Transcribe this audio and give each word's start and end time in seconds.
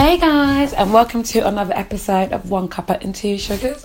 Hey 0.00 0.16
guys, 0.16 0.72
and 0.72 0.94
welcome 0.94 1.22
to 1.24 1.40
another 1.46 1.74
episode 1.76 2.32
of 2.32 2.48
One 2.50 2.70
Cuppa 2.70 3.04
and 3.04 3.14
Two 3.14 3.36
Sugars. 3.36 3.84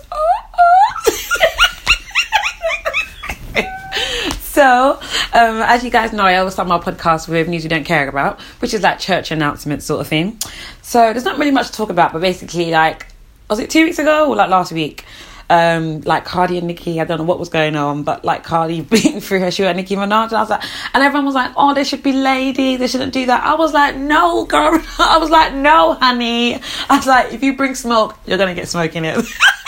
so, 4.40 4.98
um, 5.34 5.60
as 5.60 5.84
you 5.84 5.90
guys 5.90 6.14
know, 6.14 6.22
I 6.22 6.38
always 6.38 6.54
start 6.54 6.68
my 6.68 6.78
podcast 6.78 7.28
with 7.28 7.48
news 7.48 7.64
you 7.64 7.68
don't 7.68 7.84
care 7.84 8.08
about, 8.08 8.40
which 8.60 8.72
is 8.72 8.82
like 8.82 8.98
church 8.98 9.30
announcements 9.30 9.84
sort 9.84 10.00
of 10.00 10.08
thing. 10.08 10.40
So, 10.80 11.12
there's 11.12 11.26
not 11.26 11.36
really 11.38 11.50
much 11.50 11.66
to 11.66 11.74
talk 11.74 11.90
about, 11.90 12.14
but 12.14 12.22
basically, 12.22 12.70
like, 12.70 13.08
was 13.50 13.58
it 13.58 13.68
two 13.68 13.84
weeks 13.84 13.98
ago 13.98 14.30
or 14.30 14.36
like 14.36 14.48
last 14.48 14.72
week? 14.72 15.04
Um, 15.48 16.00
like 16.00 16.24
Cardi 16.24 16.58
and 16.58 16.66
Nicki, 16.66 17.00
I 17.00 17.04
don't 17.04 17.18
know 17.18 17.24
what 17.24 17.38
was 17.38 17.48
going 17.48 17.76
on, 17.76 18.02
but 18.02 18.24
like 18.24 18.42
Cardi 18.42 18.80
being 18.96 19.20
through 19.20 19.40
her 19.40 19.50
shoe 19.50 19.64
at 19.64 19.76
Nicki 19.76 19.94
Minaj, 19.96 20.28
and 20.28 20.34
I 20.34 20.40
was 20.40 20.50
like, 20.50 20.64
and 20.92 21.02
everyone 21.02 21.26
was 21.26 21.34
like, 21.34 21.52
oh, 21.56 21.74
they 21.74 21.84
should 21.84 22.02
be 22.02 22.12
lady, 22.12 22.76
they 22.76 22.86
shouldn't 22.88 23.12
do 23.12 23.26
that. 23.26 23.44
I 23.44 23.54
was 23.54 23.72
like, 23.72 23.96
no, 23.96 24.44
girl, 24.44 24.82
I 24.98 25.18
was 25.18 25.30
like, 25.30 25.54
no, 25.54 25.94
honey. 25.94 26.56
I 26.88 26.96
was 26.96 27.06
like, 27.06 27.32
if 27.32 27.42
you 27.42 27.56
bring 27.56 27.74
smoke, 27.74 28.16
you're 28.26 28.38
gonna 28.38 28.54
get 28.54 28.68
smoke 28.68 28.96
in 28.96 29.04
it. 29.04 29.24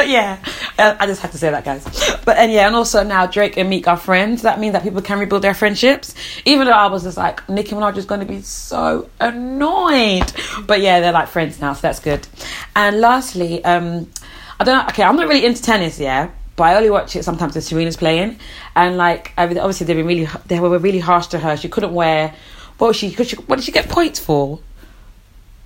but 0.00 0.08
yeah, 0.08 0.42
uh, 0.78 0.96
I 0.98 1.06
just 1.06 1.20
had 1.20 1.30
to 1.32 1.36
say 1.36 1.50
that, 1.50 1.62
guys. 1.62 1.84
But 2.24 2.38
and 2.38 2.50
yeah, 2.50 2.66
and 2.66 2.74
also 2.74 3.02
now 3.04 3.26
Drake 3.26 3.58
and 3.58 3.68
Meek 3.68 3.86
are 3.86 3.98
friends. 3.98 4.40
That 4.40 4.58
means 4.58 4.72
that 4.72 4.82
people 4.82 5.02
can 5.02 5.18
rebuild 5.18 5.42
their 5.42 5.52
friendships. 5.52 6.14
Even 6.46 6.66
though 6.66 6.72
I 6.72 6.86
was 6.86 7.02
just 7.02 7.18
like, 7.18 7.46
Nicki 7.50 7.74
Minaj 7.74 7.98
is 7.98 8.06
going 8.06 8.20
to 8.20 8.26
be 8.26 8.40
so 8.40 9.10
annoyed. 9.20 10.32
But 10.66 10.80
yeah, 10.80 11.00
they're 11.00 11.12
like 11.12 11.28
friends 11.28 11.60
now, 11.60 11.74
so 11.74 11.82
that's 11.82 12.00
good. 12.00 12.26
And 12.74 12.98
lastly, 13.02 13.62
um, 13.62 14.10
I 14.58 14.64
don't 14.64 14.78
know. 14.78 14.88
Okay, 14.88 15.02
I'm 15.02 15.16
not 15.16 15.28
really 15.28 15.44
into 15.44 15.62
tennis, 15.62 16.00
yeah. 16.00 16.30
But 16.56 16.64
I 16.64 16.76
only 16.76 16.88
watch 16.88 17.14
it 17.14 17.22
sometimes 17.22 17.54
when 17.54 17.60
Serena's 17.60 17.98
playing, 17.98 18.38
and 18.74 18.96
like 18.96 19.34
obviously 19.36 19.86
they've 19.86 19.96
been 19.98 20.06
really 20.06 20.28
they 20.46 20.60
were 20.60 20.78
really 20.78 21.00
harsh 21.00 21.26
to 21.26 21.38
her. 21.38 21.58
She 21.58 21.68
couldn't 21.68 21.92
wear 21.92 22.34
what 22.78 22.86
was 22.88 22.96
she, 22.96 23.10
she 23.10 23.36
what 23.36 23.56
did 23.56 23.66
she 23.66 23.72
get 23.72 23.90
points 23.90 24.18
for? 24.18 24.60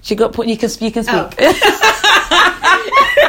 She 0.03 0.17
got 0.17 0.33
point. 0.33 0.49
You 0.49 0.57
can 0.57 0.71
you 0.81 0.91
can 0.91 1.05
speak. 1.05 1.35
Oh. 1.39 2.61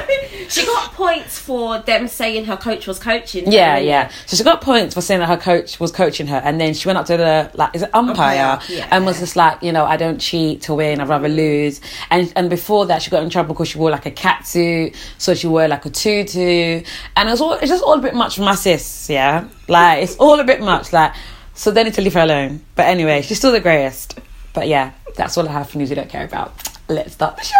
she 0.49 0.65
got 0.65 0.93
points 0.93 1.39
for 1.39 1.79
them 1.79 2.07
saying 2.07 2.45
her 2.45 2.57
coach 2.57 2.87
was 2.87 2.99
coaching. 2.99 3.45
her, 3.45 3.51
Yeah, 3.51 3.77
yeah. 3.77 4.11
So 4.25 4.37
she 4.37 4.43
got 4.43 4.61
points 4.61 4.93
for 4.93 5.01
saying 5.01 5.19
that 5.19 5.27
her 5.27 5.37
coach 5.37 5.79
was 5.79 5.91
coaching 5.91 6.27
her, 6.27 6.37
and 6.37 6.59
then 6.59 6.73
she 6.73 6.87
went 6.87 6.97
up 6.97 7.05
to 7.07 7.17
the 7.17 7.51
like, 7.53 7.75
is 7.75 7.83
it 7.83 7.89
umpire, 7.93 8.53
Umpire, 8.53 8.75
yeah. 8.75 8.87
and 8.91 9.05
was 9.05 9.19
just 9.19 9.35
like, 9.35 9.61
you 9.61 9.71
know, 9.71 9.85
I 9.85 9.97
don't 9.97 10.19
cheat 10.19 10.61
to 10.63 10.73
win, 10.73 10.99
I'd 11.01 11.07
rather 11.07 11.29
lose. 11.29 11.81
And 12.09 12.31
and 12.35 12.49
before 12.49 12.85
that, 12.87 13.01
she 13.01 13.11
got 13.11 13.23
in 13.23 13.29
trouble 13.29 13.53
because 13.53 13.69
she 13.69 13.77
wore 13.77 13.91
like 13.91 14.05
a 14.05 14.11
cat 14.11 14.47
suit, 14.47 14.95
so 15.17 15.33
she 15.33 15.47
wore 15.47 15.67
like 15.67 15.85
a 15.85 15.89
tutu, 15.89 16.83
and 17.15 17.29
it's 17.29 17.41
all 17.41 17.53
it's 17.53 17.67
just 17.67 17.83
all 17.83 17.99
a 17.99 18.01
bit 18.01 18.15
much 18.15 18.35
for 18.35 18.41
my 18.41 18.55
sis, 18.55 19.09
yeah. 19.09 19.47
Like 19.67 20.03
it's 20.03 20.15
all 20.17 20.39
a 20.39 20.43
bit 20.43 20.61
much, 20.61 20.93
like. 20.93 21.13
So 21.57 21.71
they 21.71 21.85
need 21.85 21.93
to 21.93 22.01
leave 22.01 22.13
her 22.15 22.19
alone. 22.19 22.65
But 22.75 22.87
anyway, 22.87 23.21
she's 23.21 23.37
still 23.37 23.53
the 23.53 23.61
greatest. 23.61 24.19
But 24.53 24.67
yeah, 24.67 24.91
that's 25.15 25.37
all 25.37 25.47
I 25.47 25.51
have 25.53 25.69
for 25.69 25.77
news 25.77 25.89
you 25.89 25.95
don't 25.95 26.09
care 26.09 26.25
about. 26.25 26.53
Let's 26.87 27.13
start 27.13 27.37
the 27.37 27.43
show. 27.43 27.55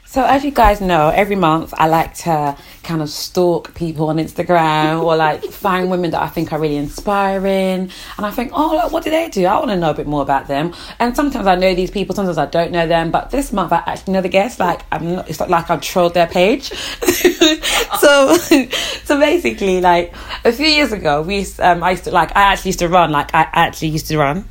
So, 0.05 0.25
as 0.25 0.45
you 0.45 0.51
guys 0.51 0.81
know, 0.81 1.11
every 1.11 1.37
month 1.37 1.73
I 1.77 1.87
like 1.87 2.13
to 2.25 2.57
kind 2.89 3.03
of 3.03 3.11
stalk 3.11 3.75
people 3.75 4.09
on 4.09 4.17
Instagram 4.17 5.03
or 5.03 5.15
like 5.15 5.45
find 5.53 5.91
women 5.91 6.11
that 6.13 6.23
I 6.23 6.29
think 6.29 6.53
are 6.53 6.59
really 6.59 6.77
inspiring. 6.77 7.91
And 8.17 8.27
I 8.27 8.31
think, 8.31 8.53
oh, 8.55 8.75
like, 8.75 8.91
what 8.91 9.05
do 9.05 9.11
they 9.11 9.29
do? 9.29 9.45
I 9.45 9.59
want 9.59 9.71
to 9.71 9.77
know 9.77 9.91
a 9.91 9.95
bit 9.95 10.07
more 10.07 10.23
about 10.23 10.49
them. 10.49 10.73
And 10.99 11.15
sometimes 11.15 11.47
I 11.47 11.55
know 11.55 11.75
these 11.75 11.91
people, 11.91 12.15
sometimes 12.15 12.39
I 12.39 12.47
don't 12.47 12.73
know 12.73 12.87
them. 12.87 13.11
But 13.11 13.31
this 13.31 13.53
month 13.53 13.73
I 13.73 13.83
actually 13.87 14.15
know 14.15 14.23
the 14.23 14.31
guests. 14.31 14.59
Like, 14.59 14.81
I'm 14.91 15.17
not, 15.17 15.29
it's 15.29 15.39
not 15.39 15.51
like 15.51 15.69
I've 15.69 15.83
trolled 15.83 16.15
their 16.15 16.27
page. 16.27 16.71
so, 18.01 18.37
so 19.05 19.21
basically, 19.21 19.83
like 19.83 20.15
a 20.47 20.53
few 20.53 20.67
years 20.67 20.93
ago, 20.93 21.21
we 21.21 21.41
used, 21.41 21.61
um, 21.61 21.83
I 21.83 21.91
used 21.91 22.05
to 22.05 22.11
like, 22.11 22.35
I 22.35 22.53
actually 22.53 22.71
used 22.71 22.79
to 22.79 22.89
run. 22.89 23.13
Like, 23.13 23.35
I 23.35 23.49
actually 23.53 23.89
used 23.89 24.07
to 24.09 24.17
run. 24.17 24.49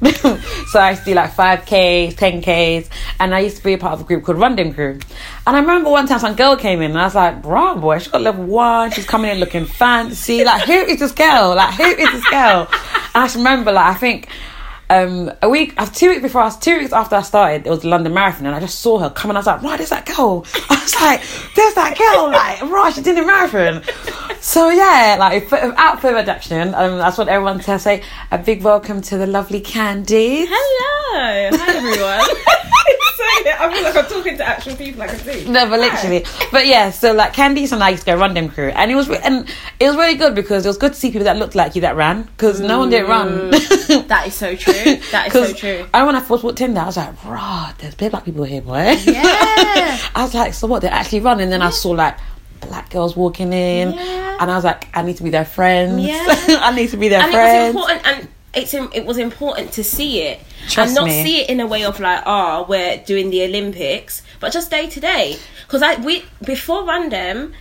so 0.67 0.79
I 0.79 0.91
used 0.91 1.03
to 1.05 1.11
do 1.11 1.15
like 1.15 1.31
5Ks, 1.31 2.13
10Ks. 2.13 2.87
And 3.19 3.33
I 3.33 3.39
used 3.39 3.57
to 3.57 3.63
be 3.63 3.73
a 3.73 3.77
part 3.79 3.93
of 3.93 4.01
a 4.01 4.03
group 4.03 4.23
called 4.23 4.37
Run 4.37 4.55
Dem 4.55 4.73
Crew. 4.75 4.99
And 5.47 5.55
I 5.55 5.61
remember 5.61 5.89
one 5.89 6.05
time 6.07 6.19
some 6.19 6.35
girl 6.35 6.57
came 6.57 6.81
in 6.81 6.91
and 6.91 6.99
I 6.99 7.05
was 7.05 7.15
like, 7.15 7.41
bro, 7.41 7.77
boy, 7.77 7.99
she 7.99 8.09
got 8.09 8.21
level 8.21 8.43
one. 8.43 8.91
She's 8.91 9.05
coming 9.05 9.31
in 9.31 9.39
looking 9.39 9.63
fancy. 9.63 10.43
Like, 10.43 10.63
who 10.63 10.73
is 10.73 10.99
this 10.99 11.13
girl? 11.13 11.55
Like, 11.55 11.73
who 11.75 11.85
is 11.85 12.11
this 12.11 12.29
girl? 12.29 12.67
And 12.69 13.15
I 13.15 13.23
just 13.23 13.37
remember, 13.37 13.71
like, 13.71 13.95
I 13.95 13.97
think 13.97 14.27
um, 14.89 15.31
a 15.41 15.47
week, 15.47 15.73
uh, 15.77 15.85
two 15.85 16.09
weeks 16.09 16.21
before, 16.21 16.41
I 16.41 16.45
was, 16.45 16.59
two 16.59 16.77
weeks 16.77 16.91
after 16.91 17.15
I 17.15 17.21
started, 17.21 17.65
it 17.65 17.69
was 17.69 17.83
the 17.83 17.87
London 17.87 18.13
Marathon, 18.13 18.45
and 18.45 18.53
I 18.53 18.59
just 18.59 18.79
saw 18.79 18.99
her 18.99 19.09
coming. 19.09 19.37
I 19.37 19.39
was 19.39 19.47
like, 19.47 19.61
right, 19.61 19.77
there's 19.77 19.89
that 19.91 20.05
girl. 20.05 20.45
I 20.69 20.81
was 20.83 20.95
like, 20.95 21.21
there's 21.55 21.73
that 21.75 21.97
girl. 21.97 22.29
Like, 22.29 22.61
right, 22.63 22.93
she 22.93 23.01
did 23.01 23.15
the 23.15 23.25
marathon. 23.25 23.83
So 24.41 24.69
yeah, 24.69 25.15
like, 25.17 25.49
without 25.49 26.01
further 26.01 26.17
addiction, 26.17 26.75
um, 26.75 26.97
that's 26.97 27.17
what 27.17 27.29
everyone 27.29 27.61
to 27.61 27.79
say. 27.79 28.03
A 28.31 28.37
big 28.37 28.63
welcome 28.63 29.01
to 29.03 29.17
the 29.17 29.27
lovely 29.27 29.61
Candy. 29.61 30.45
Hello, 30.45 31.57
hi 31.57 31.77
everyone. 31.77 32.93
I 33.59 33.73
feel 33.73 33.83
like 33.83 33.95
I'm 33.95 34.05
talking 34.05 34.37
to 34.37 34.47
actual 34.47 34.75
people 34.75 35.01
I 35.01 35.07
can 35.07 35.19
see. 35.19 35.49
No, 35.49 35.69
but 35.69 35.79
literally, 35.79 36.25
but 36.51 36.65
yeah. 36.65 36.91
So 36.91 37.13
like 37.13 37.33
Candice 37.33 37.71
and 37.71 37.83
I 37.83 37.89
used 37.89 38.03
to 38.03 38.11
go 38.11 38.17
Run 38.17 38.33
Dem 38.33 38.49
Crew, 38.49 38.69
and 38.69 38.91
it 38.91 38.95
was 38.95 39.09
re- 39.09 39.19
and 39.23 39.47
it 39.79 39.87
was 39.87 39.95
really 39.95 40.15
good 40.15 40.35
because 40.35 40.65
it 40.65 40.69
was 40.69 40.77
good 40.77 40.93
to 40.93 40.99
see 40.99 41.11
people 41.11 41.25
that 41.25 41.37
looked 41.37 41.55
like 41.55 41.75
you 41.75 41.81
that 41.81 41.95
ran 41.95 42.23
because 42.23 42.59
no 42.59 42.79
one 42.79 42.89
did 42.89 43.05
mm. 43.05 43.09
run. 43.09 43.51
That 44.07 44.27
is 44.27 44.35
so 44.35 44.55
true. 44.55 44.73
That 45.11 45.27
is 45.27 45.33
so 45.33 45.53
true. 45.61 45.85
I 45.93 46.03
when 46.03 46.15
I 46.15 46.21
first 46.21 46.43
walked 46.43 46.61
in 46.61 46.73
there, 46.73 46.83
I 46.83 46.87
was 46.87 46.97
like, 46.97 47.25
"Rah, 47.25 47.73
there's 47.79 47.95
big 47.95 48.11
black 48.11 48.25
people 48.25 48.43
here, 48.43 48.61
boy." 48.61 48.97
Yeah. 49.05 49.97
I 50.15 50.23
was 50.23 50.33
like, 50.33 50.53
"So 50.53 50.67
what? 50.67 50.81
They're 50.81 50.91
actually 50.91 51.21
running." 51.21 51.43
And 51.43 51.51
then 51.51 51.61
I 51.61 51.69
saw 51.69 51.91
like 51.91 52.17
black 52.61 52.89
girls 52.89 53.15
walking 53.15 53.53
in, 53.53 53.93
Yeah. 53.93 54.37
and 54.39 54.51
I 54.51 54.55
was 54.55 54.63
like, 54.63 54.87
"I 54.93 55.03
need 55.03 55.17
to 55.17 55.23
be 55.23 55.29
their 55.29 55.45
friends. 55.45 56.01
Yeah. 56.03 56.25
I 56.61 56.73
need 56.75 56.89
to 56.89 56.97
be 56.97 57.09
their 57.09 57.21
and 57.21 57.31
friends." 57.31 57.75
it 57.75 57.77
was 57.77 57.89
important 57.89 58.07
and 58.07 58.27
it's 58.57 58.73
it 58.73 59.05
was 59.05 59.17
important 59.17 59.71
to 59.73 59.83
see 59.83 60.21
it 60.21 60.39
Trust 60.69 60.77
and 60.89 60.95
not 60.95 61.05
me. 61.05 61.23
see 61.23 61.41
it 61.41 61.49
in 61.49 61.59
a 61.59 61.67
way 61.67 61.83
of 61.85 61.99
like 61.99 62.21
ah 62.25 62.65
we're 62.67 62.97
doing 63.05 63.29
the 63.29 63.43
olympics 63.43 64.21
but 64.39 64.51
just 64.51 64.69
day 64.71 64.87
to 64.87 64.99
day 64.99 65.37
because 65.65 65.81
i 65.81 65.95
we 66.01 66.23
before 66.43 66.85
random 66.85 67.53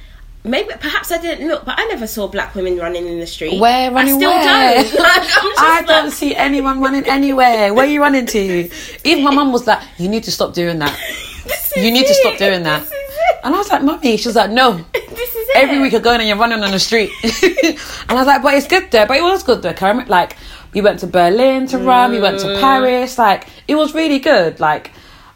maybe 0.44 0.70
perhaps 0.80 1.10
i 1.12 1.18
didn't 1.18 1.46
look 1.48 1.64
but 1.64 1.74
i 1.78 1.84
never 1.86 2.06
saw 2.06 2.26
black 2.28 2.54
women 2.54 2.76
running 2.78 3.06
in 3.06 3.18
the 3.20 3.26
street 3.26 3.58
Where 3.60 3.90
running 3.90 4.14
i 4.14 4.16
still 4.18 4.30
where? 4.30 4.82
don't 4.82 4.94
Like, 5.08 5.28
I 5.58 5.76
like- 5.78 5.86
don't 5.86 6.10
see 6.10 6.34
anyone 6.36 6.80
running 6.80 7.04
anywhere. 7.06 7.74
Where 7.74 7.84
are 7.86 7.88
you 7.88 8.00
running 8.00 8.26
to? 8.26 8.70
Even 9.04 9.24
my 9.24 9.32
mum 9.34 9.52
was 9.52 9.66
like, 9.66 9.82
"You 9.98 10.08
need 10.08 10.24
to 10.24 10.32
stop 10.32 10.52
doing 10.54 10.78
that. 10.80 10.94
You 11.76 11.90
need 11.90 12.06
to 12.06 12.14
stop 12.14 12.38
doing 12.38 12.62
that." 12.62 12.82
it. 12.82 13.40
And 13.44 13.54
I 13.54 13.58
was 13.58 13.68
like, 13.70 13.82
"Mummy," 13.82 14.16
she 14.16 14.28
was 14.28 14.36
like, 14.36 14.50
"No." 14.50 14.72
this 14.92 15.30
is 15.40 15.48
it 15.50 15.56
Every 15.56 15.78
week 15.80 15.92
you're 15.92 16.00
going 16.00 16.20
and 16.20 16.28
you're 16.28 16.38
running 16.38 16.62
on 16.62 16.70
the 16.70 16.78
street. 16.78 17.10
and 17.22 18.10
I 18.10 18.14
was 18.14 18.26
like, 18.26 18.42
but 18.42 18.54
it's 18.54 18.66
good 18.66 18.90
though. 18.90 19.06
But 19.06 19.16
it 19.18 19.22
was 19.22 19.42
good 19.42 19.62
though. 19.62 19.74
like, 20.08 20.36
we 20.76 20.82
went 20.82 21.00
to 21.00 21.06
Berlin 21.06 21.66
to 21.68 21.78
run, 21.78 22.12
we 22.12 22.20
went 22.20 22.36
Mm. 22.38 22.54
to 22.54 22.60
Paris. 22.60 23.16
Like, 23.18 23.48
it 23.66 23.74
was 23.74 23.94
really 23.94 24.18
good. 24.20 24.60
Like, 24.60 24.92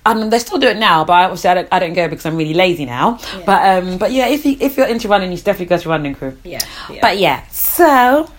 and 0.06 0.30
they 0.32 0.38
still 0.38 0.58
do 0.58 0.68
it 0.68 0.76
now, 0.76 1.04
but 1.04 1.14
obviously 1.14 1.50
I 1.50 1.54
don't, 1.54 1.68
I 1.72 1.78
don't 1.78 1.94
go 1.94 2.08
because 2.08 2.26
I'm 2.26 2.36
really 2.36 2.54
lazy 2.54 2.84
now. 2.84 3.18
But 3.46 3.60
um, 3.84 3.96
but 3.98 4.12
yeah, 4.12 4.28
if 4.28 4.44
you 4.46 4.56
if 4.60 4.76
you're 4.76 4.86
into 4.86 5.08
running, 5.08 5.30
you 5.30 5.36
should 5.38 5.46
definitely 5.46 5.66
go 5.74 5.78
to 5.78 5.88
running 5.88 6.14
crew. 6.14 6.36
yeah, 6.44 6.60
yeah. 6.90 7.00
But 7.02 7.18
yeah, 7.18 7.46
so 7.48 8.30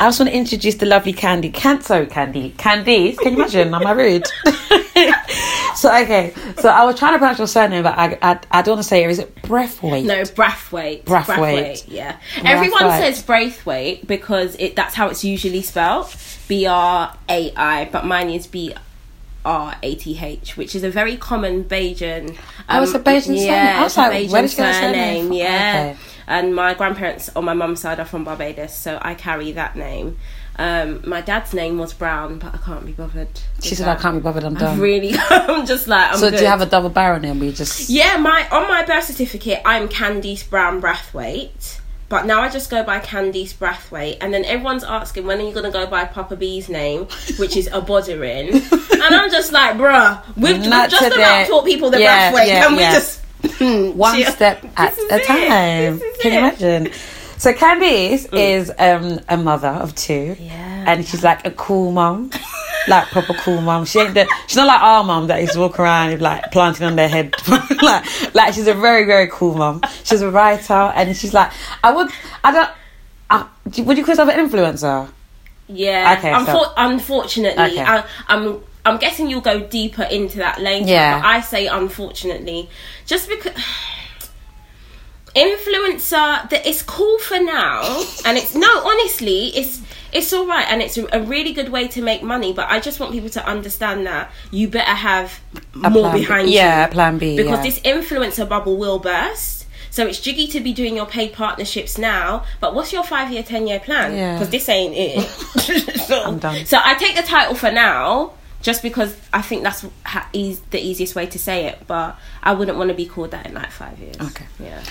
I 0.00 0.08
just 0.08 0.20
want 0.20 0.30
to 0.30 0.36
introduce 0.36 0.74
the 0.76 0.86
lovely 0.86 1.12
Candy. 1.14 1.50
Can 1.50 1.80
sorry, 1.82 2.06
Candy. 2.06 2.54
Candice, 2.58 3.16
can 3.18 3.32
you 3.32 3.38
imagine? 3.38 3.74
Am 3.74 3.86
I 3.86 3.92
rude? 3.92 4.26
so 5.76 5.94
okay, 6.02 6.32
so 6.58 6.68
I 6.68 6.84
was 6.84 6.98
trying 6.98 7.12
to 7.14 7.18
pronounce 7.18 7.38
your 7.38 7.46
surname, 7.46 7.82
but 7.82 7.96
I 7.98 8.18
I, 8.22 8.40
I 8.50 8.62
don't 8.62 8.74
want 8.76 8.82
to 8.84 8.88
say 8.88 9.04
it. 9.04 9.10
Is 9.10 9.18
it 9.18 9.34
Breathwaite? 9.42 10.04
No, 10.04 10.22
Brathwaite. 10.22 11.04
Brathwaite. 11.04 11.84
Yeah. 11.88 12.16
Everyone 12.44 12.82
Brathwaite. 12.82 12.98
says 13.00 13.22
Braithwaite 13.22 14.06
because 14.06 14.56
it 14.58 14.76
that's 14.76 14.94
how 14.94 15.08
it's 15.08 15.24
usually 15.24 15.62
spelled. 15.62 16.14
B 16.48 16.66
R 16.66 17.16
A 17.28 17.52
I, 17.54 17.88
but 17.90 18.04
mine 18.04 18.30
is 18.30 18.46
B 18.46 18.74
R 19.44 19.74
A 19.82 19.94
T 19.94 20.18
H, 20.20 20.56
which 20.56 20.74
is 20.74 20.84
a 20.84 20.90
very 20.90 21.16
common 21.16 21.64
Bajan. 21.64 22.36
Oh, 22.68 22.82
it's 22.82 22.94
a 22.94 23.00
Bajan 23.00 23.22
surname. 23.22 23.46
yeah, 23.46 23.76
I 23.78 23.82
was 23.82 23.96
like, 23.96 24.12
Bajan 24.12 24.32
where 24.32 24.42
did 24.42 24.50
you 24.50 24.72
surname 24.72 25.26
from? 25.26 25.36
Yeah. 25.36 25.94
Okay. 25.94 25.96
And 26.26 26.54
my 26.54 26.74
grandparents 26.74 27.28
on 27.34 27.44
my 27.44 27.52
mum's 27.54 27.80
side 27.80 27.98
are 27.98 28.04
from 28.04 28.24
Barbados, 28.24 28.74
so 28.76 28.98
I 29.02 29.14
carry 29.14 29.52
that 29.52 29.74
name. 29.76 30.18
Um, 30.56 31.02
my 31.08 31.20
dad's 31.22 31.54
name 31.54 31.78
was 31.78 31.94
Brown, 31.94 32.38
but 32.38 32.54
I 32.54 32.58
can't 32.58 32.84
be 32.84 32.92
bothered. 32.92 33.40
She 33.62 33.74
said, 33.74 33.88
"I 33.88 33.96
can't 33.96 34.16
be 34.16 34.20
bothered. 34.20 34.44
I'm 34.44 34.56
I 34.56 34.60
done." 34.60 34.80
really, 34.80 35.14
I'm 35.30 35.66
just 35.66 35.88
like. 35.88 36.12
I'm 36.12 36.18
so 36.18 36.30
do 36.30 36.36
you 36.36 36.46
have 36.46 36.60
a 36.60 36.66
double 36.66 36.90
barrel 36.90 37.18
name? 37.20 37.38
Where 37.40 37.48
you 37.48 37.54
just 37.54 37.88
Yeah, 37.88 38.18
my 38.18 38.46
on 38.50 38.68
my 38.68 38.84
birth 38.84 39.04
certificate, 39.04 39.62
I'm 39.64 39.88
Candice 39.88 40.48
Brown 40.48 40.80
Brathwaite. 40.80 41.80
But 42.12 42.26
now 42.26 42.42
I 42.42 42.50
just 42.50 42.68
go 42.68 42.82
by 42.84 43.00
Candice 43.00 43.54
Brathwaite, 43.54 44.18
and 44.20 44.34
then 44.34 44.44
everyone's 44.44 44.84
asking 44.84 45.24
when 45.24 45.40
are 45.40 45.44
you 45.48 45.50
gonna 45.54 45.70
go 45.70 45.86
by 45.86 46.04
Papa 46.04 46.36
B's 46.36 46.68
name, 46.68 47.06
which 47.38 47.56
is 47.56 47.70
Aboderin, 47.70 48.52
and 48.92 49.14
I'm 49.14 49.30
just 49.30 49.50
like, 49.50 49.76
bruh, 49.78 50.20
we've, 50.36 50.62
just 50.62 51.06
about 51.16 51.46
taught 51.46 51.64
people 51.64 51.88
the 51.88 51.98
Yeah, 52.02 52.30
Brathwaite, 52.30 52.46
yeah, 52.48 52.60
can 52.64 52.72
we 52.76 52.80
yeah. 52.82 52.92
just 52.92 53.20
one 53.96 54.14
chill? 54.20 54.30
step 54.30 54.62
at 54.76 54.92
a 54.98 55.14
it. 55.14 55.24
time. 55.26 56.00
Can 56.20 56.32
you 56.32 56.38
imagine? 56.38 56.92
So 57.38 57.54
Candice 57.54 58.28
is 58.34 58.70
um, 58.78 59.18
a 59.30 59.38
mother 59.38 59.68
of 59.68 59.94
two, 59.94 60.36
Yeah. 60.38 60.84
and 60.86 61.06
she's 61.08 61.24
like 61.24 61.46
a 61.46 61.50
cool 61.50 61.92
mom, 61.92 62.30
like 62.88 63.08
proper 63.08 63.34
cool 63.34 63.60
mom. 63.60 63.84
She 63.84 63.98
ain't 64.00 64.14
the, 64.14 64.26
she's 64.46 64.56
not 64.56 64.66
like 64.66 64.80
our 64.80 65.04
mom 65.04 65.26
that 65.28 65.40
used 65.40 65.52
to 65.54 65.60
walk 65.60 65.78
around 65.78 66.10
with 66.12 66.20
like 66.20 66.50
planting 66.52 66.86
on 66.86 66.96
their 66.96 67.08
head. 67.08 67.34
like, 67.82 68.34
like 68.34 68.54
she's 68.54 68.66
a 68.66 68.74
very 68.74 69.04
very 69.04 69.28
cool 69.28 69.54
mom. 69.54 69.80
She's 70.04 70.22
a 70.22 70.30
writer, 70.30 70.72
and 70.72 71.16
she's 71.16 71.32
like 71.34 71.52
I 71.84 71.92
would 71.92 72.10
I 72.44 72.52
don't. 72.52 72.70
Do- 73.70 73.84
would 73.84 73.96
you 73.96 74.04
call 74.04 74.12
yourself 74.12 74.28
an 74.28 74.48
influencer? 74.48 75.08
Yeah. 75.68 76.16
Okay, 76.18 76.30
Unfor- 76.32 76.64
so- 76.64 76.72
unfortunately, 76.76 77.64
Okay. 77.64 77.80
I, 77.82 78.04
I'm. 78.28 78.60
I'm 78.84 78.98
guessing 78.98 79.30
you'll 79.30 79.40
go 79.40 79.60
deeper 79.60 80.02
into 80.02 80.38
that 80.38 80.60
later. 80.60 80.88
Yeah. 80.88 81.20
But 81.20 81.26
I 81.28 81.40
say 81.40 81.68
unfortunately, 81.68 82.68
just 83.06 83.28
because 83.28 83.52
influencer 85.36 86.50
that 86.50 86.66
it's 86.66 86.82
cool 86.82 87.18
for 87.20 87.38
now, 87.40 87.82
and 88.26 88.36
it's 88.36 88.54
no, 88.54 88.68
honestly, 88.86 89.46
it's 89.56 89.80
it's 90.12 90.32
all 90.32 90.46
right, 90.46 90.66
and 90.68 90.82
it's 90.82 90.98
a 90.98 91.22
really 91.22 91.52
good 91.52 91.70
way 91.70 91.88
to 91.88 92.02
make 92.02 92.22
money. 92.22 92.52
But 92.52 92.70
I 92.70 92.80
just 92.80 93.00
want 93.00 93.12
people 93.12 93.30
to 93.30 93.46
understand 93.46 94.06
that 94.06 94.30
you 94.50 94.68
better 94.68 94.90
have 94.90 95.40
A 95.82 95.90
more 95.90 96.02
plan 96.02 96.14
B. 96.14 96.20
behind 96.20 96.48
you. 96.50 96.56
Yeah, 96.56 96.86
plan 96.88 97.18
B. 97.18 97.36
because 97.36 97.58
yeah. 97.58 97.62
this 97.62 97.80
influencer 97.80 98.48
bubble 98.48 98.76
will 98.76 98.98
burst. 98.98 99.66
So 99.90 100.06
it's 100.06 100.20
jiggy 100.20 100.46
to 100.48 100.60
be 100.60 100.72
doing 100.72 100.96
your 100.96 101.04
paid 101.04 101.34
partnerships 101.34 101.98
now, 101.98 102.44
but 102.60 102.74
what's 102.74 102.94
your 102.94 103.04
five 103.04 103.30
year, 103.30 103.42
ten 103.42 103.66
year 103.66 103.78
plan? 103.78 104.16
Yeah. 104.16 104.38
Because 104.38 104.50
this 104.50 104.68
ain't 104.68 104.94
it. 104.96 105.20
so, 106.06 106.22
I'm 106.22 106.38
done. 106.38 106.64
so 106.64 106.78
I 106.82 106.94
take 106.94 107.14
the 107.14 107.22
title 107.22 107.54
for 107.54 107.70
now, 107.70 108.32
just 108.62 108.82
because 108.82 109.14
I 109.34 109.42
think 109.42 109.64
that's 109.64 109.84
ha- 110.06 110.28
eas 110.32 110.60
the 110.70 110.80
easiest 110.80 111.14
way 111.14 111.26
to 111.26 111.38
say 111.38 111.66
it. 111.66 111.86
But 111.86 112.18
I 112.42 112.54
wouldn't 112.54 112.78
want 112.78 112.88
to 112.88 112.94
be 112.94 113.04
called 113.04 113.32
that 113.32 113.46
in 113.46 113.52
like 113.52 113.70
five 113.70 113.98
years. 113.98 114.16
Okay. 114.18 114.46
Yeah. 114.58 114.82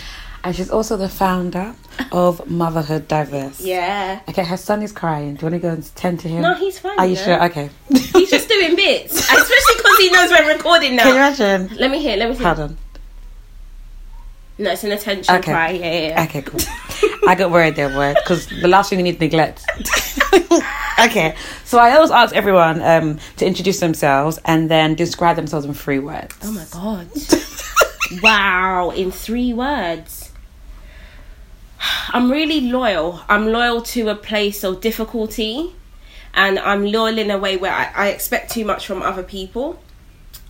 And 0.44 0.56
she's 0.56 0.72
also 0.72 0.98
the 0.98 1.10
founder 1.10 1.76
of 2.12 2.50
Motherhood 2.50 3.08
Diverse. 3.08 3.62
Yeah. 3.62 4.22
Okay, 4.28 4.44
her 4.44 4.58
son 4.58 4.82
is 4.82 4.92
crying. 4.92 5.36
Do 5.36 5.46
you 5.46 5.52
want 5.52 5.62
to 5.62 5.68
go 5.68 5.74
and 5.74 5.96
tend 5.96 6.20
to 6.22 6.28
him? 6.28 6.42
No, 6.42 6.56
he's 6.56 6.80
fine. 6.80 6.98
Are 7.00 7.06
you 7.06 7.16
know. 7.16 7.22
sure? 7.24 7.44
Okay. 7.46 7.70
He's 7.90 8.32
just 8.32 8.50
doing 8.50 8.76
bits, 8.76 9.14
especially 9.20 9.76
because 9.78 9.98
he 10.00 10.10
knows 10.12 10.32
we're 10.32 10.54
recording 10.54 10.96
now. 10.96 11.04
Can 11.04 11.12
you 11.12 11.18
imagine? 11.18 11.78
Let 11.78 11.92
me 11.92 12.02
hear. 12.02 12.18
Let 12.18 12.30
me 12.30 12.36
hear. 12.36 12.46
Hold 12.48 12.60
on. 12.60 12.78
No, 14.58 14.72
it's 14.72 14.84
an 14.84 14.92
attention 14.92 15.36
Okay. 15.36 15.52
cry. 15.52 15.72
Yeah, 15.72 15.92
yeah. 15.92 16.08
yeah. 16.10 16.24
Okay, 16.24 16.42
cool. 16.42 16.60
I 17.28 17.36
got 17.36 17.52
worried 17.52 17.76
there, 17.76 17.90
boy, 17.90 18.14
because 18.16 18.48
the 18.48 18.68
last 18.68 18.90
thing 18.90 19.00
you 19.00 19.04
need 19.04 19.14
to 19.14 19.20
neglect. 19.20 19.64
okay, 21.06 21.36
so 21.66 21.80
I 21.80 21.96
always 21.96 22.12
ask 22.12 22.36
everyone 22.36 22.82
um, 22.82 23.20
to 23.38 23.46
introduce 23.46 23.80
themselves 23.80 24.40
and 24.46 24.70
then 24.70 24.96
describe 24.96 25.36
themselves 25.36 25.66
in 25.66 25.74
three 25.74 26.00
words. 26.00 26.36
Oh 26.44 26.52
my 26.52 26.66
god. 26.72 28.22
wow, 28.22 28.90
in 28.92 29.12
three 29.12 29.54
words. 29.54 30.21
I'm 32.10 32.32
really 32.32 32.62
loyal. 32.62 33.22
I'm 33.28 33.48
loyal 33.48 33.82
to 33.82 34.10
a 34.10 34.16
place 34.16 34.64
of 34.64 34.82
difficulty 34.82 35.74
and 36.34 36.60
I'm 36.60 36.86
loyal 36.86 37.18
in 37.18 37.32
a 37.32 37.38
way 37.38 37.58
where 37.58 37.74
I, 37.74 37.92
I 37.96 38.08
expect 38.10 38.52
too 38.52 38.66
much 38.66 38.86
from 38.86 39.02
other 39.02 39.24
people. 39.24 39.80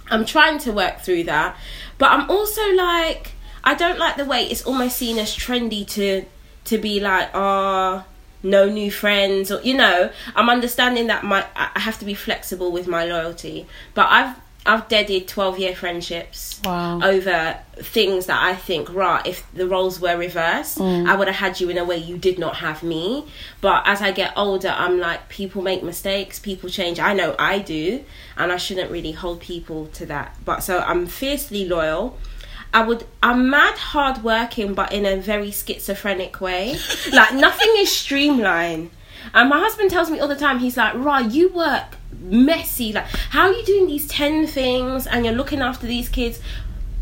I'm 0.10 0.25
trying 0.25 0.60
to 0.60 0.72
work 0.72 1.00
through 1.00 1.24
that. 1.24 1.57
But 1.98 2.12
I'm 2.12 2.30
also 2.30 2.62
like 2.74 3.33
I 3.63 3.75
don't 3.75 4.00
like 4.00 4.18
the 4.18 4.25
way 4.25 4.44
it's 4.44 4.63
almost 4.63 4.98
seen 4.98 5.18
as 5.18 5.36
trendy 5.36 5.88
to 5.89 6.25
to 6.66 6.78
be 6.78 7.00
like, 7.00 7.30
oh 7.34 8.06
no 8.44 8.68
new 8.68 8.92
friends 8.92 9.51
or 9.51 9.62
you 9.62 9.75
know, 9.75 10.10
I'm 10.36 10.50
understanding 10.50 11.07
that 11.07 11.24
my 11.24 11.45
I 11.56 11.80
have 11.80 12.00
to 12.00 12.06
be 12.06 12.13
flexible 12.13 12.72
with 12.72 12.88
my 12.88 13.06
loyalty. 13.06 13.68
But 13.94 14.07
I've 14.10 14.36
I've 14.66 14.88
deaded 14.88 15.28
twelve 15.28 15.58
year 15.58 15.75
friendships 15.75 16.60
Wow. 16.63 17.02
over 17.02 17.58
things 17.78 18.28
that 18.28 18.40
I 18.44 18.54
think, 18.54 18.94
right, 18.94 19.25
if 19.25 19.52
the 19.54 19.68
roles 19.68 20.00
were 20.00 20.16
reversed, 20.16 20.78
mm. 20.78 21.08
I 21.08 21.16
would 21.16 21.28
have 21.28 21.38
had 21.38 21.60
you 21.60 21.69
in 21.69 21.78
a 21.80 21.84
way 21.84 21.98
you 21.98 22.18
did 22.18 22.38
not 22.38 22.58
have 22.58 22.84
me. 22.84 23.25
But 23.62 23.84
as 23.88 24.02
I 24.02 24.12
get 24.12 24.34
older, 24.38 24.69
I'm 24.69 25.00
like, 25.00 25.28
people 25.30 25.63
make 25.63 25.81
mistakes, 25.81 26.38
people 26.38 26.69
change. 26.69 27.00
I 27.00 27.13
know 27.13 27.36
I 27.40 27.58
do, 27.60 28.04
and 28.38 28.52
I 28.52 28.58
shouldn't 28.58 28.92
really 28.92 29.13
hold 29.13 29.40
people 29.42 29.88
to 29.88 30.06
that. 30.08 30.36
But 30.46 30.62
so 30.62 30.80
I'm 30.80 31.08
fiercely 31.08 31.66
loyal. 31.68 32.18
I 32.74 32.84
would, 32.84 33.06
I'm 33.22 33.50
mad 33.50 33.74
hard 33.78 34.24
working, 34.24 34.74
but 34.75 34.94
in 34.94 35.06
a 35.06 35.18
very 35.18 35.52
schizophrenic 35.52 36.40
way. 36.40 36.78
like, 37.12 37.34
nothing 37.34 37.74
is 37.78 37.92
streamlined. 37.92 38.92
And 39.34 39.50
my 39.50 39.60
husband 39.60 39.92
tells 39.92 40.10
me 40.10 40.20
all 40.20 40.28
the 40.28 40.36
time, 40.36 40.60
he's 40.60 40.78
like, 40.78 40.94
right, 40.96 41.30
you 41.30 41.50
work 41.50 41.96
messy. 42.20 42.94
Like, 42.94 43.06
how 43.06 43.48
are 43.48 43.54
you 43.54 43.64
doing 43.66 43.88
these 43.88 44.08
10 44.08 44.48
things 44.48 45.08
and 45.08 45.26
you're 45.26 45.34
looking 45.34 45.62
after 45.62 45.88
these 45.88 46.10
kids? 46.10 46.40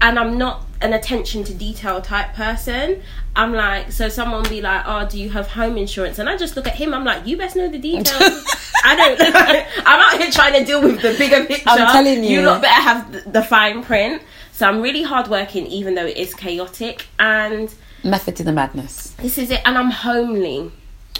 And 0.01 0.17
I'm 0.17 0.37
not 0.37 0.65
an 0.81 0.93
attention 0.93 1.43
to 1.43 1.53
detail 1.53 2.01
type 2.01 2.33
person. 2.33 3.01
I'm 3.35 3.53
like, 3.53 3.91
so 3.91 4.07
someone 4.09 4.47
be 4.47 4.61
like, 4.61 4.83
oh, 4.85 5.07
do 5.07 5.19
you 5.19 5.29
have 5.31 5.47
home 5.47 5.77
insurance? 5.77 6.19
And 6.19 6.29
I 6.29 6.37
just 6.37 6.55
look 6.55 6.67
at 6.67 6.75
him, 6.75 6.93
I'm 6.93 7.03
like, 7.03 7.27
you 7.27 7.37
best 7.37 7.55
know 7.55 7.67
the 7.67 7.79
details. 7.79 8.45
I 8.83 8.95
don't, 8.95 9.21
I'm 9.85 9.99
out 9.99 10.21
here 10.21 10.31
trying 10.31 10.53
to 10.53 10.65
deal 10.65 10.81
with 10.81 11.01
the 11.01 11.15
bigger 11.17 11.45
picture. 11.45 11.69
I'm 11.69 11.91
telling 11.91 12.23
you. 12.23 12.39
You 12.39 12.45
lot 12.45 12.61
better 12.61 12.81
have 12.81 13.11
the, 13.11 13.29
the 13.29 13.43
fine 13.43 13.83
print. 13.83 14.21
So 14.53 14.67
I'm 14.67 14.81
really 14.81 15.03
hardworking, 15.03 15.67
even 15.67 15.95
though 15.95 16.05
it 16.05 16.17
is 16.17 16.33
chaotic. 16.33 17.07
And 17.17 17.73
Method 18.03 18.35
to 18.37 18.43
the 18.43 18.51
madness. 18.51 19.11
this 19.11 19.37
is 19.37 19.51
it. 19.51 19.61
And 19.65 19.77
I'm 19.77 19.91
homely. 19.91 20.71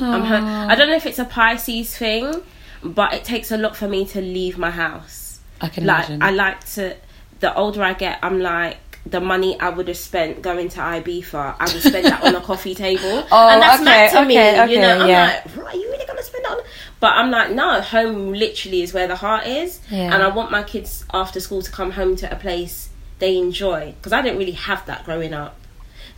I 0.01 0.75
don't 0.75 0.89
know 0.89 0.95
if 0.95 1.05
it's 1.05 1.19
a 1.19 1.25
Pisces 1.25 1.95
thing, 1.97 2.41
but 2.83 3.13
it 3.13 3.23
takes 3.23 3.51
a 3.51 3.57
lot 3.57 3.75
for 3.75 3.87
me 3.87 4.05
to 4.07 4.21
leave 4.21 4.57
my 4.57 4.71
house. 4.71 5.39
I 5.61 5.67
can 5.69 5.85
Like 5.85 6.07
imagine. 6.09 6.23
I 6.23 6.31
like 6.31 6.63
to. 6.75 6.95
The 7.41 7.53
older 7.55 7.83
I 7.83 7.93
get, 7.93 8.19
I'm 8.21 8.39
like 8.41 8.77
the 9.05 9.21
money 9.21 9.57
I 9.59 9.69
would 9.69 9.87
have 9.87 9.97
spent 9.97 10.41
going 10.41 10.67
to 10.69 10.79
Ibiza, 10.79 11.55
I 11.57 11.63
would 11.73 11.81
spend 11.81 12.05
that 12.05 12.21
on 12.23 12.35
a 12.35 12.41
coffee 12.51 12.75
table, 12.75 13.25
Oh, 13.31 13.47
and 13.49 13.61
that's 13.61 13.81
okay, 13.81 13.85
mad 13.85 14.11
to 14.11 14.25
me. 14.25 14.37
okay, 14.37 14.61
okay, 14.61 14.73
you 14.73 14.79
know, 14.81 14.99
I'm 14.99 15.07
yeah. 15.09 15.41
like, 15.45 15.57
right, 15.57 15.75
you 15.75 15.89
really 15.89 16.05
gonna 16.05 16.21
spend 16.21 16.43
it 16.43 16.51
on? 16.51 16.57
But 16.99 17.13
I'm 17.13 17.31
like, 17.31 17.51
no, 17.51 17.79
home 17.79 18.33
literally 18.33 18.81
is 18.81 18.93
where 18.93 19.07
the 19.07 19.15
heart 19.15 19.47
is, 19.47 19.79
Yeah. 19.89 20.13
and 20.13 20.21
I 20.21 20.27
want 20.27 20.51
my 20.51 20.63
kids 20.63 21.05
after 21.13 21.39
school 21.39 21.61
to 21.61 21.71
come 21.71 21.91
home 21.91 22.17
to 22.17 22.31
a 22.31 22.35
place 22.35 22.89
they 23.19 23.37
enjoy 23.37 23.93
because 23.97 24.11
I 24.11 24.21
didn't 24.21 24.37
really 24.37 24.51
have 24.51 24.85
that 24.87 25.05
growing 25.05 25.33
up. 25.33 25.55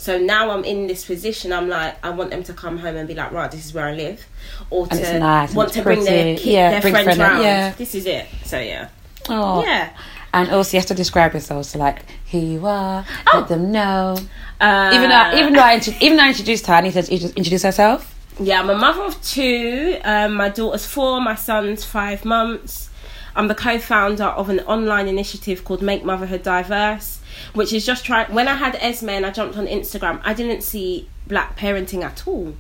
So 0.01 0.18
now 0.18 0.50
I'm 0.50 0.63
in 0.63 0.88
this 0.88 1.06
position. 1.06 1.53
I'm 1.53 1.69
like, 1.69 1.94
I 2.03 2.09
want 2.09 2.31
them 2.31 2.42
to 2.45 2.53
come 2.53 2.80
home 2.80 2.95
and 2.95 3.07
be 3.07 3.13
like, 3.13 3.31
right, 3.31 3.51
this 3.51 3.63
is 3.68 3.71
where 3.71 3.86
I 3.86 3.94
live, 3.94 4.25
or 4.71 4.88
And 4.89 5.00
to 5.00 5.19
nice 5.19 5.53
want 5.53 5.74
to 5.74 5.83
bring 5.83 6.03
their 6.03 6.36
kid, 6.38 6.45
Yeah, 6.48 6.71
their 6.71 6.81
friends 6.81 7.03
friend- 7.03 7.19
round. 7.19 7.44
yeah. 7.44 7.71
This 7.77 7.94
is 7.94 8.07
it. 8.07 8.25
So 8.44 8.59
yeah, 8.59 8.88
Oh. 9.30 9.63
yeah. 9.63 9.89
And 10.33 10.50
also, 10.50 10.75
you 10.75 10.80
have 10.80 10.88
to 10.88 10.95
describe 10.95 11.33
yourself. 11.36 11.65
So, 11.68 11.77
like, 11.77 12.00
who 12.31 12.39
you 12.39 12.65
are, 12.65 13.06
Oh. 13.31 13.39
let 13.39 13.48
them 13.50 13.71
know. 13.71 14.18
Uh, 14.59 14.89
Even 14.95 15.09
though, 15.09 15.31
even 15.38 15.53
though 15.53 15.59
I 15.59 15.75
even 16.01 16.18
though 16.18 16.24
I 16.24 16.30
introduced 16.30 16.65
her, 16.65 16.74
I 16.74 16.81
need 16.81 16.94
to 16.94 17.13
introduce 17.36 17.62
herself. 17.62 18.15
Yeah, 18.39 18.59
I'm 18.62 18.71
a 18.71 18.75
mother 18.75 19.04
of 19.04 19.21
two. 19.24 19.97
Um, 20.04 20.33
my 20.33 20.50
daughter's 20.50 20.88
four, 20.88 21.21
my 21.21 21.36
son's 21.36 21.86
five 21.86 22.25
months. 22.25 22.89
I'm 23.36 23.50
the 23.50 23.56
co-founder 23.56 24.24
of 24.25 24.50
an 24.50 24.62
online 24.62 25.07
initiative 25.07 25.63
called 25.63 25.83
Make 25.83 26.04
Motherhood 26.04 26.42
Diverse, 26.42 27.19
which 27.53 27.73
is 27.73 27.85
just 27.85 28.05
trying. 28.05 28.33
When 28.33 28.47
I 28.47 28.55
had 28.55 28.75
Esme 28.75 29.09
and 29.09 29.25
I 29.25 29.31
jumped 29.31 29.57
on 29.57 29.67
Instagram, 29.67 30.21
I 30.23 30.33
didn't 30.33 30.61
see 30.61 31.09
black 31.27 31.57
parenting 31.57 32.04
at 32.04 32.27
all. 32.27 32.54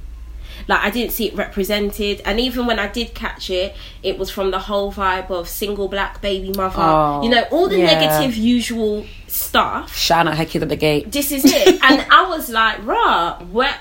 Like 0.67 0.81
I 0.81 0.89
didn't 0.89 1.11
see 1.11 1.27
it 1.27 1.35
represented, 1.35 2.21
and 2.25 2.39
even 2.39 2.65
when 2.65 2.79
I 2.79 2.87
did 2.87 3.13
catch 3.13 3.49
it, 3.49 3.75
it 4.03 4.17
was 4.17 4.29
from 4.29 4.51
the 4.51 4.59
whole 4.59 4.91
vibe 4.91 5.29
of 5.31 5.47
single 5.47 5.87
black 5.87 6.21
baby 6.21 6.51
mother. 6.55 6.81
Oh, 6.81 7.23
you 7.23 7.29
know, 7.29 7.43
all 7.51 7.67
the 7.67 7.77
oh, 7.77 7.79
yeah. 7.79 7.99
negative 7.99 8.35
usual 8.35 9.05
stuff 9.27 9.95
her 10.35 10.45
kid 10.45 10.61
at 10.61 10.69
the 10.69 10.75
gate. 10.75 11.11
this 11.11 11.31
is 11.31 11.45
it. 11.45 11.67
and 11.83 12.05
I 12.11 12.27
was 12.27 12.49
like, 12.49 12.85
rah, 12.85 13.39
where 13.43 13.79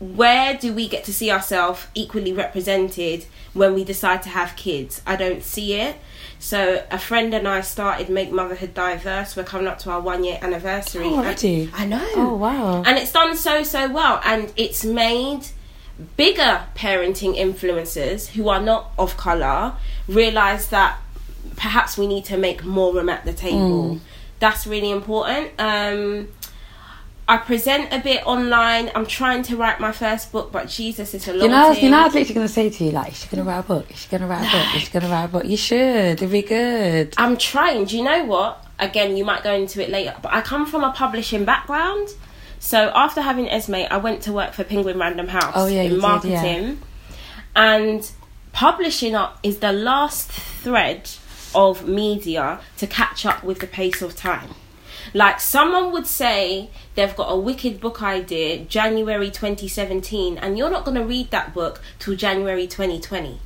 where 0.00 0.56
do 0.56 0.72
we 0.72 0.88
get 0.88 1.04
to 1.04 1.12
see 1.12 1.30
ourselves 1.30 1.86
equally 1.94 2.32
represented 2.32 3.26
when 3.52 3.74
we 3.74 3.84
decide 3.84 4.22
to 4.24 4.28
have 4.28 4.56
kids? 4.56 5.00
I 5.06 5.16
don't 5.16 5.42
see 5.42 5.74
it. 5.74 5.96
So 6.44 6.84
a 6.90 6.98
friend 6.98 7.32
and 7.32 7.48
I 7.48 7.62
started 7.62 8.10
Make 8.10 8.30
Motherhood 8.30 8.74
Diverse. 8.74 9.34
We're 9.34 9.44
coming 9.44 9.66
up 9.66 9.78
to 9.78 9.90
our 9.90 10.00
one 10.02 10.24
year 10.24 10.38
anniversary. 10.42 11.06
Oh, 11.06 11.16
already? 11.16 11.70
I 11.72 11.86
know. 11.86 12.06
Oh 12.16 12.34
wow! 12.36 12.82
And 12.84 12.98
it's 12.98 13.12
done 13.12 13.34
so 13.34 13.62
so 13.62 13.90
well 13.90 14.20
and 14.22 14.52
it's 14.54 14.84
made 14.84 15.46
bigger 16.18 16.64
parenting 16.76 17.34
influencers 17.38 18.26
who 18.28 18.50
are 18.50 18.60
not 18.60 18.90
of 18.98 19.16
colour 19.16 19.72
realise 20.06 20.66
that 20.66 20.98
perhaps 21.56 21.96
we 21.96 22.06
need 22.06 22.26
to 22.26 22.36
make 22.36 22.62
more 22.62 22.92
room 22.92 23.08
at 23.08 23.24
the 23.24 23.32
Mm. 23.32 23.36
table. 23.38 24.00
That's 24.38 24.66
really 24.66 24.90
important. 24.90 25.52
Um 25.58 26.28
I 27.26 27.38
present 27.38 27.92
a 27.92 28.00
bit 28.00 28.26
online. 28.26 28.90
I'm 28.94 29.06
trying 29.06 29.42
to 29.44 29.56
write 29.56 29.80
my 29.80 29.92
first 29.92 30.30
book, 30.30 30.52
but 30.52 30.68
Jesus, 30.68 31.14
it's 31.14 31.26
a 31.26 31.32
long 31.32 31.42
You 31.42 31.48
know, 31.48 31.72
you 31.72 31.90
know, 31.90 32.00
I 32.00 32.04
was 32.04 32.14
literally 32.14 32.34
gonna 32.34 32.48
say 32.48 32.68
to 32.68 32.84
you, 32.84 32.90
like, 32.90 33.12
is 33.12 33.18
she 33.18 33.28
gonna 33.28 33.44
write 33.44 33.60
a 33.60 33.62
book? 33.62 33.90
Is 33.90 33.98
she 33.98 34.08
gonna 34.10 34.26
write 34.26 34.46
a 34.46 34.50
book? 34.50 34.76
Is 34.76 34.82
she 34.82 34.90
gonna 34.92 35.08
write 35.08 35.24
a 35.24 35.28
book? 35.28 35.44
You 35.46 35.56
should. 35.56 35.78
It'd 35.78 36.30
be 36.30 36.42
good. 36.42 37.14
I'm 37.16 37.38
trying. 37.38 37.86
Do 37.86 37.96
you 37.96 38.04
know 38.04 38.24
what? 38.24 38.66
Again, 38.78 39.16
you 39.16 39.24
might 39.24 39.42
go 39.42 39.54
into 39.54 39.82
it 39.82 39.88
later, 39.88 40.14
but 40.20 40.34
I 40.34 40.42
come 40.42 40.66
from 40.66 40.84
a 40.84 40.92
publishing 40.92 41.44
background. 41.44 42.08
So 42.58 42.90
after 42.94 43.20
having 43.22 43.48
Esme, 43.48 43.86
I 43.90 43.96
went 43.98 44.22
to 44.22 44.32
work 44.32 44.52
for 44.52 44.64
Penguin 44.64 44.98
Random 44.98 45.28
House 45.28 45.52
Oh, 45.54 45.66
yeah, 45.66 45.82
in 45.82 45.92
did, 45.92 46.00
marketing. 46.00 46.80
And 47.56 48.10
publishing 48.52 49.14
up 49.14 49.38
is 49.42 49.58
the 49.58 49.72
last 49.72 50.30
thread 50.30 51.10
of 51.54 51.86
media 51.86 52.60
to 52.78 52.86
catch 52.86 53.24
up 53.24 53.44
with 53.44 53.60
the 53.60 53.66
pace 53.66 54.02
of 54.02 54.16
time. 54.16 54.50
Like 55.12 55.40
someone 55.40 55.92
would 55.92 56.06
say 56.06 56.70
they've 56.94 57.14
got 57.14 57.26
a 57.30 57.36
wicked 57.36 57.80
book 57.80 58.02
idea 58.02 58.64
January 58.64 59.30
2017 59.30 60.38
and 60.38 60.56
you're 60.56 60.70
not 60.70 60.84
going 60.84 60.96
to 60.96 61.04
read 61.04 61.30
that 61.30 61.52
book 61.52 61.80
till 61.98 62.16
January 62.16 62.66
2020. 62.66 63.40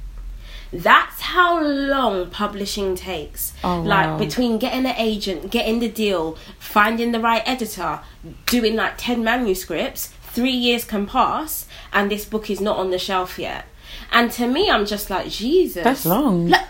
That's 0.71 1.21
how 1.21 1.63
long 1.63 2.31
publishing 2.31 2.95
takes. 2.95 3.55
Oh, 3.65 3.81
like 3.81 4.07
wow. 4.07 4.19
between 4.19 4.59
getting 4.59 4.85
an 4.85 4.95
agent, 4.97 5.51
getting 5.51 5.81
the 5.81 5.89
deal, 5.89 6.37
finding 6.59 7.13
the 7.13 7.21
right 7.21 7.43
editor, 7.47 8.01
doing 8.47 8.77
like 8.77 8.95
10 8.99 9.25
manuscripts, 9.25 10.09
three 10.23 10.53
years 10.53 10.85
can 10.85 11.07
pass 11.07 11.67
and 11.93 12.11
this 12.11 12.25
book 12.25 12.51
is 12.51 12.61
not 12.61 12.77
on 12.77 12.91
the 12.91 12.99
shelf 12.99 13.39
yet. 13.39 13.65
And 14.13 14.31
to 14.33 14.47
me, 14.47 14.71
I'm 14.71 14.87
just 14.87 15.11
like 15.11 15.29
Jesus. 15.29 15.85
That's 15.85 16.05
long. 16.05 16.49
Look, 16.49 16.61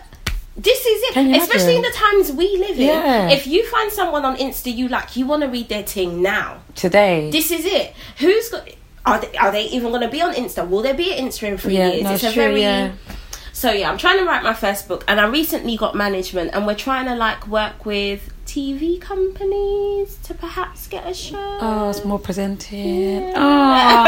this 0.57 0.85
is 0.85 1.15
it, 1.15 1.41
especially 1.41 1.75
in 1.77 1.81
the 1.81 1.91
times 1.91 2.31
we 2.31 2.57
live 2.57 2.77
in. 2.79 2.87
Yeah. 2.87 3.29
If 3.29 3.47
you 3.47 3.65
find 3.67 3.91
someone 3.91 4.25
on 4.25 4.35
Insta 4.37 4.73
you 4.75 4.87
like, 4.89 5.15
you 5.15 5.25
want 5.25 5.43
to 5.43 5.47
read 5.49 5.69
their 5.69 5.83
thing 5.83 6.21
now. 6.21 6.59
Today. 6.75 7.29
This 7.31 7.49
is 7.51 7.65
it. 7.65 7.93
Who's 8.17 8.49
got? 8.49 8.67
Are 9.05 9.21
they, 9.21 9.37
are 9.37 9.51
they 9.51 9.63
even 9.67 9.89
going 9.89 10.01
to 10.01 10.09
be 10.09 10.21
on 10.21 10.33
Insta? 10.33 10.67
Will 10.67 10.81
there 10.81 10.93
be 10.93 11.13
an 11.17 11.25
Insta 11.27 11.43
in 11.47 11.57
three 11.57 11.77
Yeah, 11.77 11.87
years? 11.91 12.03
no, 12.03 12.13
it's 12.13 12.23
it's 12.23 12.33
a 12.33 12.35
very. 12.35 12.61
yeah. 12.61 12.91
So 13.53 13.71
yeah, 13.71 13.89
I'm 13.89 13.97
trying 13.97 14.17
to 14.19 14.25
write 14.25 14.43
my 14.43 14.53
first 14.53 14.87
book, 14.87 15.03
and 15.07 15.19
I 15.19 15.27
recently 15.27 15.75
got 15.77 15.95
management, 15.95 16.51
and 16.53 16.65
we're 16.67 16.75
trying 16.75 17.05
to 17.05 17.15
like 17.15 17.47
work 17.47 17.85
with 17.85 18.29
TV 18.49 18.99
companies 18.99 20.17
to 20.23 20.33
perhaps 20.33 20.87
get 20.87 21.05
a 21.07 21.13
show. 21.13 21.37
Oh, 21.61 21.89
it's 21.91 22.03
more 22.03 22.17
presented. 22.17 22.75
Yeah. 22.75 23.33
Oh, 23.35 24.03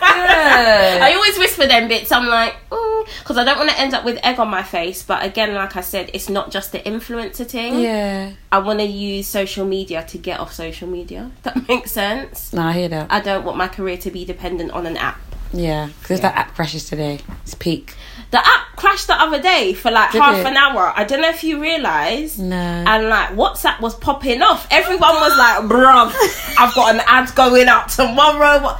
good. 0.00 1.02
I 1.02 1.12
always 1.14 1.38
whisper 1.38 1.66
them 1.66 1.86
bits. 1.86 2.10
I'm 2.10 2.26
like, 2.26 2.54
mm, 2.70 3.06
because 3.18 3.36
I 3.36 3.44
don't 3.44 3.58
want 3.58 3.68
to 3.70 3.78
end 3.78 3.92
up 3.92 4.02
with 4.04 4.18
egg 4.24 4.38
on 4.40 4.48
my 4.48 4.62
face. 4.62 5.02
But 5.02 5.24
again, 5.26 5.52
like 5.54 5.76
I 5.76 5.82
said, 5.82 6.10
it's 6.14 6.30
not 6.30 6.50
just 6.50 6.72
the 6.72 6.78
influencer 6.78 7.46
thing. 7.46 7.78
yeah. 7.80 8.32
I 8.50 8.58
want 8.60 8.78
to 8.78 8.86
use 8.86 9.26
social 9.26 9.66
media 9.66 10.02
to 10.08 10.16
get 10.16 10.40
off 10.40 10.54
social 10.54 10.88
media. 10.88 11.30
That 11.42 11.68
makes 11.68 11.92
sense. 11.92 12.54
No, 12.54 12.62
I 12.62 12.72
hear 12.72 12.88
that. 12.88 13.08
I 13.12 13.20
don't 13.20 13.44
want 13.44 13.58
my 13.58 13.68
career 13.68 13.98
to 13.98 14.10
be 14.10 14.24
dependent 14.24 14.70
on 14.72 14.86
an 14.86 14.96
app. 14.96 15.20
yeah, 15.52 15.90
because 16.00 16.20
that 16.22 16.34
app 16.34 16.54
crashes 16.54 16.86
today. 16.88 17.20
It's 17.42 17.54
peak. 17.54 17.94
The 18.30 18.38
app 18.38 18.74
crashed 18.76 19.06
the 19.06 19.14
other 19.14 19.40
day 19.40 19.72
for 19.72 19.90
like 19.90 20.12
Did 20.12 20.20
half 20.20 20.38
it? 20.38 20.46
an 20.46 20.56
hour. 20.56 20.92
I 20.96 21.04
don't 21.04 21.20
know 21.20 21.28
if 21.30 21.44
you 21.44 21.60
realised. 21.60 22.40
No. 22.40 22.56
And 22.56 23.08
like 23.08 23.30
WhatsApp 23.30 23.80
was 23.80 23.94
popping 23.94 24.42
off. 24.42 24.66
Everyone 24.70 25.14
was 25.14 25.36
like, 25.38 25.70
bruv, 25.70 26.12
I've 26.58 26.74
got 26.74 26.94
an 26.94 27.02
ad 27.06 27.34
going 27.34 27.68
out 27.68 27.88
tomorrow. 27.88 28.76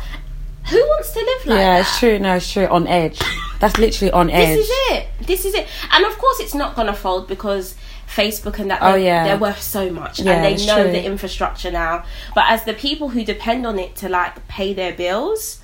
Who 0.70 0.78
wants 0.78 1.12
to 1.12 1.20
live 1.20 1.46
like 1.46 1.58
yeah, 1.58 1.74
that? 1.74 1.80
it's 1.82 1.98
true. 2.00 2.18
No, 2.18 2.34
it's 2.36 2.52
true. 2.52 2.66
On 2.66 2.86
edge. 2.88 3.20
That's 3.60 3.78
literally 3.78 4.10
on 4.12 4.30
edge. 4.30 4.56
This 4.58 4.68
is 4.68 4.76
it. 4.90 5.06
This 5.26 5.44
is 5.44 5.54
it. 5.54 5.68
And 5.92 6.04
of 6.04 6.18
course, 6.18 6.40
it's 6.40 6.54
not 6.54 6.74
gonna 6.74 6.92
fold 6.92 7.28
because 7.28 7.76
Facebook 8.08 8.58
and 8.58 8.70
that. 8.70 8.80
Oh, 8.82 8.92
they're, 8.92 8.98
yeah. 8.98 9.24
they're 9.24 9.38
worth 9.38 9.62
so 9.62 9.90
much, 9.90 10.18
Yeah, 10.20 10.32
and 10.32 10.44
they 10.44 10.66
know 10.66 10.82
true. 10.82 10.92
the 10.92 11.04
infrastructure 11.04 11.70
now. 11.70 12.04
But 12.34 12.44
as 12.48 12.64
the 12.64 12.74
people 12.74 13.10
who 13.10 13.24
depend 13.24 13.64
on 13.66 13.78
it 13.78 13.94
to 13.96 14.08
like 14.08 14.46
pay 14.48 14.74
their 14.74 14.92
bills, 14.92 15.60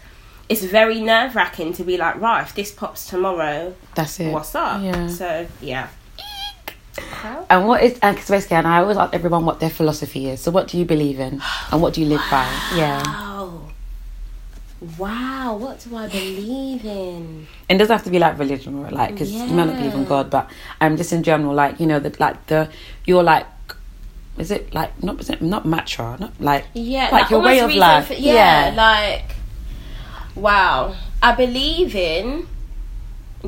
it's 0.53 0.65
very 0.65 1.01
nerve 1.01 1.35
wracking 1.35 1.73
to 1.75 1.85
be 1.85 1.97
like, 1.97 2.21
right, 2.21 2.43
if 2.43 2.55
this 2.55 2.71
pops 2.71 3.07
tomorrow, 3.09 3.75
That's 3.95 4.21
it. 4.21 4.33
what's 4.33 4.55
up? 4.55 4.83
Yeah. 4.83 5.09
So 5.09 5.47
yeah. 5.61 5.89
And 7.49 7.67
what 7.67 7.83
is, 7.83 7.99
and 8.03 8.17
'cause 8.17 8.29
basically, 8.29 8.57
and 8.59 8.67
I 8.67 8.79
always 8.81 8.97
ask 8.99 9.15
everyone 9.15 9.45
what 9.47 9.61
their 9.61 9.71
philosophy 9.71 10.29
is. 10.29 10.41
So, 10.41 10.51
what 10.51 10.69
do 10.69 10.77
you 10.79 10.85
believe 10.85 11.19
in? 11.21 11.41
And 11.71 11.81
what 11.81 11.95
do 11.95 12.01
you 12.03 12.07
live 12.07 12.21
by? 12.31 12.45
Yeah. 12.75 13.03
Wow. 13.03 13.69
Wow. 14.99 15.57
What 15.57 15.81
do 15.89 15.97
I 15.97 16.09
believe 16.09 16.85
in? 16.85 17.47
And 17.69 17.77
it 17.77 17.79
doesn't 17.79 17.95
have 17.97 18.05
to 18.05 18.11
be 18.11 18.19
like 18.19 18.39
religion 18.39 18.79
or 18.85 18.91
like, 18.91 19.13
because 19.13 19.33
you 19.33 19.39
might 19.47 19.67
not 19.67 19.77
believe 19.77 19.95
in 19.95 20.05
God, 20.05 20.29
but 20.29 20.51
I'm 20.81 20.93
um, 20.93 20.99
just 20.99 21.13
in 21.13 21.23
general, 21.23 21.55
like, 21.55 21.81
you 21.81 21.87
know, 21.87 21.99
the 22.01 22.15
like 22.19 22.47
the, 22.49 22.69
you're 23.07 23.23
like, 23.23 23.47
is 24.39 24.51
it 24.51 24.75
like, 24.75 25.03
not, 25.03 25.21
is 25.21 25.31
it 25.31 25.41
not 25.41 25.65
mantra, 25.65 26.17
not 26.19 26.33
like, 26.41 26.65
Yeah, 26.75 27.09
like 27.13 27.31
your 27.31 27.41
way 27.41 27.61
of 27.61 27.73
life. 27.75 28.09
for- 28.09 28.15
yeah, 28.15 28.73
Yeah. 28.73 28.75
like 28.77 29.37
wow. 30.35 30.95
I 31.23 31.35
believe 31.35 31.95
in 31.95 32.49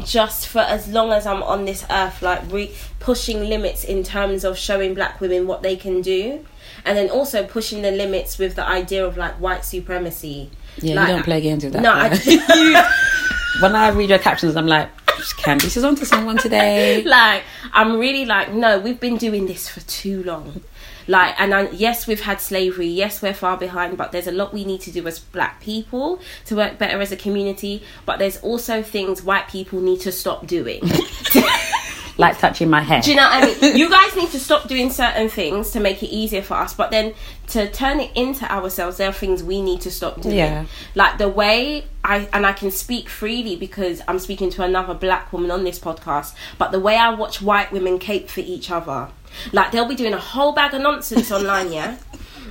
just 0.04 0.48
for 0.48 0.60
as 0.60 0.88
long 0.88 1.12
as 1.12 1.26
I'm 1.26 1.42
on 1.42 1.64
this 1.64 1.84
earth, 1.90 2.22
like 2.22 2.50
re- 2.50 2.74
pushing 3.00 3.40
limits 3.48 3.84
in 3.84 4.02
terms 4.02 4.44
of 4.44 4.58
showing 4.58 4.94
black 4.94 5.20
women 5.20 5.46
what 5.46 5.62
they 5.62 5.76
can 5.76 6.00
do, 6.00 6.44
and 6.84 6.96
then 6.98 7.10
also 7.10 7.44
pushing 7.46 7.82
the 7.82 7.90
limits 7.90 8.38
with 8.38 8.56
the 8.56 8.66
idea 8.66 9.04
of 9.06 9.16
like 9.16 9.34
white 9.34 9.64
supremacy. 9.64 10.50
yeah, 10.78 10.94
Like, 10.96 11.08
you 11.08 11.14
don't 11.14 11.22
play 11.24 11.40
games 11.40 11.64
with 11.64 11.72
that. 11.74 11.82
No. 11.82 11.92
I, 11.92 12.90
when 13.60 13.76
I 13.76 13.88
read 13.90 14.10
your 14.10 14.18
captions, 14.18 14.56
I'm 14.56 14.66
like, 14.66 14.90
Candice 15.06 15.76
is 15.76 15.84
onto 15.84 16.04
someone 16.04 16.36
today. 16.36 17.02
like 17.04 17.44
I'm 17.72 17.98
really 17.98 18.24
like 18.26 18.52
no, 18.52 18.78
we've 18.78 19.00
been 19.00 19.16
doing 19.16 19.46
this 19.46 19.68
for 19.68 19.80
too 19.80 20.22
long. 20.24 20.60
Like 21.06 21.38
and 21.40 21.54
I, 21.54 21.70
yes, 21.70 22.06
we've 22.06 22.20
had 22.20 22.40
slavery. 22.40 22.86
Yes, 22.86 23.22
we're 23.22 23.34
far 23.34 23.56
behind, 23.56 23.96
but 23.96 24.12
there's 24.12 24.26
a 24.26 24.32
lot 24.32 24.52
we 24.52 24.64
need 24.64 24.80
to 24.82 24.90
do 24.90 25.06
as 25.06 25.18
black 25.18 25.60
people 25.60 26.20
to 26.46 26.56
work 26.56 26.78
better 26.78 27.00
as 27.00 27.12
a 27.12 27.16
community. 27.16 27.82
But 28.06 28.18
there's 28.18 28.38
also 28.38 28.82
things 28.82 29.22
white 29.22 29.48
people 29.48 29.80
need 29.80 30.00
to 30.00 30.12
stop 30.12 30.46
doing. 30.46 30.82
like 32.16 32.38
touching 32.38 32.70
my 32.70 32.80
hair. 32.80 33.00
Do 33.00 33.10
you 33.10 33.16
know 33.16 33.24
what 33.24 33.44
I 33.44 33.60
mean? 33.60 33.76
You 33.76 33.90
guys 33.90 34.14
need 34.16 34.30
to 34.30 34.38
stop 34.38 34.68
doing 34.68 34.90
certain 34.90 35.28
things 35.28 35.70
to 35.72 35.80
make 35.80 36.02
it 36.02 36.08
easier 36.08 36.42
for 36.42 36.54
us, 36.54 36.74
but 36.74 36.90
then 36.90 37.14
to 37.48 37.70
turn 37.70 38.00
it 38.00 38.10
into 38.14 38.50
ourselves, 38.50 38.98
there 38.98 39.08
are 39.08 39.12
things 39.12 39.42
we 39.42 39.60
need 39.62 39.80
to 39.82 39.90
stop 39.90 40.20
doing. 40.20 40.36
Yeah. 40.36 40.66
Like 40.94 41.18
the 41.18 41.28
way 41.28 41.84
I 42.04 42.28
and 42.32 42.46
I 42.46 42.52
can 42.52 42.70
speak 42.70 43.08
freely 43.08 43.56
because 43.56 44.00
I'm 44.06 44.18
speaking 44.18 44.50
to 44.50 44.62
another 44.62 44.94
black 44.94 45.32
woman 45.32 45.50
on 45.50 45.64
this 45.64 45.78
podcast, 45.78 46.34
but 46.58 46.70
the 46.70 46.80
way 46.80 46.96
I 46.96 47.14
watch 47.14 47.42
white 47.42 47.72
women 47.72 47.98
cape 47.98 48.28
for 48.28 48.40
each 48.40 48.70
other. 48.70 49.08
Like 49.52 49.72
they'll 49.72 49.88
be 49.88 49.94
doing 49.96 50.14
a 50.14 50.18
whole 50.18 50.52
bag 50.52 50.74
of 50.74 50.82
nonsense 50.82 51.30
online, 51.32 51.72
yeah? 51.72 51.96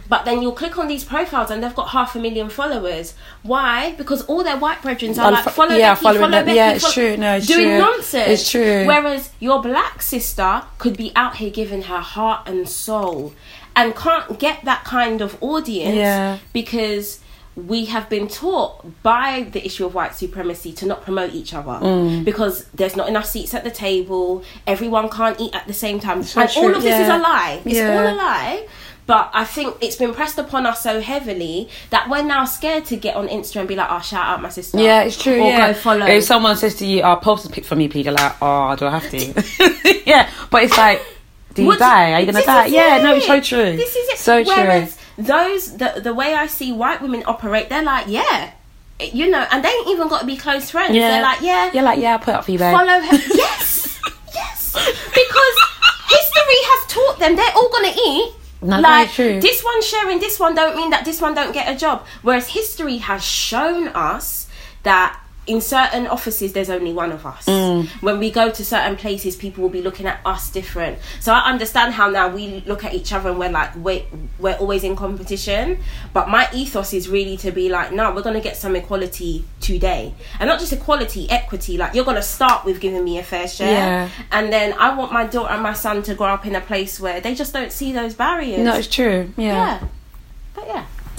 But 0.09 0.25
then 0.25 0.41
you'll 0.41 0.51
click 0.51 0.77
on 0.77 0.87
these 0.87 1.03
profiles 1.03 1.49
and 1.49 1.63
they've 1.63 1.73
got 1.73 1.89
half 1.89 2.15
a 2.15 2.19
million 2.19 2.49
followers. 2.49 3.13
Why? 3.41 3.93
Because 3.97 4.21
all 4.25 4.43
their 4.43 4.57
white 4.57 4.81
brethren 4.81 5.17
are 5.17 5.31
like 5.31 5.45
follow 5.45 5.75
yeah, 5.75 5.93
Becky, 5.93 6.03
following 6.03 6.19
follow 6.21 6.31
them. 6.31 6.45
Becky, 6.45 6.55
Yeah, 6.57 6.71
it's 6.73 6.83
follow- 6.83 6.93
true. 6.93 7.17
No, 7.17 7.35
it's 7.37 7.47
doing 7.47 7.67
true. 7.69 7.77
nonsense. 7.79 8.29
It's 8.41 8.51
true. 8.51 8.85
Whereas 8.85 9.29
your 9.39 9.61
black 9.61 10.01
sister 10.01 10.63
could 10.77 10.97
be 10.97 11.11
out 11.15 11.37
here 11.37 11.49
giving 11.49 11.83
her 11.83 12.01
heart 12.01 12.47
and 12.47 12.67
soul 12.67 13.33
and 13.75 13.95
can't 13.95 14.37
get 14.39 14.63
that 14.65 14.83
kind 14.83 15.21
of 15.21 15.37
audience 15.41 15.95
Yeah. 15.95 16.37
because 16.51 17.19
we 17.55 17.85
have 17.85 18.09
been 18.09 18.27
taught 18.27 18.83
by 19.03 19.47
the 19.51 19.63
issue 19.65 19.85
of 19.85 19.93
white 19.93 20.15
supremacy 20.15 20.71
to 20.73 20.85
not 20.87 21.03
promote 21.03 21.33
each 21.33 21.53
other 21.53 21.71
Mm. 21.85 22.25
because 22.25 22.65
there's 22.73 22.95
not 22.95 23.07
enough 23.07 23.25
seats 23.25 23.53
at 23.53 23.63
the 23.63 23.69
table 23.71 24.43
everyone 24.65 25.07
can't 25.09 25.39
eat 25.39 25.53
at 25.55 25.67
the 25.67 25.73
same 25.73 25.99
time 25.99 26.23
So 26.23 26.41
and 26.41 26.49
all 26.57 26.63
true, 26.63 26.75
of 26.75 26.81
this 26.81 26.99
is 26.99 27.07
a 27.09 27.17
lie 27.17 27.61
it's 27.63 27.75
Yeah. 27.75 27.95
all 28.07 28.13
a 28.13 28.15
lie 28.15 28.67
but 29.05 29.29
I 29.33 29.43
think 29.45 29.75
it's 29.81 29.97
been 29.97 30.13
pressed 30.13 30.37
upon 30.39 30.65
us 30.65 30.81
so 30.81 30.99
heavily 31.01 31.69
that 31.89 32.09
we're 32.09 32.23
now 32.23 32.45
scared 32.45 32.85
to 32.85 32.95
get 32.95 33.15
on 33.17 33.27
Insta 33.27 33.57
and 33.57 33.67
be 33.67 33.75
like, 33.75 33.89
"Oh, 33.91 33.99
shout 33.99 34.25
out 34.25 34.41
my 34.41 34.47
sister." 34.47 34.79
Yeah, 34.79 35.01
it's 35.03 35.21
true. 35.21 35.41
Or 35.41 35.49
yeah. 35.49 35.67
go 35.67 35.73
follow. 35.73 36.05
If 36.05 36.23
someone 36.23 36.55
says 36.55 36.75
to 36.75 36.85
you, 36.85 37.01
ah, 37.03 37.17
"Oh, 37.17 37.19
post 37.19 37.45
a 37.45 37.49
pic 37.49 37.65
for 37.65 37.75
me, 37.75 37.89
please," 37.89 38.05
you're 38.05 38.13
like, 38.13 38.31
"Oh, 38.41 38.73
do 38.77 38.85
I 38.87 38.91
have 38.97 39.09
to?" 39.11 40.01
yeah, 40.05 40.29
but 40.49 40.63
it's 40.63 40.77
like, 40.77 41.01
do 41.53 41.63
you 41.63 41.67
What- 41.67 41.79
die? 41.79 42.13
Are 42.13 42.19
you 42.21 42.27
gonna 42.27 42.45
die? 42.45 42.67
is 42.67 42.71
Yeah, 42.71 43.01
no, 43.03 43.15
it's 43.15 43.27
so 43.27 43.41
true. 43.41 43.75
This 43.75 43.93
is 43.93 44.07
it. 44.07 44.17
So 44.19 44.41
true. 44.41 44.87
Those 45.17 45.77
the 45.77 46.01
the 46.03 46.13
way 46.13 46.33
I 46.33 46.47
see 46.47 46.71
white 46.71 47.01
women 47.01 47.23
operate, 47.25 47.69
they're 47.69 47.83
like, 47.83 48.07
yeah, 48.07 48.51
you 48.99 49.29
know, 49.29 49.45
and 49.51 49.63
they 49.63 49.69
ain't 49.69 49.87
even 49.89 50.07
got 50.07 50.21
to 50.21 50.25
be 50.25 50.37
close 50.37 50.71
friends. 50.71 50.95
Yeah. 50.95 51.09
They're 51.09 51.21
like, 51.21 51.41
yeah, 51.41 51.71
You're 51.73 51.83
like, 51.83 51.99
yeah, 51.99 52.13
I'll 52.13 52.19
put 52.19 52.29
it 52.29 52.37
up 52.37 52.45
for 52.45 52.51
you, 52.51 52.59
babe. 52.59 52.75
follow 52.75 52.99
her. 52.99 53.15
yes, 53.33 53.99
yes, 54.33 54.73
because 54.73 55.55
history 56.09 56.59
has 56.71 56.91
taught 56.91 57.19
them 57.19 57.35
they're 57.35 57.51
all 57.55 57.69
gonna 57.69 57.93
eat. 58.07 58.33
No, 58.61 58.79
like 58.79 59.11
true. 59.11 59.41
this 59.41 59.61
one 59.61 59.81
sharing 59.83 60.19
this 60.19 60.39
one 60.39 60.55
don't 60.55 60.75
mean 60.77 60.89
that 60.91 61.03
this 61.03 61.19
one 61.19 61.33
don't 61.33 61.51
get 61.51 61.73
a 61.73 61.77
job. 61.77 62.05
Whereas 62.21 62.47
history 62.47 62.97
has 62.97 63.23
shown 63.23 63.89
us 63.89 64.47
that 64.83 65.19
in 65.45 65.59
certain 65.59 66.07
offices 66.07 66.53
there's 66.53 66.69
only 66.69 66.93
one 66.93 67.11
of 67.11 67.25
us. 67.25 67.45
Mm. 67.45 67.87
When 68.01 68.19
we 68.19 68.31
go 68.31 68.49
to 68.49 68.63
certain 68.65 68.95
places, 68.95 69.35
people 69.35 69.61
will 69.61 69.69
be 69.69 69.81
looking 69.81 70.05
at 70.05 70.19
us 70.25 70.49
different. 70.49 70.99
So 71.19 71.33
I 71.33 71.49
understand 71.51 71.93
how 71.93 72.09
now 72.09 72.29
we 72.29 72.61
look 72.65 72.83
at 72.85 72.93
each 72.93 73.11
other 73.11 73.29
and 73.29 73.37
we're 73.39 73.49
like, 73.49 73.71
wait, 73.75 74.05
we're 74.39 74.55
always 74.55 74.83
in 74.83 74.95
competition. 74.95 75.79
But 76.13 76.29
my 76.29 76.47
ethos 76.53 76.93
is 76.93 77.09
really 77.09 77.35
to 77.37 77.51
be 77.51 77.69
like, 77.69 77.91
no, 77.91 78.13
we're 78.13 78.21
gonna 78.21 78.39
get 78.41 78.55
some 78.55 78.75
equality 78.75 79.43
today, 79.59 80.13
and 80.39 80.47
not 80.47 80.59
just 80.59 80.71
equality, 80.73 81.29
equity. 81.29 81.77
Like 81.77 81.93
you're 81.93 82.05
gonna 82.05 82.21
start 82.21 82.63
with 82.65 82.79
giving 82.79 83.03
me 83.03 83.17
a 83.19 83.23
fair 83.23 83.47
share, 83.47 83.69
Yeah. 83.71 84.09
and 84.31 84.51
then 84.51 84.73
I 84.79 84.95
want 84.95 85.11
my 85.11 85.25
daughter 85.25 85.51
and 85.53 85.61
my 85.63 85.73
son 85.73 86.03
to 86.03 86.15
grow 86.15 86.27
up 86.27 86.45
in 86.45 86.55
a 86.55 86.61
place 86.61 86.99
where 86.99 87.19
they 87.19 87.35
just 87.35 87.53
don't 87.53 87.71
see 87.71 87.91
those 87.91 88.13
barriers. 88.13 88.59
No, 88.59 88.75
it's 88.75 88.87
true. 88.87 89.31
Yeah, 89.37 89.79
yeah. 89.81 89.87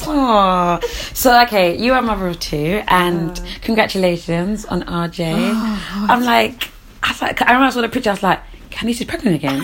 Oh, 0.02 0.80
so 1.14 1.42
okay, 1.42 1.76
you 1.78 1.92
are 1.92 2.02
mother 2.02 2.28
of 2.28 2.40
two, 2.40 2.82
and 2.88 3.40
congratulations 3.62 4.64
on 4.66 4.82
RJ. 4.82 5.52
Oh, 5.54 6.06
I'm 6.10 6.22
like, 6.22 6.70
I 7.02 7.10
was 7.10 7.22
like, 7.22 7.40
I 7.42 7.46
remember 7.46 7.66
I 7.66 7.70
saw 7.70 7.80
the 7.80 7.88
picture. 7.88 8.10
I 8.10 8.14
was 8.14 8.22
like, 8.22 8.40
Candice 8.70 9.00
is 9.00 9.06
pregnant 9.06 9.36
again. 9.36 9.62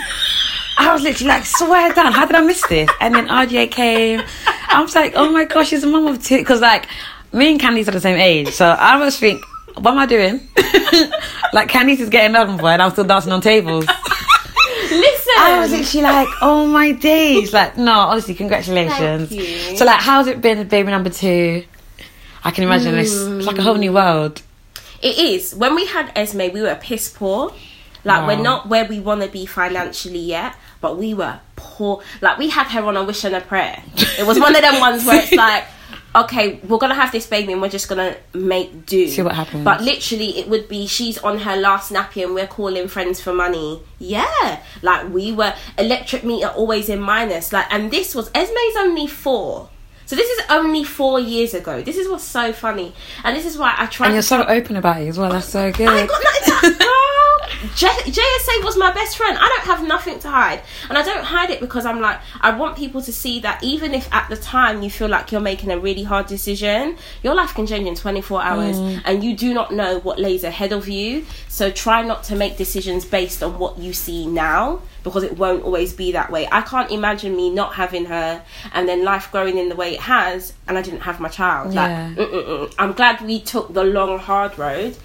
I 0.79 0.93
was 0.95 1.03
literally 1.03 1.29
like, 1.29 1.45
swear 1.45 1.93
down, 1.93 2.13
how 2.13 2.25
did 2.25 2.37
I 2.37 2.41
miss 2.41 2.67
this? 2.67 2.89
And 3.01 3.15
then 3.15 3.29
RJ 3.29 3.71
came. 3.71 4.23
I 4.69 4.81
was 4.81 4.95
like, 4.95 5.13
oh 5.15 5.31
my 5.31 5.45
gosh, 5.45 5.69
she's 5.69 5.85
a 5.85 5.87
mum 5.87 6.07
of 6.07 6.23
two. 6.25 6.39
Because 6.39 6.61
like, 6.61 6.87
me 7.33 7.51
and 7.51 7.61
Candice 7.61 7.89
are 7.89 7.93
the 7.93 8.01
same 8.01 8.19
age, 8.19 8.49
so 8.49 8.67
I 8.67 8.95
always 8.95 9.19
think, 9.19 9.45
what 9.75 9.93
am 9.93 9.99
I 9.99 10.07
doing? 10.07 10.41
like 11.53 11.69
Candice 11.69 12.01
is 12.01 12.09
getting 12.09 12.35
on 12.37 12.57
boy, 12.57 12.69
and 12.69 12.83
I'm 12.83 12.91
still 12.93 13.05
dancing 13.05 13.33
on 13.33 13.41
tables. 13.41 13.87
Listen, 14.91 15.33
I 15.39 15.59
was 15.61 15.71
literally 15.73 16.03
like, 16.03 16.29
oh 16.43 16.67
my 16.67 16.93
days. 16.93 17.53
Like, 17.53 17.77
no, 17.77 17.93
honestly, 17.93 18.35
congratulations. 18.35 19.31
So, 19.79 19.85
like, 19.85 20.01
how's 20.01 20.27
it 20.27 20.41
been, 20.41 20.67
baby 20.69 20.91
number 20.91 21.11
two? 21.11 21.65
I 22.43 22.51
can 22.51 22.65
imagine 22.65 22.95
it's, 22.97 23.15
it's 23.15 23.47
like 23.47 23.59
a 23.59 23.63
whole 23.63 23.75
new 23.75 23.93
world. 23.93 24.43
It 25.03 25.19
is. 25.19 25.55
When 25.55 25.75
we 25.75 25.87
had 25.87 26.13
Esme, 26.17 26.53
we 26.53 26.63
were 26.63 26.75
piss 26.75 27.09
poor. 27.09 27.53
Like 28.05 28.27
we're 28.27 28.43
not 28.43 28.69
where 28.69 28.87
we 28.87 28.99
want 28.99 29.23
to 29.23 29.29
be 29.29 29.45
financially 29.45 30.21
yet, 30.21 30.57
but 30.81 30.97
we 30.97 31.13
were 31.13 31.39
poor. 31.57 32.03
Like 32.23 32.39
we 32.39 32.49
had 32.49 32.65
her 32.69 32.83
on 32.85 32.97
a 32.97 33.05
wish 33.05 33.25
and 33.25 33.35
a 33.35 33.41
prayer. 33.43 33.83
It 34.19 34.27
was 34.27 34.39
one 34.39 34.55
of 34.57 34.63
them 34.63 34.81
ones 34.81 35.05
where 35.05 35.23
it's 35.23 35.33
like, 35.47 35.65
okay, 36.15 36.61
we're 36.67 36.79
gonna 36.79 36.95
have 36.95 37.13
this 37.13 37.27
baby 37.27 37.53
and 37.53 37.63
we're 37.63 37.69
just 37.69 37.89
gonna 37.89 38.17
make 38.35 38.87
do. 38.87 39.09
See 39.09 39.23
what 39.23 39.35
happens. 39.35 39.65
But 39.65 39.83
literally, 39.83 40.39
it 40.39 40.49
would 40.49 40.69
be 40.69 40.87
she's 40.87 41.19
on 41.19 41.39
her 41.39 41.57
last 41.57 41.93
nappy 41.93 42.25
and 42.25 42.35
we're 42.35 42.47
calling 42.47 42.89
friends 42.89 43.21
for 43.21 43.33
money. 43.33 43.83
Yeah, 43.99 44.61
like 44.83 45.09
we 45.11 45.33
were 45.33 45.55
electric 45.79 46.25
meter 46.25 46.49
always 46.49 46.89
in 46.89 47.01
minus. 47.01 47.53
Like, 47.53 47.67
and 47.71 47.91
this 47.91 48.15
was 48.15 48.31
Esme's 48.31 48.77
only 48.77 49.07
four. 49.07 49.69
So 50.07 50.17
this 50.17 50.29
is 50.29 50.45
only 50.51 50.83
four 50.83 51.21
years 51.21 51.55
ago. 51.55 51.83
This 51.83 51.97
is 51.97 52.09
what's 52.09 52.25
so 52.25 52.53
funny, 52.53 52.93
and 53.23 53.37
this 53.37 53.47
is 53.47 53.57
why 53.57 53.75
I 53.77 53.87
try. 53.87 54.07
And 54.07 54.15
you're 54.15 54.23
so 54.23 54.45
open 54.45 54.77
about 54.77 55.01
it 55.01 55.09
as 55.09 55.19
well. 55.19 55.31
That's 55.31 55.49
so 55.49 55.71
good. 55.71 55.89
I 55.89 56.07
got 56.07 56.23
nothing. 56.23 56.87
J- 57.75 57.89
JSA 57.89 58.65
was 58.65 58.77
my 58.77 58.93
best 58.93 59.17
friend. 59.17 59.37
I 59.39 59.49
don't 59.49 59.67
have 59.67 59.87
nothing 59.87 60.19
to 60.21 60.31
hide, 60.31 60.63
and 60.89 60.97
I 60.97 61.03
don't 61.03 61.25
hide 61.25 61.51
it 61.51 61.61
because 61.61 61.87
I'm 61.87 62.01
like 62.01 62.19
I 62.41 62.57
want 62.57 62.77
people 62.77 63.03
to 63.03 63.13
see 63.13 63.41
that 63.41 63.63
even 63.63 63.95
if 63.95 64.13
at 64.13 64.29
the 64.29 64.37
time 64.37 64.83
you 64.83 64.91
feel 64.91 65.09
like 65.09 65.33
you're 65.33 65.41
making 65.41 65.71
a 65.71 65.79
really 65.79 66.03
hard 66.03 66.27
decision, 66.27 66.97
your 67.23 67.35
life 67.35 67.55
can 67.55 67.67
change 67.67 67.87
in 67.87 67.95
24 67.95 68.43
hours, 68.43 68.77
mm. 68.77 69.03
and 69.05 69.25
you 69.25 69.37
do 69.37 69.53
not 69.55 69.73
know 69.73 70.01
what 70.01 70.19
lays 70.19 70.45
ahead 70.45 70.73
of 70.73 70.89
you. 70.89 71.27
So 71.49 71.71
try 71.71 72.03
not 72.03 72.25
to 72.25 72.37
make 72.37 72.57
decisions 72.57 73.05
based 73.05 73.43
on 73.43 73.59
what 73.59 73.79
you 73.79 73.93
see 73.93 74.27
now 74.27 74.81
because 75.03 75.23
it 75.23 75.37
won't 75.37 75.65
always 75.65 75.93
be 75.93 76.13
that 76.13 76.31
way. 76.31 76.47
I 76.51 76.61
can't 76.63 76.91
imagine 76.91 77.35
me 77.35 77.51
not 77.51 77.75
having 77.75 78.07
her 78.07 78.43
and 78.73 78.89
then 78.89 79.05
life 79.05 79.31
growing 79.33 79.59
in 79.59 79.69
the 79.69 79.77
way 79.77 79.95
it 79.95 80.01
has, 80.01 80.53
and 80.69 80.77
I 80.77 80.83
didn't 80.83 81.01
have 81.01 81.21
my 81.21 81.29
child. 81.29 81.75
Yeah. 81.75 82.13
Like. 82.17 82.73
I'm 82.79 82.93
glad 82.93 83.21
we 83.23 83.41
took 83.41 83.73
the 83.73 83.85
long, 83.85 84.19
hard 84.19 84.59
road. 84.59 84.97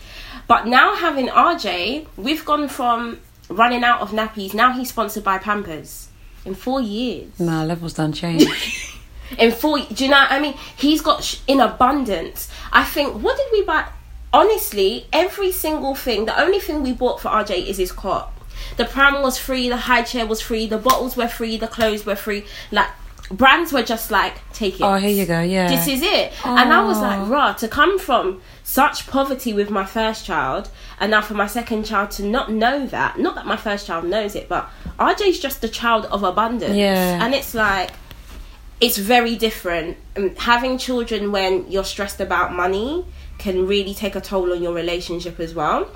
But 0.48 0.68
now 0.68 0.96
having 0.96 1.28
RJ, 1.28 2.08
we've 2.18 2.46
gone 2.46 2.68
from 2.68 3.20
running 3.50 3.84
out 3.84 4.02
of 4.02 4.12
nappies. 4.12 4.54
Now 4.54 4.74
he's 4.74 4.90
sponsored 4.90 5.24
by 5.24 5.38
Pampers 5.38 6.10
in 6.46 6.56
four 6.56 6.82
years. 6.82 7.40
Nah, 7.40 7.64
levels 7.64 7.94
done 7.94 8.14
change. 8.14 8.46
In 9.40 9.52
four, 9.52 9.80
do 9.80 10.04
you 10.06 10.12
know? 10.12 10.18
What 10.18 10.32
I 10.32 10.40
mean, 10.40 10.54
he's 10.78 11.02
got 11.02 11.24
sh- 11.24 11.40
in 11.48 11.60
abundance. 11.60 12.48
I 12.72 12.84
think. 12.84 13.24
What 13.24 13.36
did 13.36 13.48
we 13.52 13.64
buy? 13.64 13.88
Honestly, 14.32 15.08
every 15.12 15.52
single 15.52 15.96
thing. 15.96 16.26
The 16.26 16.40
only 16.40 16.60
thing 16.60 16.84
we 16.84 16.94
bought 16.94 17.20
for 17.20 17.30
RJ 17.30 17.66
is 17.66 17.78
his 17.78 17.92
cot. 17.92 18.32
The 18.78 18.86
pram 18.86 19.24
was 19.24 19.40
free. 19.40 19.68
The 19.68 19.78
high 19.78 20.04
chair 20.04 20.28
was 20.28 20.42
free. 20.42 20.68
The 20.68 20.78
bottles 20.78 21.18
were 21.18 21.28
free. 21.28 21.58
The 21.58 21.68
clothes 21.68 22.06
were 22.06 22.16
free. 22.16 22.46
Like 22.72 22.90
brands 23.32 23.74
were 23.74 23.84
just 23.84 24.12
like 24.12 24.36
take 24.54 24.76
it. 24.76 24.84
oh, 24.84 24.96
here 24.96 25.10
you 25.10 25.26
go. 25.26 25.42
Yeah. 25.42 25.68
This 25.70 25.88
is 25.88 26.02
it. 26.02 26.34
And 26.46 26.74
I 26.74 26.84
was 26.84 27.00
like, 27.00 27.28
rah, 27.30 27.54
to 27.54 27.68
come 27.68 27.98
from 28.00 28.42
such 28.64 29.08
poverty 29.08 29.54
with 29.54 29.70
my 29.70 29.86
first 29.86 30.26
child, 30.26 30.70
and 31.00 31.12
now 31.12 31.22
for 31.22 31.34
my 31.34 31.48
second 31.48 31.86
child 31.86 32.12
to 32.12 32.24
not 32.24 32.52
know 32.52 32.86
that, 32.88 33.20
not 33.20 33.36
that 33.36 33.46
my 33.46 33.58
first 33.58 33.88
child 33.88 34.06
knows 34.06 34.36
it, 34.36 34.50
but 34.50 34.70
RJ's 35.00 35.40
just 35.40 35.64
a 35.64 35.70
child 35.70 36.06
of 36.06 36.24
abundance. 36.24 36.76
Yeah. 36.76 37.24
And 37.24 37.34
it's 37.34 37.54
like, 37.54 37.92
it's 38.82 38.98
very 38.98 39.36
different. 39.36 39.98
Um, 40.16 40.36
having 40.36 40.78
children 40.78 41.32
when 41.32 41.70
you're 41.72 41.84
stressed 41.84 42.20
about 42.20 42.54
money 42.54 43.06
can 43.38 43.68
really 43.68 43.94
take 43.94 44.16
a 44.16 44.22
toll 44.22 44.52
on 44.52 44.62
your 44.62 44.74
relationship 44.74 45.40
as 45.40 45.54
well. 45.54 45.90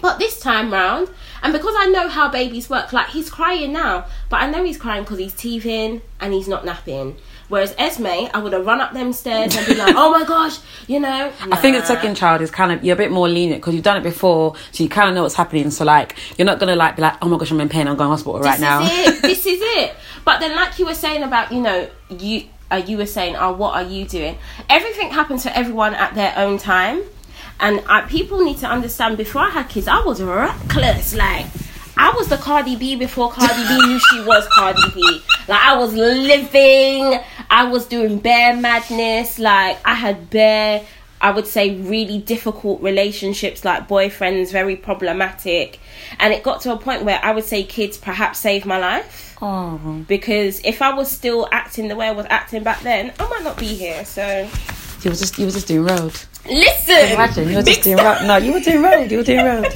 But 0.00 0.18
this 0.18 0.38
time 0.38 0.72
round, 0.72 1.08
and 1.42 1.52
because 1.52 1.74
I 1.78 1.86
know 1.86 2.08
how 2.08 2.28
babies 2.28 2.68
work, 2.68 2.92
like 2.92 3.08
he's 3.08 3.30
crying 3.30 3.72
now, 3.72 4.06
but 4.28 4.42
I 4.42 4.50
know 4.50 4.62
he's 4.62 4.76
crying 4.76 5.04
because 5.04 5.18
he's 5.18 5.34
teething 5.34 6.02
and 6.20 6.32
he's 6.32 6.48
not 6.48 6.64
napping. 6.64 7.16
Whereas 7.48 7.74
Esme, 7.78 8.06
I 8.06 8.38
would 8.38 8.52
have 8.52 8.66
run 8.66 8.80
up 8.80 8.92
them 8.92 9.12
stairs 9.12 9.56
and 9.56 9.66
be 9.66 9.74
like, 9.74 9.94
"Oh 9.96 10.10
my 10.10 10.24
gosh," 10.24 10.58
you 10.88 10.98
know. 10.98 11.32
I 11.40 11.56
think 11.56 11.76
the 11.76 11.84
second 11.84 12.16
child 12.16 12.42
is 12.42 12.50
kind 12.50 12.72
of 12.72 12.84
you're 12.84 12.94
a 12.94 12.98
bit 12.98 13.12
more 13.12 13.28
lenient 13.28 13.62
because 13.62 13.74
you've 13.74 13.84
done 13.84 13.96
it 13.96 14.02
before, 14.02 14.54
so 14.72 14.82
you 14.82 14.88
kind 14.88 15.08
of 15.08 15.14
know 15.14 15.22
what's 15.22 15.36
happening. 15.36 15.70
So 15.70 15.84
like 15.84 16.16
you're 16.36 16.46
not 16.46 16.58
gonna 16.58 16.76
like 16.76 16.96
be 16.96 17.02
like, 17.02 17.14
oh 17.22 17.28
my 17.28 17.38
gosh, 17.38 17.50
I'm 17.52 17.60
in 17.60 17.68
pain, 17.68 17.86
I'm 17.86 17.96
going 17.96 18.08
to 18.08 18.10
hospital 18.10 18.40
right 18.40 18.52
this 18.52 18.60
now. 18.60 18.82
Is 18.82 18.90
it. 18.90 19.22
This 19.22 19.46
is 19.46 19.60
it. 19.62 19.94
But 20.24 20.40
then, 20.40 20.56
like 20.56 20.78
you 20.78 20.86
were 20.86 20.94
saying 20.94 21.22
about, 21.22 21.52
you 21.52 21.60
know, 21.60 21.88
you 22.10 22.44
uh, 22.70 22.82
you 22.84 22.96
were 22.96 23.06
saying, 23.06 23.36
oh, 23.36 23.52
what 23.52 23.74
are 23.74 23.88
you 23.88 24.06
doing? 24.06 24.36
Everything 24.68 25.10
happens 25.10 25.44
to 25.44 25.56
everyone 25.56 25.94
at 25.94 26.14
their 26.16 26.34
own 26.36 26.58
time, 26.58 27.02
and 27.60 27.82
I, 27.86 28.02
people 28.02 28.44
need 28.44 28.58
to 28.58 28.66
understand. 28.66 29.16
Before 29.16 29.42
I 29.42 29.50
had 29.50 29.68
kids, 29.68 29.88
I 29.88 30.02
was 30.02 30.22
reckless. 30.22 31.14
Like 31.14 31.46
I 31.96 32.12
was 32.16 32.28
the 32.28 32.36
Cardi 32.36 32.76
B 32.76 32.96
before 32.96 33.30
Cardi 33.30 33.62
B 33.66 33.86
knew 33.86 33.98
she 33.98 34.22
was 34.24 34.46
Cardi 34.48 34.82
B. 34.94 35.22
Like 35.48 35.62
I 35.62 35.76
was 35.76 35.94
living. 35.94 37.20
I 37.50 37.64
was 37.64 37.86
doing 37.86 38.18
bare 38.18 38.56
madness. 38.56 39.38
Like 39.38 39.78
I 39.84 39.94
had 39.94 40.30
bare. 40.30 40.84
I 41.18 41.30
would 41.30 41.46
say 41.46 41.74
really 41.76 42.18
difficult 42.18 42.82
relationships, 42.82 43.64
like 43.64 43.88
boyfriends, 43.88 44.52
very 44.52 44.76
problematic. 44.76 45.80
And 46.20 46.34
it 46.34 46.42
got 46.42 46.60
to 46.62 46.72
a 46.72 46.76
point 46.76 47.04
where 47.04 47.18
I 47.24 47.32
would 47.32 47.44
say 47.44 47.64
kids 47.64 47.96
perhaps 47.96 48.38
saved 48.38 48.66
my 48.66 48.78
life 48.78 49.26
Oh, 49.40 50.04
because 50.08 50.60
if 50.64 50.80
I 50.80 50.94
was 50.94 51.10
still 51.10 51.48
acting 51.52 51.88
the 51.88 51.96
way 51.96 52.08
I 52.08 52.12
was 52.12 52.26
acting 52.30 52.62
back 52.62 52.80
then, 52.80 53.12
I 53.18 53.28
might 53.28 53.42
not 53.42 53.58
be 53.58 53.66
here. 53.66 54.04
So 54.04 54.48
you 55.06 55.10
were 55.10 55.16
just 55.16 55.38
you 55.38 55.44
were 55.46 55.52
just 55.52 55.68
doing 55.68 55.86
road. 55.86 56.12
listen, 56.46 57.12
Imagine 57.12 57.48
you 57.48 57.56
were 57.56 57.62
just 57.62 57.82
doing 57.82 57.96
road. 57.98 58.26
No, 58.26 58.36
you 58.38 58.52
were 58.52 58.60
doing 58.60 58.82
road. 58.82 59.10
You 59.10 59.18
were 59.18 59.24
doing 59.24 59.44
road. 59.44 59.72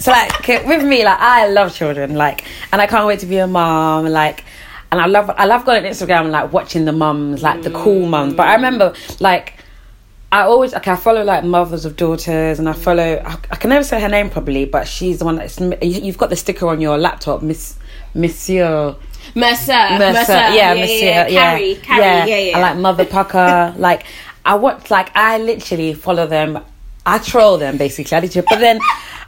So 0.00 0.10
like 0.10 0.48
with 0.66 0.84
me, 0.84 1.04
like 1.04 1.20
I 1.20 1.46
love 1.48 1.72
children, 1.72 2.16
like, 2.16 2.44
and 2.72 2.82
I 2.82 2.88
can't 2.88 3.06
wait 3.06 3.20
to 3.20 3.26
be 3.26 3.38
a 3.38 3.46
mom, 3.46 4.06
like. 4.06 4.44
And 4.90 5.00
I 5.00 5.06
love, 5.06 5.30
I 5.30 5.46
love 5.46 5.64
going 5.64 5.86
on 5.86 5.90
Instagram 5.90 6.24
and 6.24 6.32
like 6.32 6.52
watching 6.52 6.84
the 6.84 6.92
mums, 6.92 7.42
like 7.42 7.62
the 7.62 7.70
cool 7.70 8.04
mm. 8.04 8.10
mums. 8.10 8.34
But 8.34 8.48
I 8.48 8.56
remember, 8.56 8.92
like, 9.20 9.54
I 10.30 10.42
always 10.42 10.74
okay. 10.74 10.90
I 10.90 10.96
follow 10.96 11.24
like 11.24 11.44
mothers 11.44 11.86
of 11.86 11.96
daughters, 11.96 12.58
and 12.58 12.68
I 12.68 12.74
follow. 12.74 13.22
I, 13.24 13.38
I 13.50 13.56
can 13.56 13.70
never 13.70 13.84
say 13.84 14.00
her 14.00 14.08
name 14.08 14.28
properly, 14.28 14.66
but 14.66 14.86
she's 14.86 15.20
the 15.20 15.24
one 15.24 15.36
that's. 15.36 15.58
you- 15.60 15.76
You've 15.80 16.18
got 16.18 16.28
the 16.28 16.36
sticker 16.36 16.68
on 16.68 16.80
your 16.80 16.98
laptop, 16.98 17.40
Miss 17.40 17.78
Monsieur 18.14 18.96
Mercer, 19.34 19.72
Mercer, 19.72 20.12
Mercer, 20.12 20.32
yeah, 20.32 20.74
Monsieur, 20.74 21.28
yeah, 21.28 21.28
Carrie, 21.28 21.74
Carrie, 21.76 22.30
yeah, 22.30 22.38
yeah. 22.38 22.58
I 22.58 22.60
like 22.60 22.76
Mother 22.76 23.04
Pukka. 23.04 23.78
like 23.78 24.04
I 24.44 24.54
watch, 24.56 24.90
like 24.90 25.14
I 25.16 25.38
literally 25.38 25.94
follow 25.94 26.26
them. 26.26 26.62
I 27.04 27.18
troll 27.18 27.58
them 27.58 27.78
basically. 27.78 28.16
I 28.16 28.20
literally, 28.20 28.46
but 28.48 28.60
then 28.60 28.78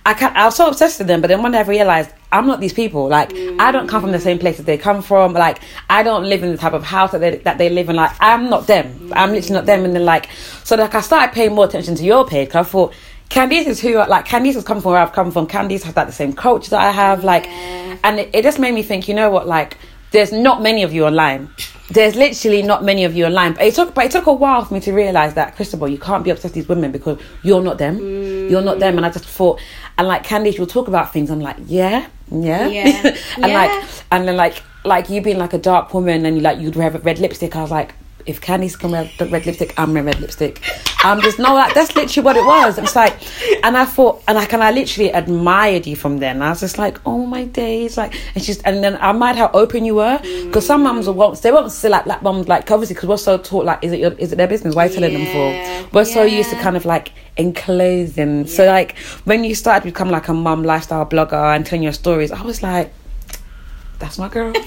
I 0.06 0.14
can't. 0.14 0.36
I 0.36 0.44
was 0.44 0.54
so 0.54 0.68
obsessed 0.68 0.98
with 0.98 1.08
them. 1.08 1.20
But 1.20 1.28
then 1.28 1.42
one 1.42 1.52
day 1.52 1.58
I 1.58 1.62
realized 1.62 2.10
I'm 2.30 2.46
not 2.46 2.60
these 2.60 2.72
people. 2.72 3.08
Like 3.08 3.32
I 3.58 3.72
don't 3.72 3.88
come 3.88 4.00
from 4.02 4.12
the 4.12 4.20
same 4.20 4.38
place 4.38 4.58
that 4.58 4.66
they 4.66 4.78
come 4.78 5.02
from. 5.02 5.32
Like 5.32 5.58
I 5.90 6.02
don't 6.02 6.24
live 6.24 6.42
in 6.42 6.52
the 6.52 6.56
type 6.56 6.72
of 6.72 6.84
house 6.84 7.12
that 7.12 7.18
they 7.18 7.38
that 7.38 7.58
they 7.58 7.70
live 7.70 7.88
in. 7.88 7.96
Like 7.96 8.12
I'm 8.20 8.48
not 8.48 8.66
them. 8.66 9.12
I'm 9.14 9.32
literally 9.32 9.54
not 9.54 9.66
them. 9.66 9.84
And 9.84 9.94
then 9.94 10.04
like 10.04 10.28
so 10.62 10.76
like 10.76 10.94
I 10.94 11.00
started 11.00 11.34
paying 11.34 11.54
more 11.54 11.64
attention 11.64 11.94
to 11.96 12.04
your 12.04 12.26
page 12.26 12.48
because 12.48 12.66
I 12.66 12.70
thought. 12.70 12.94
Candice 13.30 13.66
is 13.66 13.80
who 13.80 13.96
like 13.96 14.26
Candice 14.26 14.54
has 14.54 14.64
come 14.64 14.82
from 14.82 14.92
where 14.92 15.00
I've 15.00 15.12
come 15.12 15.32
from. 15.32 15.46
Candice 15.46 15.82
has 15.82 15.96
like 15.96 16.06
the 16.06 16.12
same 16.12 16.34
culture 16.34 16.70
that 16.70 16.80
I 16.80 16.92
have. 16.92 17.24
Like, 17.24 17.48
and 17.48 18.20
it, 18.20 18.30
it 18.34 18.42
just 18.42 18.58
made 18.58 18.74
me 18.74 18.82
think. 18.82 19.08
You 19.08 19.14
know 19.14 19.30
what? 19.30 19.48
Like, 19.48 19.78
there's 20.14 20.32
not 20.32 20.62
many 20.62 20.82
of 20.82 20.92
you 20.94 21.04
online. 21.04 21.50
There's 21.90 22.14
literally 22.16 22.62
not 22.62 22.82
many 22.82 23.04
of 23.04 23.14
you 23.14 23.26
online. 23.26 23.52
But 23.54 23.64
it 23.64 23.74
took, 23.74 23.94
but 23.94 24.06
it 24.06 24.10
took 24.12 24.26
a 24.26 24.32
while 24.32 24.64
for 24.64 24.72
me 24.72 24.80
to 24.80 24.92
realize 24.92 25.34
that, 25.34 25.54
Cristobal, 25.56 25.88
you 25.88 25.98
can't 25.98 26.24
be 26.24 26.30
obsessed 26.30 26.54
with 26.54 26.64
these 26.64 26.68
women 26.68 26.92
because 26.92 27.18
you're 27.42 27.62
not 27.62 27.76
them. 27.78 27.98
Mm. 27.98 28.50
You're 28.50 28.62
not 28.62 28.78
them. 28.78 28.96
And 28.96 29.04
I 29.04 29.10
just 29.10 29.26
thought, 29.26 29.60
and 29.98 30.08
like 30.08 30.24
Candice, 30.24 30.56
you'll 30.56 30.66
talk 30.66 30.88
about 30.88 31.12
things. 31.12 31.30
I'm 31.30 31.40
like, 31.40 31.56
yeah, 31.66 32.08
yeah, 32.30 32.68
Yeah. 32.68 32.84
and 33.36 33.46
Yeah. 33.48 33.58
like, 33.58 33.84
and 34.12 34.26
then 34.26 34.36
like, 34.36 34.62
like 34.84 35.10
you 35.10 35.20
being 35.20 35.38
like 35.38 35.52
a 35.52 35.58
dark 35.58 35.92
woman 35.92 36.24
and 36.24 36.36
you 36.36 36.42
like 36.42 36.58
you'd 36.58 36.76
wear 36.76 36.90
red 36.90 37.18
lipstick. 37.18 37.54
I 37.56 37.62
was 37.62 37.70
like, 37.70 37.94
if 38.26 38.40
Candice 38.40 38.78
can 38.78 38.90
wear 38.90 39.10
the 39.18 39.26
red 39.26 39.44
lipstick, 39.46 39.74
I'm 39.78 39.92
wearing 39.92 40.06
red 40.06 40.20
lipstick. 40.20 40.60
I'm 41.04 41.20
just 41.20 41.38
no, 41.38 41.54
like 41.54 41.74
that's 41.74 41.94
literally 41.94 42.24
what 42.24 42.36
it 42.36 42.44
was. 42.46 42.78
It's 42.78 42.96
like, 42.96 43.14
and 43.64 43.76
I 43.76 43.84
thought, 43.84 44.22
and 44.26 44.38
I 44.38 44.46
can, 44.46 44.62
I 44.62 44.70
literally 44.70 45.10
admired 45.10 45.86
you 45.86 45.96
from 45.96 46.18
then. 46.18 46.40
I 46.40 46.50
was 46.50 46.60
just 46.60 46.78
like, 46.78 46.98
oh 47.06 47.26
my 47.26 47.44
days, 47.44 47.96
like, 47.96 48.14
and 48.34 48.42
she's, 48.42 48.60
and 48.62 48.82
then 48.82 48.96
I 48.96 49.10
admired 49.10 49.36
how 49.36 49.50
open 49.52 49.84
you 49.84 49.96
were 49.96 50.18
because 50.22 50.66
some 50.66 50.82
mums 50.82 51.08
won't, 51.08 51.40
they 51.42 51.52
won't 51.52 51.70
say 51.70 51.88
like 51.88 52.06
that 52.06 52.22
mums 52.22 52.48
like 52.48 52.70
obviously 52.70 52.94
because 52.94 53.08
we're 53.08 53.16
so 53.18 53.36
taught 53.38 53.64
like, 53.66 53.84
is 53.84 53.92
it 53.92 54.00
your, 54.00 54.12
is 54.12 54.32
it 54.32 54.36
their 54.36 54.48
business? 54.48 54.74
Why 54.74 54.86
are 54.86 54.88
you 54.88 54.94
telling 54.94 55.12
Yeah, 55.12 55.24
them 55.24 55.90
for? 55.90 55.96
We're 55.96 56.04
so 56.04 56.22
used 56.22 56.50
to 56.50 56.56
kind 56.56 56.76
of 56.76 56.84
like 56.84 57.12
enclosing. 57.36 58.46
So 58.46 58.64
like 58.66 58.96
when 59.24 59.44
you 59.44 59.54
started 59.54 59.80
to 59.80 59.86
become 59.92 60.10
like 60.10 60.28
a 60.28 60.34
mum 60.34 60.62
lifestyle 60.62 61.04
blogger 61.04 61.54
and 61.54 61.66
telling 61.66 61.82
your 61.82 61.92
stories, 61.92 62.32
I 62.32 62.42
was 62.42 62.62
like, 62.62 62.92
that's 63.98 64.18
my 64.18 64.28
girl. 64.28 64.52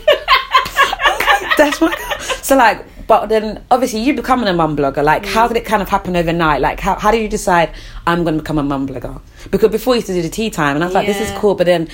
That's 1.58 1.82
my 1.82 1.88
girl. 1.96 2.20
So 2.20 2.56
like, 2.56 2.86
but 3.08 3.28
then 3.28 3.64
obviously 3.72 4.02
you 4.02 4.14
becoming 4.14 4.48
a 4.48 4.54
mum 4.54 4.76
blogger. 4.76 5.04
Like, 5.04 5.26
how 5.26 5.46
mm. 5.46 5.50
did 5.50 5.58
it 5.58 5.66
kind 5.66 5.82
of 5.82 5.90
happen 5.90 6.16
overnight? 6.16 6.62
Like, 6.62 6.80
how 6.80 6.96
how 6.96 7.12
did 7.12 7.22
you 7.22 7.30
decide 7.30 7.72
I'm 8.06 8.24
going 8.24 8.36
to 8.36 8.44
become 8.44 8.58
a 8.58 8.64
mum 8.64 8.88
blogger? 8.88 9.22
Because 9.50 9.72
before 9.72 9.96
you 9.96 10.00
used 10.00 10.08
to 10.08 10.14
do 10.14 10.22
the 10.22 10.30
tea 10.30 10.50
time, 10.50 10.76
and 10.76 10.84
I 10.84 10.88
was 10.88 10.94
like, 10.94 11.08
this 11.08 11.22
is 11.22 11.32
cool. 11.40 11.56
But 11.56 11.66
then 11.66 11.88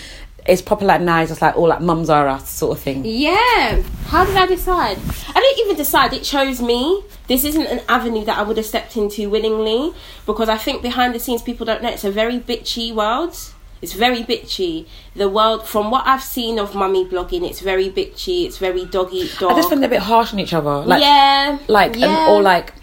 it's 0.46 0.62
proper 0.62 0.84
like 0.86 1.02
now 1.02 1.22
it's 1.22 1.32
just 1.32 1.42
like 1.42 1.56
all 1.56 1.68
like 1.68 1.82
mums 1.82 2.10
are 2.10 2.28
us 2.28 2.50
sort 2.50 2.78
of 2.78 2.84
thing. 2.84 3.04
Yeah. 3.06 3.82
How 4.08 4.26
did 4.26 4.36
I 4.36 4.46
decide? 4.46 4.98
I 5.30 5.40
didn't 5.40 5.66
even 5.66 5.78
decide. 5.78 6.14
It 6.14 6.24
chose 6.24 6.62
me. 6.62 7.04
This 7.28 7.46
isn't 7.46 7.66
an 7.68 7.82
avenue 7.88 8.26
that 8.26 8.38
I 8.38 8.44
would 8.44 8.58
have 8.58 8.66
stepped 8.66 8.98
into 8.98 9.30
willingly 9.30 9.94
because 10.26 10.50
I 10.50 10.58
think 10.58 10.82
behind 10.82 11.16
the 11.16 11.20
scenes 11.20 11.42
people 11.42 11.66
don't 11.66 11.82
know 11.82 11.90
it's 11.90 12.04
a 12.04 12.12
very 12.12 12.40
bitchy 12.40 12.94
world. 12.94 13.38
It's 13.84 13.92
very 13.92 14.24
bitchy. 14.24 14.88
The 15.14 15.28
world, 15.28 15.68
from 15.68 15.92
what 15.92 16.08
I've 16.08 16.24
seen 16.24 16.58
of 16.58 16.74
mummy 16.74 17.06
blogging, 17.06 17.48
it's 17.48 17.60
very 17.60 17.90
bitchy. 17.90 18.46
It's 18.46 18.58
very 18.58 18.86
doggy 18.86 19.30
dog. 19.38 19.52
I 19.52 19.56
just 19.56 19.68
think 19.68 19.82
they're 19.82 19.90
a 19.90 19.98
bit 19.98 20.02
harsh 20.02 20.32
on 20.32 20.40
each 20.40 20.54
other. 20.54 20.78
Like, 20.86 21.02
yeah. 21.02 21.60
like 21.68 21.98
yeah. 21.98 22.08
and, 22.08 22.32
or 22.32 22.42
like 22.42 22.74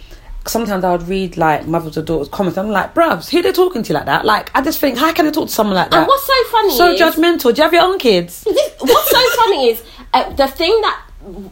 sometimes 0.45 0.83
I 0.83 0.91
would 0.91 1.07
read 1.07 1.37
like 1.37 1.65
mothers 1.65 1.97
or 1.97 2.03
daughters 2.03 2.29
comments. 2.29 2.55
I'm 2.59 2.69
like, 2.69 2.93
bruvs, 2.93 3.31
who 3.31 3.41
they 3.41 3.51
talking 3.51 3.81
to 3.81 3.93
like 3.93 4.05
that? 4.05 4.25
Like, 4.25 4.55
I 4.55 4.61
just 4.61 4.79
think, 4.79 4.99
how 4.99 5.11
can 5.11 5.25
they 5.25 5.31
talk 5.31 5.47
to 5.47 5.53
someone 5.53 5.75
like 5.75 5.89
that? 5.89 6.01
And 6.01 6.07
what's 6.07 6.27
so 6.27 6.43
funny 6.51 6.77
so 6.77 6.91
is- 6.91 7.01
judgmental. 7.01 7.53
Do 7.53 7.57
you 7.57 7.63
have 7.63 7.73
your 7.73 7.83
own 7.83 7.97
kids? 7.97 8.45
What's 8.79 9.11
so 9.11 9.29
funny 9.43 9.69
is 9.69 9.83
uh, 10.13 10.31
the 10.33 10.47
thing 10.47 10.79
that 10.81 11.03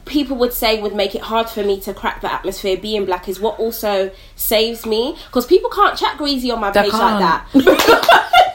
people 0.05 0.37
would 0.37 0.53
say 0.53 0.81
would 0.81 0.95
make 0.95 1.13
it 1.13 1.21
hard 1.21 1.49
for 1.49 1.63
me 1.63 1.79
to 1.81 1.93
crack 1.93 2.21
the 2.21 2.31
atmosphere 2.31 2.75
being 2.77 3.05
black 3.05 3.29
is 3.29 3.39
what 3.39 3.59
also 3.59 4.11
saves 4.35 4.85
me 4.85 5.15
because 5.27 5.45
people 5.45 5.69
can't 5.69 5.97
chat 5.97 6.17
greasy 6.17 6.49
on 6.49 6.59
my 6.59 6.71
They 6.71 6.83
page 6.83 6.93
like 6.93 7.19
that. 7.19 7.47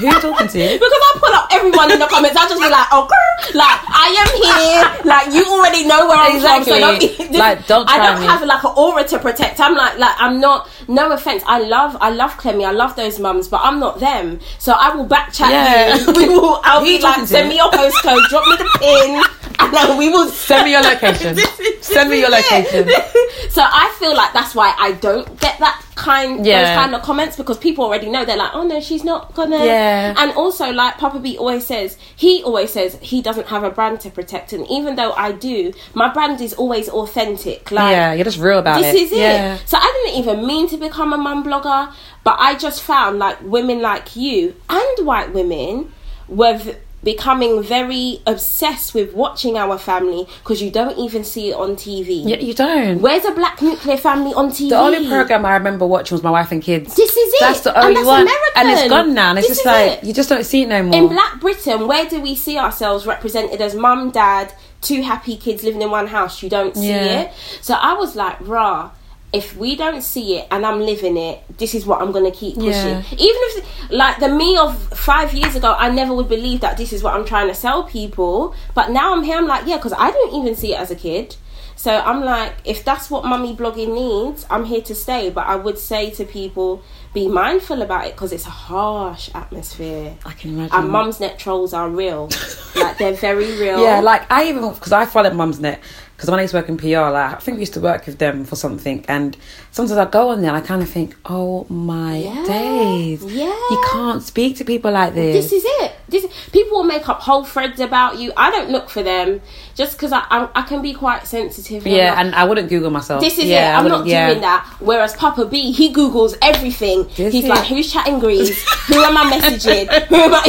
Who 0.00 0.06
are 0.06 0.14
you 0.14 0.20
talking 0.20 0.48
to? 0.48 0.58
Because 0.78 0.92
I 0.92 1.10
pull 1.18 1.34
up 1.34 1.48
everyone 1.52 1.90
in 1.92 1.98
the 1.98 2.06
comments, 2.06 2.36
I 2.36 2.48
just 2.48 2.60
be 2.62 2.68
like, 2.68 2.86
oh, 2.92 3.08
grr. 3.10 3.54
like 3.54 3.80
I 3.88 4.08
am 4.22 4.30
here. 4.42 5.04
Like 5.04 5.32
you 5.34 5.44
already 5.46 5.86
know 5.86 6.06
where 6.08 6.16
I'm 6.18 6.40
from, 6.40 6.64
so 6.64 6.78
don't 6.78 7.02
Exactly. 7.02 7.28
be, 7.28 7.38
Like, 7.38 7.66
don't 7.66 7.88
I 7.88 7.96
don't 7.98 8.20
me. 8.20 8.26
have 8.26 8.42
like 8.44 8.62
an 8.64 8.72
aura 8.76 9.04
to 9.08 9.18
protect. 9.18 9.60
I'm 9.60 9.74
like, 9.74 9.98
like 9.98 10.14
I'm 10.18 10.40
not. 10.40 10.68
No 10.88 11.10
offense, 11.10 11.42
I 11.46 11.60
love, 11.60 11.96
I 12.00 12.10
love 12.10 12.36
Clemmie, 12.36 12.64
I 12.64 12.70
love 12.72 12.94
those 12.96 13.18
mums, 13.18 13.48
but 13.48 13.60
I'm 13.62 13.80
not 13.80 13.98
them. 13.98 14.38
So 14.58 14.72
I 14.72 14.94
will 14.94 15.06
backchat 15.06 15.50
Yeah. 15.50 15.96
you. 15.96 16.12
We 16.16 16.28
will. 16.28 16.60
I'll 16.64 16.80
Who 16.80 16.86
be 16.86 17.00
like, 17.02 17.26
send 17.26 17.48
me 17.48 17.56
your 17.56 17.70
postcode, 17.70 18.22
drop 18.28 18.46
me 18.46 18.56
the 18.56 18.68
pin, 18.78 19.22
then 19.72 19.98
we 19.98 20.08
will 20.08 20.28
Send 20.46 20.64
me 20.64 20.72
your 20.72 20.82
location. 20.90 21.36
Send 21.80 22.10
me 22.10 22.20
your 22.20 22.30
location. 22.30 22.88
so 23.50 23.62
I 23.62 23.94
feel 23.98 24.14
like 24.14 24.32
that's 24.32 24.54
why 24.54 24.74
I 24.78 24.92
don't 24.92 25.26
get 25.40 25.58
that 25.58 25.82
kind 25.96 26.44
those 26.44 26.46
kind 26.46 26.94
of 26.94 27.02
comments 27.02 27.36
because 27.36 27.58
people 27.58 27.84
already 27.84 28.08
know 28.08 28.24
they're 28.24 28.36
like, 28.36 28.54
oh 28.54 28.66
no, 28.66 28.80
she's 28.80 29.02
not 29.02 29.34
gonna. 29.34 29.64
Yeah. 29.64 30.14
And 30.16 30.32
also, 30.32 30.70
like 30.70 30.98
Papa 30.98 31.18
B 31.18 31.36
always 31.36 31.66
says, 31.66 31.98
he 32.14 32.42
always 32.44 32.72
says 32.72 32.98
he 33.02 33.22
doesn't 33.22 33.48
have 33.48 33.64
a 33.64 33.70
brand 33.70 34.00
to 34.00 34.10
protect, 34.10 34.52
and 34.52 34.66
even 34.70 34.94
though 34.94 35.12
I 35.12 35.32
do, 35.32 35.72
my 35.94 36.12
brand 36.12 36.40
is 36.40 36.54
always 36.54 36.88
authentic. 36.88 37.70
Like 37.72 37.90
yeah, 37.92 38.12
you're 38.12 38.24
just 38.24 38.38
real 38.38 38.60
about 38.60 38.80
this 38.80 38.94
it. 38.94 39.02
is 39.02 39.12
it. 39.12 39.18
Yeah. 39.18 39.58
So 39.66 39.78
I 39.78 40.02
didn't 40.04 40.20
even 40.20 40.46
mean 40.46 40.68
to 40.68 40.76
become 40.76 41.12
a 41.12 41.18
mum 41.18 41.44
blogger, 41.44 41.92
but 42.22 42.36
I 42.38 42.56
just 42.56 42.82
found 42.82 43.18
like 43.18 43.40
women 43.42 43.80
like 43.80 44.14
you 44.14 44.54
and 44.68 45.06
white 45.06 45.32
women 45.32 45.92
were 46.28 46.76
becoming 47.06 47.62
very 47.62 48.20
obsessed 48.26 48.92
with 48.92 49.14
watching 49.14 49.56
our 49.56 49.78
family 49.78 50.26
because 50.42 50.60
you 50.60 50.70
don't 50.72 50.98
even 50.98 51.22
see 51.22 51.50
it 51.50 51.54
on 51.54 51.76
TV. 51.76 52.22
Yeah, 52.28 52.38
you 52.38 52.52
don't. 52.52 53.00
Where's 53.00 53.24
a 53.24 53.30
black 53.30 53.62
nuclear 53.62 53.96
family 53.96 54.34
on 54.34 54.50
TV? 54.50 54.70
The 54.70 54.76
only 54.78 55.08
program 55.08 55.46
I 55.46 55.54
remember 55.54 55.86
watching 55.86 56.16
was 56.16 56.24
My 56.24 56.32
Wife 56.32 56.50
and 56.50 56.60
Kids. 56.60 56.96
This 56.96 57.16
is 57.16 57.32
it. 57.34 57.40
That's 57.40 57.60
the 57.60 57.70
And 57.76 57.84
only 57.84 57.94
that's 57.94 58.06
one, 58.06 58.22
American. 58.22 58.52
and 58.56 58.68
it's 58.70 58.88
gone 58.88 59.14
now. 59.14 59.30
And 59.30 59.38
it's 59.38 59.48
This 59.48 59.58
just 59.58 59.66
like 59.66 59.92
it. 60.02 60.04
you 60.04 60.12
just 60.12 60.28
don't 60.28 60.44
see 60.44 60.62
it 60.62 60.68
no 60.68 60.82
more. 60.82 60.94
In 60.94 61.08
Black 61.08 61.40
Britain, 61.40 61.86
where 61.86 62.08
do 62.08 62.20
we 62.20 62.34
see 62.34 62.58
ourselves 62.58 63.06
represented 63.06 63.60
as 63.62 63.76
mum, 63.76 64.10
dad, 64.10 64.52
two 64.82 65.02
happy 65.02 65.36
kids 65.36 65.62
living 65.62 65.82
in 65.82 65.90
one 65.92 66.08
house? 66.08 66.42
You 66.42 66.50
don't 66.50 66.74
see 66.76 66.88
Yeah. 66.88 67.20
it. 67.22 67.32
So 67.62 67.74
I 67.74 67.94
was 67.94 68.16
like, 68.16 68.36
rah. 68.40 68.90
If 69.32 69.56
we 69.56 69.76
don't 69.76 70.02
see 70.02 70.38
it 70.38 70.48
and 70.50 70.64
I'm 70.64 70.80
living 70.80 71.16
it, 71.16 71.42
this 71.58 71.74
is 71.74 71.84
what 71.84 72.00
I'm 72.00 72.12
gonna 72.12 72.30
keep 72.30 72.54
pushing. 72.54 72.70
Yeah. 72.72 73.02
Even 73.12 73.20
if, 73.20 73.90
like, 73.90 74.18
the 74.18 74.28
me 74.28 74.56
of 74.56 74.80
five 74.96 75.34
years 75.34 75.56
ago, 75.56 75.74
I 75.76 75.90
never 75.90 76.14
would 76.14 76.28
believe 76.28 76.60
that 76.60 76.76
this 76.76 76.92
is 76.92 77.02
what 77.02 77.14
I'm 77.14 77.24
trying 77.24 77.48
to 77.48 77.54
sell 77.54 77.84
people. 77.84 78.54
But 78.74 78.90
now 78.90 79.14
I'm 79.14 79.22
here, 79.24 79.36
I'm 79.36 79.46
like, 79.46 79.66
yeah, 79.66 79.76
because 79.76 79.92
I 79.92 80.10
didn't 80.10 80.34
even 80.34 80.54
see 80.54 80.74
it 80.74 80.80
as 80.80 80.90
a 80.90 80.96
kid. 80.96 81.36
So 81.78 81.94
I'm 81.94 82.22
like, 82.22 82.54
if 82.64 82.84
that's 82.84 83.10
what 83.10 83.26
mummy 83.26 83.54
blogging 83.54 83.94
needs, 83.94 84.46
I'm 84.48 84.64
here 84.64 84.80
to 84.80 84.94
stay. 84.94 85.28
But 85.28 85.46
I 85.46 85.56
would 85.56 85.78
say 85.78 86.10
to 86.12 86.24
people, 86.24 86.82
be 87.12 87.28
mindful 87.28 87.82
about 87.82 88.06
it 88.06 88.14
because 88.14 88.32
it's 88.32 88.46
a 88.46 88.50
harsh 88.50 89.30
atmosphere. 89.34 90.16
I 90.24 90.32
can 90.32 90.50
imagine. 90.54 90.78
And 90.78 90.90
mum's 90.90 91.20
net 91.20 91.38
trolls 91.38 91.72
are 91.72 91.88
real. 91.88 92.28
like 92.76 92.98
they're 92.98 93.12
very 93.12 93.58
real. 93.58 93.82
Yeah, 93.82 94.00
like 94.00 94.30
I 94.30 94.48
even 94.48 94.72
because 94.72 94.92
I 94.92 95.06
followed 95.06 95.32
Mumsnet 95.32 95.78
because 96.16 96.30
when 96.30 96.38
I 96.38 96.42
used 96.42 96.52
to 96.52 96.58
work 96.58 96.68
in 96.70 96.78
PR, 96.78 97.10
like 97.12 97.34
I 97.34 97.34
think 97.36 97.56
we 97.56 97.60
used 97.62 97.74
to 97.74 97.80
work 97.80 98.06
with 98.06 98.18
them 98.18 98.44
for 98.46 98.56
something, 98.56 99.04
and 99.06 99.36
sometimes 99.70 99.98
I 99.98 100.06
go 100.06 100.30
on 100.30 100.40
there 100.40 100.48
and 100.54 100.56
I 100.62 100.66
kind 100.66 100.80
of 100.82 100.88
think, 100.88 101.14
oh 101.26 101.66
my 101.68 102.16
Yeah, 102.18 102.44
days, 102.46 103.22
yeah. 103.24 103.44
you 103.70 103.84
can't 103.92 104.22
speak 104.22 104.56
to 104.56 104.64
people 104.64 104.92
like 104.92 105.12
this. 105.14 105.50
this 105.50 105.52
is 105.52 105.64
it. 105.82 105.92
This 106.08 106.24
people 106.52 106.78
will 106.78 106.84
make 106.84 107.06
up 107.08 107.20
whole 107.20 107.44
threads 107.44 107.80
about 107.80 108.18
you. 108.18 108.32
I 108.36 108.50
don't 108.50 108.70
look 108.70 108.88
for 108.88 109.02
them 109.02 109.40
just 109.74 109.92
because 109.98 110.12
I, 110.12 110.20
I 110.30 110.48
I 110.54 110.62
can 110.62 110.80
be 110.80 110.94
quite 110.94 111.26
sensitive. 111.26 111.86
yeah, 111.86 112.10
like, 112.10 112.18
and 112.24 112.34
I 112.34 112.44
wouldn't 112.44 112.68
Google 112.70 112.90
myself. 112.90 113.20
this 113.20 113.38
is 113.38 113.44
yeah, 113.46 113.74
it. 113.74 113.78
I'm 113.78 113.84
wouldn't- 113.84 114.06
yeah. 114.06 114.28
doing 114.28 114.40
that. 114.40 114.64
Whereas 114.80 115.14
Papa 115.14 115.44
B, 115.46 115.72
he 115.72 115.92
googles 115.92 116.34
everything. 116.40 117.02
Does 117.14 117.32
He's 117.34 117.44
he? 117.44 117.48
like, 117.50 117.66
who's 117.66 117.92
chatting 117.92 118.20
grease? 118.20 118.56
Who 118.86 119.02
am 119.02 119.16
I 119.18 119.24
messaging? 119.38 119.86
Who 120.06 120.14
am 120.14 120.34
I 120.34 120.42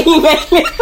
emailing? 0.54 0.66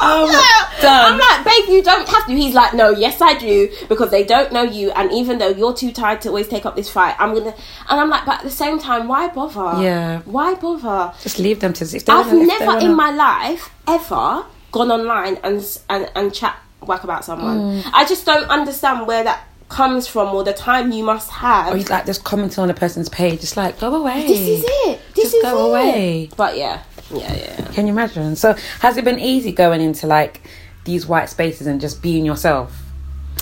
Done. 0.00 1.14
I'm 1.14 1.18
like, 1.18 1.44
babe, 1.44 1.68
you 1.74 1.82
don't 1.82 2.06
have 2.08 2.26
to. 2.26 2.32
He's 2.34 2.54
like, 2.54 2.74
no, 2.74 2.90
yes, 2.90 3.20
I 3.20 3.38
do, 3.38 3.70
because 3.88 4.10
they 4.10 4.24
don't 4.24 4.52
know 4.52 4.62
you, 4.62 4.90
and 4.92 5.10
even 5.12 5.38
though 5.38 5.48
you're 5.48 5.72
too 5.74 5.90
tired 5.92 6.20
to 6.22 6.28
always 6.28 6.48
take 6.48 6.66
up 6.66 6.76
this 6.76 6.90
fight, 6.90 7.16
I'm 7.18 7.32
gonna. 7.34 7.54
And 7.88 8.00
I'm 8.00 8.10
like, 8.10 8.26
but 8.26 8.36
at 8.38 8.42
the 8.42 8.50
same 8.50 8.78
time, 8.78 9.08
why 9.08 9.28
bother? 9.28 9.82
Yeah. 9.82 10.20
Why 10.26 10.54
bother? 10.54 11.14
Just 11.22 11.38
leave 11.38 11.60
them 11.60 11.72
to. 11.74 11.84
If 11.84 12.04
they 12.04 12.12
I've 12.12 12.26
wanna- 12.26 12.46
never 12.46 12.78
in 12.78 12.94
my 12.94 13.10
life 13.10 13.70
ever 13.88 14.44
gone 14.72 14.90
online 14.90 15.38
and 15.42 15.64
and 15.88 16.10
and 16.14 16.34
chat 16.34 16.56
whack 16.82 17.02
about 17.04 17.24
someone. 17.24 17.82
Mm. 17.82 17.90
I 17.94 18.04
just 18.04 18.26
don't 18.26 18.48
understand 18.50 19.06
where 19.06 19.24
that 19.24 19.44
comes 19.68 20.06
from 20.06 20.32
or 20.34 20.44
the 20.44 20.52
time 20.52 20.92
you 20.92 21.02
must 21.02 21.30
have. 21.30 21.72
Or 21.72 21.76
you 21.76 21.84
like 21.84 22.04
just 22.06 22.22
commenting 22.22 22.62
on 22.62 22.70
a 22.70 22.74
person's 22.74 23.08
page, 23.08 23.40
just 23.40 23.56
like 23.56 23.80
go 23.80 23.94
away. 23.94 24.26
this 24.26 24.38
is 24.40 24.64
it. 24.66 25.00
This 25.14 25.24
Just 25.32 25.36
is 25.36 25.42
go 25.42 25.66
it. 25.66 25.70
away. 25.70 26.30
But 26.36 26.56
yeah, 26.58 26.82
yeah, 27.14 27.34
yeah. 27.34 27.64
Can 27.72 27.86
you 27.86 27.92
imagine? 27.92 28.36
So 28.36 28.54
has 28.80 28.96
it 28.96 29.04
been 29.04 29.18
easy 29.20 29.52
going 29.52 29.80
into 29.80 30.06
like 30.06 30.42
these 30.84 31.06
white 31.06 31.28
spaces 31.28 31.66
and 31.66 31.80
just 31.80 32.02
being 32.02 32.24
yourself? 32.24 32.82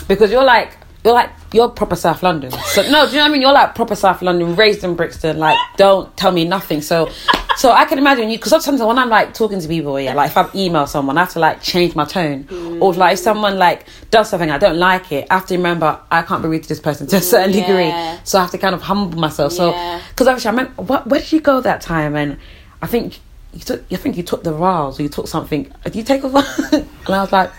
Because 0.08 0.30
you're 0.30 0.44
like 0.44 0.76
you're 1.04 1.14
like 1.14 1.30
you're 1.52 1.68
proper 1.68 1.96
South 1.96 2.22
London. 2.22 2.50
So 2.50 2.82
no, 2.90 3.04
do 3.06 3.12
you 3.12 3.18
know 3.18 3.24
what 3.24 3.28
I 3.28 3.28
mean? 3.28 3.42
You're 3.42 3.52
like 3.52 3.74
proper 3.74 3.94
South 3.94 4.22
London, 4.22 4.56
raised 4.56 4.82
in 4.84 4.94
Brixton. 4.96 5.38
Like 5.38 5.58
don't 5.76 6.14
tell 6.16 6.32
me 6.32 6.44
nothing. 6.44 6.80
So 6.82 7.10
so 7.56 7.70
I 7.70 7.84
can 7.84 7.98
imagine 7.98 8.30
you 8.30 8.36
because 8.38 8.50
sometimes 8.50 8.82
when 8.82 8.98
I'm 8.98 9.08
like 9.10 9.32
talking 9.32 9.60
to 9.60 9.68
people, 9.68 10.00
yeah, 10.00 10.14
like 10.14 10.30
if 10.30 10.36
I 10.36 10.48
email 10.56 10.86
someone, 10.88 11.16
I 11.16 11.20
have 11.20 11.32
to 11.34 11.38
like 11.38 11.62
change 11.62 11.94
my 11.94 12.04
tone. 12.04 12.48
Or 12.80 12.90
if, 12.90 12.96
like 12.96 13.12
if 13.14 13.18
someone 13.20 13.58
like 13.58 13.86
does 14.10 14.28
something 14.30 14.50
I 14.50 14.58
don't 14.58 14.78
like 14.78 15.12
it, 15.12 15.26
I 15.30 15.34
have 15.34 15.46
to 15.46 15.56
remember 15.56 16.00
I 16.10 16.22
can't 16.22 16.42
be 16.42 16.48
rude 16.48 16.62
to 16.64 16.68
this 16.68 16.80
person 16.80 17.06
to 17.08 17.16
a 17.16 17.20
certain 17.20 17.54
Yeah. 17.54 17.60
degree. 17.66 18.20
So 18.24 18.38
I 18.38 18.42
have 18.42 18.50
to 18.52 18.58
kind 18.58 18.74
of 18.74 18.82
humble 18.82 19.18
myself. 19.20 19.52
So 19.52 19.70
because 19.72 20.26
Yeah. 20.26 20.32
obviously 20.32 20.48
I 20.48 20.52
meant 20.52 20.78
what 20.78 21.06
where 21.06 21.20
did 21.20 21.30
you 21.32 21.40
go 21.40 21.60
that 21.60 21.80
time? 21.80 22.16
And 22.16 22.38
I 22.82 22.86
think 22.86 23.20
you 23.54 23.60
took 23.60 23.84
I 23.92 23.96
think 23.96 24.16
you 24.16 24.22
took 24.22 24.42
the 24.42 24.52
vials 24.52 24.98
or 25.00 25.02
you 25.04 25.08
took 25.08 25.28
something. 25.28 25.72
Did 25.84 25.96
you 25.96 26.02
take 26.02 26.22
a 26.24 26.28
vial? 26.28 26.44
and 26.72 26.86
I 27.08 27.20
was 27.22 27.32
like, 27.32 27.50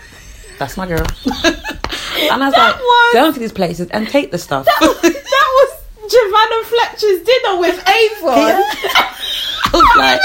that's 0.58 0.76
my 0.76 0.86
girl. 0.86 0.98
and 1.26 2.42
I 2.42 2.46
was 2.46 2.54
That 2.54 2.72
like, 2.72 2.76
was- 2.80 3.14
go 3.14 3.26
into 3.28 3.40
these 3.40 3.52
places 3.52 3.88
and 3.90 4.08
take 4.08 4.30
the 4.30 4.38
stuff. 4.38 4.64
that 4.66 4.80
was 4.80 5.72
Giovanna 6.12 6.64
Fletcher's 6.64 7.22
dinner 7.24 7.58
with 7.60 7.78
Avon. 7.88 8.62
I 9.68 9.70
was 9.72 9.96
like, 9.96 10.20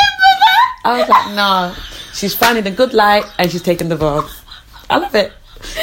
I 0.86 1.00
was 1.00 1.10
like, 1.10 1.36
no, 1.36 1.76
she's 2.14 2.36
finding 2.36 2.68
a 2.68 2.72
good 2.76 2.94
light 2.94 3.24
and 3.40 3.52
she's 3.52 3.62
taking 3.64 3.90
the 3.90 3.96
vials. 3.96 4.42
I 4.90 4.98
love 4.98 5.16
it. 5.16 5.32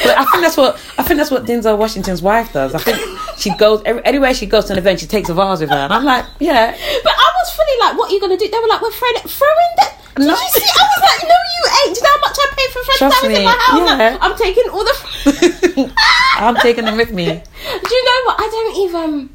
But 0.03 0.18
I 0.18 0.24
think 0.24 0.42
that's 0.42 0.57
what 0.57 0.74
I 0.98 1.05
think 1.05 1.18
that's 1.18 1.31
what 1.31 1.44
Denzel 1.44 1.79
Washington's 1.79 2.20
wife 2.20 2.53
does. 2.53 2.74
I 2.74 2.79
think 2.79 2.98
she 3.38 3.55
goes 3.57 3.81
every, 3.87 4.05
anywhere 4.05 4.35
she 4.35 4.44
goes 4.46 4.64
to 4.66 4.72
an 4.72 4.79
event, 4.79 4.98
she 4.98 5.07
takes 5.07 5.29
a 5.29 5.35
vase 5.35 5.61
with 5.61 5.70
her, 5.70 5.77
and 5.77 5.92
I'm 5.92 6.05
like, 6.05 6.24
yeah, 6.40 6.72
But 7.05 7.12
I 7.16 7.28
was 7.42 7.51
fully 7.55 7.77
like, 7.81 7.98
what 7.98 8.11
are 8.11 8.14
you 8.14 8.20
going 8.20 8.37
to 8.37 8.42
do? 8.42 8.51
They 8.51 8.59
were 8.59 8.68
like, 8.68 8.81
we're 8.83 8.92
throwing. 8.92 9.16
Throwing 9.27 9.72
that. 9.79 9.94
Did 10.16 10.27
you 10.27 10.35
see? 10.35 10.66
I 10.66 10.83
was 10.83 11.03
like, 11.03 11.22
no, 11.29 11.38
you 11.55 11.62
ain't. 11.79 11.94
Do 11.94 12.01
you 12.01 12.03
know 12.03 12.11
how 12.11 12.20
much 12.27 12.37
I 12.38 12.46
paid 12.57 12.70
for 12.72 12.83
French 12.85 12.98
Trust 12.98 13.24
in 13.24 13.44
my 13.44 13.57
house? 13.59 13.79
yeah. 13.79 14.11
Like, 14.11 14.18
I'm 14.22 14.37
taking 14.37 14.68
all 14.70 14.85
the. 14.85 15.92
I'm 16.38 16.57
taking 16.57 16.85
them 16.85 16.96
with 16.96 17.12
me. 17.12 17.27
Do 17.27 17.94
you 17.94 18.05
know 18.05 18.20
what? 18.27 18.37
I 18.40 18.48
don't 18.51 18.77
even. 18.88 19.31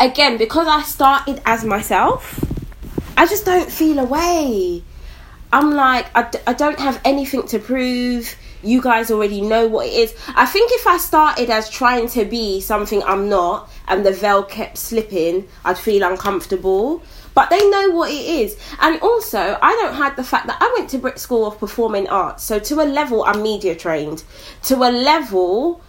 Again, 0.00 0.36
because 0.36 0.68
I 0.68 0.82
started 0.82 1.40
as 1.44 1.64
myself, 1.64 2.44
I 3.16 3.26
just 3.26 3.44
don't 3.44 3.70
feel 3.70 3.98
away. 3.98 4.82
I'm 5.52 5.72
like, 5.72 6.06
I, 6.14 6.22
d- 6.28 6.38
I 6.46 6.52
don't 6.52 6.78
have 6.78 7.00
anything 7.04 7.46
to 7.48 7.58
prove. 7.58 8.36
You 8.62 8.82
guys 8.82 9.10
already 9.10 9.40
know 9.40 9.66
what 9.66 9.86
it 9.86 9.92
is. 9.94 10.14
I 10.34 10.44
think 10.46 10.70
if 10.72 10.86
I 10.86 10.98
started 10.98 11.48
as 11.48 11.70
trying 11.70 12.08
to 12.08 12.24
be 12.24 12.60
something 12.60 13.02
I'm 13.04 13.28
not 13.28 13.70
and 13.86 14.04
the 14.04 14.12
veil 14.12 14.42
kept 14.42 14.76
slipping, 14.78 15.48
I'd 15.64 15.78
feel 15.78 16.02
uncomfortable. 16.02 17.02
But 17.38 17.50
they 17.50 17.70
know 17.70 17.90
what 17.90 18.10
it 18.10 18.24
is. 18.40 18.56
And 18.80 19.00
also, 19.00 19.56
I 19.62 19.70
don't 19.80 19.94
hide 19.94 20.16
the 20.16 20.24
fact 20.24 20.48
that 20.48 20.58
I 20.60 20.74
went 20.76 20.90
to 20.90 20.98
Brit 20.98 21.20
School 21.20 21.46
of 21.46 21.56
Performing 21.60 22.08
Arts. 22.08 22.42
So, 22.42 22.58
to 22.58 22.80
a 22.80 22.86
level, 23.00 23.22
I'm 23.22 23.42
media 23.42 23.76
trained. 23.76 24.24
To 24.64 24.74
a 24.82 24.90
level, 24.90 25.80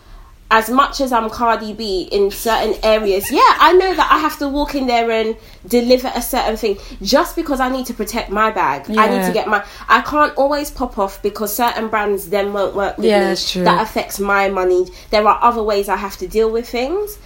as 0.51 0.69
much 0.69 1.01
as 1.01 1.11
I'm 1.11 1.27
Cardi 1.29 1.73
B 1.73 2.07
in 2.11 2.29
certain 2.29 2.75
areas, 2.83 3.31
yeah, 3.31 3.39
I 3.59 3.73
know 3.73 3.93
that 3.95 4.11
I 4.11 4.19
have 4.19 4.37
to 4.39 4.47
walk 4.47 4.75
in 4.75 4.85
there 4.87 5.09
and 5.09 5.35
deliver 5.67 6.11
a 6.15 6.21
certain 6.21 6.55
thing 6.57 6.77
just 7.01 7.35
because 7.35 7.59
I 7.59 7.69
need 7.69 7.85
to 7.87 7.93
protect 7.93 8.29
my 8.29 8.51
bag. 8.51 8.85
I 8.89 9.07
need 9.09 9.25
to 9.25 9.33
get 9.33 9.47
my. 9.47 9.63
I 9.87 10.01
can't 10.01 10.35
always 10.37 10.69
pop 10.71 10.97
off 10.99 11.21
because 11.23 11.55
certain 11.55 11.87
brands 11.87 12.29
then 12.29 12.53
won't 12.53 12.75
work 12.75 12.97
with 12.97 13.05
Yeah, 13.07 13.19
me. 13.21 13.25
that's 13.25 13.51
true. 13.51 13.63
That 13.63 13.81
affects 13.81 14.19
my 14.19 14.49
money. 14.49 14.87
There 15.09 15.27
are 15.27 15.39
other 15.41 15.63
ways 15.63 15.89
I 15.89 15.95
have 15.97 16.17
to 16.17 16.27
deal 16.27 16.51
with 16.51 16.67
things, 16.69 17.17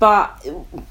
but 0.00 0.44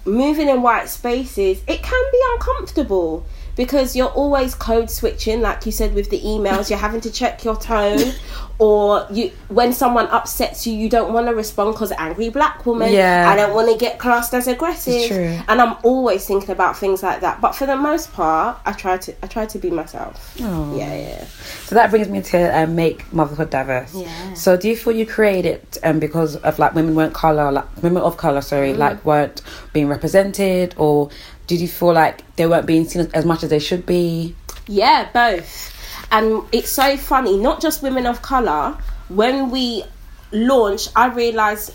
moving 0.05 0.47
in 0.47 0.61
white 0.61 0.87
spaces, 0.87 1.61
it 1.67 1.83
can 1.83 2.11
be 2.11 2.19
uncomfortable 2.35 3.25
because 3.59 3.93
you're 3.93 4.07
always 4.07 4.55
code 4.55 4.89
switching, 4.89 5.41
like 5.41 5.65
you 5.65 5.71
said 5.73 5.93
with 5.93 6.09
the 6.09 6.21
emails. 6.21 6.69
You're 6.69 6.79
having 6.79 7.01
to 7.01 7.11
check 7.11 7.43
your 7.43 7.57
tone, 7.57 8.13
or 8.57 9.05
you 9.11 9.31
when 9.49 9.73
someone 9.73 10.07
upsets 10.07 10.65
you, 10.65 10.71
you 10.73 10.87
don't 10.87 11.11
want 11.11 11.27
to 11.27 11.35
respond 11.35 11.73
because 11.73 11.91
angry 11.97 12.29
black 12.29 12.65
woman. 12.65 12.93
Yeah. 12.93 13.29
I 13.29 13.35
don't 13.35 13.53
want 13.53 13.69
to 13.69 13.77
get 13.77 13.99
classed 13.99 14.33
as 14.33 14.47
aggressive. 14.47 14.93
It's 14.93 15.07
true. 15.07 15.37
And 15.49 15.59
I'm 15.61 15.75
always 15.83 16.25
thinking 16.25 16.51
about 16.51 16.77
things 16.77 17.03
like 17.03 17.19
that. 17.19 17.41
But 17.41 17.53
for 17.53 17.65
the 17.65 17.75
most 17.75 18.13
part, 18.13 18.57
I 18.65 18.71
try 18.71 18.95
to 18.97 19.13
I 19.25 19.27
try 19.27 19.45
to 19.47 19.59
be 19.59 19.69
myself. 19.69 20.37
Oh. 20.39 20.77
Yeah, 20.77 20.95
yeah. 20.95 21.25
So 21.65 21.75
that 21.75 21.89
brings 21.89 22.07
me 22.07 22.21
to 22.21 22.57
um, 22.63 22.75
make 22.77 23.11
motherhood 23.11 23.49
diverse. 23.49 23.93
Yeah. 23.93 24.35
So 24.35 24.55
do 24.55 24.69
you 24.69 24.77
feel 24.77 24.95
you 24.95 25.05
created 25.05 25.61
um, 25.83 25.99
because 25.99 26.37
of 26.37 26.59
like 26.59 26.73
women 26.75 26.95
weren't 26.95 27.13
color, 27.13 27.51
like 27.51 27.83
women 27.83 28.03
of 28.03 28.15
color, 28.15 28.39
sorry, 28.39 28.69
Mm. 28.71 28.77
like 28.77 29.03
weren't 29.03 29.41
being 29.73 29.89
represented, 29.89 30.75
or 30.77 31.09
did 31.49 31.59
you 31.59 31.67
feel 31.67 31.93
like 31.93 32.35
they 32.35 32.45
weren't 32.45 32.67
being 32.67 32.85
seen 32.85 33.09
as, 33.11 33.25
much 33.25 33.41
as 33.41 33.49
they 33.49 33.57
should 33.57 33.83
be? 33.83 34.35
Yeah, 34.67 35.09
both. 35.11 35.75
And 36.11 36.43
it's 36.51 36.69
so 36.69 36.95
funny, 36.95 37.37
not 37.37 37.59
just 37.59 37.81
women 37.81 38.05
of 38.05 38.21
colour. 38.21 38.77
When 39.09 39.49
we 39.49 39.83
launch, 40.31 40.89
I 40.95 41.07
realised 41.07 41.73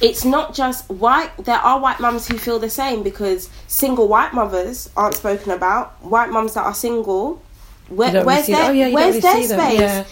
it's 0.00 0.24
not 0.24 0.54
just 0.54 0.90
white, 0.90 1.30
there 1.44 1.54
are 1.54 1.78
white 1.78 2.00
mums 2.00 2.26
who 2.26 2.36
feel 2.36 2.58
the 2.58 2.68
same 2.68 3.04
because 3.04 3.48
single 3.68 4.08
white 4.08 4.34
mothers 4.34 4.90
aren't 4.96 5.14
spoken 5.14 5.52
about. 5.52 6.02
White 6.02 6.30
mums 6.30 6.54
that 6.54 6.64
are 6.64 6.74
single, 6.74 7.40
where, 7.88 8.24
where's 8.24 8.48
their, 8.48 8.70
oh, 8.70 8.72
yeah, 8.72 8.90
where's 8.90 9.22
really 9.22 9.46
their 9.46 9.58
space? 9.58 9.80
yeah. 9.80 10.04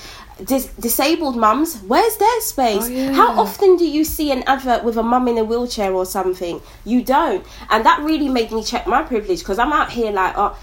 Dis- 0.45 0.67
disabled 0.81 1.37
mums, 1.37 1.81
where's 1.87 2.17
their 2.17 2.41
space? 2.41 2.85
Oh, 2.87 2.89
yeah. 2.89 3.13
How 3.13 3.33
often 3.41 3.77
do 3.77 3.87
you 3.87 4.05
see 4.05 4.31
an 4.33 4.43
advert 4.47 4.85
with 4.85 4.97
a 4.97 5.03
mum 5.03 5.29
in 5.29 5.39
a 5.39 5.45
wheelchair 5.45 5.93
or 5.93 6.07
something? 6.07 6.61
You 6.85 7.03
don't. 7.03 7.45
And 7.71 7.85
that 7.87 8.01
really 8.01 8.29
made 8.29 8.51
me 8.53 8.63
check 8.63 8.87
my 8.87 9.03
privilege 9.03 9.41
because 9.41 9.59
I'm 9.59 9.73
out 9.73 9.91
here 9.91 10.11
like, 10.13 10.35
oh, 10.37 10.57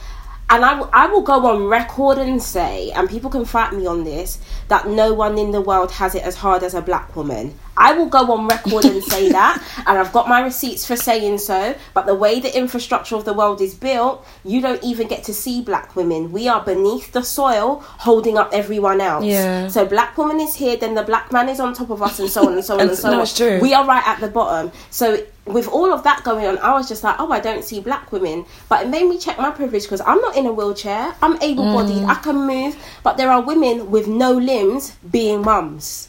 and 0.50 0.64
I, 0.64 0.80
will- 0.80 0.90
I 0.94 1.08
will 1.08 1.22
go 1.24 1.46
on 1.48 1.66
record 1.66 2.18
and 2.18 2.42
say, 2.42 2.92
and 2.92 3.10
people 3.10 3.30
can 3.30 3.44
fight 3.46 3.74
me 3.74 3.86
on 3.86 4.04
this, 4.04 4.40
that 4.70 4.88
no 4.88 5.14
one 5.14 5.38
in 5.38 5.52
the 5.52 5.62
world 5.62 5.92
has 5.92 6.16
it 6.16 6.24
as 6.24 6.36
hard 6.38 6.64
as 6.64 6.74
a 6.74 6.82
black 6.82 7.16
woman. 7.16 7.58
I 7.78 7.94
will 7.94 8.08
go 8.08 8.32
on 8.34 8.48
record 8.48 8.86
and 8.86 9.04
say 9.04 9.32
that, 9.40 9.62
and 9.86 9.98
I've 9.98 10.12
got 10.12 10.28
my 10.28 10.42
receipts 10.42 10.86
for 10.86 10.96
saying 10.96 11.38
so. 11.38 11.76
But 11.94 12.06
the 12.06 12.16
way 12.16 12.40
the 12.40 12.56
infrastructure 12.58 13.16
of 13.16 13.26
the 13.26 13.34
world 13.34 13.62
is 13.62 13.74
built, 13.74 14.26
you 14.44 14.62
don't 14.62 14.84
even 14.84 15.08
get 15.08 15.24
to 15.26 15.34
see 15.34 15.62
black 15.62 15.96
women. 15.96 16.32
We 16.32 16.48
are 16.48 16.64
beneath 16.64 17.12
the 17.12 17.24
soil, 17.24 17.84
holding 17.84 18.38
up 18.38 18.50
everyone 18.54 19.02
else. 19.02 19.26
Yeah. 19.26 19.68
So 19.68 19.86
black 19.86 20.18
woman 20.18 20.40
is 20.40 20.56
here, 20.56 20.78
then 20.78 20.96
the 20.96 21.04
black 21.04 21.32
man 21.32 21.50
is 21.50 21.60
on 21.60 21.74
top 21.74 21.90
of 21.90 22.02
us, 22.02 22.20
and 22.20 22.30
so 22.30 22.48
on 22.48 22.54
and 22.54 22.66
so 22.66 22.76
on 22.76 22.82
And 22.82 22.90
and 22.90 22.98
so 22.98 23.12
no, 23.12 23.22
on. 23.22 23.28
true. 23.28 23.60
We 23.62 23.74
are 23.74 23.86
right 23.86 24.06
at 24.08 24.20
the 24.20 24.28
bottom. 24.28 24.72
So 24.90 25.24
with 25.46 25.68
all 25.68 25.94
of 25.94 26.04
that 26.04 26.24
going 26.24 26.46
on, 26.46 26.58
I 26.60 26.74
was 26.74 26.88
just 26.88 27.04
like, 27.04 27.16
oh, 27.20 27.32
I 27.32 27.40
don't 27.40 27.64
see 27.64 27.80
black 27.80 28.12
women. 28.12 28.46
But 28.70 28.86
it 28.86 28.90
made 28.90 29.08
me 29.08 29.18
check 29.18 29.38
my 29.38 29.52
privilege 29.52 29.84
because 29.84 30.02
I'm 30.02 30.20
not 30.22 30.36
in 30.36 30.46
a 30.46 30.52
wheelchair. 30.54 31.16
I'm 31.22 31.42
able-bodied. 31.42 32.04
Mm. 32.04 32.10
I 32.10 32.16
can 32.16 32.36
move. 32.48 32.76
But 33.04 33.18
there 33.18 33.32
are 33.32 33.42
women 33.42 33.90
with 33.90 34.08
no 34.08 34.34
limbs 34.34 34.96
being 35.10 35.42
mums. 35.42 36.07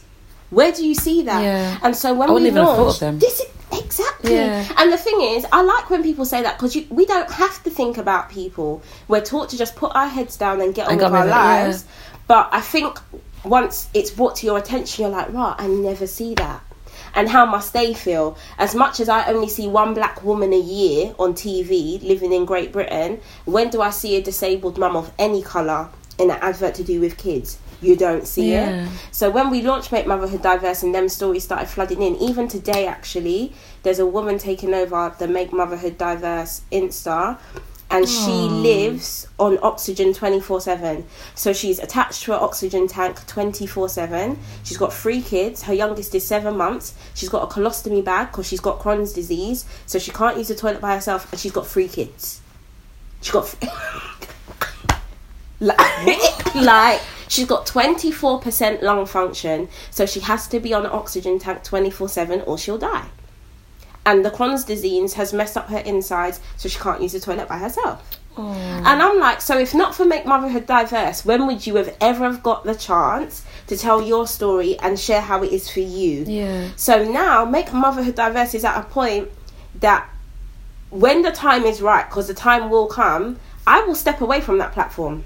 Where 0.50 0.72
do 0.72 0.86
you 0.86 0.94
see 0.94 1.22
that? 1.22 1.42
Yeah. 1.42 1.78
And 1.82 1.94
so 1.94 2.14
when 2.14 2.30
I 2.30 2.32
we 2.32 2.42
wouldn't 2.42 2.56
have 2.56 2.66
thought 2.66 2.78
of 2.78 2.84
launched, 2.86 3.00
them. 3.00 3.18
this 3.18 3.40
is 3.40 3.46
exactly. 3.72 4.34
Yeah. 4.34 4.66
And 4.76 4.92
the 4.92 4.98
thing 4.98 5.20
is, 5.20 5.46
I 5.52 5.62
like 5.62 5.90
when 5.90 6.02
people 6.02 6.24
say 6.24 6.42
that 6.42 6.58
because 6.58 6.76
we 6.90 7.06
don't 7.06 7.30
have 7.30 7.62
to 7.64 7.70
think 7.70 7.98
about 7.98 8.30
people. 8.30 8.82
We're 9.08 9.24
taught 9.24 9.50
to 9.50 9.58
just 9.58 9.76
put 9.76 9.94
our 9.94 10.08
heads 10.08 10.36
down 10.36 10.60
and 10.60 10.74
get 10.74 10.88
on 10.88 10.96
with 10.96 11.04
our 11.04 11.24
it, 11.24 11.28
yeah. 11.28 11.36
lives. 11.36 11.84
But 12.26 12.48
I 12.52 12.60
think 12.60 12.98
once 13.44 13.88
it's 13.94 14.10
brought 14.10 14.36
to 14.36 14.46
your 14.46 14.58
attention, 14.58 15.02
you're 15.02 15.10
like, 15.10 15.32
right, 15.32 15.54
I 15.58 15.66
never 15.66 16.06
see 16.06 16.34
that. 16.34 16.62
And 17.14 17.28
how 17.28 17.46
must 17.46 17.72
they 17.72 17.94
feel? 17.94 18.36
As 18.58 18.74
much 18.74 19.00
as 19.00 19.08
I 19.08 19.26
only 19.26 19.48
see 19.48 19.66
one 19.66 19.94
black 19.94 20.22
woman 20.22 20.52
a 20.52 20.58
year 20.58 21.14
on 21.18 21.32
TV 21.32 22.02
living 22.02 22.32
in 22.32 22.44
Great 22.44 22.70
Britain, 22.70 23.20
when 23.44 23.70
do 23.70 23.80
I 23.80 23.90
see 23.90 24.16
a 24.16 24.22
disabled 24.22 24.78
mum 24.78 24.94
of 24.94 25.10
any 25.18 25.42
colour 25.42 25.88
in 26.18 26.30
an 26.30 26.38
advert 26.40 26.74
to 26.76 26.84
do 26.84 27.00
with 27.00 27.16
kids? 27.16 27.58
You 27.80 27.96
don't 27.96 28.26
see 28.26 28.52
Yeah. 28.52 28.84
it. 28.84 28.88
So 29.12 29.30
when 29.30 29.50
we 29.50 29.62
launched 29.62 29.92
Make 29.92 30.06
Motherhood 30.06 30.42
Diverse 30.42 30.82
and 30.82 30.94
them 30.94 31.08
stories 31.08 31.44
started 31.44 31.68
flooding 31.68 32.02
in, 32.02 32.16
even 32.16 32.48
today 32.48 32.86
actually, 32.86 33.52
there's 33.82 33.98
a 33.98 34.06
woman 34.06 34.38
taking 34.38 34.74
over 34.74 35.14
the 35.18 35.28
Make 35.28 35.52
Motherhood 35.52 35.96
Diverse 35.96 36.62
Insta 36.72 37.38
and 37.90 38.06
she 38.06 38.30
lives 38.30 39.26
on 39.38 39.58
oxygen 39.62 40.12
24/7. 40.12 41.04
So 41.34 41.52
she's 41.54 41.78
attached 41.78 42.22
to 42.24 42.34
an 42.34 42.40
oxygen 42.42 42.86
tank 42.86 43.26
24/7. 43.26 44.36
She's 44.62 44.76
got 44.76 44.92
three 44.92 45.22
kids. 45.22 45.62
Her 45.62 45.72
youngest 45.72 46.14
is 46.14 46.26
7 46.26 46.56
months. 46.56 46.92
She's 47.14 47.30
got 47.30 47.44
a 47.44 47.46
colostomy 47.46 48.04
bag 48.04 48.30
because 48.30 48.46
she's 48.46 48.60
got 48.60 48.78
Crohn's 48.80 49.12
disease, 49.12 49.64
so 49.86 49.98
she 49.98 50.10
can't 50.10 50.36
use 50.36 50.48
the 50.48 50.54
toilet 50.54 50.80
by 50.80 50.94
herself 50.94 51.28
and 51.32 51.40
she's 51.40 51.52
got 51.52 51.66
three 51.66 51.88
kids. 51.88 52.40
She's 53.22 53.32
got 53.32 53.54
like, 55.60 56.54
like 56.54 57.00
she's 57.28 57.46
got 57.46 57.66
24% 57.66 58.82
lung 58.82 59.06
function 59.06 59.68
so 59.90 60.06
she 60.06 60.20
has 60.20 60.48
to 60.48 60.60
be 60.60 60.72
on 60.72 60.84
an 60.84 60.92
oxygen 60.92 61.38
tank 61.38 61.62
24-7 61.64 62.46
or 62.46 62.56
she'll 62.58 62.78
die 62.78 63.08
and 64.06 64.24
the 64.24 64.30
Crohn's 64.30 64.64
disease 64.64 65.14
has 65.14 65.32
messed 65.32 65.56
up 65.56 65.68
her 65.68 65.78
insides 65.78 66.40
so 66.56 66.68
she 66.68 66.78
can't 66.78 67.02
use 67.02 67.12
the 67.12 67.20
toilet 67.20 67.48
by 67.48 67.58
herself 67.58 68.18
oh. 68.36 68.52
and 68.52 69.02
I'm 69.02 69.18
like, 69.18 69.40
so 69.40 69.58
if 69.58 69.74
not 69.74 69.94
for 69.94 70.04
Make 70.04 70.24
Motherhood 70.24 70.66
Diverse, 70.66 71.24
when 71.24 71.46
would 71.46 71.66
you 71.66 71.76
have 71.76 71.94
ever 72.00 72.24
have 72.24 72.42
got 72.42 72.64
the 72.64 72.74
chance 72.74 73.44
to 73.66 73.76
tell 73.76 74.00
your 74.02 74.26
story 74.26 74.78
and 74.78 74.98
share 74.98 75.20
how 75.20 75.42
it 75.42 75.52
is 75.52 75.68
for 75.68 75.80
you? 75.80 76.24
Yeah. 76.26 76.68
So 76.76 77.04
now, 77.04 77.44
Make 77.44 77.72
Motherhood 77.72 78.14
Diverse 78.14 78.54
is 78.54 78.64
at 78.64 78.78
a 78.78 78.84
point 78.84 79.28
that 79.80 80.08
when 80.90 81.22
the 81.22 81.32
time 81.32 81.64
is 81.64 81.82
right, 81.82 82.08
because 82.08 82.28
the 82.28 82.34
time 82.34 82.70
will 82.70 82.86
come, 82.86 83.38
I 83.66 83.82
will 83.82 83.94
step 83.94 84.20
away 84.20 84.40
from 84.40 84.58
that 84.58 84.72
platform. 84.72 85.24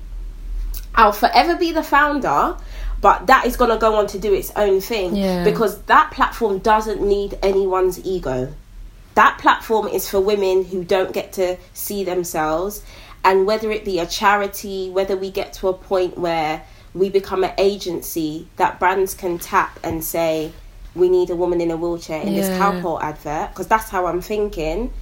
I'll 0.94 1.12
forever 1.12 1.56
be 1.56 1.72
the 1.72 1.82
founder, 1.82 2.56
but 3.00 3.26
that 3.26 3.46
is 3.46 3.56
going 3.56 3.70
to 3.70 3.78
go 3.78 3.96
on 3.96 4.06
to 4.08 4.18
do 4.18 4.32
its 4.32 4.52
own 4.56 4.80
thing 4.80 5.16
Yeah. 5.16 5.44
because 5.44 5.82
that 5.82 6.10
platform 6.10 6.58
doesn't 6.58 7.00
need 7.00 7.38
anyone's 7.42 8.04
ego. 8.04 8.52
That 9.14 9.38
platform 9.38 9.88
is 9.88 10.08
for 10.08 10.20
women 10.20 10.64
who 10.64 10.84
don't 10.84 11.12
get 11.12 11.32
to 11.34 11.56
see 11.74 12.04
themselves, 12.04 12.82
and 13.24 13.46
whether 13.46 13.70
it 13.70 13.84
be 13.84 13.98
a 13.98 14.06
charity, 14.06 14.90
whether 14.90 15.16
we 15.16 15.30
get 15.30 15.52
to 15.54 15.68
a 15.68 15.72
point 15.74 16.18
where 16.18 16.62
we 16.94 17.08
become 17.08 17.42
an 17.44 17.52
agency 17.58 18.48
that 18.56 18.78
brands 18.78 19.14
can 19.14 19.38
tap 19.38 19.78
and 19.82 20.02
say, 20.04 20.52
we 20.94 21.08
need 21.08 21.30
a 21.30 21.36
woman 21.36 21.60
in 21.60 21.70
a 21.70 21.76
wheelchair 21.76 22.20
in 22.22 22.34
this 22.34 22.48
Yeah. 22.48 22.58
cowpole 22.58 23.00
advert, 23.00 23.50
because 23.50 23.66
that's 23.66 23.88
how 23.90 24.06
I'm 24.06 24.20
thinking. 24.20 24.92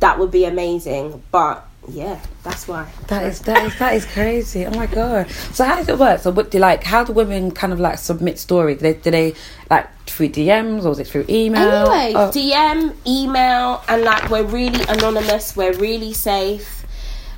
That 0.00 0.18
would 0.18 0.30
be 0.30 0.44
amazing, 0.44 1.22
but 1.30 1.64
yeah, 1.88 2.20
that's 2.42 2.66
why. 2.68 2.90
That 3.08 3.24
is 3.24 3.40
that 3.40 3.64
is 3.66 3.78
that 3.78 3.94
is 3.94 4.04
crazy. 4.06 4.66
Oh 4.66 4.70
my 4.70 4.86
god! 4.86 5.30
So 5.30 5.64
how 5.64 5.76
does 5.76 5.88
it 5.88 5.98
work? 5.98 6.20
So 6.20 6.30
what 6.30 6.50
do 6.50 6.58
like? 6.58 6.84
How 6.84 7.04
do 7.04 7.12
women 7.12 7.50
kind 7.50 7.72
of 7.72 7.80
like 7.80 7.98
submit 7.98 8.38
stories? 8.38 8.78
Do 8.78 8.82
they, 8.82 8.94
do 8.94 9.10
they 9.10 9.34
like 9.70 9.88
through 10.06 10.30
DMs 10.30 10.84
or 10.84 10.92
is 10.92 10.98
it 10.98 11.06
through 11.06 11.26
email? 11.28 11.90
Anyway, 11.90 12.12
Oh, 12.14 12.30
DM, 12.30 12.94
email, 13.06 13.82
and 13.88 14.02
like 14.02 14.30
we're 14.30 14.44
really 14.44 14.82
anonymous, 14.88 15.56
we're 15.56 15.74
really 15.74 16.12
safe. 16.12 16.84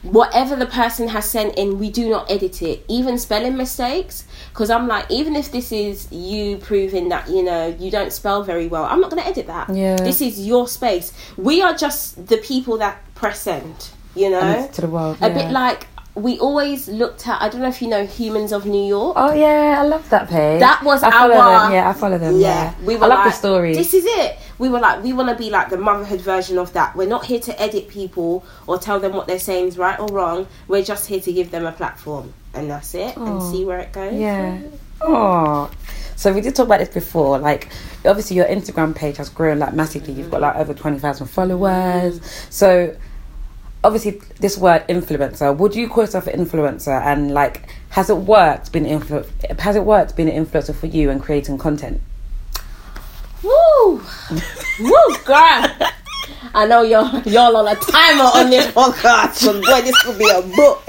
Whatever 0.02 0.54
the 0.54 0.66
person 0.66 1.08
has 1.08 1.28
sent 1.28 1.56
in, 1.56 1.78
we 1.80 1.90
do 1.90 2.08
not 2.08 2.30
edit 2.30 2.62
it. 2.62 2.84
Even 2.86 3.18
spelling 3.18 3.56
mistakes, 3.56 4.24
because 4.50 4.70
I'm 4.70 4.86
like, 4.86 5.10
even 5.10 5.34
if 5.34 5.50
this 5.50 5.72
is 5.72 6.10
you 6.12 6.58
proving 6.58 7.08
that 7.08 7.28
you 7.28 7.42
know 7.42 7.66
you 7.78 7.90
don't 7.90 8.12
spell 8.12 8.44
very 8.44 8.68
well, 8.68 8.84
I'm 8.84 9.00
not 9.00 9.10
going 9.10 9.22
to 9.22 9.28
edit 9.28 9.48
that. 9.48 9.68
Yeah. 9.74 9.96
This 9.96 10.20
is 10.20 10.46
your 10.46 10.68
space. 10.68 11.12
We 11.36 11.60
are 11.62 11.74
just 11.74 12.28
the 12.28 12.36
people 12.38 12.78
that 12.78 13.02
press 13.16 13.40
send. 13.42 13.90
You 14.18 14.30
know, 14.30 14.68
to 14.72 14.80
the 14.80 14.88
world. 14.88 15.16
a 15.20 15.30
bit 15.30 15.50
like 15.50 15.86
we 16.14 16.38
always 16.40 16.88
looked 16.88 17.28
at. 17.28 17.40
I 17.40 17.48
don't 17.48 17.60
know 17.60 17.68
if 17.68 17.80
you 17.80 17.88
know 17.88 18.04
Humans 18.04 18.52
of 18.52 18.66
New 18.66 18.84
York. 18.84 19.14
Oh 19.16 19.32
yeah, 19.32 19.76
I 19.80 19.84
love 19.86 20.08
that 20.10 20.28
page. 20.28 20.58
That 20.60 20.82
was 20.82 21.02
I 21.02 21.10
follow 21.10 21.34
our- 21.36 21.62
them. 21.66 21.72
Yeah, 21.72 21.88
I 21.88 21.92
follow 21.92 22.18
them. 22.18 22.40
Yeah, 22.40 22.74
we 22.84 22.96
I 22.96 22.98
love 22.98 23.10
like, 23.10 23.24
the 23.26 23.30
story. 23.30 23.74
This 23.74 23.94
is 23.94 24.04
it. 24.04 24.36
We 24.58 24.68
were 24.68 24.80
like, 24.80 25.04
we 25.04 25.12
want 25.12 25.28
to 25.28 25.36
be 25.36 25.50
like 25.50 25.70
the 25.70 25.76
motherhood 25.76 26.20
version 26.20 26.58
of 26.58 26.72
that. 26.72 26.96
We're 26.96 27.06
not 27.08 27.24
here 27.26 27.38
to 27.38 27.62
edit 27.62 27.86
people 27.88 28.44
or 28.66 28.78
tell 28.78 28.98
them 28.98 29.12
what 29.12 29.28
they're 29.28 29.38
saying 29.38 29.68
is 29.68 29.78
right 29.78 29.98
or 30.00 30.08
wrong. 30.08 30.48
We're 30.66 30.82
just 30.82 31.06
here 31.06 31.20
to 31.20 31.32
give 31.32 31.52
them 31.52 31.64
a 31.64 31.70
platform, 31.72 32.34
and 32.52 32.68
that's 32.68 32.94
it, 32.94 33.16
and 33.16 33.40
see 33.40 33.64
where 33.64 33.78
it 33.78 33.92
goes. 33.92 34.14
Yeah. 34.14 34.58
Oh. 35.00 35.70
So 36.16 36.32
we 36.32 36.40
did 36.40 36.56
talk 36.56 36.66
about 36.66 36.80
this 36.80 36.88
before. 36.88 37.38
Like, 37.38 37.68
obviously, 38.04 38.34
your 38.36 38.46
Instagram 38.46 38.92
page 38.96 39.18
has 39.18 39.28
grown 39.28 39.60
like 39.60 39.72
massively. 39.72 40.14
You've 40.14 40.32
got 40.32 40.40
like 40.40 40.56
over 40.56 40.74
twenty 40.74 40.98
thousand 40.98 41.28
followers. 41.28 42.20
So, 42.50 42.96
obviously, 43.84 44.20
this 44.40 44.58
word 44.58 44.86
influencer. 44.88 45.56
Would 45.56 45.74
you 45.74 45.88
call 45.88 46.04
yourself 46.04 46.26
an 46.26 46.44
influencer? 46.44 47.00
And 47.00 47.32
like, 47.32 47.68
has 47.90 48.10
it 48.10 48.16
worked? 48.16 48.72
Being 48.72 48.86
influ- 48.86 49.26
Has 49.60 49.76
it 49.76 49.84
worked 49.84 50.16
being 50.16 50.28
an 50.28 50.44
influencer 50.44 50.74
for 50.74 50.86
you 50.86 51.10
and 51.10 51.22
creating 51.22 51.58
content? 51.58 52.00
Woo, 53.42 54.02
woo, 54.80 55.16
girl. 55.24 55.66
I 56.54 56.66
know 56.66 56.82
y'all 56.82 57.22
y'all 57.22 57.56
on 57.56 57.68
a 57.68 57.74
timer 57.74 58.24
on 58.24 58.50
this 58.50 58.66
podcast, 58.72 59.34
so 59.34 59.52
boy, 59.54 59.82
this 59.82 60.02
could 60.02 60.18
be 60.18 60.28
a 60.28 60.42
book. 60.42 60.82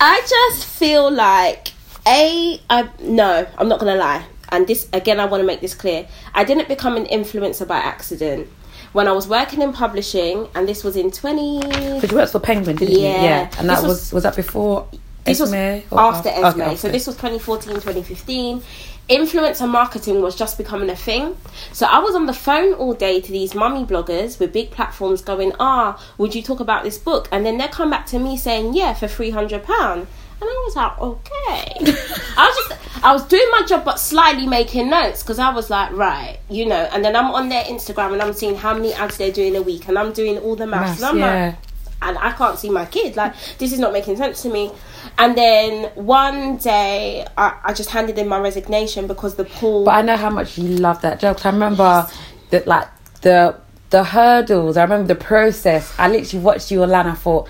I 0.00 0.20
just 0.28 0.66
feel 0.66 1.10
like 1.10 1.68
a 2.06 2.60
I 2.68 2.88
no, 3.00 3.46
I'm 3.58 3.68
not 3.68 3.78
gonna 3.80 3.96
lie. 3.96 4.24
And 4.50 4.66
this 4.66 4.88
again, 4.92 5.20
I 5.20 5.24
want 5.26 5.40
to 5.40 5.46
make 5.46 5.60
this 5.60 5.74
clear. 5.74 6.06
I 6.34 6.44
didn't 6.44 6.68
become 6.68 6.96
an 6.96 7.06
influencer 7.06 7.66
by 7.66 7.78
accident. 7.78 8.48
When 8.96 9.06
I 9.06 9.12
was 9.12 9.28
working 9.28 9.60
in 9.60 9.74
publishing, 9.74 10.48
and 10.54 10.66
this 10.66 10.82
was 10.82 10.96
in 10.96 11.10
20. 11.10 11.60
Because 11.60 12.10
you 12.10 12.16
worked 12.16 12.32
for 12.32 12.40
Penguin, 12.40 12.76
didn't 12.76 12.94
you? 12.94 13.02
Yeah. 13.02 13.22
Yeah. 13.22 13.50
And 13.58 13.68
that 13.68 13.82
was- 13.82 13.88
was, 14.10 14.12
was 14.14 14.22
that 14.22 14.34
before 14.34 14.86
This 15.24 15.38
was 15.38 15.52
Esme? 15.52 15.84
or 15.90 16.00
after 16.00 16.30
af- 16.30 16.44
Esme. 16.46 16.60
okay, 16.62 16.76
So 16.76 16.88
this 16.88 17.06
was 17.06 17.14
2014, 17.16 17.74
2015. 17.74 18.62
Influencer 19.10 19.68
marketing 19.68 20.22
was 20.22 20.34
just 20.34 20.56
becoming 20.56 20.88
a 20.88 20.96
thing. 20.96 21.36
So 21.72 21.86
I 21.86 21.98
was 21.98 22.14
on 22.14 22.24
the 22.26 22.32
phone 22.32 22.72
all 22.72 22.94
day 22.94 23.20
to 23.20 23.30
these 23.30 23.54
mummy 23.54 23.84
bloggers 23.84 24.40
with 24.40 24.52
big 24.54 24.70
platforms 24.70 25.20
going, 25.20 25.52
ah, 25.60 26.02
would 26.16 26.34
you 26.34 26.42
talk 26.42 26.60
about 26.60 26.82
this 26.82 26.96
book? 26.98 27.28
And 27.30 27.44
then 27.44 27.58
they 27.58 27.68
come 27.68 27.90
back 27.90 28.06
to 28.06 28.18
me 28.18 28.36
saying, 28.38 28.72
yeah, 28.74 28.94
for 28.94 29.06
£300. 29.08 30.06
And 30.40 30.50
I 30.50 30.62
was 30.66 30.76
like, 30.76 30.98
okay. 31.00 31.74
I 32.36 32.46
was 32.46 32.68
just, 32.68 33.04
I 33.04 33.12
was 33.12 33.26
doing 33.26 33.48
my 33.50 33.62
job, 33.66 33.84
but 33.84 33.98
slightly 33.98 34.46
making 34.46 34.90
notes 34.90 35.22
because 35.22 35.38
I 35.38 35.50
was 35.52 35.70
like, 35.70 35.92
right, 35.92 36.38
you 36.50 36.66
know. 36.66 36.88
And 36.92 37.04
then 37.04 37.16
I'm 37.16 37.30
on 37.30 37.48
their 37.48 37.64
Instagram 37.64 38.12
and 38.12 38.20
I'm 38.20 38.34
seeing 38.34 38.54
how 38.54 38.74
many 38.74 38.92
ads 38.92 39.16
they're 39.16 39.32
doing 39.32 39.56
a 39.56 39.62
week, 39.62 39.88
and 39.88 39.98
I'm 39.98 40.12
doing 40.12 40.38
all 40.38 40.54
the 40.54 40.66
maths. 40.66 41.00
And 41.00 41.06
I'm 41.06 41.18
yeah. 41.18 41.46
like, 41.46 41.56
and 42.02 42.18
I 42.18 42.32
can't 42.32 42.58
see 42.58 42.68
my 42.68 42.84
kid. 42.84 43.16
Like 43.16 43.34
this 43.58 43.72
is 43.72 43.78
not 43.78 43.92
making 43.94 44.16
sense 44.16 44.42
to 44.42 44.50
me. 44.50 44.70
And 45.16 45.36
then 45.36 45.90
one 45.94 46.58
day, 46.58 47.26
I, 47.38 47.58
I 47.64 47.72
just 47.72 47.88
handed 47.88 48.18
in 48.18 48.28
my 48.28 48.38
resignation 48.38 49.06
because 49.06 49.36
the 49.36 49.44
pool. 49.44 49.84
But 49.86 49.92
I 49.92 50.02
know 50.02 50.16
how 50.16 50.28
much 50.30 50.58
you 50.58 50.68
love 50.76 51.00
that 51.00 51.20
job. 51.20 51.36
'cause 51.36 51.46
I 51.46 51.50
remember 51.50 52.06
that, 52.50 52.66
like 52.66 52.88
the 53.22 53.56
the 53.90 54.04
hurdles. 54.04 54.76
I 54.76 54.82
remember 54.82 55.08
the 55.08 55.14
process. 55.14 55.94
I 55.98 56.08
literally 56.08 56.44
watched 56.44 56.70
you 56.70 56.82
online. 56.82 57.06
I 57.06 57.14
thought 57.14 57.48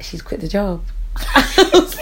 she's 0.00 0.22
quit 0.22 0.40
the 0.40 0.48
job. 0.48 0.82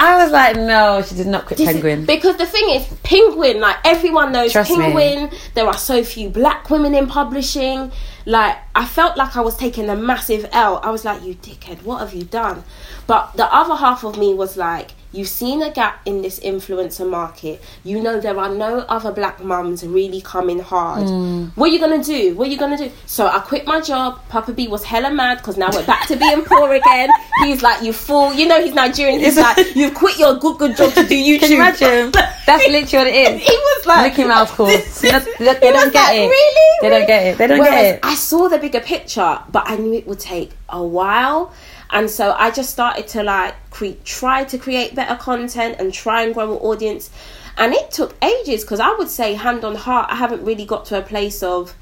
I 0.00 0.16
was 0.22 0.30
like, 0.30 0.56
no, 0.56 1.02
she 1.02 1.16
did 1.16 1.26
not 1.26 1.46
quit 1.46 1.58
This 1.58 1.68
is- 1.68 1.74
Penguin. 1.74 2.04
Because 2.06 2.36
the 2.36 2.46
thing 2.46 2.70
is, 2.70 2.86
Penguin, 3.02 3.60
like 3.60 3.76
everyone 3.84 4.30
knows 4.32 4.52
Trust 4.52 4.70
me. 4.70 4.76
Penguin. 4.76 5.30
There 5.54 5.66
are 5.66 5.76
so 5.76 6.04
few 6.04 6.28
black 6.30 6.70
women 6.70 6.94
in 6.94 7.08
publishing. 7.08 7.90
Like, 8.24 8.58
I 8.76 8.84
felt 8.84 9.16
like 9.16 9.36
I 9.36 9.40
was 9.40 9.56
taking 9.56 9.88
a 9.88 9.96
massive 9.96 10.46
L. 10.52 10.80
I 10.84 10.90
was 10.90 11.04
like, 11.04 11.22
you 11.24 11.34
dickhead, 11.34 11.82
what 11.82 11.98
have 11.98 12.14
you 12.14 12.24
done? 12.24 12.62
But 13.06 13.32
the 13.36 13.52
other 13.52 13.74
half 13.74 14.04
of 14.04 14.18
me 14.18 14.34
was 14.34 14.56
like, 14.56 14.92
you've 15.12 15.28
seen 15.28 15.62
a 15.62 15.70
gap 15.70 16.00
in 16.04 16.22
this 16.22 16.38
influencer 16.40 17.08
market. 17.08 17.62
You 17.84 18.02
know 18.02 18.20
there 18.20 18.38
are 18.38 18.48
no 18.54 18.80
other 18.80 19.10
black 19.12 19.42
mums 19.42 19.84
really 19.86 20.20
coming 20.20 20.58
hard. 20.60 21.04
Mm. 21.04 21.50
What 21.56 21.70
are 21.70 21.72
you 21.72 21.80
gonna 21.80 22.02
do? 22.04 22.34
What 22.34 22.48
are 22.48 22.50
you 22.50 22.58
gonna 22.58 22.76
do? 22.76 22.90
So 23.06 23.26
I 23.26 23.38
quit 23.40 23.66
my 23.66 23.80
job. 23.80 24.20
Papa 24.28 24.52
B 24.52 24.68
was 24.68 24.84
hella 24.84 25.10
mad 25.10 25.38
because 25.38 25.56
now 25.56 25.70
we're 25.72 25.86
back 25.86 26.06
to 26.08 26.16
being 26.16 26.42
poor 26.44 26.74
again. 26.80 27.08
He's 27.44 27.62
like, 27.62 27.82
you 27.82 27.92
fool. 27.92 28.34
You 28.34 28.46
know 28.48 28.62
he's 28.62 28.74
Nigerian. 28.74 29.20
He's 29.20 29.36
like, 29.38 29.56
you've 29.76 29.94
quit 29.94 30.18
your 30.18 30.34
good 30.38 30.58
good 30.58 30.76
job 30.76 30.92
to 30.94 31.06
do 31.06 31.14
YouTube. 31.16 31.40
Can 31.40 31.50
you 31.52 31.56
imagine? 31.56 32.10
That's 32.46 32.66
literally 32.68 33.04
what 33.04 33.06
it 33.06 33.34
is. 33.34 33.42
He 33.46 33.52
was 33.56 33.86
like 33.86 34.10
Mickey 34.16 34.28
Mouse 34.28 34.50
calls. 34.50 35.00
They 35.00 35.10
don't- 35.10 35.24
they 35.38 35.44
don't- 35.44 35.54
he 35.54 35.60
they 35.60 35.72
don't 35.72 35.84
was 35.84 35.92
get 35.92 36.02
like, 36.08 36.16
it. 36.18 36.28
Really? 36.28 36.78
They 36.82 36.88
don't 36.88 37.06
get 37.06 37.26
it. 37.26 37.38
They 37.38 37.46
don't 37.46 37.62
get 37.62 37.94
it. 37.96 38.00
I 38.02 38.14
saw 38.14 38.48
the 38.48 38.58
bigger 38.58 38.80
picture, 38.80 39.38
but 39.50 39.64
I 39.66 39.76
knew 39.76 39.92
it 39.94 40.06
would 40.06 40.20
take 40.20 40.50
a 40.68 40.82
while. 40.82 41.52
And 41.90 42.10
so 42.10 42.32
I 42.32 42.50
just 42.50 42.70
started 42.70 43.08
to 43.08 43.22
like 43.22 43.54
cre- 43.70 43.98
try 44.04 44.44
to 44.44 44.58
create 44.58 44.94
better 44.94 45.16
content 45.16 45.76
and 45.78 45.92
try 45.92 46.22
and 46.22 46.34
grow 46.34 46.52
an 46.52 46.58
audience. 46.58 47.10
And 47.56 47.72
it 47.74 47.90
took 47.90 48.14
ages 48.22 48.62
because 48.62 48.80
I 48.80 48.92
would 48.94 49.08
say, 49.08 49.34
hand 49.34 49.64
on 49.64 49.74
heart, 49.74 50.08
I 50.10 50.14
haven't 50.16 50.44
really 50.44 50.64
got 50.64 50.84
to 50.86 50.98
a 50.98 51.02
place 51.02 51.42
of 51.42 51.74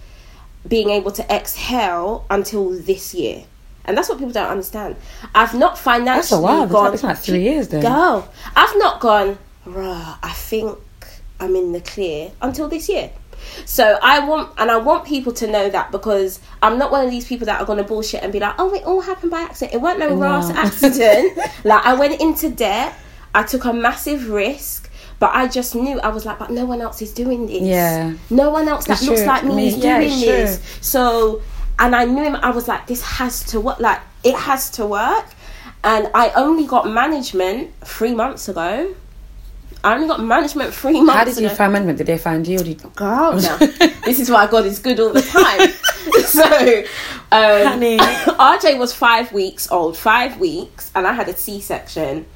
being 0.67 0.91
able 0.91 1.11
to 1.13 1.35
exhale 1.35 2.25
until 2.31 2.71
this 2.71 3.15
year. 3.15 3.45
And 3.85 3.97
that's 3.97 4.09
what 4.09 4.19
people 4.19 4.33
don't 4.33 4.49
understand. 4.49 4.97
I've 5.35 5.55
not 5.55 5.79
financially 5.79 6.17
That's 6.17 6.33
a 6.33 6.41
while. 6.41 6.67
Gone. 6.67 6.95
it's 6.95 7.03
like 7.05 7.19
three 7.19 7.43
years 7.43 7.69
then. 7.69 7.83
Girl, 7.83 8.29
I've 8.57 8.77
not 8.79 9.01
gone. 9.01 9.39
I 9.67 10.33
think 10.35 10.79
I'm 11.39 11.55
in 11.55 11.73
the 11.73 11.81
clear 11.81 12.33
until 12.43 12.69
this 12.69 12.89
year. 12.89 13.11
So 13.65 13.99
I 14.03 14.21
want, 14.21 14.53
and 14.59 14.71
I 14.71 14.77
want 14.77 15.05
people 15.05 15.33
to 15.35 15.47
know 15.47 15.69
that 15.71 15.91
because 15.93 16.41
I'm 16.63 16.79
not 16.79 16.91
one 16.91 17.05
of 17.05 17.11
these 17.11 17.27
people 17.27 17.47
that 17.47 17.61
are 17.61 17.65
gonna 17.67 17.85
bullshit 17.85 18.23
and 18.23 18.33
be 18.33 18.41
like, 18.41 18.55
"Oh, 18.59 18.73
it 18.75 18.85
all 18.85 19.01
happened 19.01 19.31
by 19.31 19.41
accident. 19.43 19.75
It 19.75 19.81
wasn't 19.81 20.01
no 20.01 20.17
No. 20.17 20.21
rash 20.23 20.51
accident." 20.65 21.39
like 21.65 21.85
I 21.85 21.95
went 21.95 22.21
into 22.21 22.49
debt. 22.51 22.95
I 23.35 23.43
took 23.43 23.65
a 23.65 23.73
massive 23.73 24.31
risk, 24.31 24.91
but 25.19 25.31
I 25.35 25.47
just 25.49 25.75
knew 25.75 26.01
I 26.01 26.09
was 26.09 26.25
like, 26.25 26.39
"But 26.39 26.51
no 26.51 26.65
one 26.65 26.81
else 26.81 27.03
is 27.03 27.13
doing 27.13 27.47
this. 27.47 27.63
Yeah. 27.63 28.13
no 28.31 28.51
one 28.51 28.67
else 28.69 28.87
that 28.87 28.99
It's 28.99 29.07
looks 29.07 29.21
true. 29.21 29.29
like 29.29 29.45
me 29.45 29.57
Me- 29.57 29.69
is 29.69 29.77
yeah, 29.77 29.99
doing 30.01 30.21
this." 30.21 30.57
true. 30.59 30.67
So, 30.81 31.43
and 31.79 31.95
I 31.95 32.05
knew 32.05 32.23
him. 32.25 32.37
I 32.37 32.51
was 32.51 32.69
like, 32.69 32.87
"This 32.87 33.03
has 33.03 33.43
to 33.51 33.61
work. 33.61 33.79
Like 33.81 34.01
it 34.25 34.35
has 34.35 34.71
to 34.71 34.87
work." 34.87 35.25
And 35.85 36.11
I 36.15 36.31
only 36.35 36.67
got 36.67 36.89
management 36.89 37.71
three 37.85 38.15
months 38.15 38.49
ago. 38.49 38.95
I 39.85 39.95
only 39.95 40.09
got 40.09 40.23
management 40.23 40.75
three 40.75 41.01
months 41.01 41.19
How 41.19 41.25
did 41.25 41.37
you 41.39 41.47
ago. 41.47 41.55
find 41.55 41.73
management? 41.73 41.99
Did 41.99 42.07
they 42.09 42.19
find 42.19 42.47
you? 42.47 42.57
Or 42.61 42.65
did 42.65 42.83
you... 42.83 42.91
Girl, 42.91 43.35
no. 43.35 43.57
this 43.59 44.19
is 44.19 44.31
why 44.31 44.47
God 44.47 44.67
is 44.67 44.79
good 44.79 44.99
all 44.99 45.13
the 45.13 45.23
time. 45.23 45.71
so, 46.25 46.43
um, 47.33 47.67
Honey. 47.67 47.99
RJ 47.99 48.79
was 48.79 48.93
five 48.93 49.33
weeks 49.33 49.71
old, 49.71 49.97
five 49.97 50.39
weeks, 50.39 50.91
and 50.95 51.07
I 51.07 51.13
had 51.13 51.29
a 51.29 51.37
C 51.37 51.61
section. 51.61 52.27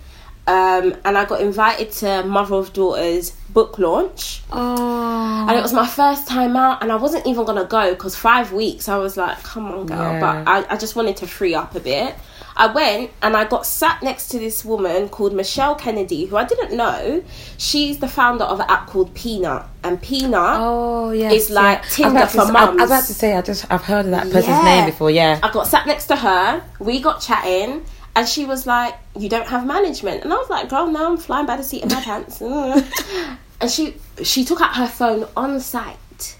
Um, 0.47 0.97
and 1.05 1.17
I 1.17 1.27
got 1.27 1.41
invited 1.41 1.93
to 1.93 2.25
Mother 2.25 2.57
of 2.57 2.73
Daughters 2.73 3.31
book 3.51 3.79
launch. 3.79 4.43
Oh. 4.51 5.47
And 5.49 5.57
it 5.57 5.63
was 5.63 5.73
my 5.73 5.87
first 5.87 6.27
time 6.27 6.57
out, 6.57 6.83
and 6.83 6.91
I 6.91 6.97
wasn't 6.97 7.27
even 7.27 7.45
gonna 7.45 7.67
go 7.67 7.95
because 7.95 8.17
five 8.17 8.53
weeks. 8.53 8.89
I 8.89 8.97
was 8.97 9.17
like, 9.17 9.41
"Come 9.45 9.67
on, 9.67 9.87
girl!" 9.87 9.99
Yeah. 9.99 10.21
But 10.21 10.49
I, 10.49 10.75
I 10.75 10.77
just 10.77 10.97
wanted 10.97 11.17
to 11.19 11.29
free 11.29 11.55
up 11.55 11.77
a 11.77 11.81
bit. 11.81 12.17
I 12.61 12.67
went 12.67 13.11
and 13.23 13.39
I 13.39 13.47
got 13.47 13.65
sat 13.65 14.03
next 14.03 14.29
to 14.29 14.39
this 14.39 14.67
woman 14.67 15.09
called 15.09 15.33
Michelle 15.33 15.75
Kennedy, 15.75 16.27
who 16.27 16.37
I 16.37 16.45
didn't 16.45 16.77
know. 16.77 17.25
She's 17.57 18.01
the 18.01 18.07
founder 18.07 18.45
of 18.45 18.61
an 18.61 18.67
app 18.69 18.87
called 18.87 19.15
Peanut, 19.15 19.65
and 19.83 20.01
Peanut 20.03 20.35
Oh 20.61 21.11
yeah, 21.11 21.31
It's 21.33 21.49
like 21.49 21.89
Tinder 21.89 22.27
for 22.27 22.43
I, 22.43 22.65
I 22.67 22.71
was 22.75 22.91
about 22.91 23.05
to 23.05 23.15
say 23.15 23.35
I 23.35 23.41
just 23.41 23.65
I've 23.73 23.83
heard 23.83 24.05
of 24.05 24.11
that 24.11 24.25
person's 24.25 24.49
Yeah. 24.49 24.63
name 24.65 24.85
before. 24.85 25.11
Yeah. 25.11 25.41
I 25.43 25.51
got 25.51 25.69
sat 25.69 25.87
next 25.87 26.07
to 26.09 26.17
her. 26.17 26.63
We 26.79 27.01
got 27.01 27.23
chatting, 27.23 27.83
and 28.15 28.29
she 28.29 28.45
was 28.45 28.67
like, 28.67 28.95
"You 29.17 29.31
don't 29.31 29.47
have 29.49 29.67
management," 29.67 30.23
and 30.25 30.31
I 30.31 30.37
was 30.37 30.51
like, 30.51 30.69
"Girl, 30.69 30.87
no, 30.87 31.13
I'm 31.13 31.17
flying 31.17 31.47
by 31.47 31.57
the 31.57 31.65
seat 31.65 31.83
of 31.85 31.91
my 31.91 32.03
pants." 32.03 32.43
and 33.61 33.71
she 33.71 33.95
she 34.23 34.45
took 34.45 34.61
out 34.61 34.77
her 34.77 34.87
phone 34.87 35.27
on 35.35 35.61
site 35.61 36.37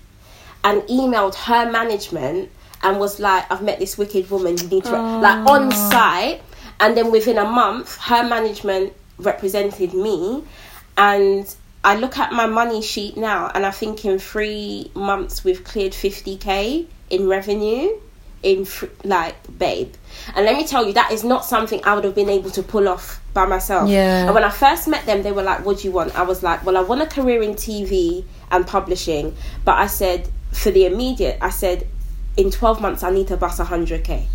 and 0.65 0.83
emailed 0.83 1.35
her 1.35 1.71
management 1.71 2.51
and 2.83 2.99
was 2.99 3.21
like, 3.21 3.51
"I've 3.51 3.63
met 3.63 3.79
this 3.79 3.97
wicked 3.99 4.31
woman. 4.31 4.57
You 4.59 4.69
need 4.69 4.85
to 4.85 4.93
re-" 4.93 4.99
like 4.99 5.47
ah. 5.47 5.53
on 5.53 5.71
site." 5.71 6.43
And 6.81 6.97
then 6.97 7.11
within 7.11 7.37
a 7.37 7.45
month, 7.45 7.99
her 7.99 8.23
management 8.27 8.95
represented 9.19 9.93
me, 9.93 10.43
and 10.97 11.55
I 11.85 11.97
look 11.97 12.19
at 12.19 12.33
my 12.33 12.47
money 12.47 12.83
sheet 12.83 13.17
now, 13.17 13.51
and 13.55 13.67
I 13.67 13.71
think 13.71 14.05
in 14.05 14.19
three 14.19 14.91
months 14.95 15.45
we've 15.45 15.63
cleared 15.63 15.95
fifty 15.95 16.37
k 16.37 16.87
in 17.11 17.29
revenue 17.29 17.91
in 18.43 18.65
fr- 18.65 18.87
like 19.05 19.35
babe 19.59 19.93
and 20.35 20.47
let 20.47 20.57
me 20.57 20.67
tell 20.67 20.87
you 20.87 20.95
that 20.95 21.13
is 21.13 21.23
not 21.23 21.45
something 21.45 21.81
i 21.85 21.95
would 21.95 22.05
have 22.05 22.15
been 22.15 22.31
able 22.31 22.51
to 22.51 22.63
pull 22.63 22.89
off 22.89 23.21
by 23.35 23.45
myself 23.45 23.89
Yeah. 23.89 24.25
and 24.25 24.35
when 24.35 24.45
i 24.45 24.51
first 24.51 24.89
met 24.89 25.05
them 25.05 25.23
they 25.23 25.33
were 25.33 25.43
like 25.43 25.65
what 25.65 25.79
do 25.79 25.89
you 25.89 25.93
want 25.93 26.19
i 26.19 26.23
was 26.23 26.43
like 26.43 26.65
well 26.65 26.77
i 26.77 26.81
want 26.81 27.03
a 27.03 27.07
career 27.07 27.43
in 27.43 27.55
tv 27.55 28.25
and 28.51 28.67
publishing 28.67 29.37
but 29.65 29.77
i 29.77 29.87
said 29.87 30.29
for 30.53 30.71
the 30.71 30.87
immediate 30.87 31.37
i 31.43 31.51
said 31.51 31.87
in 32.41 32.51
12 32.51 32.81
months 32.81 33.03
i 33.03 33.11
need 33.11 33.29
to 33.29 33.37
bust 33.37 33.61
100k 33.61 34.27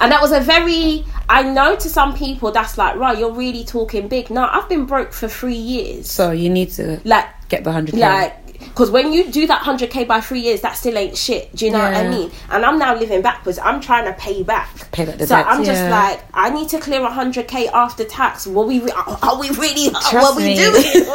and 0.00 0.10
that 0.10 0.20
was 0.20 0.32
a 0.32 0.40
very 0.40 1.04
i 1.28 1.42
know 1.42 1.76
to 1.76 1.88
some 1.88 2.14
people 2.14 2.50
that's 2.50 2.76
like 2.76 2.96
right 2.96 3.18
you're 3.18 3.32
really 3.32 3.64
talking 3.64 4.08
big. 4.08 4.30
No 4.30 4.46
i've 4.50 4.68
been 4.68 4.86
broke 4.86 5.12
for 5.12 5.28
three 5.28 5.54
years. 5.54 6.10
So 6.10 6.30
you 6.32 6.50
need 6.50 6.70
to 6.72 7.00
like 7.04 7.26
get 7.48 7.64
the 7.64 7.70
100k. 7.70 7.98
like 7.98 8.36
because 8.64 8.90
when 8.90 9.12
you 9.12 9.30
do 9.30 9.46
that 9.46 9.62
100k 9.62 10.06
by 10.06 10.20
three 10.20 10.40
years 10.40 10.60
that 10.62 10.72
still 10.72 10.96
ain't 10.96 11.16
shit. 11.16 11.54
Do 11.54 11.64
you 11.66 11.70
know 11.72 11.78
what 11.78 11.94
i 11.94 12.08
mean? 12.08 12.30
And 12.50 12.64
i'm 12.64 12.78
now 12.78 12.94
living 12.96 13.22
backwards. 13.22 13.58
I'm 13.58 13.80
trying 13.80 14.04
to 14.06 14.12
pay 14.18 14.42
back. 14.42 14.90
Pay 14.92 15.04
back 15.06 15.18
the 15.18 15.26
so 15.26 15.36
i'm 15.36 15.64
just 15.64 15.82
yeah. 15.82 15.90
like 15.90 16.24
i 16.34 16.50
need 16.50 16.68
to 16.70 16.78
clear 16.80 17.00
100k 17.00 17.68
after 17.72 18.04
tax. 18.04 18.46
What 18.46 18.66
we 18.68 18.80
re- 18.80 18.92
are 18.96 19.38
we 19.40 19.50
really 19.50 19.90
Trust 19.90 20.12
what 20.14 20.36
we 20.36 20.54
doing? 20.54 21.06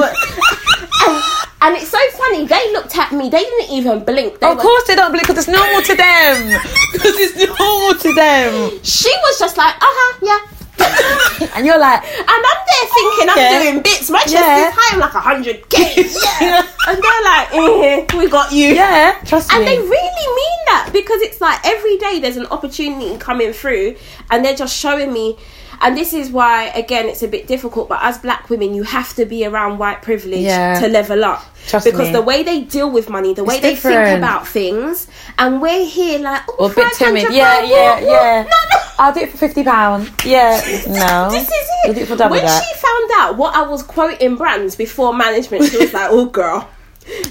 And, 1.07 1.23
and 1.61 1.75
it's 1.77 1.89
so 1.89 1.97
funny. 2.17 2.45
They 2.45 2.71
looked 2.73 2.97
at 2.97 3.11
me. 3.11 3.29
They 3.29 3.39
didn't 3.43 3.71
even 3.71 4.03
blink. 4.03 4.39
They 4.39 4.47
Of 4.49 4.57
were- 4.57 4.63
course 4.63 4.83
they 4.87 4.95
don't 4.95 5.11
believe 5.11 5.27
because 5.27 5.39
it's 5.39 5.47
normal 5.47 5.81
to 5.81 5.95
them. 5.95 6.61
Because 6.93 7.15
it's 7.17 7.59
normal 7.59 7.93
to 7.99 8.13
them. 8.13 8.79
she 8.83 9.09
was 9.23 9.39
just 9.39 9.57
like 9.57 9.75
uh-huh 9.75 10.19
yeah 10.23 10.56
And 11.55 11.65
you're 11.65 11.77
like, 11.79 12.03
And 12.03 12.29
I'm 12.29 12.61
there 12.69 12.87
thinking 12.93 13.29
I'm 13.29 13.37
Yeah. 13.37 13.61
doing 13.63 13.81
bits. 13.83 14.09
My 14.09 14.19
chest 14.21 14.33
Yeah. 14.33 14.67
is 14.69 14.73
high. 14.77 14.93
I'm 14.93 14.99
like 14.99 15.11
100k. 15.11 15.77
Yeah. 16.41 16.67
and 16.87 17.03
they're 17.03 17.23
like, 17.23 17.53
eh, 17.53 18.17
we 18.17 18.29
got 18.29 18.51
you. 18.51 18.73
yeah, 18.73 19.19
trust 19.25 19.51
And 19.51 19.63
me. 19.63 19.71
they 19.71 19.77
really 19.79 20.27
mean 20.35 20.59
that 20.67 20.89
because 20.93 21.21
it's 21.21 21.41
like 21.41 21.59
every 21.65 21.97
day 21.97 22.19
there's 22.19 22.37
an 22.37 22.47
opportunity 22.47 23.17
coming 23.17 23.53
through 23.53 23.95
and 24.31 24.43
they're 24.45 24.55
just 24.55 24.75
showing 24.75 25.11
me. 25.13 25.37
And 25.81 25.95
this 25.97 26.13
is 26.13 26.29
why, 26.31 26.65
again, 26.69 27.07
it's 27.07 27.23
a 27.23 27.27
bit 27.27 27.47
difficult. 27.47 27.87
But 27.89 27.99
as 28.01 28.17
black 28.17 28.49
women, 28.49 28.73
you 28.73 28.83
have 28.83 29.13
to 29.15 29.25
be 29.25 29.45
around 29.45 29.77
white 29.77 30.01
privilege 30.01 30.41
Yeah. 30.41 30.79
to 30.79 30.87
level 30.87 31.23
up. 31.23 31.43
Trust 31.67 31.85
because 31.85 32.07
me. 32.07 32.13
the 32.13 32.21
way 32.21 32.43
they 32.43 32.61
deal 32.61 32.89
with 32.89 33.09
money, 33.09 33.33
the 33.33 33.43
way 33.43 33.55
It's 33.55 33.63
they 33.63 33.75
think 33.75 34.17
about 34.17 34.47
things, 34.47 35.07
and 35.37 35.61
we're 35.61 35.85
here 35.85 36.19
like, 36.19 36.41
oh, 36.49 36.55
or 36.65 36.71
a 36.71 36.75
bit 36.75 36.93
500 36.93 37.19
timid. 37.19 37.33
Yeah, 37.35 37.55
pound, 37.57 37.67
yeah, 37.69 37.93
what, 37.93 38.03
what? 38.03 38.11
yeah. 38.11 38.43
No, 38.43 38.77
no. 38.77 38.83
I'll 38.99 39.13
do 39.13 39.19
it 39.19 39.29
for 39.31 39.37
fifty 39.37 39.63
pounds. 39.63 40.09
Yeah, 40.25 40.59
no. 40.87 41.27
This 41.31 41.43
is 41.43 41.67
We'll 41.85 41.91
it. 41.91 41.95
do 41.95 42.01
it 42.01 42.07
for 42.07 42.15
double 42.15 42.35
when 42.37 42.45
that. 42.45 42.63
she 42.63 42.79
found 42.79 43.11
out 43.21 43.37
what 43.37 43.53
I 43.55 43.61
was 43.61 43.83
quoting 43.83 44.35
brands 44.37 44.75
before 44.75 45.13
management, 45.13 45.65
she 45.65 45.77
was 45.77 45.93
like, 45.93 46.09
"Oh, 46.09 46.25
girl." 46.25 46.67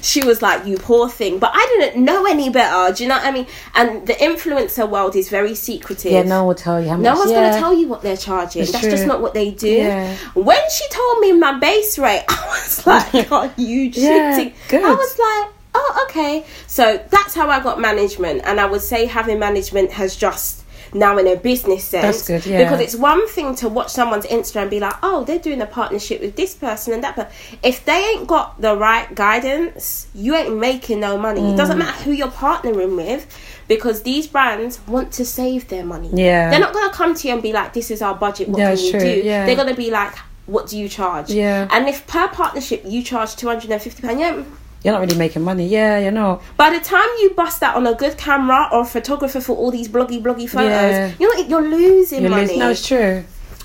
She 0.02 0.24
was 0.24 0.42
like, 0.42 0.66
"You 0.66 0.76
poor 0.76 1.08
thing," 1.08 1.38
but 1.38 1.50
I 1.54 1.76
didn't 1.78 2.04
know 2.04 2.24
any 2.26 2.48
better. 2.50 2.94
Do 2.94 3.02
you 3.02 3.08
know 3.08 3.16
what 3.16 3.24
I 3.26 3.30
mean? 3.30 3.46
And 3.74 4.06
the 4.06 4.14
influencer 4.14 4.88
world 4.88 5.16
is 5.16 5.28
very 5.28 5.54
secretive. 5.54 6.12
Yeah, 6.12 6.22
no 6.22 6.38
one 6.40 6.46
will 6.48 6.54
tell 6.54 6.80
you 6.80 6.88
how 6.88 6.96
much. 6.96 7.04
No 7.04 7.18
one's 7.18 7.30
yeah. 7.30 7.50
gonna 7.50 7.58
tell 7.60 7.74
you 7.74 7.88
what 7.88 8.02
they're 8.02 8.16
charging. 8.16 8.62
It's 8.62 8.72
That's 8.72 8.82
true. 8.84 8.90
just 8.90 9.06
not 9.06 9.20
what 9.20 9.34
they 9.34 9.50
do. 9.50 9.68
Yeah. 9.70 10.16
When 10.34 10.60
she 10.70 10.88
told 10.90 11.20
me 11.20 11.32
my 11.32 11.58
base 11.58 11.98
rate, 11.98 12.24
I 12.28 12.46
was 12.48 12.86
like, 13.14 13.30
"Are 13.32 13.52
you 13.56 13.82
Yeah, 13.92 14.38
shitting?" 14.38 14.82
I 14.84 14.94
was 14.94 15.18
like, 15.18 15.52
"Oh, 15.74 16.06
okay." 16.08 16.44
So 16.66 17.02
that's 17.10 17.34
how 17.34 17.48
I 17.48 17.60
got 17.62 17.80
management, 17.80 18.42
and 18.44 18.60
I 18.60 18.66
would 18.66 18.82
say 18.82 19.06
having 19.06 19.38
management 19.38 19.92
has 19.92 20.16
just 20.16 20.62
now 20.96 21.18
in 21.18 21.26
a 21.26 21.36
business 21.36 21.84
sense 21.84 22.26
good, 22.26 22.44
yeah. 22.46 22.62
because 22.64 22.80
it's 22.80 22.94
one 22.96 23.26
thing 23.28 23.54
to 23.56 23.68
watch 23.68 23.90
someone's 23.90 24.26
Instagram 24.26 24.62
and 24.62 24.70
be 24.70 24.80
like, 24.80 24.94
"Oh, 25.02 25.24
they're 25.24 25.38
doing 25.38 25.60
a 25.60 25.66
partnership 25.66 26.20
with 26.20 26.36
this 26.36 26.54
person 26.54 26.92
and 26.94 27.04
that," 27.04 27.14
but 27.16 27.30
if 27.62 27.84
they 27.84 27.92
ain't 28.12 28.26
got 28.26 28.60
the 28.60 28.76
right 28.76 29.14
guidance, 29.14 30.06
you 30.14 30.34
ain't 30.34 30.56
making 30.56 31.00
no 31.00 31.16
money. 31.18 31.40
It 31.40 31.54
Mm. 31.54 31.56
doesn't 31.56 31.78
matter 31.78 32.02
who 32.04 32.12
you're 32.12 32.28
partnering 32.28 32.96
with. 32.96 33.26
Because 33.68 34.02
these 34.02 34.28
brands 34.28 34.78
want 34.86 35.10
to 35.14 35.24
save 35.24 35.66
their 35.66 35.84
money. 35.84 36.08
Yeah. 36.14 36.50
They're 36.50 36.60
not 36.60 36.72
going 36.72 36.88
to 36.88 36.94
come 36.94 37.14
to 37.16 37.26
you 37.26 37.34
and 37.34 37.42
be 37.42 37.52
like, 37.52 37.72
this 37.72 37.90
is 37.90 38.00
our 38.00 38.14
budget, 38.14 38.48
what 38.48 38.60
Yeah, 38.60 38.76
can 38.76 38.84
you 38.84 38.90
true, 38.92 39.00
do? 39.00 39.20
yeah. 39.24 39.44
They're 39.44 39.56
going 39.56 39.66
to 39.66 39.74
be 39.74 39.90
like, 39.90 40.14
what 40.46 40.68
do 40.68 40.78
you 40.78 40.88
charge? 40.88 41.30
Yeah. 41.30 41.66
And 41.72 41.88
if 41.88 42.06
per 42.06 42.28
partnership 42.28 42.84
you 42.86 43.02
charge 43.02 43.34
£250, 43.34 44.20
yeah, 44.20 44.44
You're 44.86 44.92
not 44.92 45.00
really 45.00 45.18
making 45.18 45.42
money. 45.42 45.66
Yeah, 45.66 45.98
you 45.98 46.12
know. 46.12 46.40
by 46.56 46.70
the 46.70 46.78
time 46.78 47.08
you 47.18 47.30
bust 47.30 47.58
that 47.58 47.74
on 47.74 47.88
a 47.88 47.94
good 47.96 48.16
camera 48.16 48.68
or 48.70 48.82
a 48.82 48.84
photographer 48.84 49.40
for 49.40 49.56
all 49.56 49.72
these 49.72 49.88
bloggy, 49.88 50.22
bloggy 50.22 50.48
photos, 50.48 50.70
Yeah. 50.70 51.12
you're, 51.18 51.36
not, 51.36 51.48
you're 51.48 51.68
losing 51.68 52.20
You're 52.22 52.30
money. 52.30 52.42
losing. 52.42 52.58
No, 52.60 52.70
it's 52.70 52.86
true. 52.86 53.24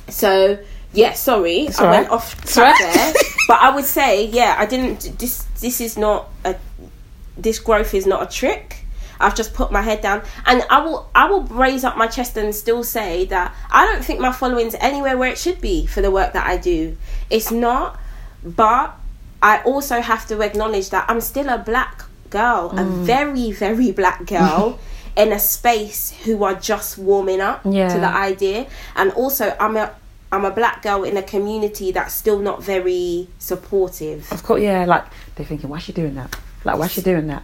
So 0.09 0.57
yeah, 0.93 1.13
sorry, 1.13 1.69
I 1.69 1.83
all 1.83 1.89
went 1.91 2.09
off 2.09 2.43
track 2.51 2.79
right. 2.79 2.93
there. 2.95 3.13
but 3.47 3.61
I 3.61 3.69
would 3.75 3.85
say, 3.85 4.25
yeah, 4.29 4.55
I 4.57 4.65
didn't. 4.65 5.19
This 5.19 5.43
this 5.59 5.79
is 5.79 5.95
not 5.95 6.27
a. 6.43 6.55
This 7.37 7.59
growth 7.59 7.93
is 7.93 8.07
not 8.07 8.23
a 8.23 8.25
trick. 8.25 8.83
I've 9.19 9.35
just 9.35 9.53
put 9.53 9.71
my 9.71 9.83
head 9.83 10.01
down, 10.01 10.23
and 10.47 10.63
I 10.71 10.81
will 10.81 11.07
I 11.13 11.29
will 11.29 11.43
raise 11.43 11.83
up 11.83 11.97
my 11.97 12.07
chest 12.07 12.35
and 12.35 12.53
still 12.55 12.83
say 12.83 13.25
that 13.25 13.53
I 13.69 13.85
don't 13.85 14.03
think 14.03 14.19
my 14.19 14.31
following's 14.31 14.73
anywhere 14.79 15.15
where 15.19 15.29
it 15.29 15.37
should 15.37 15.61
be 15.61 15.85
for 15.85 16.01
the 16.01 16.09
work 16.09 16.33
that 16.33 16.47
I 16.47 16.57
do. 16.57 16.97
It's 17.29 17.51
not, 17.51 17.99
but 18.43 18.97
I 19.41 19.61
also 19.63 20.01
have 20.01 20.27
to 20.27 20.41
acknowledge 20.41 20.89
that 20.91 21.05
I'm 21.09 21.21
still 21.21 21.49
a 21.49 21.57
black 21.57 22.03
girl, 22.29 22.69
a 22.71 22.83
Mm. 22.83 23.03
very 23.05 23.51
very 23.51 23.91
black 23.91 24.25
girl. 24.25 24.79
in 25.17 25.33
a 25.33 25.39
space 25.39 26.11
who 26.23 26.41
are 26.45 26.55
just 26.55 26.97
warming 26.97 27.41
up 27.41 27.59
Yeah. 27.65 27.89
to 27.93 27.99
the 27.99 28.07
idea 28.07 28.65
and 28.95 29.11
also 29.11 29.53
i'm 29.59 29.75
a 29.75 29.91
i'm 30.31 30.45
a 30.45 30.51
black 30.51 30.81
girl 30.83 31.03
in 31.03 31.17
a 31.17 31.21
community 31.21 31.91
that's 31.91 32.13
still 32.13 32.39
not 32.39 32.63
very 32.63 33.27
supportive 33.37 34.31
Of 34.31 34.43
course, 34.43 34.61
yeah. 34.61 34.85
Like 34.85 35.03
they're 35.35 35.45
thinking, 35.45 35.69
why 35.69 35.77
is 35.77 35.83
she 35.83 35.91
doing 35.91 36.15
that? 36.15 36.33
Like, 36.63 36.77
why 36.79 36.85
is 36.85 36.93
she 36.93 37.01
doing 37.01 37.27
that? 37.27 37.43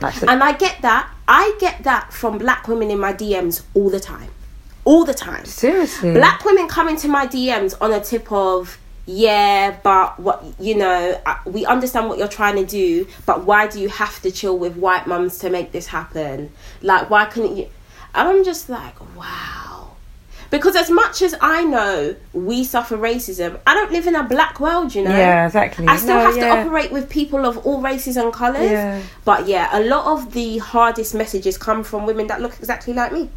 Like, 0.00 0.14
so- 0.14 0.26
and 0.26 0.42
i 0.42 0.52
get 0.52 0.76
that 0.80 1.10
i 1.28 1.54
get 1.60 1.82
that 1.84 2.12
from 2.14 2.38
black 2.38 2.66
women 2.66 2.90
in 2.90 2.98
my 2.98 3.12
dms 3.12 3.60
all 3.74 3.90
the 3.90 4.00
time 4.00 4.30
all 4.86 5.04
the 5.04 5.14
time 5.14 5.44
seriously. 5.44 6.14
black 6.14 6.44
women 6.46 6.66
come 6.66 6.88
into 6.88 7.08
my 7.08 7.26
dms 7.26 7.74
on 7.80 7.92
a 7.92 8.00
tip 8.00 8.32
of 8.32 8.78
yeah 9.06 9.76
but 9.82 10.18
what 10.20 10.44
you 10.60 10.76
know 10.76 11.20
uh, 11.26 11.36
we 11.46 11.66
understand 11.66 12.08
what 12.08 12.18
you're 12.18 12.28
trying 12.28 12.54
to 12.54 12.64
do 12.64 13.06
but 13.26 13.44
why 13.44 13.66
do 13.66 13.80
you 13.80 13.88
have 13.88 14.22
to 14.22 14.30
chill 14.30 14.56
with 14.56 14.76
white 14.76 15.06
mums 15.08 15.38
to 15.38 15.50
make 15.50 15.72
this 15.72 15.88
happen 15.88 16.52
like 16.82 17.10
why 17.10 17.24
couldn't 17.24 17.56
you 17.56 17.68
and 18.14 18.28
i'm 18.28 18.44
just 18.44 18.68
like 18.68 18.94
wow 19.16 19.90
because 20.50 20.76
as 20.76 20.88
much 20.88 21.20
as 21.20 21.34
i 21.40 21.64
know 21.64 22.14
we 22.32 22.62
suffer 22.62 22.96
racism 22.96 23.58
i 23.66 23.74
don't 23.74 23.90
live 23.90 24.06
in 24.06 24.14
a 24.14 24.22
black 24.22 24.60
world 24.60 24.94
you 24.94 25.02
know 25.02 25.10
Yeah, 25.10 25.46
exactly. 25.46 25.88
I 25.88 25.96
still 25.96 26.14
No, 26.16 26.26
have 26.26 26.36
yeah. 26.36 26.54
to 26.54 26.60
operate 26.60 26.92
with 26.92 27.10
people 27.10 27.44
of 27.44 27.58
all 27.66 27.80
races 27.80 28.16
and 28.16 28.32
colours. 28.32 28.70
Yeah. 28.70 29.02
But 29.24 29.48
yeah, 29.48 29.68
a 29.72 29.82
lot 29.82 30.04
of 30.06 30.32
the 30.32 30.58
hardest 30.58 31.14
messages 31.14 31.58
come 31.58 31.82
from 31.82 32.06
women 32.06 32.26
that 32.28 32.40
look 32.40 32.52
exactly 32.60 32.92
like 32.94 33.12
me. 33.12 33.30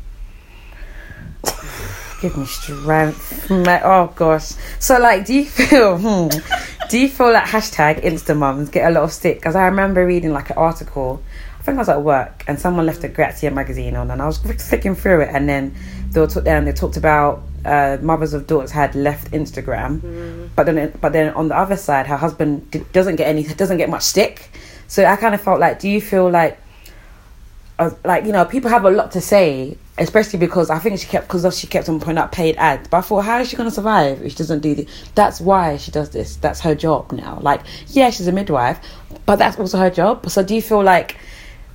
Give 2.26 2.38
me 2.38 2.46
strength. 2.46 3.52
Oh 3.52 4.12
gosh. 4.16 4.54
So 4.80 4.98
like, 5.00 5.26
do 5.28 5.34
you 5.36 5.46
feel? 5.58 5.98
Hmm, 6.00 6.30
do 6.90 6.98
you 6.98 7.08
feel 7.08 7.32
like 7.32 7.44
hashtag 7.46 8.04
Instamums 8.04 8.72
get 8.72 8.90
a 8.90 8.92
lot 8.92 9.04
of 9.04 9.12
stick? 9.14 9.38
Because 9.38 9.56
I 9.56 9.66
remember 9.66 10.04
reading 10.08 10.34
like 10.34 10.50
an 10.50 10.58
article. 10.58 11.22
I 11.60 11.62
think 11.62 11.76
I 11.78 11.82
was 11.82 11.90
at 11.90 12.02
work 12.02 12.44
and 12.48 12.60
someone 12.60 12.88
left 12.88 13.04
a 13.04 13.10
Grazia 13.10 13.52
magazine 13.52 13.96
on, 13.96 14.10
and 14.10 14.24
I 14.24 14.26
was 14.26 14.40
flicking 14.40 14.96
through 14.96 15.22
it, 15.22 15.30
and 15.34 15.48
then 15.48 15.76
they 16.10 16.20
were 16.20 16.26
talk- 16.26 16.48
and 16.48 16.66
they 16.66 16.72
talked 16.72 16.98
about 16.98 17.44
uh, 17.64 17.98
mothers 18.02 18.34
of 18.34 18.48
daughters 18.48 18.72
had 18.72 18.96
left 18.96 19.30
Instagram, 19.32 20.50
but 20.56 20.66
then 20.66 20.94
but 21.00 21.14
then 21.14 21.32
on 21.36 21.50
the 21.50 21.56
other 21.56 21.78
side, 21.78 22.08
her 22.08 22.18
husband 22.18 22.72
d- 22.72 22.84
doesn't 22.92 23.18
get 23.18 23.28
any 23.28 23.44
doesn't 23.44 23.78
get 23.78 23.88
much 23.90 24.02
stick. 24.04 24.50
So 24.88 25.06
I 25.06 25.16
kind 25.16 25.36
of 25.36 25.42
felt 25.42 25.60
like, 25.60 25.80
do 25.80 25.88
you 25.90 26.02
feel 26.02 26.28
like 26.32 26.58
uh, 27.78 27.92
like 28.04 28.26
you 28.26 28.32
know 28.32 28.46
people 28.46 28.72
have 28.72 28.84
a 28.86 28.90
lot 28.90 29.12
to 29.12 29.22
say 29.22 29.78
especially 29.98 30.40
because 30.40 30.70
i 30.70 30.78
think 30.78 31.00
she 31.00 31.08
kept 31.08 31.28
because 31.28 31.58
she 31.58 31.68
kept 31.68 31.88
on 31.88 32.00
putting 32.00 32.18
up 32.18 32.32
paid 32.32 32.56
ads. 32.58 32.88
But 32.88 32.98
i 32.98 33.02
thought 33.02 33.22
how 33.22 33.40
is 33.40 33.50
she 33.50 33.56
going 33.56 33.70
to 33.70 33.76
survive 33.76 34.22
if 34.22 34.34
she 34.34 34.38
doesn't 34.38 34.60
do 34.60 34.76
this 34.76 34.90
that's 35.16 35.40
why 35.40 35.78
she 35.78 35.92
does 35.92 36.10
this. 36.10 36.36
That's 36.38 36.60
her 36.62 36.76
job 36.76 37.12
now. 37.12 37.40
Like 37.42 37.62
yeah 37.88 38.10
she's 38.10 38.28
a 38.28 38.32
midwife 38.32 38.80
but 39.26 39.38
that's 39.38 39.58
also 39.58 39.78
her 39.78 39.90
job. 39.90 40.30
So 40.30 40.44
do 40.44 40.54
you 40.54 40.62
feel 40.62 40.84
like 40.84 41.18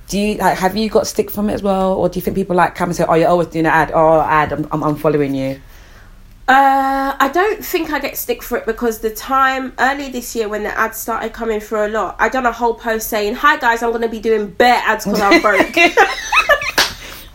do 0.07 0.19
you 0.19 0.35
like 0.35 0.57
have 0.57 0.75
you 0.75 0.89
got 0.89 1.07
stick 1.07 1.31
from 1.31 1.49
it 1.49 1.53
as 1.53 1.63
well? 1.63 1.93
Or 1.93 2.09
do 2.09 2.17
you 2.19 2.21
think 2.21 2.35
people 2.35 2.55
like 2.55 2.75
come 2.75 2.89
and 2.89 2.95
say 2.95 3.05
oh 3.07 3.15
you're 3.15 3.29
always 3.29 3.47
doing 3.47 3.65
an 3.65 3.71
ad. 3.71 3.91
Oh 3.93 4.21
ad 4.21 4.53
i'm, 4.53 4.67
I'm, 4.71 4.83
I'm 4.83 4.95
following 4.95 5.33
you. 5.33 5.59
Uh, 6.47 7.15
I 7.17 7.29
don't 7.29 7.63
think 7.63 7.91
I 7.91 7.99
get 7.99 8.17
stick 8.17 8.43
for 8.43 8.57
it 8.57 8.65
because 8.65 8.99
the 8.99 9.09
time 9.09 9.73
early 9.79 10.09
this 10.09 10.35
year 10.35 10.49
when 10.49 10.63
the 10.63 10.77
ads 10.77 10.97
started 10.97 11.31
coming 11.31 11.61
through 11.61 11.85
a 11.85 11.87
lot, 11.87 12.17
I 12.19 12.27
done 12.27 12.45
a 12.45 12.51
whole 12.51 12.73
post 12.73 13.07
saying, 13.07 13.35
"Hi 13.35 13.57
guys, 13.57 13.81
I'm 13.81 13.91
going 13.91 14.01
to 14.01 14.09
be 14.09 14.19
doing 14.19 14.49
bare 14.49 14.81
ads 14.85 15.05
because 15.05 15.21
I'm 15.21 15.41
broke." 15.47 15.77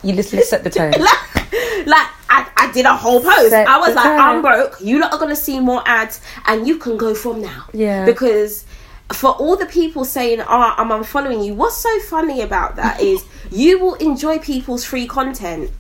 you 0.07 0.14
just 0.14 0.32
let's 0.32 0.48
set 0.48 0.64
the 0.64 0.70
tone 0.70 0.92
like 1.86 2.09
I, 2.28 2.48
I 2.57 2.72
did 2.72 2.86
a 2.86 2.94
whole 2.94 3.20
post. 3.20 3.50
Set 3.50 3.68
I 3.68 3.78
was 3.78 3.94
like, 3.94 4.04
tone. 4.04 4.18
I'm 4.18 4.42
broke. 4.42 4.80
You 4.80 5.00
lot 5.00 5.12
are 5.12 5.18
gonna 5.18 5.36
see 5.36 5.61
more 5.61 5.82
ads, 5.86 6.20
and 6.46 6.66
you 6.66 6.78
can 6.78 6.96
go 6.96 7.14
from 7.14 7.40
now. 7.40 7.66
Yeah. 7.72 8.04
Because 8.04 8.64
for 9.12 9.30
all 9.30 9.57
the 9.57 9.66
people 9.66 10.04
saying, 10.04 10.40
"Oh, 10.40 10.74
I'm 10.76 10.88
unfollowing 10.88 11.44
you," 11.46 11.54
what's 11.54 11.76
so 11.76 12.00
funny 12.00 12.40
about 12.42 12.76
that 12.76 13.00
is 13.00 13.24
you 13.50 13.78
will 13.78 13.94
enjoy 13.94 14.38
people's 14.38 14.84
free 14.84 15.07
content. 15.07 15.70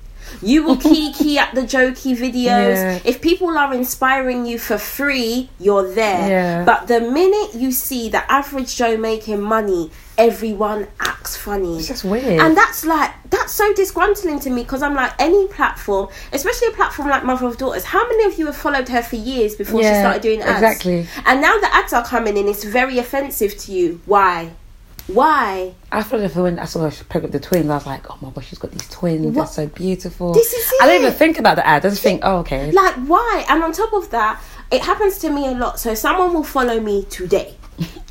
You 0.42 0.64
will 0.64 0.76
kiki 0.90 1.38
at 1.38 1.54
the 1.54 1.62
jokey 1.62 2.16
videos. 2.16 2.76
Yeah. 2.76 3.00
If 3.04 3.20
people 3.20 3.56
are 3.56 3.72
inspiring 3.72 4.46
you 4.46 4.58
for 4.58 4.78
free, 4.78 5.50
you're 5.58 5.92
there. 5.94 6.28
Yeah. 6.28 6.64
But 6.64 6.88
the 6.88 7.00
minute 7.00 7.54
you 7.54 7.72
see 7.72 8.08
the 8.08 8.30
average 8.30 8.76
Joe 8.76 8.96
making 8.96 9.40
money, 9.40 9.90
everyone 10.18 10.88
acts 11.00 11.36
funny. 11.36 11.78
it's 11.78 11.88
just 11.88 12.04
weird 12.04 12.40
And 12.40 12.56
that's 12.56 12.84
like 12.86 13.12
that's 13.30 13.52
so 13.52 13.72
disgruntling 13.74 14.40
to 14.42 14.50
me 14.50 14.62
because 14.62 14.82
I'm 14.82 14.94
like 14.94 15.12
any 15.18 15.46
platform, 15.48 16.08
especially 16.32 16.68
a 16.68 16.72
platform 16.72 17.08
like 17.08 17.24
Mother 17.24 17.46
of 17.46 17.58
Daughters. 17.58 17.84
How 17.84 18.06
many 18.08 18.24
of 18.24 18.38
you 18.38 18.46
have 18.46 18.56
followed 18.56 18.88
her 18.88 19.02
for 19.02 19.16
years 19.16 19.54
before 19.56 19.82
she 19.82 19.88
started 19.88 20.22
doing 20.22 20.40
ads? 20.42 20.62
exactly. 20.62 21.06
And 21.24 21.40
now 21.40 21.58
the 21.58 21.74
ads 21.74 21.92
are 21.92 22.04
coming 22.04 22.36
in. 22.36 22.48
It's 22.48 22.64
very 22.64 22.98
offensive 22.98 23.56
to 23.58 23.72
you. 23.72 24.00
Why? 24.06 24.52
Why? 25.08 25.74
I 25.92 26.02
thought 26.02 26.20
of 26.20 26.34
her 26.34 26.42
when 26.42 26.58
I 26.58 26.64
saw 26.64 26.88
her 26.88 27.04
pregnant 27.04 27.32
with 27.32 27.42
the 27.42 27.48
twins. 27.48 27.70
I 27.70 27.74
was 27.74 27.86
like, 27.86 28.10
"Oh 28.10 28.18
my 28.20 28.30
gosh, 28.30 28.48
she's 28.48 28.58
got 28.58 28.72
these 28.72 28.88
twins. 28.88 29.34
They're 29.34 29.46
so 29.46 29.66
beautiful." 29.68 30.32
This 30.32 30.52
is 30.52 30.72
it. 30.72 30.82
I 30.82 30.86
don't 30.86 31.00
even 31.00 31.12
think 31.12 31.38
about 31.38 31.56
the 31.56 31.66
ad. 31.66 31.86
I 31.86 31.90
just 31.90 32.02
think, 32.02 32.22
"Oh, 32.24 32.38
okay." 32.38 32.72
Like 32.72 32.94
why? 33.06 33.44
And 33.48 33.62
on 33.62 33.72
top 33.72 33.92
of 33.92 34.10
that, 34.10 34.42
it 34.70 34.82
happens 34.82 35.18
to 35.18 35.30
me 35.30 35.46
a 35.46 35.52
lot. 35.52 35.78
So 35.78 35.94
someone 35.94 36.34
will 36.34 36.44
follow 36.44 36.80
me 36.80 37.04
today. 37.04 37.54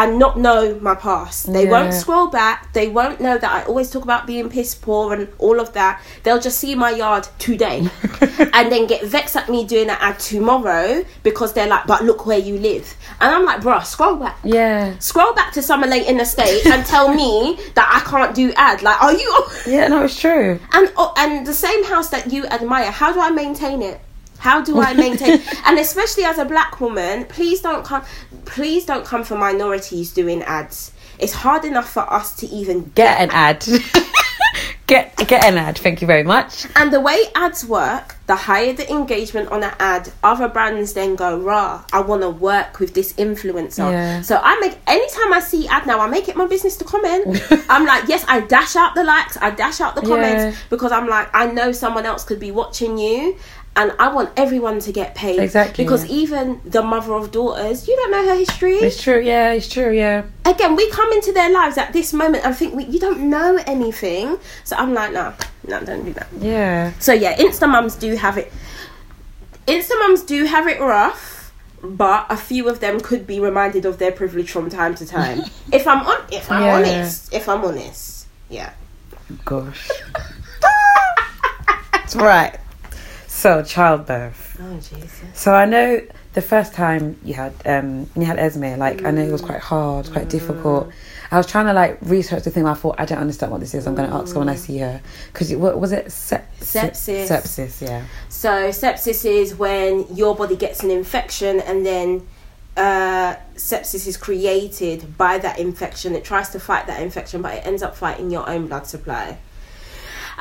And 0.00 0.18
not 0.18 0.38
know 0.38 0.78
my 0.80 0.94
past. 0.94 1.52
They 1.52 1.66
won't 1.66 1.92
scroll 1.92 2.28
back. 2.28 2.72
They 2.72 2.88
won't 2.88 3.20
know 3.20 3.36
that 3.36 3.52
I 3.52 3.62
always 3.64 3.90
talk 3.90 4.02
about 4.02 4.26
being 4.26 4.48
piss 4.48 4.74
poor 4.74 5.12
and 5.12 5.28
all 5.36 5.60
of 5.60 5.74
that. 5.74 6.00
They'll 6.22 6.40
just 6.40 6.58
see 6.58 6.74
my 6.74 6.90
yard 6.90 7.28
today 7.38 7.80
and 8.54 8.72
then 8.72 8.86
get 8.86 9.04
vexed 9.04 9.36
at 9.36 9.50
me 9.50 9.66
doing 9.66 9.90
an 9.90 9.98
ad 10.00 10.18
tomorrow 10.18 11.04
because 11.22 11.52
they're 11.52 11.66
like, 11.66 11.86
but 11.86 12.02
look 12.02 12.24
where 12.24 12.38
you 12.38 12.56
live. 12.58 12.96
And 13.20 13.34
I'm 13.34 13.44
like, 13.44 13.60
bruh, 13.60 13.84
scroll 13.84 14.16
back. 14.16 14.38
yeah, 14.42 14.98
Scroll 15.00 15.34
back 15.34 15.52
to 15.52 15.60
summer 15.62 15.86
late 15.86 16.06
in 16.06 16.16
the 16.16 16.24
state 16.24 16.64
and 16.66 16.86
tell 16.86 17.12
me 17.14 17.58
that 17.74 18.02
I 18.02 18.08
can't 18.08 18.34
do 18.34 18.54
ad. 18.56 18.80
Like, 18.82 19.02
are 19.02 19.12
you? 19.12 19.44
yeah. 19.66 19.88
No, 19.88 20.04
it's 20.04 20.18
true. 20.18 20.58
And 20.72 20.90
oh, 20.96 21.12
and 21.18 21.46
the 21.46 21.52
same 21.52 21.84
house 21.84 22.08
that 22.08 22.32
you 22.32 22.46
admire, 22.46 22.90
how 22.90 23.12
do 23.12 23.20
I 23.20 23.30
maintain 23.30 23.82
it? 23.82 24.00
How 24.40 24.60
do 24.62 24.80
I 24.80 24.94
maintain? 25.04 25.40
and 25.66 25.78
especially 25.78 26.24
as 26.24 26.38
a 26.38 26.44
black 26.44 26.80
woman, 26.80 27.24
please 27.26 27.60
don't 27.60 27.84
come. 27.84 28.02
Please 28.46 28.84
don't 28.84 29.04
come 29.04 29.22
for 29.22 29.36
minorities 29.36 30.12
doing 30.12 30.42
ads. 30.42 30.92
It's 31.18 31.34
hard 31.34 31.64
enough 31.64 31.92
for 31.92 32.10
us 32.12 32.34
to 32.36 32.46
even 32.46 32.90
Get 32.94 33.20
an 33.20 33.30
ad. 33.30 33.64
get 34.86 35.14
get 35.28 35.44
an 35.44 35.58
ad. 35.58 35.78
Thank 35.78 36.00
you 36.00 36.06
very 36.06 36.22
much. 36.24 36.66
And 36.74 36.92
the 36.92 37.00
way 37.00 37.18
ads 37.34 37.64
work, 37.66 38.16
the 38.26 38.34
higher 38.34 38.72
the 38.72 38.90
engagement 38.90 39.50
on 39.50 39.62
an 39.62 39.72
ad, 39.78 40.10
other 40.24 40.48
brands 40.48 40.94
then 40.94 41.14
go, 41.16 41.38
rah, 41.38 41.84
I 41.92 42.00
want 42.00 42.22
to 42.22 42.30
work 42.30 42.80
with 42.80 42.94
this 42.94 43.12
influencer. 43.14 43.90
Yeah. 43.92 44.22
So 44.22 44.40
I 44.42 44.58
make, 44.60 44.78
anytime 44.86 45.32
I 45.32 45.40
see 45.40 45.68
ad 45.68 45.86
now, 45.86 46.00
I 46.00 46.08
make 46.08 46.28
it 46.28 46.36
my 46.36 46.46
business 46.46 46.76
to 46.78 46.84
comment. 46.84 47.40
I'm 47.68 47.84
like, 47.86 48.08
yes, 48.08 48.24
I 48.26 48.40
dash 48.40 48.74
out 48.76 48.94
the 48.94 49.04
likes, 49.04 49.36
I 49.36 49.50
dash 49.50 49.80
out 49.80 49.94
the 49.94 50.02
comments 50.02 50.56
Yeah. 50.56 50.62
because 50.70 50.90
I'm 50.92 51.08
like, 51.08 51.28
I 51.34 51.46
know 51.46 51.70
someone 51.72 52.06
else 52.06 52.24
could 52.24 52.40
be 52.40 52.50
watching 52.50 52.98
you. 52.98 53.36
And 53.76 53.92
I 54.00 54.12
want 54.12 54.30
everyone 54.36 54.80
to 54.80 54.92
get 54.92 55.14
paid. 55.14 55.38
Exactly, 55.38 55.84
Because 55.84 56.04
yeah. 56.06 56.16
even 56.16 56.60
the 56.64 56.82
mother 56.82 57.14
of 57.14 57.30
daughters, 57.30 57.86
you 57.86 57.94
don't 57.96 58.10
know 58.10 58.26
her 58.26 58.34
history. 58.34 58.74
It's 58.74 59.00
true. 59.00 59.20
Yeah, 59.20 59.52
it's 59.52 59.68
true. 59.68 59.92
Yeah. 59.92 60.24
Again, 60.44 60.74
we 60.76 60.90
come 60.90 61.10
into 61.12 61.32
their 61.32 61.50
lives 61.50 61.78
at 61.78 61.92
this 61.92 62.12
moment 62.12 62.44
and 62.44 62.54
think 62.54 62.74
we, 62.74 62.84
you 62.86 62.98
don't 62.98 63.30
know 63.30 63.58
anything. 63.66 64.38
So 64.64 64.76
I'm 64.76 64.92
like, 64.92 65.12
no, 65.12 65.32
no, 65.68 65.80
don't 65.84 66.04
do 66.04 66.12
that. 66.14 66.26
Yeah. 66.40 66.92
So 66.98 67.12
yeah, 67.12 67.36
Insta 67.36 67.68
mums 67.70 67.94
do 67.94 68.16
have 68.16 68.36
it. 68.38 68.52
Insta 69.68 69.92
mums 70.00 70.22
do 70.24 70.44
have 70.46 70.66
it 70.66 70.80
rough, 70.80 71.52
but 71.82 72.26
a 72.28 72.36
few 72.36 72.68
of 72.68 72.80
them 72.80 72.98
could 73.00 73.24
be 73.26 73.38
reminded 73.38 73.86
of 73.86 73.98
their 73.98 74.10
privilege 74.12 74.50
from 74.50 74.68
time 74.68 74.94
to 74.96 75.06
time. 75.06 75.42
if 75.72 75.86
I'm 75.86 76.04
on, 76.06 76.20
if 76.32 76.50
I'm 76.50 76.64
Yeah. 76.64 76.74
honest, 76.76 77.32
if 77.32 77.48
I'm 77.48 77.64
honest, 77.64 78.26
yeah. 78.50 78.72
Gosh. 79.44 79.88
That's 81.92 82.16
right. 82.16 82.58
So 83.40 83.62
childbirth. 83.62 84.58
Oh 84.60 84.74
Jesus. 84.74 85.22
So 85.32 85.54
I 85.54 85.64
know 85.64 86.06
the 86.34 86.42
first 86.42 86.74
time 86.74 87.18
you 87.24 87.32
had 87.32 87.54
um 87.64 88.10
you 88.14 88.26
had 88.26 88.38
Esme, 88.38 88.76
like 88.76 89.02
I 89.02 89.10
know 89.12 89.22
it 89.22 89.32
was 89.32 89.40
quite 89.40 89.60
hard, 89.60 90.12
quite 90.12 90.28
difficult. 90.28 90.92
I 91.30 91.38
was 91.38 91.46
trying 91.46 91.64
to 91.64 91.72
like 91.72 91.96
research 92.02 92.42
the 92.44 92.50
thing. 92.50 92.66
I 92.66 92.74
thought 92.74 92.96
I 92.98 93.06
don't 93.06 93.16
understand 93.16 93.50
what 93.50 93.62
this 93.62 93.72
is. 93.72 93.86
I'm 93.86 93.94
going 93.94 94.10
to 94.10 94.14
ask 94.14 94.34
her 94.34 94.40
when 94.40 94.50
I 94.50 94.56
see 94.56 94.76
her 94.80 95.00
because 95.32 95.54
what 95.54 95.80
was 95.80 95.92
it? 95.92 96.12
Se- 96.12 96.44
Sepsis. 96.60 97.28
Sepsis. 97.28 97.80
Yeah. 97.80 98.04
So 98.28 98.50
sepsis 98.68 99.24
is 99.24 99.54
when 99.54 100.04
your 100.14 100.36
body 100.36 100.54
gets 100.54 100.82
an 100.82 100.90
infection 100.90 101.60
and 101.60 101.86
then 101.86 102.28
uh, 102.76 103.36
sepsis 103.54 104.06
is 104.06 104.18
created 104.18 105.16
by 105.16 105.38
that 105.38 105.58
infection. 105.58 106.14
It 106.14 106.24
tries 106.24 106.50
to 106.50 106.60
fight 106.60 106.86
that 106.88 107.00
infection, 107.00 107.40
but 107.40 107.54
it 107.54 107.66
ends 107.66 107.82
up 107.82 107.96
fighting 107.96 108.30
your 108.30 108.46
own 108.46 108.66
blood 108.66 108.86
supply. 108.86 109.38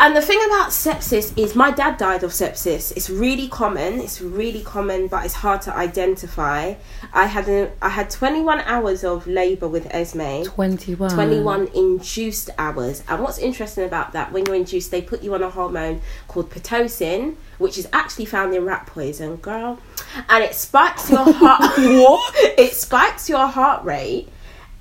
And 0.01 0.15
the 0.15 0.21
thing 0.21 0.39
about 0.45 0.69
sepsis 0.69 1.37
is 1.37 1.55
my 1.55 1.71
dad 1.71 1.97
died 1.97 2.23
of 2.23 2.31
sepsis. 2.31 2.95
It's 2.95 3.09
really 3.09 3.49
common. 3.49 3.99
It's 3.99 4.21
really 4.21 4.61
common, 4.61 5.07
but 5.07 5.25
it's 5.25 5.33
hard 5.33 5.61
to 5.63 5.75
identify. 5.75 6.75
I 7.11 7.25
had 7.25 7.49
a, 7.49 7.69
I 7.81 7.89
had 7.89 8.09
21 8.09 8.61
hours 8.61 9.03
of 9.03 9.27
labour 9.27 9.67
with 9.67 9.93
Esme. 9.93 10.43
Twenty 10.43 10.95
one. 10.95 11.09
21 11.09 11.67
induced 11.75 12.49
hours. 12.57 13.03
And 13.09 13.21
what's 13.21 13.39
interesting 13.39 13.83
about 13.83 14.13
that, 14.13 14.31
when 14.31 14.45
you're 14.45 14.55
induced, 14.55 14.89
they 14.89 15.01
put 15.01 15.21
you 15.21 15.33
on 15.35 15.43
a 15.43 15.49
hormone 15.49 15.99
called 16.29 16.49
Pitocin, 16.49 17.35
which 17.57 17.77
is 17.77 17.85
actually 17.91 18.25
found 18.25 18.53
in 18.55 18.63
rat 18.63 18.85
poison, 18.85 19.35
girl. 19.35 19.79
And 20.29 20.45
it 20.45 20.55
spikes 20.55 21.11
your 21.11 21.29
heart. 21.33 21.77
what? 21.77 22.35
It 22.57 22.73
spikes 22.73 23.27
your 23.27 23.47
heart 23.47 23.83
rate 23.83 24.29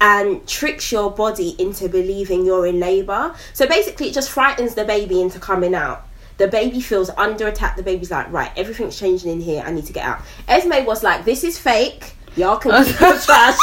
and 0.01 0.46
tricks 0.46 0.92
your 0.92 1.11
body 1.11 1.57
into 1.59 1.88
believing 1.88 2.44
you're 2.44 2.66
in 2.66 2.78
labour. 2.78 3.34
So 3.53 3.66
basically, 3.66 4.09
it 4.09 4.14
just 4.14 4.30
frightens 4.30 4.74
the 4.74 4.84
baby 4.84 5.20
into 5.20 5.38
coming 5.38 5.74
out. 5.74 6.07
The 6.36 6.46
baby 6.46 6.80
feels 6.80 7.11
under 7.11 7.49
attack. 7.49 7.76
The 7.76 7.82
baby's 7.82 8.11
like, 8.11 8.30
right, 8.32 8.53
everything's 8.57 8.99
changing 8.99 9.30
in 9.32 9.40
here. 9.40 9.62
I 9.66 9.72
need 9.72 9.86
to 9.86 9.92
get 9.92 10.05
out. 10.05 10.20
Esme 10.46 10.84
was 10.86 11.03
like, 11.03 11.24
this 11.24 11.42
is 11.42 11.59
fake. 11.59 12.14
Y'all 12.36 12.59
can 12.59 12.84
keep 12.84 13.01
your 13.01 13.18
trash. 13.18 13.59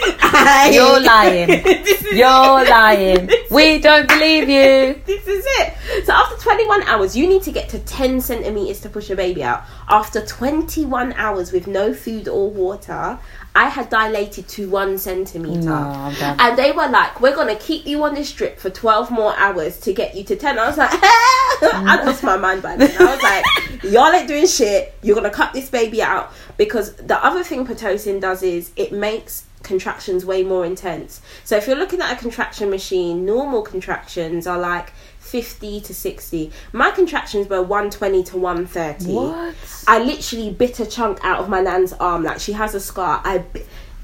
You're 0.72 1.00
lying. 1.00 1.48
You're 2.12 2.62
it. 2.62 2.68
lying. 2.70 3.30
We 3.50 3.78
don't 3.78 4.08
believe 4.08 4.48
you. 4.48 5.00
this 5.06 5.26
is 5.26 5.44
it. 5.46 6.04
So 6.04 6.12
after 6.12 6.36
21 6.36 6.82
hours, 6.84 7.16
you 7.16 7.26
need 7.26 7.42
to 7.42 7.52
get 7.52 7.68
to 7.70 7.78
10 7.78 8.20
centimeters 8.20 8.80
to 8.80 8.88
push 8.88 9.10
a 9.10 9.16
baby 9.16 9.42
out. 9.42 9.62
After 9.88 10.24
21 10.24 11.12
hours 11.14 11.52
with 11.52 11.66
no 11.66 11.92
food 11.94 12.28
or 12.28 12.50
water, 12.50 13.18
I 13.54 13.68
had 13.68 13.90
dilated 13.90 14.46
to 14.48 14.70
one 14.70 14.96
centimeter. 14.98 15.60
No, 15.60 16.12
And 16.38 16.56
they 16.56 16.72
were 16.72 16.88
like, 16.88 17.20
"We're 17.20 17.34
gonna 17.34 17.56
keep 17.56 17.86
you 17.86 18.02
on 18.04 18.14
this 18.14 18.32
drip 18.32 18.58
for 18.58 18.70
12 18.70 19.10
more 19.10 19.34
hours 19.36 19.78
to 19.80 19.92
get 19.92 20.14
you 20.14 20.22
to 20.24 20.36
10." 20.36 20.58
I 20.58 20.66
was 20.68 20.78
like, 20.78 20.90
I 21.02 22.02
lost 22.04 22.22
my 22.22 22.36
mind 22.36 22.62
by 22.62 22.76
then. 22.76 22.90
I 23.00 23.14
was 23.14 23.22
like, 23.22 23.82
"Y'all 23.92 24.12
ain't 24.12 24.28
doing 24.28 24.46
shit. 24.46 24.94
You're 25.02 25.16
gonna 25.16 25.30
cut 25.30 25.52
this 25.52 25.68
baby 25.68 26.02
out." 26.02 26.32
Because 26.56 26.94
the 26.94 27.22
other 27.24 27.42
thing 27.42 27.66
pitocin 27.66 28.20
does 28.20 28.42
is 28.42 28.70
it 28.76 28.92
makes 28.92 29.44
contractions 29.62 30.24
way 30.24 30.42
more 30.42 30.64
intense. 30.64 31.20
So 31.44 31.56
if 31.56 31.66
you're 31.66 31.76
looking 31.76 32.00
at 32.00 32.12
a 32.12 32.16
contraction 32.16 32.70
machine, 32.70 33.24
normal 33.24 33.62
contractions 33.62 34.46
are 34.46 34.58
like 34.58 34.92
50 35.30 35.80
to 35.82 35.94
60. 35.94 36.50
My 36.72 36.90
contractions 36.90 37.48
were 37.48 37.62
120 37.62 38.24
to 38.24 38.36
130. 38.36 39.12
What? 39.14 39.54
I 39.86 40.02
literally 40.02 40.50
bit 40.50 40.80
a 40.80 40.86
chunk 40.86 41.20
out 41.22 41.38
of 41.38 41.48
my 41.48 41.60
nan's 41.60 41.92
arm. 41.94 42.24
Like 42.24 42.40
she 42.40 42.52
has 42.52 42.74
a 42.74 42.80
scar. 42.80 43.22
I, 43.24 43.44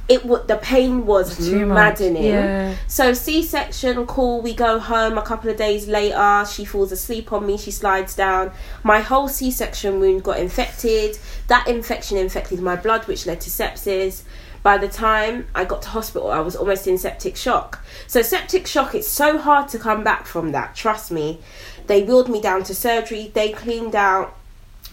it 0.09 0.25
would 0.25 0.47
the 0.47 0.57
pain 0.57 1.05
was 1.05 1.37
too 1.37 1.67
maddening. 1.67 2.25
Yeah. 2.25 2.77
So 2.87 3.13
C 3.13 3.43
section, 3.43 4.07
cool. 4.07 4.41
We 4.41 4.55
go 4.55 4.79
home 4.79 5.19
a 5.19 5.23
couple 5.23 5.51
of 5.51 5.57
days 5.57 5.89
later. 5.89 6.45
She 6.49 6.65
falls 6.65 6.93
asleep 6.93 7.33
on 7.33 7.45
me. 7.45 7.59
She 7.59 7.73
slides 7.73 8.15
down. 8.15 8.53
My 8.85 9.01
whole 9.01 9.27
C 9.27 9.51
section 9.51 9.99
wound 9.99 10.23
got 10.23 10.39
infected. 10.39 11.19
That 11.49 11.67
infection 11.67 12.19
infected 12.19 12.61
my 12.61 12.77
blood, 12.77 13.09
which 13.09 13.27
led 13.27 13.41
to 13.41 13.51
sepsis. 13.51 14.23
By 14.67 14.79
the 14.79 14.89
time 14.89 15.47
I 15.55 15.65
got 15.65 15.83
to 15.83 15.91
hospital, 15.91 16.29
I 16.29 16.41
was 16.41 16.57
almost 16.57 16.89
in 16.89 16.99
septic 16.99 17.37
shock. 17.37 17.85
So 18.09 18.21
septic 18.21 18.67
shock, 18.67 18.97
it's 18.97 19.07
so 19.07 19.39
hard 19.39 19.69
to 19.69 19.79
come 19.79 20.03
back 20.03 20.27
from 20.27 20.51
that. 20.51 20.75
Trust 20.75 21.13
me. 21.13 21.39
They 21.87 22.03
wheeled 22.03 22.29
me 22.29 22.41
down 22.41 22.65
to 22.65 22.75
surgery. 22.75 23.31
They 23.33 23.53
cleaned 23.53 23.95
out 23.95 24.37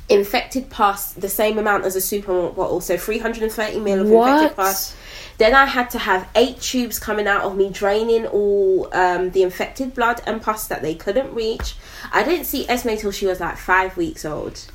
infected 0.10 0.70
pus 0.70 1.14
the 1.14 1.28
same 1.28 1.58
amount 1.58 1.86
as 1.86 1.96
a 1.96 2.02
super 2.02 2.50
bottle, 2.50 2.82
so 2.82 2.98
330 2.98 3.78
ml 3.78 4.02
of 4.02 4.12
infected 4.12 4.56
pus. 4.56 4.96
Then 5.40 5.56
I 5.56 5.66
had 5.66 5.90
to 5.90 5.98
have 5.98 6.30
eight 6.36 6.62
tubes 6.62 7.00
coming 7.00 7.26
out 7.26 7.42
of 7.42 7.58
me, 7.58 7.72
draining 7.72 8.28
all 8.28 8.96
um, 8.96 9.32
the 9.32 9.42
infected 9.42 9.96
blood 9.96 10.22
and 10.28 10.40
pus 10.40 10.68
that 10.68 10.84
they 10.84 10.94
couldn't 10.94 11.34
reach. 11.34 11.78
I 12.12 12.22
didn't 12.22 12.46
see 12.46 12.70
Esme 12.70 12.94
till 12.96 13.10
she 13.10 13.26
was 13.26 13.40
like 13.40 13.58
five 13.58 13.98
weeks 13.98 14.24
old. 14.24 14.68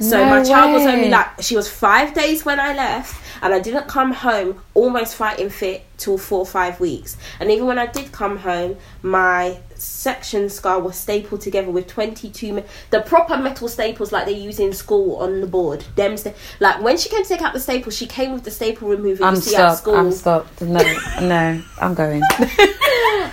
So 0.00 0.18
No 0.24 0.30
my 0.30 0.42
child 0.42 0.72
was 0.72 0.82
only 0.86 1.08
like 1.08 1.42
she 1.42 1.56
was 1.56 1.68
five 1.68 2.14
days 2.14 2.44
when 2.44 2.58
I 2.58 2.74
left, 2.74 3.14
and 3.42 3.52
I 3.54 3.60
didn't 3.60 3.88
come 3.88 4.12
home 4.12 4.60
almost 4.74 5.14
fighting 5.16 5.50
fit 5.50 5.84
till 5.98 6.18
four 6.18 6.40
or 6.40 6.46
five 6.46 6.80
weeks. 6.80 7.16
And 7.40 7.50
even 7.50 7.66
when 7.66 7.78
I 7.78 7.86
did 7.86 8.10
come 8.12 8.38
home, 8.38 8.76
my 9.02 9.58
section 9.74 10.48
scar 10.48 10.80
was 10.80 10.96
stapled 10.96 11.40
together 11.40 11.70
with 11.70 11.88
22 11.88 12.52
me- 12.52 12.64
the 12.90 13.00
proper 13.00 13.36
metal 13.36 13.66
staples 13.66 14.12
like 14.12 14.26
they 14.26 14.32
use 14.32 14.60
in 14.60 14.72
school 14.72 15.16
on 15.16 15.40
the 15.40 15.46
board 15.46 15.84
them 15.96 16.16
sta- 16.16 16.32
like 16.60 16.80
when 16.80 16.96
she 16.96 17.08
came 17.08 17.20
to 17.24 17.28
take 17.28 17.42
out 17.42 17.52
the 17.52 17.58
staples 17.58 17.96
she 17.96 18.06
came 18.06 18.32
with 18.32 18.44
the 18.44 18.50
staple 18.50 18.86
remover 18.88 19.24
I'm 19.24 19.34
you 19.34 19.40
see 19.40 19.56
at 19.56 19.58
stopped. 19.74 19.78
school 19.78 19.96
I'm 19.96 20.12
stopped. 20.12 20.60
No, 20.62 20.80
no, 21.20 21.60
I'm 21.80 21.94
going. 21.94 22.22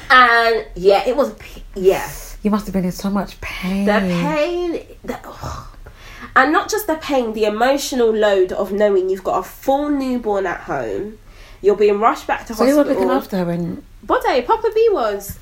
and 0.09 0.65
yeah 0.75 1.07
it 1.07 1.15
was 1.15 1.33
yeah 1.75 2.09
You 2.41 2.49
must 2.51 2.65
have 2.65 2.73
been 2.73 2.85
in 2.85 2.91
so 2.91 3.09
much 3.09 3.39
pain. 3.41 3.85
the 3.85 3.99
pain 3.99 4.85
the, 5.03 5.19
ugh. 5.23 5.67
And 6.35 6.51
not 6.53 6.69
just 6.69 6.87
the 6.87 6.95
pain 6.95 7.33
the 7.33 7.45
emotional 7.45 8.11
load 8.13 8.51
of 8.51 8.71
knowing 8.71 9.09
you've 9.09 9.23
got 9.23 9.39
a 9.39 9.43
full 9.43 9.89
newborn 9.89 10.45
at 10.45 10.61
home 10.61 11.17
you're 11.61 11.75
being 11.75 11.99
rushed 11.99 12.25
back 12.25 12.45
to 12.47 12.53
hospital. 12.53 12.65
So 12.67 12.71
you 12.71 12.77
were 12.77 12.93
looking 12.93 13.09
after 13.09 13.37
her 13.43 13.51
and 13.51 13.83
Bode, 14.03 14.45
Papa 14.45 14.69
B 14.73 14.87
was. 14.93 15.37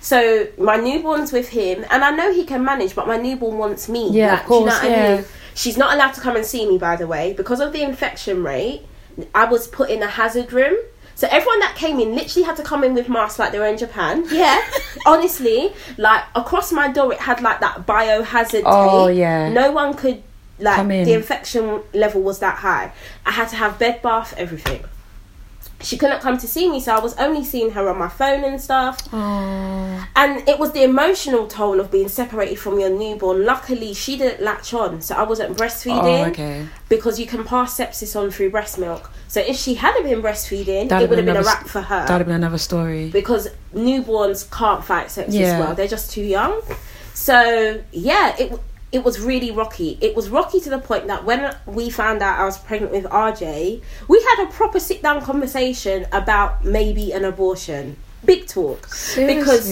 So 0.00 0.46
my 0.56 0.76
newborn's 0.76 1.30
with 1.30 1.50
him, 1.50 1.84
and 1.90 2.02
I 2.04 2.10
know 2.10 2.32
he 2.32 2.44
can 2.44 2.64
manage, 2.64 2.94
but 2.94 3.06
my 3.06 3.18
newborn 3.18 3.58
wants 3.58 3.86
me. 3.88 4.10
Yeah, 4.10 4.32
Like, 4.32 4.42
of 4.44 4.48
do 4.48 4.54
you 4.54 4.60
know 4.60 4.66
course, 4.70 4.82
what 4.82 4.84
I 4.84 4.88
yeah. 4.96 5.16
mean? 5.16 5.24
She's 5.54 5.76
not 5.76 5.92
allowed 5.94 6.12
to 6.12 6.20
come 6.22 6.36
and 6.36 6.46
see 6.46 6.66
me, 6.66 6.78
by 6.78 6.96
the 6.96 7.06
way, 7.06 7.34
because 7.34 7.60
of 7.60 7.72
the 7.74 7.82
infection 7.82 8.42
rate. 8.42 8.86
I 9.34 9.44
was 9.44 9.66
put 9.68 9.90
in 9.90 10.02
a 10.02 10.06
hazard 10.06 10.52
room. 10.54 10.76
So 11.16 11.26
everyone 11.30 11.58
that 11.60 11.74
came 11.74 11.98
in 11.98 12.14
literally 12.14 12.46
had 12.46 12.56
to 12.56 12.62
come 12.62 12.84
in 12.84 12.94
with 12.94 13.08
masks 13.08 13.38
like 13.40 13.50
they 13.52 13.58
were 13.58 13.66
in 13.66 13.76
Japan. 13.76 14.24
Yeah, 14.32 14.58
honestly, 15.06 15.72
like 15.98 16.22
across 16.34 16.72
my 16.72 16.88
door, 16.90 17.12
it 17.12 17.18
had 17.18 17.42
like 17.42 17.60
that 17.60 17.84
biohazard 17.86 18.62
Oh, 18.64 19.08
tape. 19.08 19.18
yeah. 19.18 19.48
No 19.50 19.72
one 19.72 19.94
could 19.94 20.22
like 20.60 20.86
the 20.88 21.12
infection 21.12 21.80
level 21.94 22.20
was 22.22 22.38
that 22.40 22.56
high. 22.58 22.92
I 23.26 23.30
had 23.32 23.48
to 23.50 23.56
have 23.56 23.78
bed 23.78 24.02
bath, 24.02 24.34
everything. 24.36 24.84
She 25.80 25.96
couldn't 25.96 26.20
come 26.20 26.36
to 26.38 26.48
see 26.48 26.68
me, 26.68 26.80
so 26.80 26.92
I 26.96 26.98
was 26.98 27.14
only 27.18 27.44
seeing 27.44 27.70
her 27.70 27.88
on 27.88 27.98
my 27.98 28.08
phone 28.08 28.42
and 28.42 28.60
stuff. 28.60 28.98
oh, 29.12 30.06
And 30.16 30.48
it 30.48 30.58
was 30.58 30.72
the 30.72 30.82
emotional 30.82 31.46
toll 31.46 31.78
of 31.78 31.92
being 31.92 32.08
separated 32.08 32.58
from 32.58 32.80
your 32.80 32.90
newborn. 32.90 33.44
Luckily, 33.44 33.94
she 33.94 34.16
didn't 34.18 34.42
latch 34.42 34.74
on, 34.74 35.00
so 35.00 35.14
I 35.14 35.22
wasn't 35.22 35.56
breastfeeding 35.56 36.26
oh 36.26 36.30
okay. 36.30 36.66
because 36.88 37.20
you 37.20 37.26
can 37.26 37.44
pass 37.44 37.78
sepsis 37.78 38.16
on 38.20 38.32
through 38.32 38.50
breast 38.50 38.76
milk. 38.78 39.08
So 39.28 39.38
if 39.40 39.56
she 39.56 39.74
hadn't 39.74 40.02
been 40.02 40.20
breastfeeding, 40.20 40.88
That'd 40.88 41.04
it 41.04 41.10
would 41.10 41.18
have 41.18 41.26
been 41.26 41.36
a 41.36 41.42
wrap 41.42 41.68
for 41.68 41.80
her 41.82 42.00
That'd 42.00 42.18
have 42.18 42.26
been 42.26 42.34
another 42.34 42.58
story. 42.58 43.10
because 43.10 43.46
newborns 43.72 44.50
can't 44.50 44.82
fight 44.84 45.08
sepsis 45.08 45.34
Yeah. 45.34 45.60
well. 45.60 45.74
They're 45.76 45.86
just 45.86 46.10
too 46.10 46.22
young. 46.24 46.60
So 47.14 47.80
yeah, 47.92 48.34
it 48.36 48.58
it 48.90 49.04
was 49.04 49.20
really 49.20 49.50
rocky. 49.50 49.98
It 50.00 50.16
was 50.16 50.30
rocky 50.30 50.60
to 50.60 50.70
the 50.70 50.78
point 50.78 51.06
that 51.08 51.24
when 51.24 51.54
we 51.66 51.90
found 51.90 52.22
out 52.22 52.38
I 52.38 52.44
was 52.44 52.58
pregnant 52.58 52.92
with 52.92 53.04
RJ, 53.04 53.82
we 54.08 54.22
had 54.22 54.46
a 54.48 54.50
proper 54.50 54.80
sit 54.80 55.02
down 55.02 55.20
conversation 55.20 56.06
about 56.12 56.64
maybe 56.64 57.12
an 57.12 57.24
abortion. 57.24 57.96
Big 58.24 58.46
talk. 58.46 58.88
Because 59.16 59.70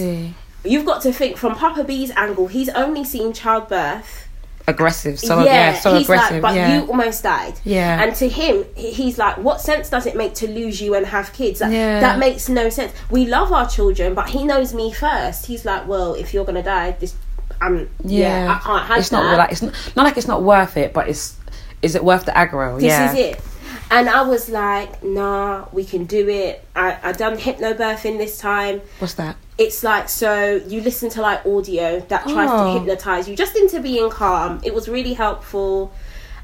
you've 0.65 0.85
got 0.85 1.03
to 1.03 1.13
think 1.13 1.37
from 1.39 1.55
Papa 1.55 1.85
B's 1.85 2.11
angle, 2.11 2.47
he's 2.47 2.69
only 2.71 3.05
seen 3.05 3.33
childbirth. 3.33 4.29
aggressive. 4.69 5.19
So 5.19 5.45
yeah, 5.45 5.75
so 5.79 5.97
he's 5.97 6.07
aggressive. 6.07 6.43
like, 6.43 6.43
but 6.43 6.55
yeah. 6.55 6.81
you 6.81 6.87
almost 6.89 7.23
died. 7.23 7.55
Yeah. 7.65 8.03
And 8.03 8.15
to 8.17 8.29
him, 8.29 8.67
he's 8.75 9.17
like, 9.17 9.39
what 9.39 9.61
sense 9.61 9.89
does 9.89 10.07
it 10.07 10.17
make 10.17 10.35
to 10.35 10.49
lose 10.49 10.81
you 10.81 10.95
and 10.95 11.07
have 11.07 11.33
kids? 11.33 11.61
Like, 11.61 11.73
Yeah. 11.73 12.01
That 12.01 12.19
makes 12.19 12.49
no 12.49 12.69
sense. 12.69 12.93
We 13.11 13.27
love 13.27 13.53
our 13.53 13.69
children, 13.69 14.15
but 14.15 14.29
he 14.29 14.45
knows 14.45 14.75
me 14.75 14.93
first. 14.93 15.47
He's 15.47 15.65
like, 15.65 15.87
well, 15.87 16.15
if 16.15 16.35
you're 16.35 16.45
gonna 16.45 16.63
die, 16.63 16.91
this 16.93 17.15
I'm 17.61 17.89
yeah, 18.05 18.59
I 18.61 18.65
can't 18.65 18.87
have 18.87 18.99
it's 18.99 19.09
that. 19.11 19.23
not 19.23 19.39
like 19.39 19.53
it's 19.53 19.63
not, 19.63 19.93
not 19.97 20.03
like 20.05 20.17
it's 20.17 20.29
not 20.29 20.43
worth 20.43 20.77
it, 20.77 20.93
but 20.93 21.09
it's 21.09 21.37
is 21.83 21.95
it 21.95 22.05
worth 22.05 22.25
the 22.25 22.33
aggro? 22.33 22.77
this 22.77 22.85
yeah. 22.85 23.13
is 23.13 23.19
it. 23.19 23.41
And 23.89 24.09
I 24.09 24.23
was 24.23 24.49
like, 24.49 25.05
nah, 25.05 25.67
we 25.73 25.85
can 25.85 26.07
do 26.07 26.29
it. 26.29 26.65
I, 26.75 26.99
I 27.05 27.13
done 27.13 27.37
hypnobirthing 27.37 28.19
this 28.19 28.37
time. 28.39 28.81
What's 28.99 29.15
that? 29.15 29.37
It's 29.59 29.85
like 29.85 30.09
so 30.09 30.57
you 30.67 30.81
listen 30.81 31.09
to 31.11 31.21
like 31.23 31.47
audio 31.47 32.01
that 32.01 32.25
tries 32.25 32.51
Oh. 32.51 32.75
to 32.75 32.79
hypnotize 32.81 33.29
you 33.29 33.37
just 33.37 33.55
into 33.57 33.81
being 33.81 34.11
calm. 34.11 34.61
It 34.65 34.75
was 34.75 34.89
really 34.89 35.15
helpful. 35.15 35.93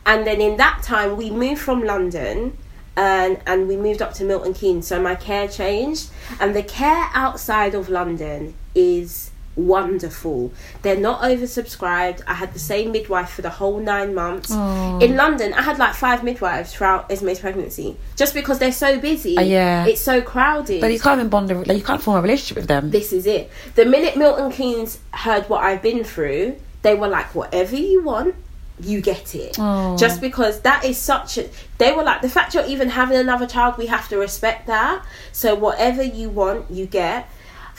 And 0.07 0.25
then 0.27 0.41
in 0.41 0.57
that 0.59 0.83
time 0.85 1.17
we 1.17 1.31
moved 1.31 1.61
from 1.61 1.83
London 1.85 2.57
and 2.97 3.41
and 3.47 3.67
we 3.67 3.77
moved 3.77 4.03
up 4.03 4.15
to 4.15 4.25
Milton 4.25 4.55
Keynes. 4.55 4.87
So 4.87 5.03
my 5.03 5.17
care 5.17 5.49
changed. 5.49 6.11
And 6.39 6.55
the 6.55 6.63
care 6.63 7.11
outside 7.13 7.75
of 7.75 7.89
London 7.89 8.55
is 8.75 9.32
wonderful. 9.57 10.53
They're 10.83 10.97
not 10.97 11.23
oversubscribed. 11.23 12.23
I 12.27 12.35
had 12.35 12.53
the 12.55 12.59
same 12.59 12.93
midwife 12.93 13.31
for 13.31 13.43
the 13.43 13.51
whole 13.51 13.79
nine 13.79 14.15
months. 14.15 14.51
Oh. 14.53 14.99
In 15.01 15.17
London, 15.17 15.53
I 15.55 15.63
had 15.63 15.79
like 15.79 15.95
five 15.95 16.25
midwives 16.25 16.73
throughout 16.75 17.11
Esme's 17.11 17.41
pregnancy, 17.41 17.97
just 18.17 18.35
because 18.35 18.59
they're 18.59 18.73
so 18.73 18.99
busy. 18.99 19.37
Uh, 19.37 19.43
yeah. 19.43 19.87
it's 19.87 20.01
so 20.01 20.21
crowded. 20.23 20.81
But 20.81 20.93
you 20.93 21.01
can't 21.01 21.19
even 21.19 21.29
bond. 21.29 21.51
A, 21.51 21.59
like 21.59 21.77
you 21.77 21.85
can't 21.85 22.03
form 22.03 22.19
a 22.19 22.23
relationship 22.23 22.57
with 22.57 22.69
them. 22.69 22.91
this 22.91 23.13
is 23.13 23.27
it. 23.27 23.51
The 23.75 23.85
minute 23.85 24.17
Milton 24.17 24.51
Keynes 24.51 24.99
heard 25.13 25.49
what 25.49 25.63
I've 25.63 25.83
been 25.83 26.05
through, 26.05 26.57
they 26.83 26.95
were 26.95 27.09
like, 27.09 27.35
"Whatever 27.35 27.77
you 27.77 28.03
want, 28.03 28.35
you 28.81 29.01
get 29.01 29.35
it." 29.35 29.57
Oh. 29.59 29.97
Just 29.97 30.21
because 30.21 30.61
that 30.63 30.85
is 30.85 30.97
such 30.99 31.39
a. 31.39 31.49
They 31.79 31.93
were 31.93 32.05
like, 32.05 32.23
the 32.23 32.29
fact 32.29 32.55
you're 32.55 32.67
even 32.67 32.89
having 32.91 33.17
another 33.19 33.47
child, 33.47 33.77
we 33.77 33.87
have 33.87 34.09
to 34.09 34.17
respect 34.17 34.67
that. 34.69 35.05
So 35.33 35.55
whatever 35.55 36.03
you 36.03 36.31
want, 36.31 36.71
you 36.71 36.87
get. 36.87 37.29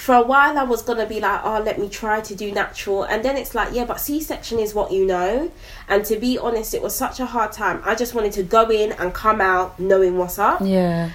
For 0.03 0.15
a 0.15 0.21
while, 0.21 0.57
I 0.57 0.63
was 0.63 0.81
gonna 0.81 1.05
be 1.05 1.19
like, 1.21 1.39
"Oh, 1.45 1.59
let 1.63 1.79
me 1.79 1.87
try 1.87 2.19
to 2.29 2.35
do 2.35 2.51
natural," 2.51 3.03
and 3.03 3.23
then 3.25 3.37
it's 3.37 3.53
like, 3.55 3.69
"Yeah, 3.71 3.85
but 3.85 4.01
C-section 4.01 4.59
is 4.59 4.73
what 4.75 4.91
you 4.91 5.05
know." 5.05 5.49
And 5.87 6.03
to 6.09 6.15
be 6.17 6.37
honest, 6.37 6.73
it 6.73 6.81
was 6.81 6.93
such 6.93 7.21
a 7.21 7.25
hard 7.25 7.51
time. 7.53 7.81
I 7.85 7.95
just 7.95 8.13
wanted 8.13 8.33
to 8.33 8.43
go 8.43 8.63
in 8.69 8.91
and 8.99 9.13
come 9.13 9.39
out 9.39 9.79
knowing 9.79 10.17
what's 10.17 10.37
up 10.37 10.59
yeah. 10.61 11.09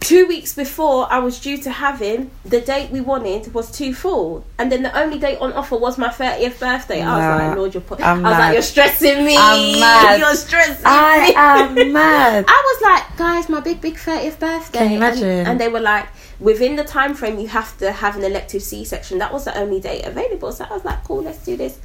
two 0.00 0.24
weeks 0.28 0.52
before 0.54 1.08
I 1.10 1.18
was 1.18 1.40
due 1.40 1.58
to 1.66 1.70
have 1.70 1.98
him, 1.98 2.30
the 2.44 2.60
date 2.60 2.88
we 2.92 3.00
wanted 3.00 3.52
was 3.54 3.66
too 3.72 3.92
full, 3.92 4.44
and 4.58 4.70
then 4.70 4.82
the 4.84 4.94
only 4.96 5.18
date 5.18 5.38
on 5.40 5.52
offer 5.60 5.76
was 5.76 5.98
my 5.98 6.08
thirtieth 6.20 6.60
birthday. 6.60 7.00
I 7.02 7.16
was 7.16 7.24
Nah, 7.40 7.46
like, 7.48 7.56
Lord, 7.58 7.74
you're 7.74 7.82
I'm 7.90 8.24
I 8.24 8.30
was 8.30 8.38
mad. 8.38 8.38
like, 8.38 8.52
you're 8.52 8.62
stressing 8.74 9.24
me. 9.28 9.36
I'm 9.36 9.80
mad. 9.80 10.20
You're 10.22 10.34
stressing 10.36 10.86
I 10.86 11.28
me. 11.28 11.34
I 11.34 11.56
am 11.62 11.92
mad. 11.92 12.44
I 12.56 12.58
was 12.68 12.78
like, 12.88 13.04
guys, 13.16 13.48
my 13.48 13.58
big, 13.68 13.80
big 13.80 13.96
30th 13.96 14.38
birthday. 14.38 14.78
Can 14.78 14.88
you 14.92 15.02
And- 15.02 15.18
imagine? 15.18 15.46
And, 15.48 15.60
they 15.60 15.68
were 15.68 15.80
like, 15.80 16.06
within 16.40 16.76
the 16.76 16.84
time 16.84 17.14
frame, 17.14 17.38
you 17.38 17.48
have 17.48 17.76
to 17.78 17.92
have 17.92 18.16
an 18.16 18.24
elective 18.24 18.62
C 18.62 18.84
section. 18.84 19.18
That 19.18 19.32
was 19.32 19.44
the 19.44 19.56
only 19.58 19.80
date 19.80 20.04
available. 20.04 20.52
So 20.52 20.64
I 20.64 20.72
was 20.72 20.84
like, 20.84 21.04
cool, 21.04 21.22
let's 21.22 21.44
do 21.44 21.56
this. 21.56 21.78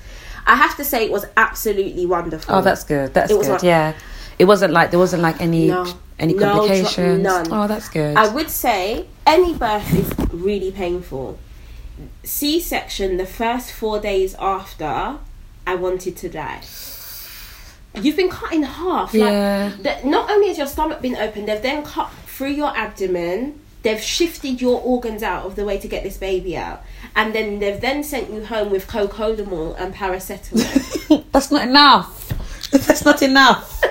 I 0.45 0.55
have 0.55 0.75
to 0.77 0.83
say, 0.83 1.05
it 1.05 1.11
was 1.11 1.25
absolutely 1.37 2.05
wonderful. 2.05 2.55
Oh, 2.55 2.61
that's 2.61 2.83
good. 2.83 3.13
That's 3.13 3.31
good. 3.31 3.47
like- 3.47 3.63
yeah. 3.63 3.93
It 4.39 4.45
wasn't 4.45 4.73
like 4.73 4.89
there 4.89 4.99
wasn't 4.99 5.21
like 5.21 5.39
any 5.39 5.67
No. 5.67 5.85
any 6.17 6.33
No 6.33 6.53
complications. 6.53 7.23
none. 7.23 7.47
Oh, 7.51 7.67
that's 7.67 7.87
good. 7.87 8.17
I 8.17 8.27
would 8.33 8.49
say 8.49 9.05
any 9.27 9.53
birth 9.53 9.93
is 9.93 10.11
really 10.33 10.71
painful. 10.71 11.37
C 12.23 12.59
section, 12.59 13.17
the 13.17 13.27
first 13.27 13.71
four 13.71 13.99
days 13.99 14.33
after, 14.39 15.17
I 15.67 15.75
wanted 15.75 16.17
to 16.17 16.29
die. 16.29 16.61
You've 18.01 18.15
been 18.17 18.29
cut 18.29 18.51
in 18.53 18.63
half. 18.63 19.13
Yeah. 19.13 19.71
Like, 19.83 20.01
the, 20.01 20.09
not 20.09 20.31
only 20.31 20.47
has 20.47 20.57
your 20.57 20.65
stomach 20.67 20.99
been 21.01 21.15
opened, 21.15 21.47
they've 21.47 21.61
then 21.61 21.83
cut 21.83 22.09
through 22.25 22.49
your 22.51 22.75
abdomen. 22.75 23.59
They've 23.83 24.01
shifted 24.01 24.61
your 24.61 24.81
organs 24.81 25.23
out 25.23 25.45
of 25.45 25.55
the 25.55 25.65
way 25.65 25.77
to 25.77 25.87
get 25.87 26.03
this 26.03 26.17
baby 26.17 26.57
out, 26.57 26.83
and 27.15 27.35
then 27.35 27.59
they've 27.59 27.79
then 27.79 28.03
sent 28.03 28.31
you 28.31 28.45
home 28.45 28.71
with 28.71 28.87
cocodamol 28.87 29.79
and 29.79 29.93
paracetamol. 29.93 31.25
that's 31.31 31.51
not 31.51 31.67
enough. 31.67 32.21
That's 32.73 33.05
not 33.05 33.21
enough. 33.21 33.83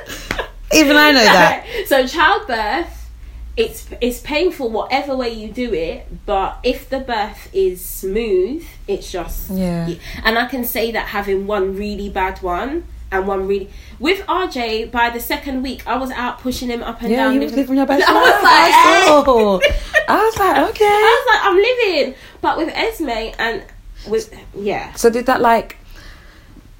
Even 0.75 0.97
I 0.97 1.13
know 1.13 1.23
that. 1.23 1.67
so 1.87 2.05
childbirth, 2.05 3.11
it's 3.57 3.87
it's 4.01 4.19
painful 4.21 4.71
whatever 4.71 5.17
way 5.17 5.31
you 5.31 5.53
do 5.53 5.73
it, 5.73 6.09
but 6.27 6.59
if 6.65 6.89
the 6.89 6.99
birth 6.99 7.49
is 7.53 7.85
smooth, 7.85 8.67
it's 8.89 9.13
just 9.13 9.51
Yeah. 9.51 9.95
And 10.25 10.37
I 10.37 10.47
can 10.47 10.65
say 10.65 10.91
that 10.91 11.09
having 11.09 11.47
one 11.47 11.77
really 11.77 12.09
bad 12.09 12.43
one 12.43 12.89
and 13.13 13.27
one 13.27 13.47
really 13.47 13.69
with 14.01 14.21
RJ 14.27 14.91
by 14.91 15.11
the 15.11 15.21
second 15.21 15.63
week, 15.63 15.87
I 15.87 15.97
was 15.97 16.11
out 16.11 16.41
pushing 16.41 16.69
him 16.69 16.83
up 16.83 17.01
and 17.03 17.11
Yeah, 17.11 17.25
down. 17.25 17.35
you 17.35 17.41
was 17.41 17.53
living 17.55 17.77
your 17.77 17.87
best 17.93 18.09
I 18.09 18.13
life. 18.13 18.23
was 18.25 18.43
like, 18.43 18.73
I. 18.75 19.69
Eh? 19.69 20.05
I 20.09 20.25
was 20.25 20.39
like, 20.39 20.57
okay. 20.71 20.85
I 20.85 21.25
was 21.25 21.35
like, 21.35 21.45
I'm 21.45 21.57
living. 21.57 22.15
But 22.41 22.57
with 22.59 22.69
Esme 22.75 23.35
and 23.39 23.63
with 24.09 24.35
yeah, 24.57 24.93
So 24.95 25.11
did 25.11 25.27
that 25.27 25.41
like? 25.41 25.77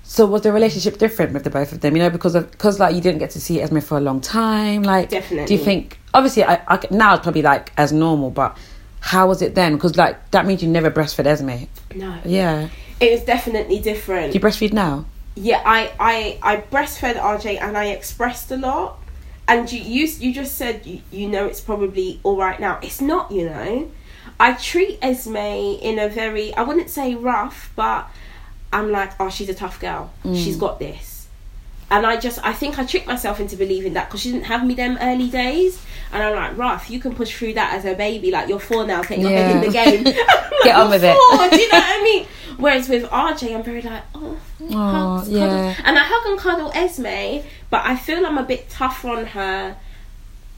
So 0.05 0.27
was 0.27 0.43
the 0.43 0.53
relationship 0.53 0.99
different 0.99 1.33
with 1.33 1.45
the 1.45 1.51
both 1.51 1.73
of 1.73 1.81
them? 1.81 1.97
You 1.97 2.03
know, 2.03 2.11
because 2.11 2.35
of 2.35 2.51
because 2.51 2.79
like 2.81 2.95
you 2.95 3.01
didn't 3.01 3.19
get 3.21 3.31
to 3.31 3.41
see 3.41 3.61
Esme 3.63 3.79
for 3.79 3.97
a 3.97 4.01
long 4.01 4.21
time. 4.21 4.83
Like, 4.83 5.09
definitely. 5.09 5.47
do 5.47 5.55
you 5.55 5.61
think? 5.65 5.99
Obviously, 6.13 6.45
I, 6.45 6.61
I 6.69 6.81
now 6.91 7.15
it's 7.15 7.23
probably 7.23 7.43
like 7.43 7.73
as 7.79 7.93
normal, 7.93 8.31
but 8.31 8.57
how 9.01 9.29
was 9.29 9.41
it 9.43 9.55
then? 9.55 9.75
Because 9.75 9.97
like 9.97 10.31
that 10.33 10.45
means 10.47 10.63
you 10.63 10.69
never 10.69 10.91
breastfed 10.91 11.25
Esme. 11.27 11.65
no, 11.95 12.19
Yeah. 12.25 12.69
it 13.01 13.11
was 13.13 13.23
definitely 13.25 13.79
different. 13.79 14.33
Do 14.33 14.39
you 14.39 14.45
breastfeed 14.45 14.73
now? 14.73 15.07
Yeah, 15.35 15.63
I, 15.65 15.93
I, 15.99 16.39
I 16.43 16.57
breastfed 16.59 17.17
RJ 17.17 17.61
and 17.61 17.77
I 17.77 17.87
expressed 17.87 18.51
a 18.51 18.57
lot. 18.57 18.99
And 19.49 19.71
you, 19.71 19.81
you, 19.81 20.07
you 20.07 20.35
just 20.35 20.57
said 20.57 20.87
you, 20.87 21.01
you 21.11 21.29
know 21.29 21.47
it's 21.47 21.61
probably 21.61 22.21
all 22.23 22.37
right 22.37 22.61
now. 22.61 22.79
It's 22.83 23.01
not, 23.01 23.31
you 23.31 23.47
know. 23.47 23.91
I 24.39 24.55
treat 24.55 24.99
Esme 25.03 25.37
in 25.37 25.99
a 25.99 26.09
very, 26.09 26.55
I 26.55 26.63
wouldn't 26.63 26.91
say 26.91 27.15
rough, 27.15 27.73
but 27.77 28.09
I'm 28.73 28.91
like, 28.91 29.13
oh, 29.21 29.31
she's 29.31 29.49
a 29.49 29.55
tough 29.55 29.81
girl. 29.81 30.13
She's 30.25 30.57
mm. 30.57 30.61
got 30.61 30.79
this. 30.79 31.12
And 31.93 32.07
I 32.07 32.17
just, 32.19 32.39
I 32.43 32.53
think 32.55 32.79
I 32.79 32.85
tricked 32.87 33.07
myself 33.07 33.39
into 33.39 33.55
believing 33.57 33.93
that 33.93 34.09
because 34.09 34.23
she 34.23 34.33
didn't 34.33 34.47
have 34.47 34.67
me 34.67 34.75
them 34.75 34.97
early 35.01 35.29
days. 35.29 35.81
And 36.11 36.23
I'm 36.23 36.35
like, 36.35 36.57
rough, 36.57 36.91
you 36.91 36.99
can 36.99 37.15
push 37.15 37.37
through 37.37 37.53
that 37.55 37.75
as 37.75 37.85
a 37.85 37.95
baby. 37.95 38.31
Like, 38.31 38.49
you're 38.49 38.59
four 38.59 38.87
now, 38.87 39.03
take 39.03 39.21
your 39.21 39.31
head 39.31 39.51
in 39.57 39.61
the 39.61 39.71
Yeah. 39.71 39.85
game. 39.91 40.05
Get 40.65 40.75
on 40.77 40.89
with 40.91 41.05
it. 41.05 41.15
Four, 41.15 41.49
do 41.51 41.61
you 41.61 41.71
know 41.71 41.79
what 41.79 42.01
I 42.01 42.03
mean? 42.03 42.27
Whereas 42.57 42.89
with 42.89 43.05
RJ, 43.11 43.55
I'm 43.55 43.63
very 43.63 43.83
like, 43.83 44.03
oh, 44.15 44.39
cuddle. 44.69 45.25
yeah. 45.29 45.75
And 45.85 45.99
I 45.99 46.03
hug 46.05 46.27
and 46.31 46.39
cuddle 46.39 46.71
Esme, 46.75 47.47
but 47.71 47.83
I 47.85 47.97
feel 47.97 48.25
I'm 48.25 48.39
a 48.39 48.43
bit 48.43 48.71
tough 48.71 49.05
on 49.05 49.27
her 49.27 49.77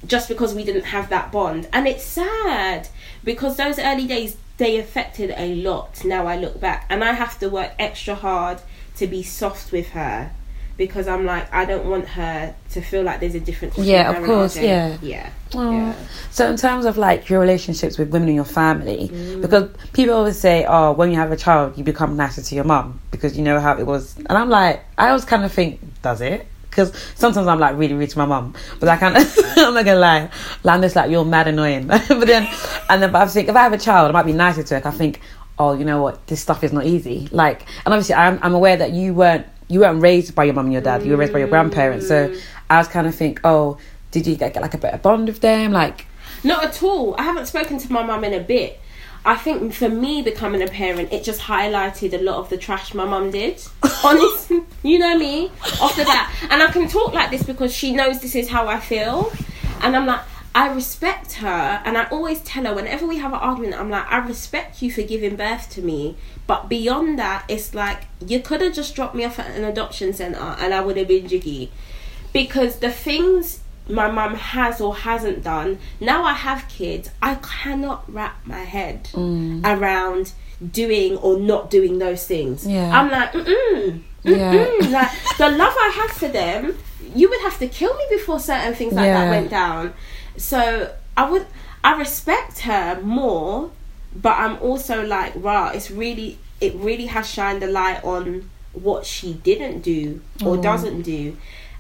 just 0.07 0.29
because 0.29 0.55
we 0.55 0.65
didn't 0.65 0.85
have 0.85 1.09
that 1.11 1.33
bond. 1.33 1.69
And 1.73 1.87
it's 1.89 2.05
sad 2.05 2.89
because 3.25 3.57
those 3.57 3.79
early 3.79 4.07
days 4.07 4.37
they 4.59 4.79
affected 4.79 5.35
a 5.37 5.55
lot. 5.57 6.05
Now 6.05 6.27
I 6.27 6.37
look 6.37 6.61
back 6.61 6.87
and 6.91 7.03
I 7.03 7.13
have 7.15 7.39
to 7.41 7.49
work 7.49 7.73
extra 7.79 8.15
hard 8.15 8.61
to 8.99 9.07
be 9.09 9.23
soft 9.25 9.73
with 9.73 9.89
her 9.91 10.31
because 10.77 11.07
I'm 11.09 11.25
like 11.25 11.53
I 11.53 11.65
don't 11.65 11.87
want 11.87 12.07
her 12.09 12.55
to 12.71 12.81
feel 12.81 13.03
like 13.03 13.21
there's 13.21 13.35
a 13.35 13.41
difference. 13.41 13.75
between 13.75 13.93
Yeah, 13.93 14.11
of 14.11 14.25
course, 14.25 14.57
yeah. 14.57 14.97
yeah, 15.03 15.31
yeah. 15.53 15.95
So 16.31 16.49
in 16.51 16.57
terms 16.57 16.85
of 16.85 16.97
like 16.99 17.29
your 17.29 17.41
relationships 17.41 17.97
with 17.99 18.11
women 18.11 18.29
in 18.29 18.35
your 18.35 18.45
family, 18.45 19.09
Mm. 19.13 19.41
because 19.43 19.71
people 19.93 20.15
always 20.17 20.39
say, 20.39 20.65
"Oh, 20.69 20.93
when 20.93 21.11
you 21.11 21.17
have 21.17 21.31
a 21.31 21.37
child, 21.37 21.79
you 21.79 21.85
become 21.85 22.17
nicer 22.17 22.43
to 22.43 22.55
your 22.55 22.65
mum 22.65 23.01
because 23.11 23.37
you 23.37 23.45
know 23.45 23.61
how 23.61 23.77
it 23.79 23.87
was," 23.87 24.17
and 24.17 24.33
I'm 24.37 24.49
like, 24.51 24.83
I 24.99 25.09
always 25.09 25.25
kind 25.25 25.45
of 25.45 25.53
think, 25.53 25.81
does 26.03 26.21
it? 26.21 26.47
Because 26.71 26.93
sometimes 27.15 27.47
I'm 27.47 27.61
like 27.61 27.77
really 27.79 27.95
rude 27.95 28.11
to 28.11 28.19
my 28.19 28.25
mum, 28.27 28.55
but 28.81 28.89
I 28.89 28.95
of, 28.95 29.39
I'm 29.57 29.75
not 29.75 29.85
gonna 29.85 30.01
lie, 30.01 30.23
like, 30.65 30.75
I'm 30.75 30.83
just 30.83 30.97
like 30.97 31.09
you're 31.09 31.25
mad 31.25 31.47
annoying. 31.47 31.87
but 31.87 32.27
then, 32.27 32.49
and 32.91 33.01
then, 33.01 33.13
but 33.13 33.23
I 33.23 33.27
think 33.29 33.49
if 33.49 33.55
I 33.55 33.63
have 33.63 33.73
a 33.73 33.79
child, 33.79 34.09
I 34.11 34.13
might 34.13 34.27
be 34.27 34.33
nicer 34.33 34.65
to 34.65 34.81
her. 34.81 34.89
I 34.89 34.91
think, 34.91 35.21
oh, 35.57 35.75
you 35.75 35.85
know 35.85 36.03
what, 36.03 36.27
this 36.27 36.41
stuff 36.41 36.65
is 36.65 36.73
not 36.73 36.85
easy. 36.85 37.29
Like, 37.31 37.61
and 37.87 37.95
obviously, 37.95 38.17
I'm 38.17 38.41
I'm 38.43 38.55
aware 38.55 38.77
that 38.77 38.91
you 38.91 39.15
weren't 39.15 39.47
you 39.69 39.81
weren't 39.81 40.03
raised 40.03 40.35
by 40.35 40.45
your 40.45 40.55
mum 40.55 40.67
and 40.67 40.73
your 40.73 40.83
dad. 40.83 41.05
You 41.05 41.13
were 41.13 41.17
raised 41.17 41.33
by 41.33 41.39
your 41.41 41.49
grandparents. 41.49 42.09
So 42.09 42.29
mm. 42.29 42.41
I 42.71 42.79
was 42.79 42.89
kind 42.89 43.07
of 43.07 43.15
think, 43.15 43.41
oh, 43.45 43.79
did 44.11 44.27
you 44.27 44.37
get, 44.37 44.55
get 44.55 44.63
like 44.63 44.75
a 44.75 44.79
better 44.79 44.99
bond 44.99 45.27
with 45.27 45.41
them? 45.41 45.73
Like, 45.73 46.07
Not 46.43 46.65
at 46.65 46.83
all. 46.83 47.15
I 47.19 47.23
haven't 47.23 47.47
spoken 47.47 47.79
to 47.79 47.93
my 47.93 48.03
mum 48.03 48.25
in 48.25 48.33
a 48.33 48.41
bit. 48.41 48.81
I 49.27 49.37
think 49.37 49.73
for 49.73 49.89
me 49.89 50.21
becoming 50.21 50.63
a 50.63 50.67
parent, 50.67 51.11
it 51.13 51.25
just 51.25 51.41
highlighted 51.41 52.13
a 52.13 52.23
lot 52.23 52.37
of 52.37 52.51
the 52.51 52.59
trash 52.59 52.93
my 52.93 53.07
mum 53.07 53.31
did. 53.31 53.63
Honest, 54.05 54.53
you 54.83 54.99
know 54.99 55.17
me 55.17 55.51
After 55.81 56.05
that, 56.05 56.49
and 56.51 56.63
I 56.63 56.67
can 56.71 56.89
talk 56.89 57.15
like 57.15 57.31
this 57.31 57.43
because 57.43 57.75
she 57.75 57.95
knows 57.95 58.21
this 58.21 58.35
is 58.35 58.49
how 58.49 58.69
I 58.69 58.81
feel, 58.81 59.33
and 59.81 59.97
I'm 59.97 60.07
like. 60.07 60.21
I 60.57 60.73
respect 60.73 61.33
her, 61.33 61.83
and 61.85 61.99
I 61.99 62.05
always 62.11 62.41
tell 62.43 62.65
her 62.65 62.73
whenever 62.73 63.09
we 63.09 63.19
have 63.19 63.33
an 63.33 63.41
argument, 63.41 63.75
I'm 63.75 63.91
like, 63.91 64.07
I 64.09 64.19
respect 64.19 64.83
you 64.83 64.93
for 64.93 65.03
giving 65.03 65.35
birth 65.35 65.69
to 65.71 65.83
me, 65.83 66.17
but 66.47 66.69
beyond 66.69 67.19
that, 67.19 67.45
it's 67.49 67.75
like 67.75 68.05
you 68.25 68.41
could 68.41 68.61
have 68.61 68.75
just 68.75 68.95
dropped 68.95 69.15
me 69.15 69.25
off 69.25 69.39
at 69.39 69.51
an 69.57 69.65
adoption 69.65 70.13
center, 70.13 70.39
and 70.39 70.75
I 70.75 70.81
would 70.81 70.97
have 70.97 71.09
been 71.09 71.27
jiggy. 71.29 71.71
Because 72.33 72.81
the 72.81 72.91
things 72.91 73.61
my 73.89 74.11
mum 74.11 74.35
has 74.35 74.81
or 74.81 74.95
hasn't 74.95 75.45
done 75.45 75.79
now 76.01 76.25
i 76.25 76.33
have 76.33 76.67
kids 76.69 77.11
i 77.21 77.35
cannot 77.35 78.11
wrap 78.11 78.35
my 78.47 78.61
head 78.61 79.05
mm. 79.13 79.63
around 79.63 80.33
doing 80.71 81.17
or 81.19 81.39
not 81.39 81.71
doing 81.71 81.99
those 81.99 82.27
things. 82.27 82.67
Yeah. 82.67 82.99
i'm 82.99 83.11
like 83.11 83.33
mm-mm, 83.33 84.01
Yeah. 84.23 84.53
like 84.89 85.11
the 85.37 85.51
love 85.51 85.75
i 85.79 85.93
have 85.97 86.11
for 86.13 86.29
them 86.29 86.79
you 87.15 87.29
would 87.29 87.41
have 87.43 87.59
to 87.59 87.69
kill 87.69 87.95
me 87.95 88.05
before 88.11 88.41
certain 88.41 88.75
things 88.75 88.95
like 88.95 89.07
that 89.07 89.31
went 89.31 89.51
down. 89.51 89.93
So 90.37 90.95
i 91.17 91.31
would 91.31 91.47
i 91.83 91.97
respect 91.99 92.61
her 92.61 93.01
more 93.03 93.71
but 94.15 94.37
i'm 94.39 94.57
also 94.63 95.05
like 95.07 95.35
wow 95.37 95.71
it's 95.71 95.91
really 95.91 96.39
it 96.61 96.75
really 96.77 97.07
has 97.07 97.29
shined 97.29 97.63
a 97.63 97.67
light 97.67 98.03
on 98.05 98.49
what 98.73 99.05
she 99.07 99.35
didn't 99.35 99.81
do 99.81 100.21
or 100.45 100.57
Mm. 100.57 100.63
doesn't 100.63 101.03
do, 101.03 101.37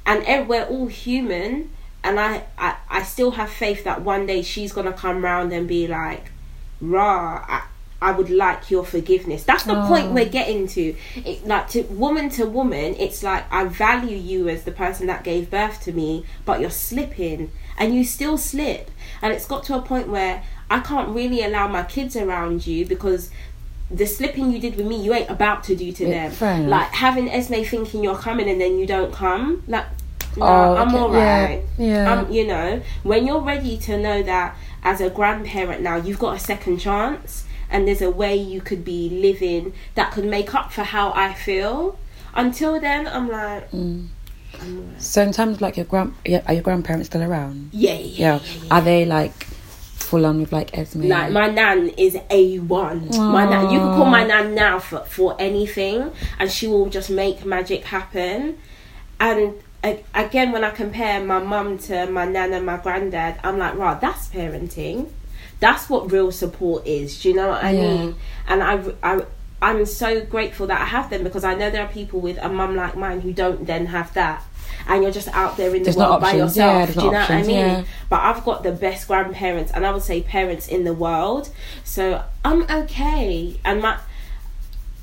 and 0.06 0.48
we're 0.48 0.64
all 0.64 0.86
human. 0.86 1.70
And 2.04 2.20
I, 2.20 2.44
I, 2.58 2.76
I 2.90 3.02
still 3.02 3.30
have 3.32 3.48
faith 3.50 3.82
that 3.84 4.02
one 4.02 4.26
day 4.26 4.42
she's 4.42 4.72
gonna 4.72 4.92
come 4.92 5.24
round 5.24 5.52
and 5.52 5.66
be 5.66 5.86
like, 5.88 6.30
"Rah, 6.80 7.44
I, 7.48 7.62
I 8.02 8.12
would 8.12 8.30
like 8.30 8.70
your 8.70 8.84
forgiveness." 8.84 9.42
That's 9.44 9.64
the 9.64 9.74
point 9.86 10.06
Oh. 10.08 10.12
we're 10.12 10.28
getting 10.28 10.68
to. 10.68 10.94
It, 11.16 11.46
like 11.46 11.68
to 11.70 11.82
woman 11.84 12.28
to 12.30 12.44
woman, 12.46 12.94
it's 12.98 13.22
like 13.22 13.44
I 13.50 13.64
value 13.64 14.16
you 14.16 14.48
as 14.48 14.64
the 14.64 14.72
person 14.72 15.06
that 15.06 15.24
gave 15.24 15.50
birth 15.50 15.82
to 15.84 15.92
me, 15.92 16.26
but 16.44 16.60
you're 16.60 16.70
slipping, 16.70 17.50
and 17.78 17.94
you 17.94 18.04
still 18.04 18.36
slip, 18.36 18.90
and 19.22 19.32
it's 19.32 19.46
got 19.46 19.64
to 19.64 19.76
a 19.76 19.80
point 19.80 20.08
where 20.08 20.42
I 20.70 20.80
can't 20.80 21.08
really 21.10 21.42
allow 21.42 21.68
my 21.68 21.82
kids 21.84 22.16
around 22.16 22.66
you 22.66 22.86
because 22.86 23.30
the 23.90 24.06
slipping 24.06 24.50
you 24.50 24.58
did 24.58 24.76
with 24.76 24.86
me, 24.86 25.02
you 25.02 25.12
ain't 25.14 25.30
about 25.30 25.62
to 25.64 25.76
do 25.76 25.92
to 25.92 26.08
Yeah, 26.08 26.28
them. 26.30 26.68
Like 26.68 26.88
having 26.88 27.28
Esme 27.30 27.62
thinking 27.62 28.02
you're 28.02 28.16
coming 28.16 28.48
and 28.48 28.60
then 28.60 28.78
you 28.78 28.86
don't 28.86 29.12
come, 29.12 29.62
like. 29.68 29.86
No, 30.36 30.46
Oh, 30.46 30.74
I'm 30.74 30.88
okay, 30.88 30.98
alright. 30.98 31.62
yeah, 31.78 31.86
yeah. 31.86 32.12
Um, 32.12 32.32
you 32.32 32.44
know, 32.44 32.82
when 33.04 33.24
you're 33.24 33.40
ready 33.40 33.76
to 33.78 33.96
know 33.96 34.20
that 34.24 34.56
as 34.82 35.00
a 35.00 35.08
grandparent 35.08 35.80
now, 35.80 35.94
you've 35.94 36.18
got 36.18 36.34
a 36.34 36.40
second 36.40 36.78
chance, 36.78 37.44
and 37.70 37.86
there's 37.86 38.02
a 38.02 38.10
way 38.10 38.34
you 38.34 38.60
could 38.60 38.84
be 38.84 39.08
living 39.10 39.72
that 39.94 40.10
could 40.10 40.24
make 40.24 40.52
up 40.52 40.72
for 40.72 40.82
how 40.82 41.12
I 41.14 41.34
feel. 41.34 42.00
Until 42.34 42.80
then, 42.80 43.06
I'm 43.06 43.28
like, 43.28 43.70
Mm. 43.70 44.08
I'm. 44.60 44.98
So 44.98 45.22
in 45.22 45.30
terms 45.32 45.56
of 45.56 45.60
like 45.60 45.76
your 45.76 45.86
grand, 45.86 46.14
yeah, 46.24 46.42
are 46.48 46.54
your 46.54 46.64
grandparents 46.64 47.06
still 47.10 47.22
around? 47.22 47.68
yeah, 47.72 47.92
Yeah. 47.94 48.40
yeah, 48.42 48.62
Are 48.72 48.80
they 48.80 49.04
like 49.04 49.46
full 50.14 50.26
on 50.26 50.40
with 50.40 50.52
like 50.52 50.76
Esme? 50.78 51.08
Like 51.08 51.32
my 51.32 51.48
nan 51.48 51.88
is 51.88 52.16
a 52.30 52.58
one. 52.60 53.08
My 53.08 53.44
nan, 53.44 53.70
you 53.70 53.80
can 53.80 53.92
call 53.94 54.04
my 54.04 54.24
nan 54.24 54.54
now 54.54 54.78
for 54.78 55.00
for 55.00 55.36
anything, 55.40 56.12
and 56.38 56.50
she 56.50 56.66
will 56.68 56.88
just 56.88 57.10
make 57.10 57.44
magic 57.44 57.84
happen. 57.84 58.58
And 59.18 59.54
again, 60.14 60.52
when 60.52 60.64
I 60.64 60.70
compare 60.70 61.22
my 61.24 61.40
mum 61.40 61.78
to 61.88 62.06
my 62.06 62.24
nan 62.26 62.52
and 62.52 62.64
my 62.64 62.76
granddad, 62.76 63.40
I'm 63.42 63.58
like, 63.58 63.74
right, 63.76 64.00
that's 64.00 64.28
parenting. 64.28 65.08
That's 65.60 65.88
what 65.88 66.10
real 66.12 66.30
support 66.30 66.86
is. 66.86 67.20
Do 67.20 67.28
you 67.30 67.34
know 67.34 67.48
what 67.48 67.62
I 67.64 67.70
Yeah. 67.72 67.80
mean? 67.80 68.14
And 68.48 68.62
I, 68.62 68.80
I, 69.02 69.20
I'm 69.62 69.86
so 69.86 70.24
grateful 70.24 70.66
that 70.66 70.80
I 70.80 70.84
have 70.84 71.10
them 71.10 71.22
because 71.22 71.44
I 71.44 71.54
know 71.54 71.70
there 71.70 71.82
are 71.84 71.92
people 71.92 72.20
with 72.20 72.38
a 72.38 72.48
mum 72.48 72.76
like 72.76 72.96
mine 72.96 73.20
who 73.20 73.32
don't 73.32 73.66
then 73.66 73.86
have 73.86 74.12
that. 74.14 74.42
And 74.86 75.02
you're 75.02 75.12
just 75.12 75.28
out 75.28 75.56
there 75.56 75.74
in 75.74 75.82
the 75.82 75.84
There's 75.84 75.96
world 75.96 76.20
by 76.20 76.32
yourself. 76.32 76.56
Yeah, 76.56 76.86
do 76.86 77.04
you 77.04 77.10
know 77.10 77.18
options, 77.18 77.46
what 77.46 77.54
I 77.54 77.56
mean? 77.56 77.56
yeah. 77.56 77.84
But 78.08 78.20
I've 78.20 78.44
got 78.44 78.62
the 78.62 78.72
best 78.72 79.08
grandparents, 79.08 79.72
and 79.72 79.86
I 79.86 79.92
would 79.92 80.02
say 80.02 80.22
parents 80.22 80.68
in 80.68 80.84
the 80.84 80.94
world. 80.94 81.50
So 81.84 82.22
I'm 82.44 82.62
okay. 82.70 83.58
And 83.64 83.82
my 83.82 83.98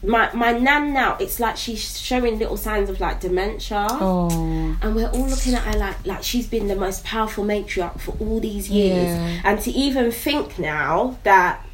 my 0.03 0.33
my 0.33 0.51
nan 0.51 0.93
now, 0.93 1.15
it's 1.19 1.39
like 1.39 1.57
she's 1.57 1.99
showing 1.99 2.39
little 2.39 2.57
signs 2.57 2.89
of 2.89 2.99
like 2.99 3.19
dementia. 3.19 3.87
Oh. 3.89 4.77
And 4.81 4.95
we're 4.95 5.09
all 5.09 5.27
looking 5.27 5.53
at 5.53 5.61
her 5.61 5.79
like 5.79 6.05
like 6.05 6.23
she's 6.23 6.47
been 6.47 6.67
the 6.67 6.75
most 6.75 7.03
powerful 7.03 7.43
matriarch 7.43 7.99
for 7.99 8.15
all 8.19 8.39
these 8.39 8.69
years. 8.69 9.07
Yeah. 9.07 9.41
And 9.43 9.59
to 9.61 9.71
even 9.71 10.11
think 10.11 10.57
now 10.57 11.17
that 11.23 11.65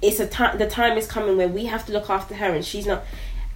it's 0.00 0.18
a 0.18 0.26
time 0.26 0.58
the 0.58 0.68
time 0.68 0.96
is 0.96 1.06
coming 1.06 1.36
where 1.36 1.48
we 1.48 1.66
have 1.66 1.84
to 1.86 1.92
look 1.92 2.08
after 2.08 2.34
her 2.34 2.52
and 2.52 2.64
she's 2.64 2.86
not 2.86 3.04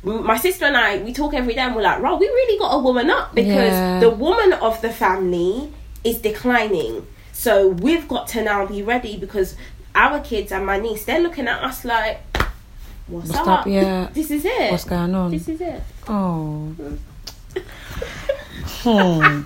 my 0.07 0.37
sister 0.37 0.65
and 0.67 0.77
I 0.77 0.99
we 0.99 1.13
talk 1.13 1.35
every 1.35 1.55
day 1.55 1.61
and 1.61 1.75
we're 1.75 1.83
like, 1.83 2.01
"Right, 2.01 2.19
we 2.19 2.27
really 2.27 2.59
got 2.59 2.71
a 2.75 2.79
woman 2.79 3.11
up 3.11 3.35
because 3.35 3.73
Yeah. 3.73 4.01
the 4.01 4.11
woman 4.11 4.53
of 4.55 4.81
the 4.81 4.91
family 4.91 5.73
is 6.05 6.19
declining. 6.19 7.07
So 7.33 7.69
we've 7.69 8.07
got 8.09 8.29
to 8.29 8.43
now 8.43 8.67
be 8.67 8.83
ready 8.83 9.17
because 9.17 9.57
our 9.95 10.21
kids 10.21 10.53
and 10.53 10.65
my 10.65 10.79
niece 10.79 11.05
they're 11.05 11.21
looking 11.21 11.49
at 11.49 11.63
us 11.63 11.85
like 11.85 12.21
What's, 13.09 13.29
What's 13.29 13.41
up? 13.41 13.49
up? 13.61 13.67
Yeah. 13.67 14.09
This 14.15 14.31
is 14.31 14.45
it. 14.45 14.71
What's 14.73 14.85
going 14.85 15.15
on? 15.15 15.31
This 15.31 15.49
is 15.49 15.61
it. 15.61 15.81
Oh. 16.09 16.73
hmm. 18.83 19.43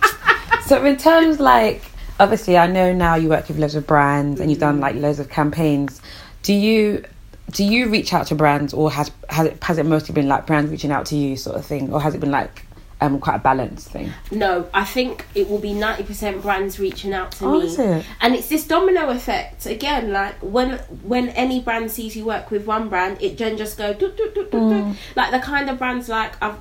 So 0.67 0.85
in 0.85 0.97
terms 0.97 1.41
like 1.41 1.83
obviously 2.19 2.57
I 2.59 2.67
know 2.67 2.93
now 2.93 3.15
you 3.17 3.29
work 3.29 3.49
with 3.49 3.59
loads 3.59 3.75
of 3.75 3.87
brands 3.87 4.41
and 4.41 4.51
you've 4.51 4.61
done 4.61 4.81
like 4.81 4.95
loads 4.97 5.19
of 5.21 5.29
campaigns. 5.31 6.01
Do 6.43 6.53
you 6.55 7.05
do 7.51 7.65
you 7.65 7.89
reach 7.89 8.13
out 8.15 8.27
to 8.29 8.35
brands 8.35 8.73
or 8.73 8.91
has 8.91 9.11
has 9.29 9.47
it 9.49 9.63
has 9.65 9.79
it 9.79 9.87
mostly 9.87 10.15
been 10.15 10.29
like 10.29 10.47
brands 10.47 10.71
reaching 10.71 10.91
out 10.93 11.07
to 11.07 11.17
you 11.17 11.37
sort 11.37 11.57
of 11.57 11.65
thing 11.65 11.93
or 11.93 12.01
has 12.01 12.15
it 12.15 12.21
been 12.21 12.31
like 12.31 12.65
um 13.01 13.19
quite 13.19 13.37
a 13.37 13.39
balanced 13.39 13.89
thing? 13.89 14.13
No, 14.31 14.69
I 14.75 14.85
think 14.85 15.25
it 15.35 15.49
will 15.49 15.59
be 15.59 15.73
ninety 15.73 16.03
percent 16.03 16.43
brands 16.43 16.79
reaching 16.79 17.13
out 17.15 17.33
to 17.33 17.47
Oh, 17.47 17.61
me, 17.61 17.67
it? 17.67 18.05
and 18.21 18.35
it's 18.35 18.49
this 18.49 18.67
domino 18.67 19.09
effect 19.09 19.65
again. 19.67 20.13
Like 20.13 20.35
when 20.43 20.79
when 21.03 21.31
any 21.31 21.61
brand 21.61 21.91
sees 21.91 22.15
you 22.17 22.25
work 22.27 22.51
with 22.51 22.67
one 22.67 22.89
brand, 22.89 23.21
it 23.23 23.39
then 23.39 23.57
just 23.57 23.79
go 23.79 23.93
do, 23.95 24.13
do, 24.17 24.31
do, 24.35 24.45
Mm. 24.53 24.97
like 25.17 25.31
the 25.31 25.39
kind 25.41 25.71
of 25.71 25.79
brands 25.79 26.09
like 26.09 26.33
I've. 26.43 26.57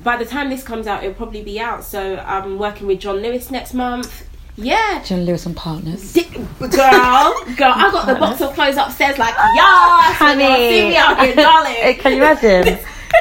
By 0.00 0.16
the 0.16 0.24
time 0.24 0.50
this 0.50 0.62
comes 0.64 0.86
out, 0.88 1.04
it'll 1.04 1.14
probably 1.14 1.42
be 1.42 1.58
out. 1.60 1.84
So 1.84 2.16
I'm 2.16 2.58
working 2.58 2.86
with 2.88 2.98
John 3.00 3.16
Lewis 3.18 3.50
next 3.50 3.74
month. 3.74 4.26
Yeah, 4.56 5.02
John 5.04 5.24
Lewis 5.24 5.46
and 5.46 5.56
partners. 5.56 6.12
Di- 6.12 6.22
girl, 6.22 6.68
girl, 6.68 7.72
I 7.74 7.88
got 7.90 8.06
the 8.06 8.14
box 8.14 8.40
of 8.40 8.54
clothes 8.54 8.76
upstairs. 8.76 9.18
Like, 9.18 9.34
yeah, 9.34 10.14
Honey. 10.14 10.44
see 10.44 10.88
me 10.90 10.96
out 10.96 11.20
here, 11.20 11.34
darling. 11.34 11.94
Can 11.98 12.12
you 12.12 12.18
imagine? 12.18 12.78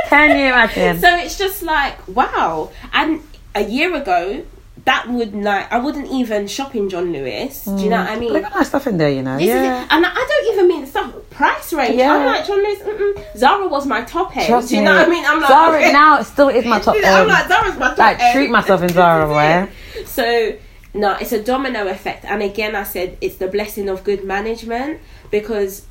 Can 0.09 0.38
you 0.38 0.45
imagine? 0.45 0.99
So 0.99 1.15
it's 1.17 1.38
just 1.38 1.63
like 1.63 2.07
wow. 2.07 2.71
And 2.93 3.21
a 3.55 3.63
year 3.63 3.95
ago, 3.95 4.45
that 4.86 5.07
would 5.09 5.34
not. 5.34 5.71
I 5.71 5.79
wouldn't 5.79 6.11
even 6.11 6.47
shop 6.47 6.75
in 6.75 6.89
John 6.89 7.11
Lewis. 7.11 7.65
Do 7.65 7.77
you 7.77 7.89
know 7.89 7.97
what 7.97 8.09
I 8.09 8.15
mm. 8.15 8.19
mean? 8.19 8.34
Look 8.34 8.43
at 8.43 8.53
nice 8.53 8.67
stuff 8.67 8.86
in 8.86 8.97
there, 8.97 9.09
you 9.09 9.23
know. 9.23 9.38
This 9.38 9.47
yeah. 9.47 9.88
And 9.89 10.05
I 10.05 10.13
don't 10.13 10.53
even 10.53 10.67
mean 10.67 10.81
the 10.81 10.88
stuff 10.88 11.13
price 11.31 11.73
range. 11.73 11.95
Yeah. 11.95 12.13
I'm 12.13 12.25
like 12.25 12.45
John 12.45 12.57
Lewis. 12.57 12.79
Mm-mm. 12.79 13.38
Zara 13.38 13.67
was 13.67 13.88
my 13.88 14.03
top 14.03 14.36
end. 14.38 14.47
Trust 14.47 14.69
Do 14.69 14.75
you 14.75 14.81
me. 14.81 14.86
know 14.86 14.95
what 14.97 15.07
I 15.07 15.09
mean? 15.09 15.25
I'm 15.25 15.39
like 15.39 15.49
Zara 15.49 15.77
okay. 15.77 15.91
now 15.93 16.19
it 16.19 16.25
still 16.25 16.49
is 16.49 16.65
my 16.65 16.79
top 16.79 16.95
end. 16.95 17.05
I'm 17.05 17.27
like 17.27 17.47
Zara's 17.47 17.77
my 17.79 17.88
top 17.89 17.97
Like, 17.97 18.19
end. 18.19 18.36
treat 18.36 18.51
myself 18.51 18.84
in 18.84 18.89
Zara, 18.93 19.25
This 19.25 19.29
is 19.31 19.36
boy. 19.36 20.01
it. 20.01 20.07
So 20.07 20.57
no, 20.93 21.13
it's 21.15 21.31
a 21.31 21.41
domino 21.41 21.87
effect. 21.87 22.25
And 22.25 22.41
again, 22.43 22.75
I 22.75 22.83
said 22.83 23.17
it's 23.21 23.37
the 23.37 23.47
blessing 23.47 23.89
of 23.89 24.03
good 24.03 24.23
management 24.23 24.99
because 25.31 25.85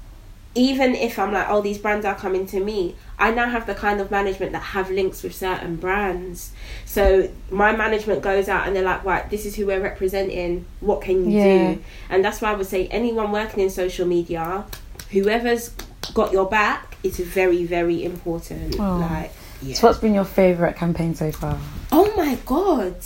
even 0.55 0.95
if 0.95 1.19
I'm 1.19 1.33
like, 1.33 1.47
oh, 1.49 1.63
these 1.63 1.79
brands 1.79 2.05
are 2.05 2.15
coming 2.15 2.47
to 2.49 2.61
me, 2.61 2.95
I 3.19 3.31
now 3.31 3.49
have 3.49 3.67
the 3.67 3.75
kind 3.75 4.01
of 4.03 4.11
management 4.11 4.53
that 4.53 4.61
have 4.63 4.91
links 4.91 5.23
with 5.23 5.35
certain 5.35 5.77
brands. 5.77 6.53
So 6.85 7.31
my 7.51 7.75
management 7.75 8.21
goes 8.23 8.49
out 8.49 8.67
and 8.67 8.77
they're 8.77 8.83
like, 8.85 9.03
right, 9.03 9.29
this 9.31 9.47
is 9.47 9.57
who 9.57 9.67
we're 9.67 9.81
representing. 9.81 10.67
What 10.81 11.01
can 11.01 11.31
you 11.31 11.39
Yeah. 11.39 11.75
do? 11.75 11.83
And 12.11 12.23
that's 12.25 12.43
why 12.43 12.51
I 12.53 12.55
would 12.55 12.67
say 12.67 12.87
anyone 12.89 13.33
working 13.33 13.61
in 13.65 13.71
social 13.71 14.07
media, 14.07 14.65
whoever's 15.11 15.71
got 16.13 16.33
your 16.33 16.47
back, 16.47 16.97
it's 17.03 17.19
very, 17.19 17.65
very 17.65 18.05
important. 18.05 18.77
Oh. 18.79 18.99
Like, 19.11 19.33
yeah. 19.63 19.75
So 19.75 19.87
what's 19.87 20.01
been 20.01 20.15
your 20.15 20.25
favourite 20.25 20.77
campaign 20.77 21.15
so 21.15 21.33
far? 21.33 21.59
oh 21.93 22.13
my 22.17 22.37
god. 22.45 22.97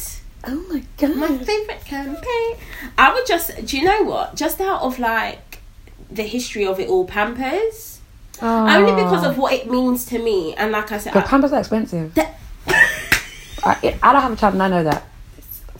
Oh 0.46 0.64
my 0.68 0.82
god. 0.98 1.16
My 1.16 1.38
favorite 1.38 1.84
campaign. 1.84 2.56
I 2.96 3.12
would 3.12 3.26
just, 3.26 3.66
do 3.66 3.76
you 3.76 3.84
know 3.84 4.02
what? 4.02 4.34
Just 4.36 4.60
out 4.60 4.82
of 4.82 4.98
like 4.98 5.58
the 6.10 6.22
history 6.22 6.66
of 6.66 6.78
it 6.78 6.88
all, 6.88 7.04
Pampers. 7.04 8.00
Oh. 8.40 8.68
Only 8.68 9.02
because 9.02 9.24
of 9.24 9.38
oh. 9.38 9.42
what 9.42 9.52
it 9.52 9.70
means 9.70 10.04
to 10.06 10.18
me. 10.18 10.54
And 10.54 10.72
like 10.72 10.92
I 10.92 10.98
said, 10.98 11.14
But 11.14 11.24
I- 11.24 11.28
Pampers 11.28 11.52
are 11.52 11.60
expensive. 11.60 12.16
I, 13.64 13.98
I 14.02 14.12
don't 14.12 14.22
have 14.22 14.32
a 14.32 14.36
child 14.36 14.54
and 14.54 14.62
I 14.62 14.68
know 14.68 14.84
that. 14.84 15.04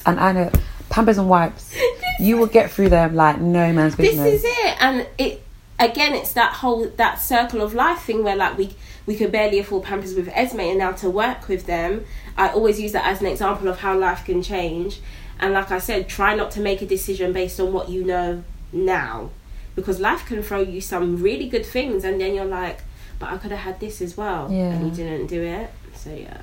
And 0.05 0.19
I 0.19 0.33
know 0.33 0.51
Pampers 0.91 1.19
and 1.19 1.29
wipes. 1.29 1.75
You 2.19 2.39
will 2.39 2.47
get 2.47 2.71
through 2.71 2.89
them 2.89 3.15
like 3.15 3.43
no 3.43 3.75
man's 3.75 3.95
business. 3.95 4.43
this 4.43 4.43
is 4.43 4.45
it. 4.45 4.77
And 4.81 5.07
it 5.19 5.43
again, 5.79 6.15
it's 6.15 6.33
that 6.33 6.55
whole 6.55 6.89
that 6.97 7.21
circle 7.21 7.61
of 7.61 7.75
life 7.75 8.01
thing 8.01 8.25
where 8.25 8.37
like 8.37 8.57
we 8.57 8.75
we 9.05 9.17
could 9.17 9.31
barely 9.31 9.59
afford 9.59 9.85
Pampers 9.85 10.15
with 10.15 10.29
Esme, 10.29 10.61
and 10.61 10.79
now 10.79 10.93
to 10.93 11.11
work 11.11 11.49
with 11.49 11.67
them, 11.67 12.05
I 12.37 12.49
always 12.51 12.81
use 12.81 12.93
that 12.93 13.07
as 13.07 13.21
an 13.21 13.27
example 13.27 13.69
of 13.69 13.81
how 13.81 13.97
life 13.99 14.25
can 14.25 14.43
change. 14.43 15.01
And 15.39 15.53
like 15.55 15.71
I 15.71 15.79
said, 15.79 16.09
try 16.09 16.35
not 16.35 16.51
to 16.53 16.61
make 16.61 16.83
a 16.83 16.87
decision 16.87 17.33
based 17.33 17.61
on 17.61 17.73
what 17.73 17.89
you 17.89 18.05
know 18.05 18.43
now, 18.73 19.31
because 19.75 20.01
life 20.01 20.25
can 20.27 20.43
throw 20.43 20.61
you 20.61 20.81
some 20.81 21.23
really 21.23 21.49
good 21.49 21.65
things, 21.67 22.05
and 22.05 22.21
then 22.21 22.35
you're 22.35 22.45
like, 22.45 22.81
but 23.19 23.31
I 23.31 23.37
could 23.39 23.51
have 23.51 23.61
had 23.61 23.81
this 23.81 24.01
as 24.03 24.17
well, 24.17 24.51
Yeah. 24.51 24.71
and 24.73 24.87
you 24.87 24.93
didn't 24.95 25.27
do 25.27 25.43
it. 25.43 25.71
So 25.95 26.11
yeah. 26.13 26.41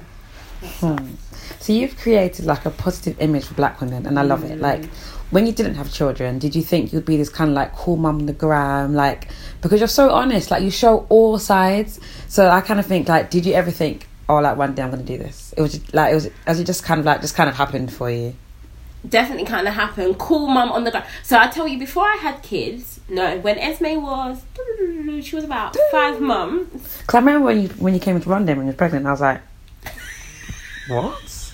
Hmm. 0.79 1.15
So 1.59 1.73
you've 1.73 1.97
created 1.97 2.45
like 2.45 2.65
a 2.65 2.69
positive 2.69 3.19
image 3.19 3.45
for 3.45 3.53
black 3.53 3.81
women 3.81 4.05
and 4.05 4.17
I 4.17 4.21
love 4.21 4.43
it. 4.45 4.59
Like 4.59 4.85
when 5.29 5.45
you 5.45 5.51
didn't 5.51 5.75
have 5.75 5.91
children, 5.91 6.39
did 6.39 6.55
you 6.55 6.61
think 6.61 6.93
you'd 6.93 7.05
be 7.05 7.17
this 7.17 7.27
kind 7.29 7.49
of 7.49 7.55
like 7.55 7.75
cool 7.75 7.97
mum 7.97 8.19
on 8.19 8.25
the 8.27 8.33
gram? 8.33 8.93
Like 8.93 9.27
because 9.61 9.81
you're 9.81 9.87
so 9.89 10.09
honest, 10.11 10.51
like 10.51 10.63
you 10.63 10.71
show 10.71 11.05
all 11.09 11.37
sides. 11.37 11.99
So 12.29 12.47
I 12.49 12.61
kind 12.61 12.79
of 12.79 12.85
think 12.85 13.09
like, 13.09 13.29
did 13.29 13.45
you 13.45 13.53
ever 13.53 13.71
think, 13.71 14.07
oh, 14.29 14.35
like 14.39 14.57
one 14.57 14.73
day 14.75 14.83
I'm 14.83 14.89
gonna 14.91 15.03
do 15.03 15.17
this? 15.17 15.53
It 15.57 15.61
was 15.61 15.73
just, 15.73 15.93
like 15.93 16.11
it 16.11 16.15
was, 16.15 16.29
as 16.45 16.59
it 16.59 16.65
just 16.65 16.83
kind 16.83 16.99
of 16.99 17.05
like 17.05 17.21
just 17.21 17.35
kind 17.35 17.49
of 17.49 17.55
happened 17.55 17.91
for 17.91 18.09
you. 18.09 18.35
definitely 19.07 19.45
kind 19.45 19.67
of 19.67 19.73
happened. 19.73 20.17
Cool 20.17 20.47
mum 20.47 20.71
on 20.71 20.83
the 20.83 20.91
ground. 20.91 21.05
So 21.23 21.37
I 21.37 21.47
tell 21.47 21.67
you, 21.67 21.77
before 21.77 22.05
I 22.05 22.15
had 22.15 22.41
kids, 22.41 22.99
no, 23.09 23.37
when 23.39 23.57
Esme 23.59 24.01
was, 24.01 24.43
she 25.21 25.35
was 25.35 25.43
about 25.43 25.75
five 25.91 26.21
months. 26.21 26.99
Because 26.99 27.15
I 27.15 27.19
remember 27.19 27.45
when 27.45 27.61
you 27.61 27.67
when 27.69 27.93
you 27.93 27.99
came 27.99 28.15
into 28.15 28.29
London 28.29 28.57
when 28.57 28.65
you 28.67 28.71
were 28.71 28.77
pregnant, 28.77 29.05
I 29.05 29.11
was 29.11 29.21
like, 29.21 29.41
what? 30.87 31.53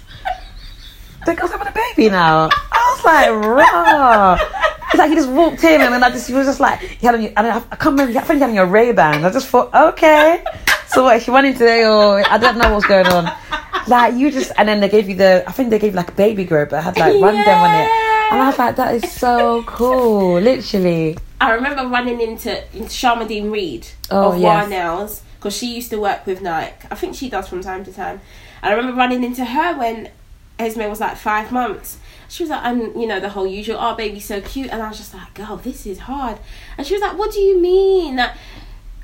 The 1.26 1.36
girl's 1.36 1.52
having 1.52 1.68
a 1.68 1.72
baby 1.72 2.10
now. 2.10 2.50
I 2.52 2.96
was 2.96 3.06
like, 3.06 3.30
raw. 3.46 4.38
It's 4.88 4.98
like 4.98 5.10
he 5.10 5.16
just 5.16 5.30
walked 5.30 5.64
in 5.64 5.82
and 5.82 5.94
then 5.94 6.04
I 6.04 6.10
just 6.10 6.28
he 6.28 6.34
was 6.34 6.48
just 6.48 6.60
like 6.60 6.80
he 6.80 7.06
had 7.06 7.14
on 7.16 7.22
your, 7.22 7.32
I, 7.38 7.42
don't 7.44 7.52
know, 7.52 7.68
I 7.72 7.76
can't 7.76 7.92
remember 8.00 8.18
I 8.18 8.24
think 8.24 8.38
he 8.38 8.40
had 8.40 8.50
on 8.50 8.56
your 8.56 8.66
Ray 8.66 8.92
Ban. 8.92 9.24
I 9.24 9.30
just 9.32 9.48
thought, 9.48 9.72
okay, 9.74 10.44
so 10.90 11.04
what? 11.04 11.22
She 11.22 11.32
went 11.32 11.48
into 11.48 11.60
the 11.60 11.86
or 11.86 12.20
oh, 12.20 12.24
I 12.28 12.38
don't 12.38 12.58
know 12.58 12.74
what's 12.74 12.86
going 12.86 13.08
on. 13.08 13.32
Like 13.88 14.16
you 14.16 14.30
just 14.32 14.52
and 14.58 14.68
then 14.68 14.82
they 14.82 14.90
gave 14.90 15.10
you 15.10 15.16
the 15.16 15.44
I 15.48 15.52
think 15.52 15.70
they 15.70 15.80
gave 15.80 15.96
like 15.96 16.10
a 16.10 16.14
baby 16.14 16.46
group 16.46 16.70
that 16.70 16.84
had 16.84 16.98
like 16.98 17.14
Run 17.22 17.36
Dem 17.36 17.58
on 17.58 17.76
it. 17.76 17.90
And 18.32 18.40
I 18.42 18.48
was 18.48 18.60
like, 18.60 18.76
that 18.76 18.94
is 18.94 19.12
so 19.12 19.64
cool, 19.64 20.40
literally. 20.40 21.18
I 21.42 21.54
remember 21.54 21.88
running 21.88 22.22
into, 22.22 22.64
into 22.76 22.90
Sharmadean 22.90 23.52
Reid 23.52 23.88
Oh, 24.12 24.34
of 24.34 24.40
yes. 24.40 24.66
WAH 24.66 24.70
Nails 24.70 25.24
because 25.38 25.56
she 25.56 25.74
used 25.74 25.90
to 25.90 26.00
work 26.00 26.28
with 26.28 26.42
Nike. 26.42 26.88
I 26.92 26.96
think 26.96 27.16
she 27.16 27.30
does 27.30 27.48
from 27.48 27.62
time 27.62 27.84
to 27.86 27.94
time. 27.94 28.22
And 28.62 28.72
I 28.72 28.76
remember 28.76 28.96
running 28.96 29.24
into 29.24 29.46
her 29.46 29.76
when 29.78 30.12
Esme 30.60 30.82
was 30.90 31.00
like 31.00 31.18
five 31.18 31.52
months. 31.52 31.98
She 32.28 32.44
was 32.44 32.52
like, 32.52 32.64
and 32.66 33.02
you 33.02 33.08
know, 33.08 33.20
the 33.20 33.30
whole 33.30 33.48
usual, 33.48 33.78
oh, 33.80 33.96
baby's 33.96 34.26
so 34.26 34.42
cute. 34.42 34.70
And 34.70 34.84
I 34.84 34.90
was 34.90 34.98
just 34.98 35.14
like, 35.14 35.34
girl, 35.34 35.58
this 35.58 35.88
is 35.88 36.00
hard. 36.00 36.38
And 36.78 36.86
she 36.86 36.94
was 36.94 37.02
like, 37.02 37.18
what 37.18 37.32
do 37.32 37.40
you 37.40 37.60
mean? 37.60 38.18
Like, 38.18 38.34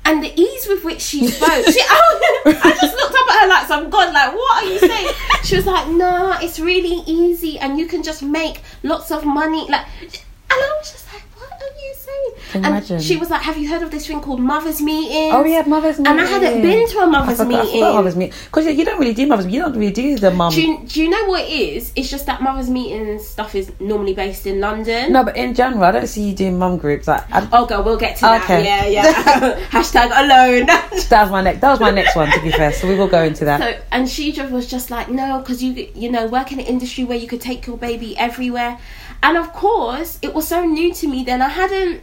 and 0.06 0.22
the 0.22 0.40
ease 0.40 0.66
with 0.68 0.84
which 0.84 1.00
she 1.00 1.26
spoke, 1.26 1.64
she, 1.66 1.80
I, 1.80 2.42
I 2.46 2.70
just 2.80 2.96
looked 2.96 3.14
up 3.14 3.28
at 3.28 3.42
her 3.42 3.48
like 3.48 3.66
some 3.66 3.90
god, 3.90 4.14
like, 4.14 4.32
what 4.32 4.62
are 4.62 4.66
you 4.68 4.78
saying? 4.78 5.08
She 5.42 5.56
was 5.56 5.66
like, 5.66 5.88
no, 5.88 6.36
it's 6.40 6.60
really 6.60 7.02
easy 7.06 7.58
and 7.58 7.78
you 7.78 7.86
can 7.86 8.02
just 8.02 8.22
make 8.22 8.62
lots 8.82 9.10
of 9.10 9.24
money. 9.24 9.68
Like, 9.68 9.86
and 10.00 10.12
I 10.50 10.76
was 10.78 10.92
just 10.92 11.05
are 11.72 11.86
you 11.86 11.94
saying? 11.94 12.30
Can 12.50 12.62
you 12.62 12.66
and 12.66 12.76
imagine? 12.76 13.00
she 13.00 13.16
was 13.16 13.30
like, 13.30 13.42
have 13.42 13.56
you 13.56 13.68
heard 13.68 13.82
of 13.82 13.90
this 13.90 14.06
thing 14.06 14.20
called 14.20 14.40
Mother's 14.40 14.80
Meetings? 14.80 15.34
Oh 15.34 15.44
yeah, 15.44 15.62
mother's 15.66 15.98
meeting. 15.98 16.12
And 16.12 16.20
I 16.20 16.26
hadn't 16.26 16.62
been 16.62 16.88
to 16.88 16.98
a 17.00 17.06
mother's 17.06 17.40
I 17.40 17.44
forgot, 17.44 17.64
meeting. 17.64 17.80
forgot 17.80 17.94
mother's 17.94 18.16
meeting 18.16 18.38
because 18.46 18.66
you 18.66 18.84
don't 18.84 18.98
really 18.98 19.14
do 19.14 19.26
mother's. 19.26 19.46
You 19.46 19.60
don't 19.62 19.72
really 19.76 19.92
do 19.92 20.16
the 20.18 20.30
mum. 20.30 20.52
Do 20.52 20.62
you, 20.62 20.84
do 20.86 21.02
you 21.02 21.10
know 21.10 21.24
what 21.26 21.42
it 21.42 21.50
is? 21.50 21.92
It's 21.96 22.10
just 22.10 22.26
that 22.26 22.42
Mother's 22.42 22.70
Meetings 22.70 23.26
stuff 23.26 23.54
is 23.54 23.72
normally 23.80 24.14
based 24.14 24.46
in 24.46 24.60
London. 24.60 25.12
No, 25.12 25.24
but 25.24 25.36
in 25.36 25.54
general, 25.54 25.84
I 25.84 25.92
don't 25.92 26.06
see 26.06 26.28
you 26.28 26.34
doing 26.34 26.58
mum 26.58 26.76
groups. 26.78 27.08
Like, 27.08 27.24
I, 27.32 27.48
Oh, 27.52 27.66
girl, 27.66 27.82
we'll 27.82 27.96
get 27.96 28.16
to 28.16 28.22
that. 28.22 28.44
Okay. 28.44 28.64
Yeah, 28.64 28.86
yeah. 28.86 29.60
Hashtag 29.70 30.06
alone. 30.06 30.66
that 30.66 30.90
was 31.22 31.30
my 31.30 31.42
next. 31.42 31.60
That 31.60 31.70
was 31.70 31.80
my 31.80 31.90
next 31.90 32.14
one. 32.16 32.30
To 32.30 32.40
be 32.42 32.50
fair, 32.50 32.72
so 32.72 32.88
we 32.88 32.96
will 32.96 33.08
go 33.08 33.22
into 33.22 33.44
that. 33.44 33.60
So, 33.60 33.82
and 33.90 34.08
she 34.08 34.32
was 34.42 34.66
just 34.66 34.90
like, 34.90 35.08
no, 35.08 35.38
because 35.40 35.62
you, 35.62 35.88
you 35.94 36.10
know, 36.10 36.26
work 36.26 36.52
in 36.52 36.60
an 36.60 36.66
industry 36.66 37.04
where 37.04 37.18
you 37.18 37.26
could 37.26 37.40
take 37.40 37.66
your 37.66 37.76
baby 37.76 38.16
everywhere. 38.16 38.78
And 39.22 39.36
of 39.36 39.52
course, 39.52 40.18
it 40.22 40.34
was 40.34 40.46
so 40.48 40.64
new 40.64 40.92
to 40.94 41.08
me 41.08 41.24
then. 41.24 41.42
I 41.42 41.48
hadn't, 41.48 42.00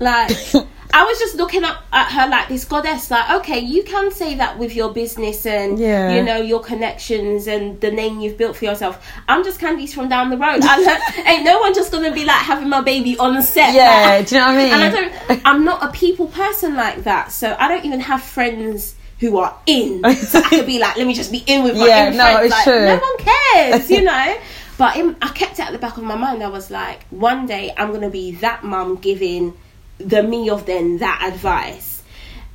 like, 0.00 0.30
I 0.94 1.04
was 1.04 1.18
just 1.18 1.34
looking 1.36 1.64
up 1.64 1.84
at 1.92 2.10
her 2.12 2.28
like 2.30 2.48
this 2.48 2.64
goddess, 2.64 3.10
like, 3.10 3.30
okay, 3.40 3.58
you 3.60 3.82
can 3.82 4.10
say 4.10 4.36
that 4.36 4.58
with 4.58 4.74
your 4.74 4.92
business 4.92 5.44
and, 5.44 5.78
Yeah. 5.78 6.14
you 6.14 6.22
know, 6.22 6.36
your 6.40 6.60
connections 6.60 7.46
and 7.46 7.78
the 7.80 7.90
name 7.90 8.20
you've 8.20 8.38
built 8.38 8.56
for 8.56 8.64
yourself. 8.64 9.06
I'm 9.28 9.44
just 9.44 9.60
Candice 9.60 9.92
from 9.92 10.08
down 10.08 10.30
the 10.30 10.38
road. 10.38 10.60
I 10.62 11.22
ain't 11.26 11.44
no 11.44 11.60
one 11.60 11.74
just 11.74 11.92
gonna 11.92 12.10
be 12.12 12.24
like 12.24 12.36
having 12.40 12.68
my 12.70 12.80
baby 12.80 13.18
on 13.18 13.34
the 13.34 13.42
set. 13.42 13.74
yeah, 13.74 14.16
like- 14.18 14.28
do 14.28 14.34
you 14.36 14.40
know 14.40 14.46
what 14.46 14.54
I 14.54 14.64
mean? 14.64 14.72
and 14.72 14.82
I 14.82 14.90
don't. 14.90 15.42
I'm 15.44 15.64
not 15.64 15.82
a 15.84 15.92
people 15.92 16.26
person 16.28 16.74
like 16.74 17.04
that, 17.04 17.32
so 17.32 17.54
I 17.58 17.68
don't 17.68 17.84
even 17.84 18.00
have 18.00 18.22
friends 18.22 18.94
who 19.20 19.36
are 19.38 19.54
in. 19.66 20.00
So 20.14 20.38
I 20.38 20.48
could 20.48 20.64
be 20.66 20.78
like, 20.78 20.96
let 20.96 21.04
me 21.06 21.12
just 21.12 21.32
be 21.32 21.42
in 21.46 21.64
with 21.64 21.76
my 21.76 21.86
Yeah, 21.88 22.10
no, 22.10 22.16
friends. 22.24 22.44
it's 22.44 22.50
like, 22.54 22.64
true. 22.64 22.84
No 22.86 22.96
one 22.96 23.18
cares, 23.18 23.90
you 23.90 24.02
know. 24.04 24.36
But 24.78 24.96
in, 24.96 25.16
I 25.20 25.28
kept 25.28 25.58
it 25.58 25.60
at 25.60 25.72
the 25.72 25.78
back 25.78 25.98
of 25.98 26.04
my 26.04 26.16
mind. 26.16 26.42
I 26.42 26.48
was 26.48 26.70
like, 26.70 27.04
one 27.10 27.46
day 27.46 27.74
I'm 27.76 27.92
gonna 27.92 28.08
be 28.08 28.30
that 28.36 28.64
mum 28.64 28.96
giving 28.96 29.52
the 29.98 30.22
me 30.22 30.48
of 30.48 30.64
then 30.64 30.98
that 30.98 31.30
advice, 31.30 32.02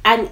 and 0.03 0.30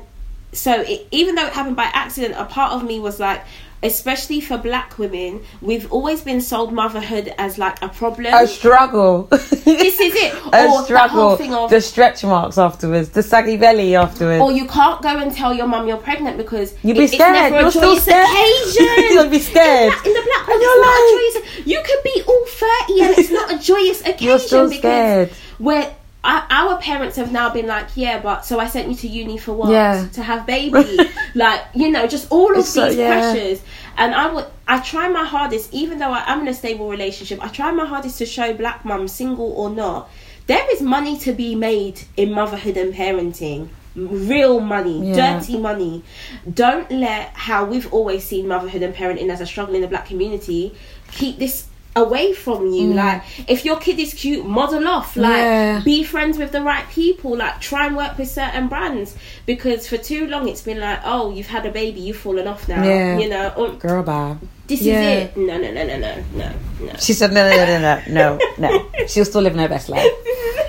so 0.54 0.82
it, 0.82 1.08
even 1.12 1.36
though 1.36 1.46
it 1.46 1.54
happened 1.54 1.76
by 1.76 1.92
accident, 1.94 2.34
a 2.38 2.46
part 2.46 2.74
of 2.74 2.84
me 2.84 3.00
was 3.00 3.20
like. 3.20 3.44
Especially 3.84 4.42
for 4.42 4.58
black 4.60 5.00
women, 5.00 5.42
we've 5.62 5.92
always 5.92 6.22
been 6.22 6.40
sold 6.40 6.72
motherhood 6.72 7.34
as 7.40 7.58
like 7.58 7.82
a 7.82 7.90
problem. 7.90 8.32
a 8.32 8.46
struggle. 8.46 9.24
this 9.24 10.00
is 10.00 10.14
it. 10.16 10.34
a 10.54 10.68
or 10.68 10.84
struggle. 10.84 11.36
thing 11.36 11.54
of 11.54 11.70
the 11.72 11.82
stretch 11.82 12.24
marks 12.24 12.60
afterwards, 12.60 13.10
the 13.10 13.24
saggy 13.24 13.58
belly 13.58 13.96
afterwards. 13.96 14.42
or 14.42 14.52
you 14.52 14.68
can't 14.68 15.02
go 15.02 15.10
and 15.18 15.34
tell 15.34 15.52
your 15.54 15.68
mum 15.68 15.88
you're 15.88 15.98
pregnant 15.98 16.38
because 16.38 16.76
You'd 16.84 16.96
be 16.98 17.06
it- 17.06 17.12
scared. 17.12 17.36
It's 17.36 17.42
never 17.52 17.56
You're 17.60 17.68
a 17.68 17.72
still 17.72 17.82
joyous 17.92 18.04
scared. 18.04 18.30
occasion. 18.30 18.88
You'll 19.16 19.30
be 19.30 19.40
scared. 19.40 19.94
In, 19.94 19.98
black, 19.98 20.06
in 20.06 20.14
the 20.14 20.22
black 20.26 20.48
world, 20.48 20.62
it's 20.62 20.86
not 20.86 20.96
a 21.02 21.42
joyous. 21.42 21.68
You 21.68 21.84
could 21.84 22.04
be 22.04 22.24
all 22.28 22.46
thirty 22.48 23.02
and 23.02 23.18
it's 23.18 23.32
not 23.32 23.54
a 23.54 23.58
joyous 23.60 24.02
occasion 24.02 24.24
You're 24.28 24.40
still 24.40 24.66
because 24.68 24.80
scared. 24.80 25.30
where. 25.58 25.96
Our, 26.24 26.46
our 26.52 26.78
parents 26.80 27.16
have 27.18 27.32
now 27.32 27.52
been 27.52 27.66
like, 27.66 27.88
yeah, 27.96 28.22
but 28.22 28.46
so 28.46 28.60
I 28.60 28.68
sent 28.68 28.90
you 28.90 28.96
to 28.96 29.08
uni 29.08 29.38
for 29.40 29.54
what? 29.54 29.72
Yeah. 29.72 30.08
To 30.14 30.22
have 30.22 30.46
baby, 30.46 30.98
like 31.36 31.62
you 31.74 31.90
know, 31.90 32.06
just 32.08 32.32
all 32.32 32.52
of 32.52 32.60
It's 32.60 32.70
so- 32.70 32.88
these 32.90 32.98
yeah. 32.98 33.34
pressures. 33.34 33.62
And 33.98 34.14
I 34.16 34.32
would, 34.32 34.46
I 34.68 34.80
try 34.82 35.10
my 35.10 35.26
hardest, 35.26 35.74
even 35.74 35.98
though 36.00 36.12
I 36.12 36.24
am 36.32 36.42
in 36.42 36.48
a 36.48 36.54
stable 36.54 36.90
relationship, 36.90 37.44
I 37.44 37.48
try 37.50 37.72
my 37.72 37.86
hardest 37.86 38.20
to 38.20 38.26
show 38.26 38.54
black 38.54 38.86
mums, 38.86 39.12
single 39.12 39.52
or 39.52 39.70
not, 39.70 40.10
there 40.48 40.66
is 40.74 40.82
money 40.82 41.18
to 41.20 41.34
be 41.34 41.56
made 41.56 42.02
in 42.16 42.32
motherhood 42.34 42.78
and 42.78 42.94
parenting. 42.94 43.70
Real 43.96 44.62
money, 44.62 45.10
Yeah. 45.10 45.40
dirty 45.40 45.58
money. 45.60 46.04
Don't 46.52 46.90
let 46.92 47.30
how 47.34 47.66
we've 47.66 47.92
always 47.94 48.24
seen 48.24 48.48
motherhood 48.48 48.82
and 48.84 48.96
parenting 48.96 49.30
as 49.30 49.42
a 49.42 49.46
struggle 49.46 49.76
in 49.76 49.82
the 49.82 49.88
black 49.88 50.06
community 50.06 50.74
keep 51.12 51.38
this 51.38 51.66
away 51.96 52.34
from 52.34 52.68
you. 52.68 52.94
Like, 52.94 53.22
if 53.50 53.66
your 53.66 53.78
kid 53.78 54.00
is 54.00 54.14
cute, 54.14 54.46
model 54.46 54.88
off. 54.88 55.16
Like, 55.18 55.36
Yeah. 55.38 55.82
be 55.84 56.04
friends 56.04 56.38
with 56.38 56.52
the 56.52 56.62
right 56.62 56.88
people. 56.90 57.36
Like, 57.36 57.60
try 57.60 57.88
and 57.88 57.98
work 57.98 58.18
with 58.18 58.30
certain 58.30 58.68
brands 58.70 59.16
because 59.46 59.88
for 59.88 59.98
too 59.98 60.28
long 60.28 60.48
it's 60.48 60.62
been 60.62 60.80
like, 60.80 61.00
oh, 61.04 61.32
you've 61.32 61.48
had 61.48 61.66
a 61.66 61.72
baby, 61.72 62.00
you've 62.00 62.18
fallen 62.18 62.48
off 62.48 62.68
now. 62.70 62.84
Yeah. 62.84 63.18
You 63.18 63.30
know, 63.30 63.54
um, 63.58 63.78
Girl, 63.78 64.04
bye. 64.04 64.38
this 64.68 64.82
Yeah. 64.82 65.02
is 65.02 65.24
it. 65.30 65.38
No, 65.38 65.58
no, 65.58 65.72
no, 65.72 65.86
no, 65.86 65.98
no, 65.98 66.24
no, 66.36 66.52
no. 66.80 66.94
She 67.00 67.14
said 67.14 67.34
no, 67.34 67.50
no, 67.50 67.56
no, 67.58 67.66
no, 67.66 68.02
no, 68.08 68.38
no, 68.58 68.70
no. 68.70 68.86
She'll 69.08 69.26
still 69.26 69.42
living 69.42 69.60
her 69.60 69.68
best 69.70 69.90
life. 69.90 70.10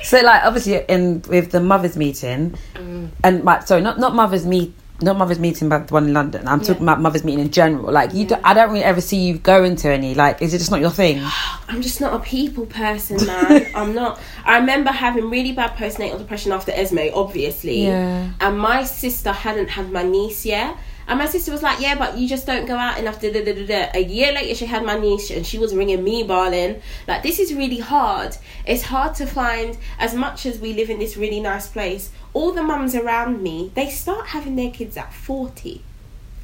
So, 0.05 0.21
like, 0.21 0.43
obviously, 0.45 0.85
in 0.89 1.23
with 1.29 1.53
the 1.53 1.61
mothers' 1.61 1.97
meeting, 1.97 2.55
Mm. 2.75 3.11
and 3.23 3.45
my 3.45 3.61
sorry, 3.61 3.83
not 3.83 4.01
not 4.01 4.17
mothers 4.17 4.45
meet, 4.45 4.75
not 5.03 5.17
mothers' 5.17 5.39
meeting, 5.39 5.69
but 5.69 5.89
the 5.89 5.95
one 5.95 6.07
in 6.07 6.15
London. 6.15 6.47
I'm 6.47 6.61
talking 6.61 6.83
about 6.83 7.01
mothers' 7.01 7.25
meeting 7.25 7.41
in 7.45 7.51
general. 7.51 7.93
Like, 7.93 8.15
you, 8.15 8.27
do, 8.27 8.37
I 8.45 8.55
don't 8.55 8.71
really 8.71 8.85
ever 8.85 9.01
see 9.01 9.19
you 9.19 9.39
going 9.39 9.77
to 9.77 9.91
any. 9.91 10.15
Like, 10.15 10.43
is 10.43 10.55
it 10.55 10.59
just 10.59 10.71
not 10.71 10.81
your 10.81 10.91
thing? 10.91 11.21
I'm 11.69 11.83
just 11.83 12.01
not 12.01 12.15
a 12.15 12.19
people 12.19 12.67
person, 12.67 13.25
man. 13.27 13.67
I'm 13.75 13.95
not. 13.95 14.21
I 14.45 14.59
remember 14.59 14.91
having 14.91 15.31
really 15.31 15.53
bad 15.53 15.77
postnatal 15.77 16.19
depression 16.19 16.53
after 16.53 16.73
Esme, 16.73 17.11
obviously. 17.15 17.87
Yeah. 17.87 18.31
And 18.41 18.59
my 18.59 18.85
sister 18.85 19.33
hadn't 19.33 19.69
had 19.69 19.91
my 19.91 20.03
niece 20.03 20.45
yet. 20.45 20.77
And 21.13 21.19
my 21.19 21.27
sister 21.27 21.53
was 21.53 21.63
like, 21.63 21.79
"Yeah, 21.79 21.95
but 21.99 22.17
you 22.17 22.27
just 22.27 22.47
don't 22.47 22.65
go 22.65 22.75
out 22.75 22.97
enough." 22.99 23.21
Da, 23.21 23.31
da, 23.31 23.43
da. 23.67 23.91
A 23.93 24.03
year 24.03 24.33
later, 24.33 24.55
she 24.55 24.65
had 24.65 24.83
my 24.83 24.99
niece, 24.99 25.31
and 25.31 25.47
she 25.47 25.59
was 25.59 25.75
ringing 25.75 26.03
me, 26.03 26.27
darling. 26.27 26.81
Like, 27.07 27.23
this 27.23 27.39
is 27.39 27.53
really 27.53 27.81
hard. 27.81 28.35
It's 28.65 28.85
hard 28.85 29.15
to 29.17 29.27
find. 29.27 29.77
As 29.99 30.15
much 30.15 30.47
as 30.47 30.59
we 30.59 30.73
live 30.73 30.89
in 30.89 30.99
this 30.99 31.19
really 31.19 31.39
nice 31.41 31.69
place, 31.69 32.11
all 32.33 32.53
the 32.53 32.63
mums 32.63 32.95
around 32.95 33.43
me, 33.43 33.71
they 33.75 33.91
start 33.91 34.29
having 34.29 34.57
their 34.57 34.71
kids 34.71 34.97
at 34.97 35.13
forty, 35.13 35.83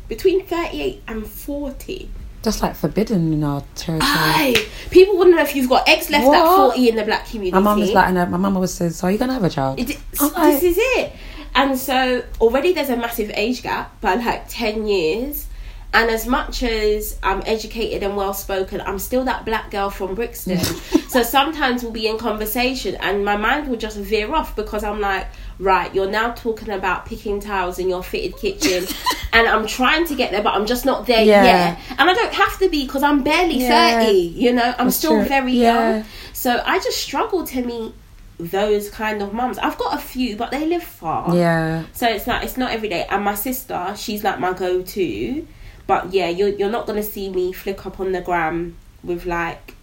between 0.07 0.45
thirty-eight 0.45 1.03
and 1.09 1.27
forty. 1.27 2.11
That's 2.43 2.61
like 2.63 2.77
forbidden 2.77 3.33
in 3.33 3.43
our 3.43 3.65
territory. 3.75 4.11
Aye. 4.13 4.67
People 4.91 5.17
wouldn't 5.17 5.35
know 5.35 5.43
if 5.43 5.57
you've 5.57 5.69
got 5.69 5.89
eggs 5.89 6.09
left 6.11 6.25
at 6.27 6.57
40 6.69 6.89
in 6.91 6.95
the 6.97 7.05
black 7.05 7.27
community. 7.27 7.51
My 7.53 7.61
mum 7.61 7.81
was 7.81 7.91
like, 7.93 8.09
and 8.09 8.31
my 8.31 8.37
mum 8.37 8.55
always 8.55 8.73
says, 8.73 8.97
"So 8.97 9.09
are 9.09 9.11
you 9.11 9.19
gonna 9.19 9.33
have 9.33 9.45
a 9.45 9.51
child?" 9.51 9.81
It- 9.81 9.99
like- 10.21 10.61
this 10.61 10.63
is 10.63 10.77
it. 10.79 11.13
And 11.55 11.79
so 11.79 12.23
already 12.41 12.73
there's 12.73 12.91
a 12.91 12.97
massive 12.97 13.31
age 13.35 13.63
gap 13.63 14.01
by 14.01 14.15
like 14.15 14.49
10 14.49 14.87
years. 14.87 15.47
And 15.95 16.11
as 16.11 16.27
much 16.27 16.63
as 16.63 17.19
I'm 17.23 17.43
educated 17.47 18.03
and 18.03 18.15
well 18.15 18.35
spoken, 18.35 18.83
I'm 18.83 18.99
still 18.99 19.25
that 19.25 19.47
black 19.47 19.71
girl 19.71 19.89
from 19.89 20.15
Brixton. 20.15 20.59
so 21.09 21.23
sometimes 21.23 21.83
we'll 21.83 21.93
be 21.93 22.07
in 22.07 22.19
conversation 22.19 22.95
and 22.97 23.25
my 23.25 23.37
mind 23.39 23.69
will 23.69 23.79
just 23.79 23.97
veer 23.97 24.35
off 24.35 24.55
because 24.55 24.85
I'm 24.85 25.01
like, 25.01 25.27
right, 25.59 25.93
you're 25.95 26.11
now 26.11 26.33
talking 26.33 26.69
about 26.69 27.07
picking 27.07 27.41
tiles 27.41 27.79
in 27.79 27.89
your 27.89 28.03
fitted 28.03 28.37
kitchen. 28.37 28.85
and 29.33 29.49
I'm 29.49 29.67
trying 29.67 30.07
to 30.09 30.15
get 30.15 30.31
there, 30.31 30.43
but 30.43 30.53
I'm 30.53 30.67
just 30.67 30.85
not 30.85 31.07
there 31.07 31.25
Yeah. 31.25 31.43
yet. 31.45 31.79
And 31.99 32.11
I 32.11 32.13
don't 32.13 32.35
have 32.35 32.59
to 32.59 32.69
be 32.69 32.85
because 32.85 33.03
I'm 33.03 33.23
barely 33.23 33.57
Yeah. 33.63 34.01
30, 34.05 34.13
you 34.13 34.53
know, 34.53 34.75
I'm 34.79 34.87
That's 34.89 34.97
still 34.97 35.13
true. 35.13 35.25
very 35.25 35.53
Yeah. 35.53 35.97
young. 35.97 36.05
So 36.35 36.63
I 36.67 36.79
just 36.81 36.99
struggle 36.99 37.47
to 37.47 37.63
meet 37.63 37.95
those 38.39 38.89
kind 38.91 39.21
of 39.21 39.33
mums. 39.33 39.59
I've 39.59 39.77
got 39.79 39.95
a 39.95 39.99
few, 39.99 40.37
but 40.37 40.51
they 40.51 40.67
live 40.67 40.83
far. 40.83 41.35
Yeah. 41.35 41.85
So 41.93 42.09
it's 42.09 42.27
not 42.27 42.45
it's 42.45 42.57
not 42.57 42.71
every 42.71 42.89
day. 42.89 43.07
And 43.11 43.25
my 43.25 43.35
sister, 43.35 43.95
she's 43.97 44.25
like 44.25 44.39
my 44.39 44.53
go 44.53 44.83
to. 44.83 45.47
But 45.87 46.13
yeah, 46.13 46.29
you're 46.29 46.49
you're 46.49 46.71
not 46.71 46.87
gonna 46.87 47.03
see 47.03 47.29
me 47.31 47.53
flick 47.53 47.85
up 47.87 48.01
on 48.01 48.13
the 48.13 48.21
gram 48.21 48.77
with 49.03 49.27
like 49.27 49.75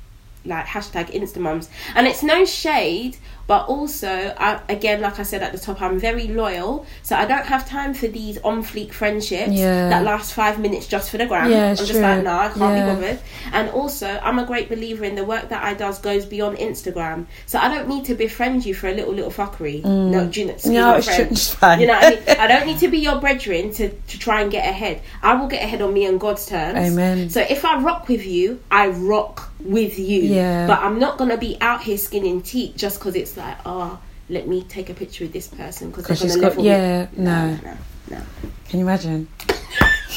like 0.45 0.65
hashtag 0.65 1.11
Instamums. 1.11 1.67
And 1.95 2.07
it's 2.07 2.23
no 2.23 2.45
shade, 2.45 3.17
but 3.47 3.67
also 3.67 4.33
I 4.37 4.59
again 4.69 5.01
like 5.01 5.19
I 5.19 5.23
said 5.23 5.43
at 5.43 5.51
the 5.51 5.59
top, 5.59 5.81
I'm 5.81 5.99
very 5.99 6.27
loyal. 6.27 6.85
So 7.03 7.15
I 7.15 7.25
don't 7.25 7.45
have 7.45 7.67
time 7.67 7.93
for 7.93 8.07
these 8.07 8.37
on 8.39 8.63
fleek 8.63 8.91
friendships 8.93 9.51
Yeah. 9.51 9.89
that 9.89 10.03
last 10.03 10.33
five 10.33 10.59
minutes 10.59 10.87
just 10.87 11.09
for 11.11 11.17
the 11.17 11.25
gram. 11.25 11.51
Yeah, 11.51 11.65
I'm 11.65 11.71
it's 11.73 11.81
just 11.81 11.91
true. 11.91 12.01
like, 12.01 12.23
nah, 12.23 12.39
I 12.41 12.47
can't 12.49 12.59
Yeah. 12.59 12.89
be 12.95 12.95
bothered. 13.01 13.19
And 13.53 13.69
also 13.69 14.07
I'm 14.23 14.39
a 14.39 14.45
great 14.45 14.69
believer 14.69 15.03
in 15.05 15.15
the 15.15 15.23
work 15.25 15.49
that 15.49 15.63
I 15.63 15.73
does 15.73 15.99
goes 15.99 16.25
beyond 16.25 16.57
Instagram. 16.57 17.25
So 17.45 17.59
I 17.59 17.67
don't 17.73 17.87
need 17.87 18.05
to 18.05 18.15
befriend 18.15 18.65
you 18.65 18.73
for 18.73 18.87
a 18.87 18.93
little 18.93 19.13
little 19.13 19.31
fuckery. 19.31 19.83
No, 19.83 20.25
do 20.27 20.39
you 20.41 20.47
know, 20.47 20.53
Mm. 20.55 20.71
No, 20.73 20.95
it's, 20.95 21.07
it's 21.19 21.53
fine. 21.53 21.79
You 21.81 21.87
know 21.87 21.93
what 21.93 22.03
I 22.05 22.09
mean? 22.11 22.19
I 22.39 22.47
don't 22.47 22.65
need 22.65 22.79
to 22.79 22.87
be 22.87 22.97
your 22.99 23.19
brethren 23.19 23.71
to, 23.73 23.89
to 23.89 24.19
try 24.19 24.41
and 24.41 24.49
get 24.51 24.67
ahead. 24.67 25.01
I 25.21 25.35
will 25.35 25.47
get 25.47 25.61
ahead 25.63 25.81
on 25.81 25.93
me 25.93 26.05
and 26.05 26.19
God's 26.19 26.45
terms. 26.45 26.77
Amen. 26.77 27.29
So 27.29 27.41
if 27.41 27.63
I 27.65 27.79
rock 27.81 28.07
with 28.07 28.25
you, 28.25 28.59
I 28.71 28.87
rock 28.87 29.51
with 29.65 29.97
you. 29.99 30.21
Yeah. 30.21 30.67
But 30.67 30.79
I'm 30.79 30.99
not 30.99 31.17
to 31.19 31.37
be 31.37 31.57
out 31.61 31.81
here 31.83 31.97
skinning 31.97 32.41
teeth 32.41 32.75
just 32.77 32.99
because 32.99 33.15
it's 33.15 33.35
like, 33.37 33.57
oh, 33.65 33.99
let 34.29 34.47
me 34.47 34.63
take 34.63 34.89
a 34.89 34.93
picture 34.93 35.23
with 35.25 35.33
this 35.33 35.47
person 35.47 35.89
because 35.91 36.05
they're 36.05 36.15
'Cause 36.15 36.19
going 36.19 36.29
she's 36.29 36.35
to 36.35 36.41
got- 36.41 36.47
level 36.49 36.65
yeah, 36.65 37.01
with. 37.01 37.17
no. 37.17 37.55
no. 37.63 37.77
No. 38.11 38.21
Can 38.69 38.79
you 38.79 38.85
imagine? 38.85 39.27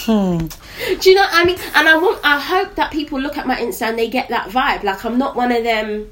Hmm. 0.05 0.39
Do 0.39 1.11
you 1.11 1.17
know 1.17 1.23
what 1.23 1.35
I 1.35 1.45
mean? 1.45 1.59
And 1.75 1.87
I 1.89 1.99
want, 1.99 2.21
I 2.25 2.39
hope 2.41 2.77
that 2.77 2.91
people 2.93 3.21
look 3.21 3.37
at 3.37 3.47
my 3.47 3.57
Insta 3.57 3.83
and 3.83 3.99
they 3.99 4.09
get 4.09 4.29
that 4.31 4.49
vibe. 4.49 4.83
Like 4.85 5.05
I'm 5.05 5.19
not 5.19 5.37
one 5.37 5.53
of 5.53 5.65
them 5.65 6.09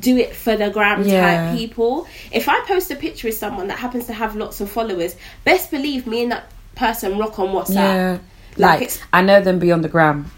do 0.00 0.16
it 0.16 0.34
for 0.34 0.56
the 0.56 0.70
gram 0.70 1.04
Yeah. 1.06 1.20
type 1.50 1.56
people. 1.58 2.08
If 2.32 2.48
I 2.48 2.58
post 2.66 2.90
a 2.90 2.96
picture 2.96 3.28
with 3.28 3.36
someone 3.36 3.68
that 3.68 3.78
happens 3.78 4.06
to 4.06 4.14
have 4.14 4.34
lots 4.34 4.60
of 4.60 4.68
followers, 4.70 5.14
best 5.44 5.70
believe 5.70 6.06
me 6.08 6.22
and 6.24 6.32
that 6.32 6.50
person 6.74 7.18
rock 7.18 7.38
on 7.38 7.48
WhatsApp. 7.48 7.74
Yeah. 7.74 8.18
Like, 8.56 8.80
Like, 8.80 9.00
I 9.12 9.22
know 9.22 9.40
them 9.40 9.58
beyond 9.60 9.84
the 9.84 9.88
gram. 9.90 10.30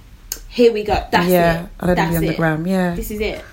Here 0.49 0.73
we 0.73 0.83
go. 0.85 0.95
That's 1.11 1.29
yeah, 1.29 1.65
it. 1.65 1.69
I 1.81 1.87
know 1.87 1.95
them 1.95 1.97
That's 1.97 2.11
beyond 2.11 2.25
it. 2.25 2.29
the 2.29 2.35
gram. 2.37 2.67
Yeah. 2.67 2.95
This 2.95 3.11
is 3.11 3.21
it. 3.21 3.45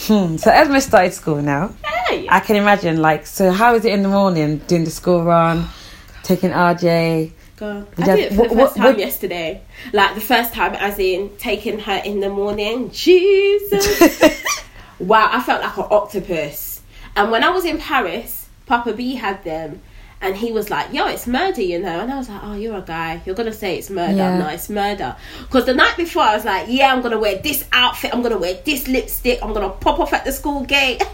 Hmm. 0.00 0.36
So 0.36 0.50
Esme 0.50 0.78
started 0.78 1.12
school 1.12 1.42
now. 1.42 1.74
Hey. 1.84 2.26
I 2.30 2.40
can 2.40 2.56
imagine, 2.56 2.98
like, 3.02 3.26
so 3.26 3.50
how 3.50 3.74
is 3.74 3.84
it 3.84 3.92
in 3.92 4.02
the 4.02 4.08
morning 4.08 4.58
doing 4.66 4.84
the 4.84 4.90
school 4.90 5.22
run, 5.22 5.66
taking 6.22 6.50
RJ? 6.50 7.32
Girl, 7.56 7.86
I 7.98 8.04
did 8.04 8.18
it 8.18 8.32
for 8.34 8.42
what- 8.42 8.48
the 8.50 8.54
what- 8.54 8.64
first 8.68 8.76
time 8.76 8.84
what- 8.86 8.98
yesterday. 8.98 9.60
Like 9.92 10.14
the 10.14 10.20
first 10.20 10.54
time, 10.54 10.74
as 10.74 10.98
in 10.98 11.30
taking 11.38 11.80
her 11.80 12.00
in 12.04 12.20
the 12.20 12.30
morning. 12.30 12.90
Jesus. 12.90 14.22
wow, 14.98 15.28
I 15.30 15.42
felt 15.42 15.62
like 15.62 15.76
an 15.76 15.86
octopus. 15.90 16.80
And 17.16 17.30
when 17.32 17.42
I 17.42 17.50
was 17.50 17.64
in 17.64 17.78
Paris, 17.78 18.46
Papa 18.66 18.92
B 18.92 19.16
had 19.16 19.42
them. 19.44 19.80
And 20.20 20.36
he 20.36 20.50
was 20.50 20.68
like, 20.68 20.92
yo, 20.92 21.06
it's 21.06 21.26
murder, 21.26 21.62
you 21.62 21.78
know. 21.78 22.00
And 22.00 22.12
I 22.12 22.16
was 22.16 22.28
like, 22.28 22.40
oh, 22.42 22.54
you're 22.54 22.76
a 22.76 22.82
guy. 22.82 23.22
You're 23.24 23.36
to 23.36 23.52
say 23.52 23.78
it's 23.78 23.88
murder. 23.88 24.16
Yeah. 24.16 24.38
No, 24.38 24.48
it's 24.48 24.68
murder. 24.68 25.14
Because 25.42 25.64
the 25.64 25.74
night 25.74 25.96
before, 25.96 26.22
I 26.22 26.34
was 26.34 26.44
like, 26.44 26.66
yeah, 26.68 26.92
I'm 26.92 27.08
to 27.08 27.18
wear 27.18 27.40
this 27.40 27.64
outfit. 27.72 28.12
I'm 28.12 28.22
to 28.24 28.36
wear 28.36 28.60
this 28.64 28.88
lipstick. 28.88 29.38
I'm 29.42 29.54
to 29.54 29.70
pop 29.70 30.00
off 30.00 30.12
at 30.12 30.24
the 30.24 30.32
school 30.32 30.64
gate. 30.64 31.00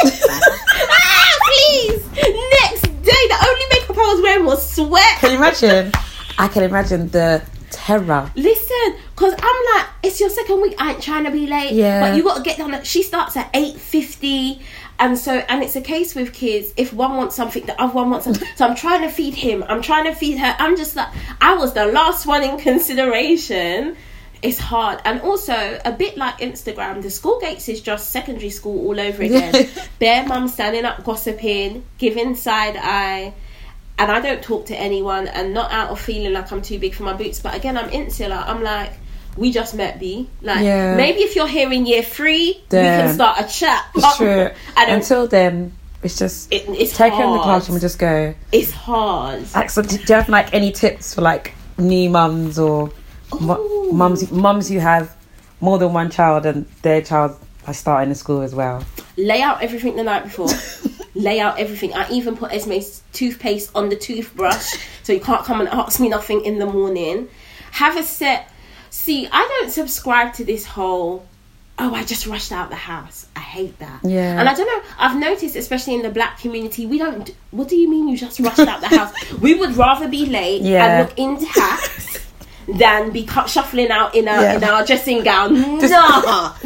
ah, 0.00 1.38
please. 1.46 2.06
Next 2.14 2.82
day, 3.02 3.24
the 3.28 3.46
only 3.48 3.64
makeup 3.72 3.98
I 3.98 4.14
was 4.14 4.22
wearing 4.22 4.46
was 4.46 4.70
sweat. 4.70 5.18
Can 5.18 5.32
you 5.32 5.38
imagine? 5.38 5.92
I 6.38 6.46
can 6.46 6.62
imagine 6.62 7.08
the 7.08 7.42
terror. 7.70 8.30
Listen, 8.36 8.96
because 9.10 9.34
I'm 9.36 9.76
like, 9.76 9.86
it's 10.02 10.20
your 10.20 10.30
second 10.30 10.60
week. 10.60 10.74
I 10.78 10.92
ain't 10.92 11.02
trying 11.02 11.24
to 11.24 11.30
be 11.30 11.46
late. 11.46 11.72
Yeah. 11.72 12.00
But 12.00 12.16
you 12.16 12.22
got 12.22 12.36
to 12.36 12.42
get 12.42 12.58
down. 12.58 12.74
At, 12.74 12.86
she 12.86 13.02
starts 13.02 13.36
at 13.36 13.50
eight 13.54 13.76
fifty, 13.76 14.60
and 14.98 15.18
so 15.18 15.32
and 15.48 15.62
it's 15.62 15.76
a 15.76 15.80
case 15.80 16.14
with 16.14 16.32
kids. 16.32 16.72
If 16.76 16.92
one 16.92 17.16
wants 17.16 17.36
something, 17.36 17.64
the 17.66 17.80
other 17.80 17.94
one 17.94 18.10
wants 18.10 18.24
something. 18.24 18.46
So 18.56 18.66
I'm 18.66 18.74
trying 18.74 19.02
to 19.02 19.10
feed 19.10 19.34
him. 19.34 19.64
I'm 19.68 19.82
trying 19.82 20.04
to 20.04 20.14
feed 20.14 20.38
her. 20.38 20.56
I'm 20.58 20.76
just 20.76 20.96
like, 20.96 21.08
I 21.40 21.54
was 21.54 21.74
the 21.74 21.86
last 21.86 22.26
one 22.26 22.42
in 22.42 22.58
consideration. 22.70 23.96
It's 24.40 24.58
hard, 24.58 25.00
and 25.04 25.20
also 25.22 25.80
a 25.84 25.90
bit 25.90 26.16
like 26.16 26.38
Instagram. 26.38 27.02
The 27.02 27.10
school 27.10 27.40
gates 27.40 27.68
is 27.68 27.80
just 27.80 28.10
secondary 28.10 28.50
school 28.50 28.86
all 28.86 29.00
over 29.00 29.22
again. 29.24 29.68
Bare 29.98 30.26
mum 30.26 30.46
standing 30.48 30.84
up 30.84 31.02
gossiping, 31.04 31.84
giving 31.98 32.36
side 32.36 32.76
eye 32.76 33.34
and 33.98 34.12
I 34.12 34.20
don't 34.20 34.42
talk 34.42 34.66
to 34.66 34.76
anyone 34.76 35.26
and 35.26 35.52
not 35.52 35.72
out 35.72 35.90
of 35.90 36.00
feeling 36.00 36.32
like 36.32 36.52
I'm 36.52 36.62
too 36.62 36.78
big 36.78 36.94
for 36.94 37.02
my 37.02 37.14
boots. 37.14 37.40
But 37.40 37.56
again, 37.56 37.76
I'm 37.76 37.90
insular. 37.90 38.36
I'm 38.36 38.62
like, 38.62 38.92
we 39.38 39.52
just 39.52 39.74
met 39.74 39.98
B. 39.98 40.28
Like 40.42 40.64
Yeah. 40.64 40.96
maybe 40.96 41.20
if 41.20 41.36
you're 41.36 41.46
here 41.48 41.72
in 41.72 41.86
year 41.86 42.02
three, 42.02 42.60
we 42.70 42.78
can 42.78 43.14
start 43.14 43.38
a 43.40 43.44
chat. 43.48 43.84
It's 43.94 44.16
true. 44.16 44.50
Until 44.76 45.26
then, 45.28 45.72
it's 46.02 46.18
just 46.18 46.52
it, 46.52 46.64
it's 46.68 46.96
take 46.96 47.12
her 47.14 47.22
in 47.24 47.32
the 47.32 47.38
classroom 47.42 47.76
and 47.76 47.80
just 47.80 47.98
go. 47.98 48.34
It's 48.52 48.70
hard. 48.70 49.44
Excellent. 49.54 49.90
Do 49.90 49.96
you 49.96 50.14
have 50.14 50.28
like 50.28 50.52
any 50.52 50.72
tips 50.72 51.14
for 51.14 51.22
like 51.22 51.54
new 51.78 52.10
mums 52.10 52.58
or 52.58 52.90
Ooh. 53.40 53.90
mums 53.92 54.30
mums 54.30 54.68
who 54.68 54.78
have 54.78 55.14
more 55.60 55.78
than 55.78 55.92
one 55.92 56.10
child 56.10 56.46
and 56.46 56.66
their 56.82 57.02
child 57.02 57.36
are 57.66 57.74
starting 57.74 58.08
the 58.08 58.14
school 58.14 58.42
as 58.42 58.54
well? 58.54 58.84
Lay 59.16 59.42
out 59.42 59.62
everything 59.62 59.96
the 59.96 60.04
night 60.04 60.24
before. 60.24 60.48
Lay 61.14 61.40
out 61.40 61.58
everything. 61.58 61.92
I 61.94 62.08
even 62.10 62.36
put 62.36 62.52
Esme's 62.52 63.02
toothpaste 63.12 63.72
on 63.74 63.88
the 63.88 63.96
toothbrush, 63.96 64.76
so 65.02 65.12
you 65.12 65.20
can't 65.20 65.44
come 65.44 65.58
and 65.60 65.68
ask 65.68 65.98
me 65.98 66.08
nothing 66.08 66.44
in 66.44 66.58
the 66.60 66.66
morning. 66.66 67.28
Have 67.72 67.96
a 67.96 68.02
set. 68.04 68.52
See, 68.90 69.26
I 69.30 69.58
don't 69.60 69.70
subscribe 69.70 70.34
to 70.34 70.44
this 70.44 70.64
whole. 70.64 71.26
Oh, 71.80 71.94
I 71.94 72.02
just 72.04 72.26
rushed 72.26 72.50
out 72.50 72.70
the 72.70 72.76
house. 72.76 73.26
I 73.36 73.40
hate 73.40 73.78
that. 73.78 74.00
Yeah. 74.02 74.40
And 74.40 74.48
I 74.48 74.54
don't 74.54 74.66
know. 74.66 74.88
I've 74.98 75.16
noticed, 75.18 75.54
especially 75.54 75.94
in 75.94 76.02
the 76.02 76.10
black 76.10 76.40
community, 76.40 76.86
we 76.86 76.98
don't. 76.98 77.30
What 77.52 77.68
do 77.68 77.76
you 77.76 77.88
mean 77.88 78.08
you 78.08 78.16
just 78.16 78.40
rushed 78.40 78.58
out 78.58 78.80
the 78.80 78.88
house? 78.88 79.12
We 79.40 79.54
would 79.54 79.76
rather 79.76 80.08
be 80.08 80.26
late 80.26 80.62
Yeah. 80.62 80.84
and 80.84 81.08
look 81.08 81.18
intact 81.18 82.26
than 82.74 83.10
be 83.10 83.26
shuffling 83.46 83.90
out 83.90 84.14
in 84.14 84.28
our 84.28 84.42
Yeah. 84.42 84.56
in 84.56 84.64
our 84.64 84.84
dressing 84.84 85.22
gown. 85.24 85.54
nah, 85.80 86.54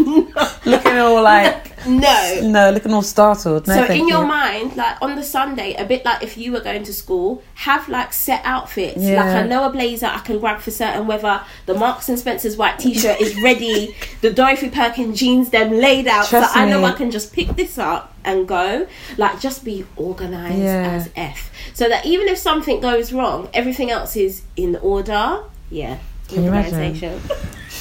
Looking 0.65 0.99
all 0.99 1.23
like 1.35 1.69
no. 1.87 2.41
no, 2.43 2.71
looking 2.71 2.93
all 2.93 3.03
startled. 3.03 3.67
No, 3.67 3.75
So 3.75 3.93
in 3.93 4.07
your 4.09 4.23
you. 4.23 4.27
mind, 4.27 4.77
like 4.77 4.97
on 5.03 5.17
the 5.17 5.23
Sunday, 5.23 5.75
a 5.75 5.85
bit 5.85 6.05
like 6.05 6.23
if 6.23 6.37
you 6.37 6.53
were 6.53 6.61
going 6.61 6.85
to 6.85 6.93
school, 6.93 7.43
have 7.55 7.89
like 7.89 8.13
set 8.13 8.41
outfits. 8.45 8.99
Yeah. 9.03 9.23
Like 9.23 9.45
I 9.45 9.47
know 9.47 9.65
a 9.65 9.71
blazer 9.71 10.07
I 10.07 10.19
can 10.21 10.39
grab 10.39 10.61
for 10.61 10.71
certain 10.71 11.07
weather. 11.07 11.41
The 11.67 11.75
Marks 11.75 12.09
and 12.09 12.19
Spencer's 12.19 12.57
white 12.57 12.79
T-shirt 12.79 13.21
is 13.21 13.41
ready. 13.43 13.97
the 14.21 14.33
Dorothy 14.33 14.71
Perkins 14.71 15.19
jeans 15.19 15.51
them 15.51 15.73
laid 15.73 16.07
out. 16.07 16.27
Trust 16.27 16.55
so 16.55 16.61
I 16.61 16.69
know. 16.69 16.85
I 16.85 16.93
can 16.93 17.11
just 17.11 17.33
pick 17.33 17.49
this 17.57 17.79
up 17.79 18.15
and 18.25 18.47
go. 18.47 18.87
Like 19.19 19.41
just 19.41 19.65
be 19.65 19.85
organised 19.99 20.59
Yeah. 20.59 20.93
as 20.93 21.11
f. 21.17 21.51
So 21.75 21.89
that 21.89 22.07
even 22.07 22.29
if 22.29 22.39
something 22.39 22.81
goes 22.81 23.13
wrong, 23.13 23.49
everything 23.55 23.91
else 23.91 24.15
is 24.17 24.43
in 24.57 24.77
order. 24.77 25.43
Yeah. 25.73 25.99
Can 26.29 26.45
you 26.45 26.49
imagine? 26.51 27.19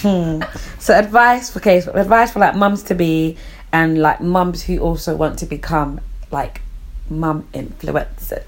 Hmm. 0.02 0.42
So 0.80 0.98
advice 0.98 1.52
for 1.52 1.60
case 1.60 1.86
advice 1.88 2.32
for 2.32 2.40
like 2.40 2.56
mums 2.56 2.84
to 2.84 2.96
be 2.96 3.38
and 3.72 4.02
like 4.02 4.22
mums 4.22 4.64
who 4.64 4.80
also 4.80 5.16
want 5.16 5.38
to 5.40 5.46
become 5.46 6.00
like 6.32 6.62
mum 7.10 7.48
influencers, 7.54 8.44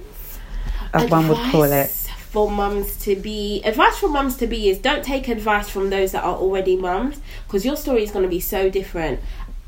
as 0.93 1.11
one 1.11 1.27
would 1.27 1.37
call 1.51 1.63
it. 1.63 1.89
For 1.89 2.49
mums 2.49 2.97
to 3.03 3.15
be 3.15 3.61
advice 3.63 3.97
for 3.99 4.09
mums 4.09 4.37
to 4.37 4.47
be 4.47 4.69
is 4.69 4.79
don't 4.79 5.03
take 5.03 5.27
advice 5.27 5.69
from 5.69 5.89
those 5.89 6.13
that 6.13 6.23
are 6.23 6.35
already 6.35 6.75
mums 6.75 7.19
because 7.45 7.63
your 7.65 7.75
story 7.75 8.03
is 8.03 8.11
going 8.11 8.23
to 8.23 8.29
be 8.29 8.39
so 8.39 8.69
different. 8.69 9.19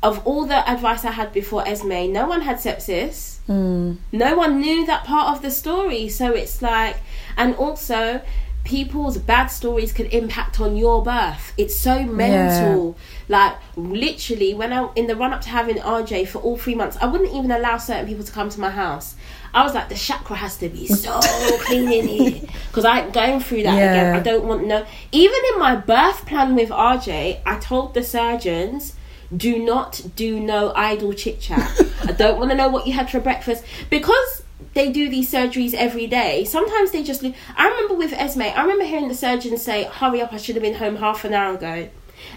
Of 0.02 0.26
all 0.26 0.46
the 0.46 0.68
advice 0.68 1.04
I 1.04 1.12
had 1.12 1.32
before 1.32 1.66
Esme, 1.66 2.12
no 2.12 2.26
one 2.26 2.40
had 2.42 2.56
sepsis. 2.56 3.38
Mm. 3.48 3.98
No 4.12 4.36
one 4.36 4.60
knew 4.60 4.86
that 4.86 5.04
part 5.04 5.36
of 5.36 5.42
the 5.42 5.50
story. 5.50 6.08
So 6.08 6.32
it's 6.32 6.60
like, 6.60 6.96
and 7.36 7.54
also, 7.56 8.20
people's 8.66 9.16
bad 9.16 9.46
stories 9.46 9.92
could 9.92 10.12
impact 10.12 10.60
on 10.60 10.76
your 10.76 11.02
birth. 11.02 11.52
It's 11.56 11.74
so 11.74 12.02
mental. 12.02 12.96
Like 13.28 13.56
literally, 13.76 14.54
when 14.54 14.72
I 14.72 14.90
in 14.96 15.06
the 15.06 15.14
run 15.14 15.32
up 15.32 15.40
to 15.42 15.48
having 15.48 15.76
RJ 15.76 16.28
for 16.28 16.40
all 16.40 16.58
three 16.58 16.74
months, 16.74 16.98
I 17.00 17.06
wouldn't 17.06 17.32
even 17.32 17.50
allow 17.52 17.78
certain 17.78 18.06
people 18.06 18.24
to 18.24 18.32
come 18.32 18.50
to 18.50 18.60
my 18.60 18.70
house. 18.70 19.14
I 19.54 19.62
was 19.62 19.72
like, 19.72 19.88
the 19.88 19.94
chakra 19.94 20.36
has 20.36 20.56
to 20.58 20.68
be 20.68 20.86
so 21.04 21.18
clean 21.60 21.90
in 21.90 22.08
here 22.08 22.42
because 22.66 22.84
I'm 22.84 23.12
going 23.12 23.40
through 23.40 23.62
that 23.62 23.74
again. 23.74 24.16
I 24.16 24.20
don't 24.20 24.44
want 24.44 24.66
no. 24.66 24.84
Even 25.12 25.40
in 25.54 25.60
my 25.60 25.76
birth 25.76 26.26
plan 26.26 26.56
with 26.56 26.70
RJ, 26.70 27.40
I 27.46 27.58
told 27.58 27.94
the 27.94 28.02
surgeons. 28.02 28.94
Do 29.36 29.58
not 29.58 30.00
do 30.14 30.38
no 30.38 30.72
idle 30.76 31.12
chit 31.12 31.40
chat. 31.40 31.80
I 32.04 32.12
don't 32.12 32.38
want 32.38 32.50
to 32.52 32.56
know 32.56 32.68
what 32.68 32.86
you 32.86 32.92
had 32.92 33.10
for 33.10 33.18
breakfast 33.18 33.64
because 33.90 34.44
they 34.76 34.92
do 34.92 35.08
these 35.08 35.32
surgeries 35.32 35.74
every 35.74 36.06
day. 36.06 36.44
Sometimes 36.44 36.92
they 36.92 37.02
just. 37.02 37.22
leave. 37.22 37.34
I 37.56 37.66
remember 37.66 37.94
with 37.94 38.12
Esme, 38.12 38.42
I 38.42 38.60
remember 38.60 38.84
hearing 38.84 39.08
the 39.08 39.14
surgeon 39.14 39.56
say, 39.56 39.84
"Hurry 39.84 40.20
up! 40.20 40.32
I 40.32 40.36
should 40.36 40.54
have 40.54 40.62
been 40.62 40.74
home 40.74 40.96
half 40.96 41.24
an 41.24 41.32
hour 41.34 41.54
ago." 41.54 41.88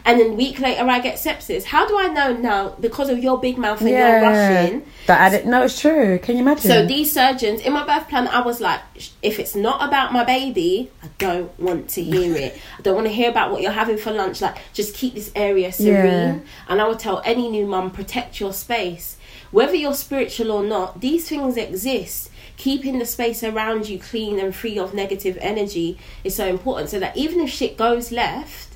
And 0.06 0.20
then 0.20 0.32
a 0.32 0.34
week 0.34 0.60
later, 0.60 0.88
I 0.88 1.00
get 1.00 1.16
sepsis. 1.16 1.64
How 1.64 1.88
do 1.88 1.98
I 1.98 2.08
know 2.08 2.34
now 2.34 2.76
because 2.80 3.10
of 3.10 3.20
your 3.20 3.38
big 3.40 3.58
mouth 3.58 3.82
and 3.82 3.90
your 3.90 4.22
rushing? 4.22 4.86
That 5.08 5.22
I 5.22 5.30
didn't 5.30 5.52
know 5.52 5.64
it's 5.64 5.80
true. 5.80 6.20
Can 6.20 6.36
you 6.36 6.42
imagine? 6.42 6.70
So 6.70 6.86
these 6.86 7.12
surgeons 7.12 7.62
in 7.62 7.74
my 7.74 7.86
birth 7.86 8.08
plan, 8.08 8.28
I 8.28 8.42
was 8.42 8.62
like, 8.62 8.82
if 9.22 9.40
it's 9.40 9.56
not 9.56 9.88
about 9.88 10.14
my 10.14 10.24
baby, 10.24 10.92
I 11.04 11.08
don't 11.18 11.58
want 11.60 11.90
to 11.92 12.04
hear 12.04 12.36
it. 12.46 12.60
I 12.78 12.82
don't 12.82 12.96
want 12.96 13.08
to 13.08 13.14
hear 13.14 13.30
about 13.30 13.52
what 13.52 13.62
you're 13.62 13.72
having 13.72 13.98
for 13.98 14.12
lunch. 14.12 14.42
Like, 14.42 14.58
just 14.74 14.96
keep 14.96 15.14
this 15.16 15.32
area 15.36 15.72
serene. 15.72 15.96
Yeah. 15.96 16.40
And 16.68 16.82
I 16.82 16.88
would 16.88 17.00
tell 17.00 17.22
any 17.26 17.50
new 17.50 17.66
mum, 17.66 17.92
protect 17.92 18.40
your 18.40 18.54
space. 18.54 19.18
Whether 19.52 19.76
you're 19.76 19.94
spiritual 19.94 20.52
or 20.52 20.64
not, 20.64 21.02
these 21.02 21.28
things 21.30 21.58
exist. 21.58 22.30
Keeping 22.58 23.00
the 23.00 23.06
space 23.06 23.44
around 23.44 23.88
you 23.88 24.00
clean 24.00 24.40
and 24.40 24.54
free 24.54 24.78
of 24.78 24.94
negative 24.94 25.38
energy 25.42 25.98
is 26.24 26.36
so 26.36 26.48
important. 26.48 26.90
So 26.90 27.00
that 27.00 27.16
even 27.16 27.40
if 27.40 27.50
shit 27.50 27.78
goes 27.78 28.12
left, 28.12 28.70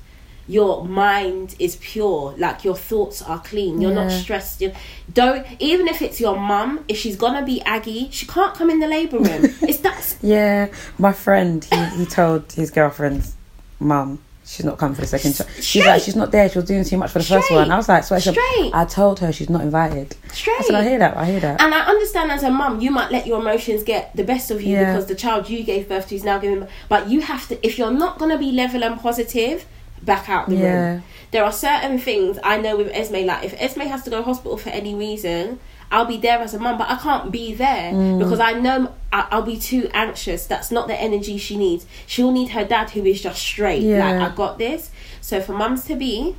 your 0.47 0.83
mind 0.85 1.55
is 1.57 1.77
pure 1.77 2.35
like 2.37 2.65
your 2.65 2.75
thoughts 2.75 3.21
are 3.21 3.39
clean 3.39 3.79
you're 3.79 3.93
not 3.93 4.11
stressed 4.11 4.59
you 4.59 4.73
don't 5.13 5.45
even 5.59 5.87
if 5.87 6.01
it's 6.01 6.19
your 6.19 6.37
mum 6.37 6.83
if 6.89 6.97
she's 6.97 7.15
gonna 7.15 7.45
be 7.45 7.61
aggie 7.61 8.09
she 8.11 8.25
can't 8.27 8.53
come 8.53 8.69
in 8.69 8.79
the 8.79 8.87
labor 8.87 9.17
room 9.17 9.45
it's 9.61 9.79
that 9.79 10.17
yeah, 10.21 10.67
my 10.97 11.13
friend 11.13 11.63
he, 11.63 11.85
he 11.97 12.05
told 12.05 12.51
his 12.51 12.71
girlfriend's 12.71 13.35
mum 13.79 14.19
she's 14.53 14.65
not 14.65 14.77
coming 14.77 14.95
for 14.95 15.01
the 15.01 15.07
second 15.07 15.33
child. 15.33 15.49
She's 15.55 15.65
Straight. 15.65 15.85
like 15.87 16.01
she's 16.01 16.15
not 16.15 16.31
there. 16.31 16.49
She 16.49 16.57
was 16.59 16.65
doing 16.67 16.83
too 16.83 16.97
much 16.97 17.11
for 17.11 17.19
the 17.19 17.25
first 17.25 17.49
one. 17.51 17.71
I 17.71 17.75
was 17.77 17.89
like, 17.89 18.03
so 18.03 18.15
I 18.15 18.19
said, 18.19 18.33
Straight. 18.35 18.71
I 18.73 18.85
told 18.85 19.19
her 19.19 19.31
she's 19.31 19.49
not 19.49 19.61
invited. 19.61 20.15
straight 20.31 20.59
I 20.59 20.63
said, 20.63 20.75
I 20.75 20.83
hear 20.83 20.99
that. 20.99 21.17
I 21.17 21.25
hear 21.25 21.39
that. 21.39 21.61
and 21.61 21.73
I 21.73 21.81
understand 21.85 22.31
as 22.31 22.43
a 22.43 22.51
mum, 22.51 22.79
you 22.81 22.91
might 22.91 23.11
let 23.11 23.25
your 23.27 23.39
emotions 23.41 23.83
get 23.83 24.15
the 24.15 24.23
best 24.23 24.51
of 24.51 24.61
you 24.61 24.73
Yeah. 24.77 24.91
because 24.93 25.07
the 25.07 25.15
child 25.15 25.49
you 25.49 25.63
gave 25.63 25.89
birth 25.89 26.07
to 26.09 26.15
is 26.15 26.23
now 26.23 26.37
giving. 26.39 26.67
But 26.89 27.09
you 27.09 27.21
have 27.21 27.47
to, 27.49 27.65
if 27.65 27.77
you're 27.77 27.91
not 27.91 28.19
going 28.19 28.31
to 28.31 28.37
be 28.37 28.51
level 28.51 28.83
and 28.83 28.99
positive, 28.99 29.65
back 30.01 30.29
out 30.29 30.49
the 30.49 30.55
Yeah. 30.57 30.73
room. 30.93 31.03
There 31.31 31.43
are 31.43 31.51
certain 31.51 31.97
things 31.97 32.37
I 32.43 32.57
know 32.57 32.75
with 32.77 32.89
Esme. 32.93 33.25
Like 33.25 33.43
if 33.43 33.55
Esme 33.59 33.81
has 33.81 34.03
to 34.03 34.09
go 34.11 34.17
to 34.17 34.23
hospital 34.23 34.57
for 34.57 34.69
any 34.69 34.93
reason, 34.93 35.59
I'll 35.93 36.05
be 36.05 36.17
there 36.17 36.39
as 36.39 36.53
a 36.55 36.59
mum, 36.59 36.77
but 36.79 36.89
I 36.89 36.95
can't 36.95 37.31
be 37.31 37.53
there 37.53 37.91
Mm. 37.93 38.17
because 38.19 38.39
I 38.39 38.53
know 38.53 38.89
I- 39.13 39.27
I'll 39.31 39.43
be 39.43 39.57
too 39.57 39.89
anxious. 39.93 40.47
That's 40.47 40.71
not 40.71 40.87
the 40.87 40.99
energy 40.99 41.37
she 41.37 41.55
needs. 41.55 41.85
She'll 42.07 42.31
need 42.31 42.49
her 42.49 42.65
dad 42.65 42.89
who 42.89 43.05
is 43.05 43.21
just 43.21 43.39
straight. 43.39 43.83
Yeah. 43.83 43.99
Like, 44.19 44.31
I 44.31 44.35
got 44.35 44.57
this. 44.57 44.89
So 45.21 45.39
for 45.39 45.53
mums 45.53 45.85
to 45.85 45.95
be, 45.95 46.35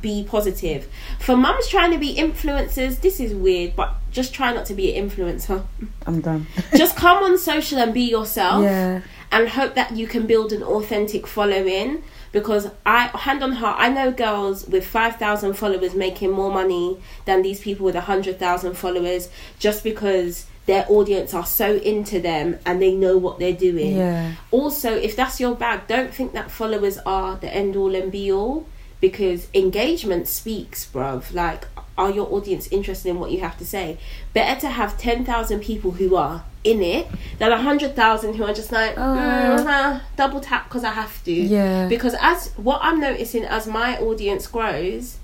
be 0.00 0.24
positive. 0.24 0.88
For 1.18 1.36
mums 1.36 1.68
trying 1.68 1.90
to 1.92 1.98
be 1.98 2.14
influencers, 2.16 3.02
this 3.02 3.20
is 3.20 3.34
weird, 3.34 3.76
but 3.76 3.92
just 4.10 4.32
try 4.32 4.50
not 4.54 4.64
to 4.66 4.74
be 4.74 4.96
an 4.96 5.10
influencer. 5.10 5.62
I'm 6.06 6.22
done. 6.22 6.46
just 6.76 6.96
come 6.96 7.22
on 7.22 7.36
social 7.36 7.78
and 7.78 7.92
be 7.92 8.02
yourself 8.02 8.62
yeah. 8.64 9.00
and 9.30 9.48
hope 9.50 9.74
that 9.74 9.94
you 9.94 10.06
can 10.06 10.26
build 10.26 10.52
an 10.54 10.62
authentic 10.62 11.26
following 11.26 12.02
because 12.32 12.68
I 12.86 13.08
hand 13.08 13.42
on 13.42 13.52
heart 13.52 13.76
I 13.78 13.88
know 13.88 14.12
girls 14.12 14.66
with 14.66 14.86
5000 14.86 15.54
followers 15.54 15.94
making 15.94 16.30
more 16.30 16.52
money 16.52 16.98
than 17.24 17.42
these 17.42 17.60
people 17.60 17.84
with 17.86 17.94
a 17.94 17.98
100,000 17.98 18.74
followers 18.74 19.28
just 19.58 19.82
because 19.82 20.46
their 20.66 20.86
audience 20.88 21.34
are 21.34 21.46
so 21.46 21.76
into 21.76 22.20
them 22.20 22.58
and 22.64 22.80
they 22.80 22.94
know 22.94 23.16
what 23.16 23.38
they're 23.38 23.52
doing. 23.52 23.96
Yeah. 23.96 24.34
Also, 24.50 24.94
if 24.94 25.16
that's 25.16 25.40
your 25.40 25.54
bag, 25.54 25.86
don't 25.88 26.14
think 26.14 26.32
that 26.32 26.50
followers 26.50 26.98
are 26.98 27.36
the 27.36 27.52
end 27.52 27.74
all 27.74 27.94
and 27.94 28.12
be 28.12 28.30
all 28.30 28.66
because 29.00 29.48
engagement 29.54 30.28
speaks, 30.28 30.86
bruv. 30.86 31.32
Like, 31.32 31.66
are 32.00 32.10
your 32.10 32.32
audience 32.32 32.66
interested 32.68 33.08
in 33.10 33.20
what 33.20 33.30
you 33.30 33.40
have 33.40 33.56
to 33.58 33.64
say? 33.64 33.98
Better 34.32 34.60
to 34.62 34.68
have 34.68 34.96
10,000 34.98 35.60
people 35.60 35.92
who 35.92 36.16
are 36.16 36.44
in 36.64 36.82
it 36.82 37.06
than 37.38 37.50
100,000 37.50 38.34
who 38.34 38.44
are 38.44 38.52
just 38.52 38.72
like, 38.72 38.92
Oh. 38.96 39.00
mm, 39.00 39.66
uh, 39.66 40.00
double 40.16 40.40
tap 40.40 40.68
because 40.68 40.84
I 40.84 40.90
have 40.92 41.22
to. 41.24 41.32
Yeah. 41.32 41.88
Because 41.88 42.14
as 42.20 42.48
what 42.56 42.80
I'm 42.82 43.00
noticing 43.00 43.44
as 43.44 43.66
my 43.66 43.98
audience 43.98 44.46
grows, 44.46 45.18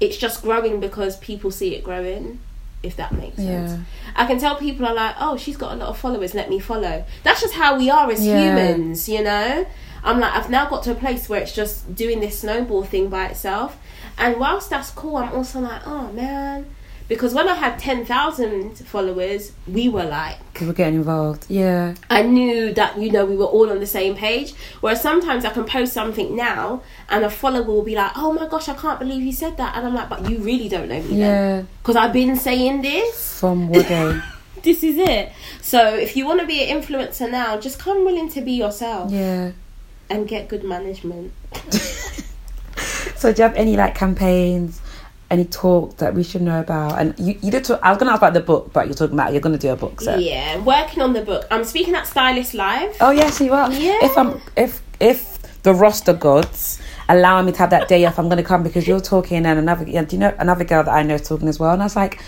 it's 0.00 0.16
just 0.16 0.42
growing 0.42 0.80
because 0.80 1.16
people 1.18 1.50
see 1.50 1.74
it 1.74 1.84
growing. 1.84 2.40
If 2.82 2.96
that 2.96 3.12
makes 3.12 3.36
sense. 3.36 3.70
Yeah. 3.72 3.78
I 4.14 4.26
can 4.26 4.38
tell 4.38 4.56
people 4.56 4.84
are 4.84 4.92
like, 4.94 5.14
oh, 5.18 5.38
she's 5.38 5.56
got 5.56 5.72
a 5.72 5.76
lot 5.76 5.88
of 5.88 5.96
followers, 5.96 6.34
let 6.34 6.50
me 6.50 6.58
follow. 6.58 7.04
That's 7.22 7.40
just 7.40 7.54
how 7.54 7.78
we 7.78 7.88
are 7.88 8.10
as 8.10 8.24
Yeah. 8.26 8.38
humans, 8.42 9.08
you 9.08 9.22
know? 9.24 9.64
I'm 10.06 10.20
like, 10.20 10.34
I've 10.34 10.50
now 10.50 10.68
got 10.68 10.82
to 10.82 10.90
a 10.92 10.94
place 10.94 11.26
where 11.30 11.40
it's 11.40 11.54
just 11.54 11.94
doing 11.94 12.20
this 12.20 12.40
snowball 12.40 12.84
thing 12.84 13.08
by 13.08 13.28
itself. 13.28 13.78
And 14.18 14.38
whilst 14.38 14.70
that's 14.70 14.90
cool, 14.90 15.16
I'm 15.16 15.32
also 15.32 15.60
like, 15.60 15.86
oh 15.86 16.12
man. 16.12 16.66
Because 17.06 17.34
when 17.34 17.46
I 17.48 17.54
had 17.54 17.78
10,000 17.78 18.78
followers, 18.78 19.52
we 19.66 19.90
were 19.90 20.04
like, 20.04 20.38
People 20.54 20.72
getting 20.72 20.94
involved. 20.94 21.44
Yeah. 21.50 21.94
I 22.08 22.22
knew 22.22 22.72
that, 22.72 22.98
you 22.98 23.12
know, 23.12 23.26
we 23.26 23.36
were 23.36 23.44
all 23.44 23.70
on 23.70 23.80
the 23.80 23.86
same 23.86 24.16
page. 24.16 24.54
Whereas 24.80 25.02
sometimes 25.02 25.44
I 25.44 25.50
can 25.50 25.64
post 25.64 25.92
something 25.92 26.34
now 26.34 26.82
and 27.10 27.22
a 27.24 27.28
follower 27.28 27.62
will 27.62 27.82
be 27.82 27.94
like, 27.94 28.12
oh 28.16 28.32
my 28.32 28.48
gosh, 28.48 28.70
I 28.70 28.74
can't 28.74 28.98
believe 28.98 29.20
you 29.22 29.32
said 29.32 29.58
that. 29.58 29.76
And 29.76 29.86
I'm 29.86 29.94
like, 29.94 30.08
but 30.08 30.30
you 30.30 30.38
really 30.38 30.68
don't 30.68 30.88
know 30.88 31.02
me 31.02 31.18
Yeah. 31.18 31.64
Because 31.82 31.96
I've 31.96 32.12
been 32.12 32.36
saying 32.36 32.80
this 32.80 33.38
From 33.38 33.68
what 33.68 33.86
day? 33.86 34.18
this 34.62 34.82
is 34.82 34.96
it. 34.96 35.30
So 35.60 35.94
if 35.94 36.16
you 36.16 36.24
want 36.24 36.40
to 36.40 36.46
be 36.46 36.62
an 36.64 36.80
influencer 36.80 37.30
now, 37.30 37.60
just 37.60 37.78
come 37.78 38.06
willing 38.06 38.30
to 38.30 38.40
be 38.40 38.52
yourself 38.52 39.12
yeah. 39.12 39.52
and 40.08 40.26
get 40.26 40.48
good 40.48 40.64
management. 40.64 41.32
So 43.24 43.32
do 43.32 43.40
you 43.40 43.48
have 43.48 43.56
any 43.56 43.74
like 43.74 43.94
campaigns, 43.94 44.82
any 45.30 45.46
talk 45.46 45.96
that 45.96 46.12
we 46.12 46.22
should 46.22 46.42
know 46.42 46.60
about? 46.60 47.00
And 47.00 47.18
you, 47.18 47.38
you 47.40 47.50
did 47.50 47.64
talk, 47.64 47.80
I 47.82 47.88
was 47.88 47.96
gonna 47.96 48.10
ask 48.10 48.18
about 48.20 48.34
the 48.34 48.42
book, 48.42 48.70
but 48.74 48.86
you're 48.86 48.94
talking 48.94 49.14
about 49.14 49.32
you're 49.32 49.40
gonna 49.40 49.56
do 49.56 49.70
a 49.70 49.76
book, 49.76 50.02
so 50.02 50.14
Yeah, 50.18 50.58
working 50.58 51.00
on 51.00 51.14
the 51.14 51.22
book. 51.22 51.46
I'm 51.50 51.64
speaking 51.64 51.94
at 51.94 52.06
Stylist 52.06 52.52
Live. 52.52 52.94
Oh 53.00 53.12
yes, 53.12 53.40
you 53.40 53.54
are. 53.54 53.72
Yeah. 53.72 53.98
If 54.02 54.18
I'm 54.18 54.42
if 54.58 54.82
if 55.00 55.62
the 55.62 55.72
roster 55.72 56.12
gods 56.12 56.82
allow 57.08 57.40
me 57.40 57.52
to 57.52 57.58
have 57.60 57.70
that 57.70 57.88
day 57.88 58.04
off, 58.04 58.18
I'm 58.18 58.28
gonna 58.28 58.42
come 58.42 58.62
because 58.62 58.86
you're 58.86 59.00
talking 59.00 59.46
and 59.46 59.58
another 59.58 59.88
yeah, 59.88 60.04
do 60.04 60.16
you 60.16 60.20
know 60.20 60.34
another 60.38 60.64
girl 60.64 60.84
that 60.84 60.92
I 60.92 61.02
know 61.02 61.14
is 61.14 61.26
talking 61.26 61.48
as 61.48 61.58
well? 61.58 61.72
And 61.72 61.80
I 61.80 61.86
was 61.86 61.96
like, 61.96 62.20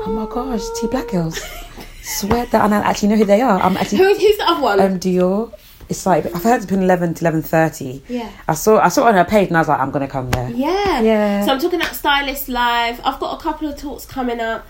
Oh 0.00 0.10
my 0.10 0.26
gosh, 0.30 0.60
two 0.78 0.88
black 0.88 1.08
girls. 1.08 1.40
Swear 2.02 2.44
that 2.44 2.62
and 2.62 2.74
I 2.74 2.80
actually 2.80 3.08
know 3.08 3.16
who 3.16 3.24
they 3.24 3.40
are. 3.40 3.58
I'm 3.58 3.78
actually 3.78 3.96
Who, 3.96 4.14
who's 4.14 4.36
the 4.36 4.50
other 4.50 4.60
one? 4.60 4.80
um 4.80 5.00
Dior. 5.00 5.50
It's 5.92 6.04
like 6.06 6.26
I've 6.26 6.42
heard 6.42 6.56
it's 6.56 6.66
between 6.66 6.82
eleven 6.82 7.14
to 7.14 7.22
eleven 7.24 7.42
thirty. 7.42 8.02
yeah. 8.08 8.30
I 8.48 8.54
saw 8.54 8.78
I 8.80 8.88
saw 8.88 9.06
it 9.06 9.10
on 9.10 9.14
her 9.14 9.24
page 9.24 9.48
and 9.48 9.56
I 9.56 9.60
was 9.60 9.68
like, 9.68 9.78
I'm 9.80 9.90
gonna 9.90 10.08
come 10.08 10.30
there. 10.30 10.50
Yeah. 10.50 11.00
Yeah. 11.00 11.44
So 11.46 11.52
I'm 11.52 11.60
talking 11.60 11.80
at 11.80 11.94
Stylist 11.94 12.48
Live. 12.48 13.00
I've 13.04 13.20
got 13.20 13.38
a 13.38 13.42
couple 13.42 13.68
of 13.68 13.76
talks 13.78 14.04
coming 14.04 14.40
up. 14.40 14.66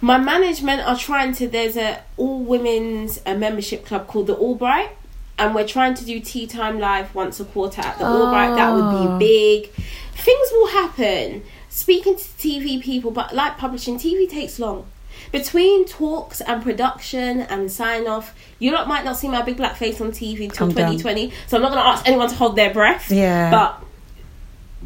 My 0.00 0.18
management 0.18 0.86
are 0.86 0.96
trying 0.96 1.32
to. 1.34 1.48
There's 1.48 1.76
a 1.76 2.02
all 2.16 2.40
women's 2.40 3.20
a 3.26 3.34
membership 3.36 3.86
club 3.86 4.06
called 4.06 4.26
the 4.26 4.36
AllBright, 4.36 4.90
and 5.38 5.54
we're 5.54 5.66
trying 5.66 5.94
to 5.94 6.04
do 6.04 6.20
tea 6.20 6.46
time 6.46 6.78
live 6.78 7.14
once 7.14 7.40
a 7.40 7.44
quarter 7.44 7.80
at 7.80 7.98
the 7.98 8.04
AllBright. 8.04 8.56
That 8.56 8.70
would 8.74 8.84
Oh. 8.84 9.18
be 9.18 9.24
big. 9.26 9.70
Things 10.14 10.48
will 10.52 10.68
happen. 10.68 11.42
Speaking 11.70 12.16
to 12.16 12.22
TV 12.22 12.80
people, 12.82 13.10
but 13.10 13.34
like 13.34 13.56
publishing, 13.58 13.98
TV 13.98 14.28
takes 14.28 14.58
long. 14.58 14.86
Between 15.34 15.84
talks 15.84 16.40
and 16.40 16.62
production 16.62 17.40
and 17.40 17.70
sign 17.70 18.06
off, 18.06 18.36
you 18.60 18.70
lot 18.70 18.86
might 18.86 19.04
not 19.04 19.16
see 19.16 19.26
my 19.26 19.42
big 19.42 19.56
black 19.56 19.74
face 19.74 20.00
on 20.00 20.12
TV 20.12 20.52
till 20.52 20.68
I'm 20.68 20.72
done. 20.72 20.92
2020. 20.92 21.32
So 21.48 21.56
I'm 21.56 21.62
not 21.62 21.72
going 21.72 21.82
to 21.82 21.88
ask 21.88 22.06
anyone 22.06 22.28
to 22.28 22.36
hold 22.36 22.54
their 22.54 22.72
breath. 22.72 23.10
Yeah. 23.10 23.50
But 23.50 23.82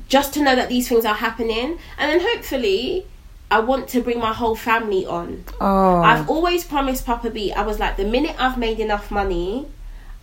just 0.08 0.32
to 0.34 0.42
know 0.42 0.56
that 0.56 0.70
these 0.70 0.88
things 0.88 1.04
are 1.04 1.14
happening 1.14 1.78
and 1.98 2.10
then 2.10 2.20
hopefully 2.20 3.04
I 3.50 3.60
want 3.60 3.88
to 3.88 4.00
bring 4.00 4.20
my 4.20 4.32
whole 4.32 4.56
family 4.56 5.04
on. 5.04 5.44
Oh 5.60 6.00
I've 6.00 6.30
always 6.30 6.64
promised 6.64 7.04
Papa 7.04 7.28
B, 7.28 7.52
I 7.52 7.60
was 7.60 7.78
like, 7.78 7.98
the 7.98 8.06
minute 8.06 8.34
I've 8.38 8.56
made 8.56 8.80
enough 8.80 9.10
money, 9.10 9.68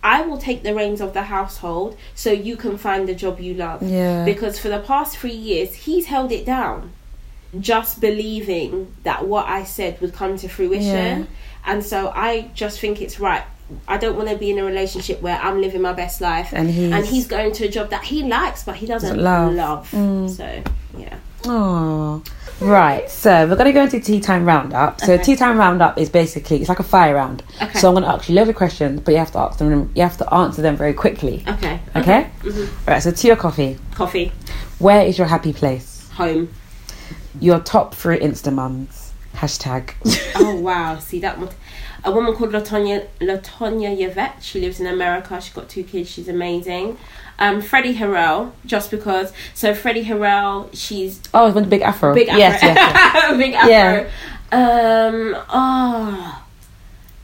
I 0.02 0.22
will 0.22 0.38
take 0.38 0.64
the 0.64 0.74
reins 0.74 1.00
of 1.00 1.12
the 1.12 1.22
household 1.22 1.96
so 2.16 2.32
you 2.32 2.56
can 2.56 2.78
find 2.78 3.08
the 3.08 3.14
job 3.14 3.38
you 3.38 3.54
love. 3.54 3.80
Yeah. 3.80 4.24
Because 4.24 4.58
for 4.58 4.70
the 4.70 4.80
past 4.80 5.18
three 5.18 5.30
years, 5.30 5.74
he's 5.74 6.06
held 6.06 6.32
it 6.32 6.44
down, 6.44 6.92
just 7.62 8.00
believing 8.00 8.94
that 9.04 9.26
what 9.26 9.46
I 9.46 9.64
said 9.64 10.00
would 10.00 10.12
come 10.14 10.36
to 10.38 10.48
fruition. 10.48 11.20
Yeah. 11.20 11.24
And 11.66 11.84
so 11.84 12.12
I 12.14 12.50
just 12.54 12.78
think 12.80 13.00
it's 13.02 13.18
right. 13.20 13.42
I 13.88 13.96
don't 13.98 14.16
want 14.16 14.28
to 14.28 14.36
be 14.36 14.50
in 14.50 14.58
a 14.58 14.64
relationship 14.64 15.20
where 15.22 15.38
I'm 15.42 15.60
living 15.60 15.82
my 15.82 15.92
best 15.92 16.20
life 16.20 16.50
And 16.52 16.70
he's- 16.70 16.92
and 16.92 17.04
he's 17.04 17.26
going 17.26 17.52
to 17.54 17.64
a 17.64 17.68
job 17.68 17.90
that 17.90 18.04
he 18.04 18.22
likes 18.22 18.62
but 18.62 18.76
he 18.76 18.86
doesn't 18.86 19.18
love. 19.20 19.52
love. 19.54 19.90
Mm. 19.90 20.30
So 20.30 20.62
yeah. 20.96 21.16
Oh, 21.44 22.22
right. 22.60 23.10
So 23.10 23.46
we're 23.46 23.56
gonna 23.56 23.72
go 23.72 23.82
into 23.82 23.98
tea 24.00 24.20
time 24.20 24.44
roundup. 24.44 25.00
So 25.00 25.14
Okay. 25.14 25.22
tea 25.24 25.36
time 25.36 25.58
roundup 25.58 25.98
is 25.98 26.08
basically 26.08 26.58
it's 26.60 26.68
like 26.68 26.78
a 26.78 26.84
fire 26.84 27.14
round. 27.16 27.42
Okay. 27.60 27.78
So 27.78 27.88
I'm 27.88 27.94
gonna 27.94 28.06
ask 28.14 28.28
you 28.28 28.34
loads 28.36 28.50
of 28.50 28.56
questions, 28.56 29.00
but 29.00 29.10
you 29.12 29.18
have 29.18 29.32
to 29.32 29.38
ask 29.38 29.58
them. 29.58 29.90
You 29.96 30.02
have 30.02 30.16
to 30.18 30.32
answer 30.34 30.62
them 30.62 30.76
very 30.76 30.94
quickly. 30.94 31.44
Okay. 31.48 31.80
Okay. 31.96 32.26
Mhm. 32.44 32.60
All 32.62 32.94
right. 32.94 33.02
So 33.02 33.10
tea 33.10 33.32
or 33.32 33.36
coffee? 33.36 33.78
Coffee. 33.94 34.30
Where 34.78 35.02
is 35.04 35.18
your 35.18 35.26
happy 35.26 35.52
place? 35.52 36.08
Home. 36.14 36.48
Your 37.40 37.60
top 37.60 37.94
three 37.94 38.18
Insta 38.18 38.52
mums. 38.52 39.12
Hashtag. 39.34 39.92
oh 40.36 40.56
wow! 40.56 40.98
See 40.98 41.20
that 41.20 41.38
one. 41.38 41.50
A 42.04 42.10
woman 42.12 42.34
called 42.34 42.52
Latonya 42.52 43.06
Latonya 43.20 43.98
Yvette. 44.00 44.42
She 44.42 44.60
lives 44.60 44.80
in 44.80 44.86
America. 44.86 45.40
She's 45.40 45.52
got 45.52 45.68
two 45.68 45.82
kids. 45.84 46.08
She's 46.10 46.28
amazing. 46.28 46.96
Um, 47.38 47.60
Freddie 47.60 47.94
Harrel, 47.94 48.52
just 48.64 48.90
because. 48.90 49.32
So 49.52 49.74
Freddie 49.74 50.04
Harrel, 50.04 50.70
she's 50.72 51.20
Oh, 51.34 51.52
with 51.52 51.64
the 51.64 51.68
big 51.70 51.82
afro. 51.82 52.14
big 52.14 52.28
afro. 52.28 52.38
Yes, 52.38 52.62
yes, 52.62 52.76
yes. 52.76 53.36
big 53.38 53.54
afro. 53.54 53.70
Yeah. 53.70 54.08
Um. 54.52 55.36
Oh. 55.50 56.42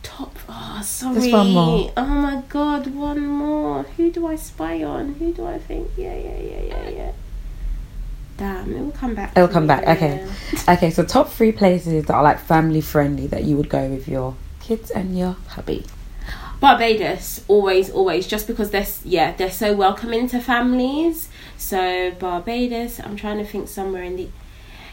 Top. 0.03 0.37
Oh, 0.49 0.81
sorry. 0.85 1.15
Just 1.15 1.33
one 1.33 1.51
more. 1.53 1.93
Oh 1.97 2.05
my 2.05 2.43
god, 2.51 2.89
one 2.95 3.27
more. 3.27 3.85
Who 3.97 4.11
do 4.11 4.27
I 4.27 4.37
spy 4.37 4.83
on? 4.83 5.15
Who 5.15 5.33
do 5.33 5.47
I 5.47 5.59
think? 5.59 5.89
Yeah, 5.97 6.15
yeah, 6.15 6.39
yeah, 6.39 6.61
yeah, 6.63 6.89
yeah. 6.91 7.13
Damn, 8.43 8.75
it 8.75 8.81
will 8.81 8.91
come 8.91 9.15
back. 9.15 9.37
It'll 9.37 9.47
come 9.47 9.65
me, 9.65 9.69
back. 9.69 9.87
Okay. 9.97 10.29
Okay. 10.69 10.91
So 10.91 11.05
top 11.05 11.29
three 11.29 11.53
places 11.53 12.07
that 12.07 12.13
are 12.13 12.25
like 12.25 12.41
family 12.41 12.81
friendly 12.81 13.29
that 13.29 13.45
you 13.45 13.57
would 13.57 13.69
go 13.69 13.87
with 13.89 14.09
your 14.09 14.35
kids 14.59 14.91
and 14.91 15.17
your 15.17 15.37
hubby. 15.47 15.87
Barbados, 16.59 17.45
always, 17.47 17.89
always, 17.91 18.27
just 18.27 18.49
because 18.49 18.71
they're 18.73 18.87
yeah 19.05 19.31
they're 19.37 19.49
so 19.49 19.77
welcoming 19.77 20.27
to 20.27 20.41
families. 20.41 21.29
So 21.57 22.11
Barbados, 22.19 22.99
I'm 22.99 23.15
trying 23.15 23.39
to 23.39 23.45
think 23.45 23.69
somewhere 23.69 24.03
in 24.03 24.17
the, 24.17 24.29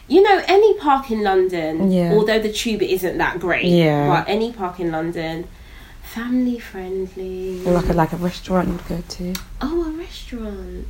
you 0.08 0.22
know, 0.22 0.44
any 0.48 0.78
park 0.78 1.10
in 1.10 1.24
London. 1.24 1.92
Yeah. 1.92 2.14
Although 2.14 2.40
the 2.40 2.54
tube 2.54 2.84
isn't 2.84 3.18
that 3.18 3.40
great. 3.40 3.66
Yeah. 3.66 4.08
But 4.10 4.30
any 4.30 4.54
park 4.54 4.80
in 4.80 4.92
London, 4.92 5.48
family 6.04 6.60
friendly. 6.60 7.66
Or 7.66 7.72
like 7.74 7.90
a 7.90 7.94
like 7.94 8.14
a 8.14 8.18
restaurant 8.18 8.68
you'd 8.68 8.88
go 8.88 9.02
to. 9.02 9.34
Oh, 9.60 9.92
a 9.92 9.98
restaurant. 9.98 10.86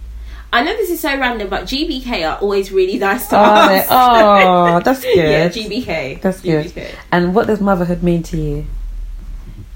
I 0.51 0.63
know 0.63 0.75
this 0.75 0.89
is 0.89 0.99
so 0.99 1.15
random, 1.17 1.47
but 1.49 1.63
GBK 1.65 2.27
are 2.27 2.39
always 2.39 2.71
really 2.71 2.97
nice 2.97 3.27
to 3.27 3.37
Oh, 3.37 3.41
us. 3.41 3.69
they- 3.69 3.87
oh, 3.95 4.79
that's 4.83 5.01
good. 5.01 5.15
yeah, 5.17 5.49
GBK. 5.49 6.21
That's 6.21 6.41
good. 6.41 6.65
GBK. 6.67 6.95
And 7.11 7.35
what 7.35 7.47
does 7.47 7.61
motherhood 7.61 8.01
mean 8.01 8.23
to 8.23 8.37
you? 8.37 8.65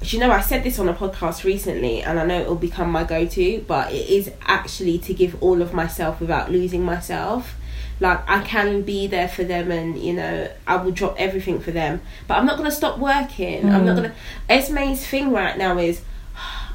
Do 0.02 0.18
you 0.18 0.20
know 0.20 0.32
I 0.32 0.42
said 0.42 0.64
this 0.66 0.80
on 0.80 0.90
a 0.90 0.94
podcast 0.94 1.44
recently 1.46 2.02
and 2.02 2.20
I 2.20 2.26
know 2.26 2.38
it 2.42 2.48
will 2.48 2.56
become 2.56 2.92
my 2.92 3.06
go-to 3.06 3.64
but 3.68 3.94
it 3.94 4.10
is 4.10 4.30
actually 4.42 4.98
to 4.98 5.14
give 5.14 5.42
all 5.42 5.62
of 5.62 5.74
myself 5.74 6.20
without 6.20 6.52
losing 6.52 6.84
myself 6.84 7.56
like 8.02 8.20
I 8.30 8.42
can 8.44 8.82
be 8.82 9.08
there 9.08 9.30
for 9.30 9.46
them 9.46 9.72
and 9.72 9.98
you 9.98 10.12
know 10.12 10.52
I 10.68 10.76
will 10.76 10.92
drop 10.92 11.16
everything 11.18 11.62
for 11.62 11.72
them 11.72 12.02
but 12.28 12.38
I'm 12.38 12.46
not 12.46 12.58
going 12.58 12.70
to 12.70 12.76
stop 12.76 13.00
working 13.00 13.70
I'm 13.72 13.86
not 13.86 13.96
Mm. 13.96 14.02
going 14.02 14.10
to 14.12 14.16
Esme's 14.50 15.08
thing 15.08 15.32
right 15.32 15.58
now 15.58 15.78
is 15.78 16.02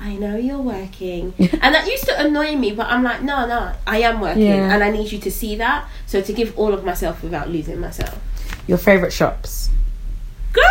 I 0.01 0.15
know 0.17 0.37
you're 0.37 0.61
working 0.61 1.35
and 1.39 1.75
that 1.75 1.87
used 1.87 2.05
to 2.05 2.21
annoy 2.25 2.55
me 2.57 2.71
but 2.73 2.87
I'm 2.87 3.03
like 3.03 3.23
no 3.23 3.47
no 3.47 3.73
I 3.87 3.99
am 4.03 4.21
working 4.21 4.43
Yeah. 4.45 4.73
and 4.73 4.83
I 4.85 4.91
need 4.91 5.11
you 5.11 5.19
to 5.19 5.31
see 5.31 5.57
that 5.57 5.89
so 6.07 6.21
to 6.21 6.33
give 6.33 6.57
all 6.59 6.73
of 6.73 6.85
myself 6.85 7.23
without 7.23 7.49
losing 7.51 7.81
myself 7.81 8.19
Your 8.69 8.79
favorite 8.79 9.13
shops? 9.13 9.71
Girl! 10.53 10.65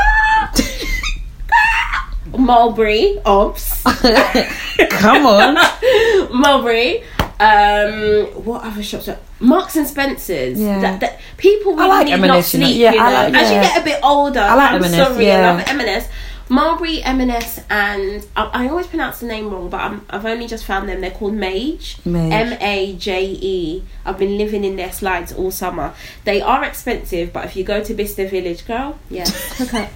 Mulberry, 2.38 3.18
obs. 3.26 3.84
Come 4.90 5.26
on. 5.26 5.56
Mulberry. 6.34 7.04
Um, 7.40 8.26
what 8.44 8.64
other 8.64 8.84
shops? 8.84 9.08
Are? 9.08 9.18
Marks 9.40 9.76
and 9.76 9.88
Spencers. 9.88 10.60
Yeah. 10.60 10.80
That, 10.82 11.00
that 11.00 11.20
people 11.38 11.76
really 11.76 11.88
like 11.88 12.06
need 12.08 12.14
M&S, 12.14 12.28
not 12.28 12.34
you 12.34 12.38
know. 12.38 12.42
sleep. 12.42 12.78
Yeah, 12.80 12.92
you 12.92 12.98
know? 12.98 13.04
I 13.06 13.24
like- 13.30 13.34
As 13.36 13.50
you 13.52 13.56
get 13.62 13.82
a 13.82 13.84
bit 13.86 14.00
older, 14.04 14.40
I 14.40 14.56
like 14.56 14.72
I'm 14.74 14.84
M&S, 14.84 14.96
sorry, 15.08 15.26
yeah. 15.26 15.38
I 15.52 15.54
love 15.58 15.64
M&S. 15.68 16.10
Mulberry, 16.50 17.04
M&S, 17.04 17.64
and 17.70 18.26
I, 18.36 18.46
I 18.66 18.70
always 18.70 18.88
pronounce 18.88 19.20
the 19.20 19.26
name 19.26 19.50
wrong, 19.50 19.70
but 19.70 19.82
I'm, 19.82 20.06
I've 20.10 20.26
only 20.26 20.48
just 20.48 20.66
found 20.66 20.88
them. 20.88 21.02
They're 21.02 21.12
called 21.12 21.34
Mage. 21.34 21.98
M 22.06 22.58
A 22.62 22.96
J 22.96 23.26
E. 23.26 23.84
I've 24.06 24.18
been 24.18 24.38
living 24.38 24.64
in 24.64 24.76
their 24.76 24.92
slides 24.92 25.34
all 25.34 25.52
summer. 25.52 25.94
They 26.24 26.42
are 26.42 26.64
expensive, 26.64 27.34
but 27.34 27.46
if 27.46 27.56
you 27.56 27.64
go 27.64 27.84
to 27.84 27.94
Bicester 27.94 28.28
Village, 28.28 28.66
girl, 28.66 28.98
yeah, 29.10 29.26
hook 29.30 29.74
up. 29.74 29.90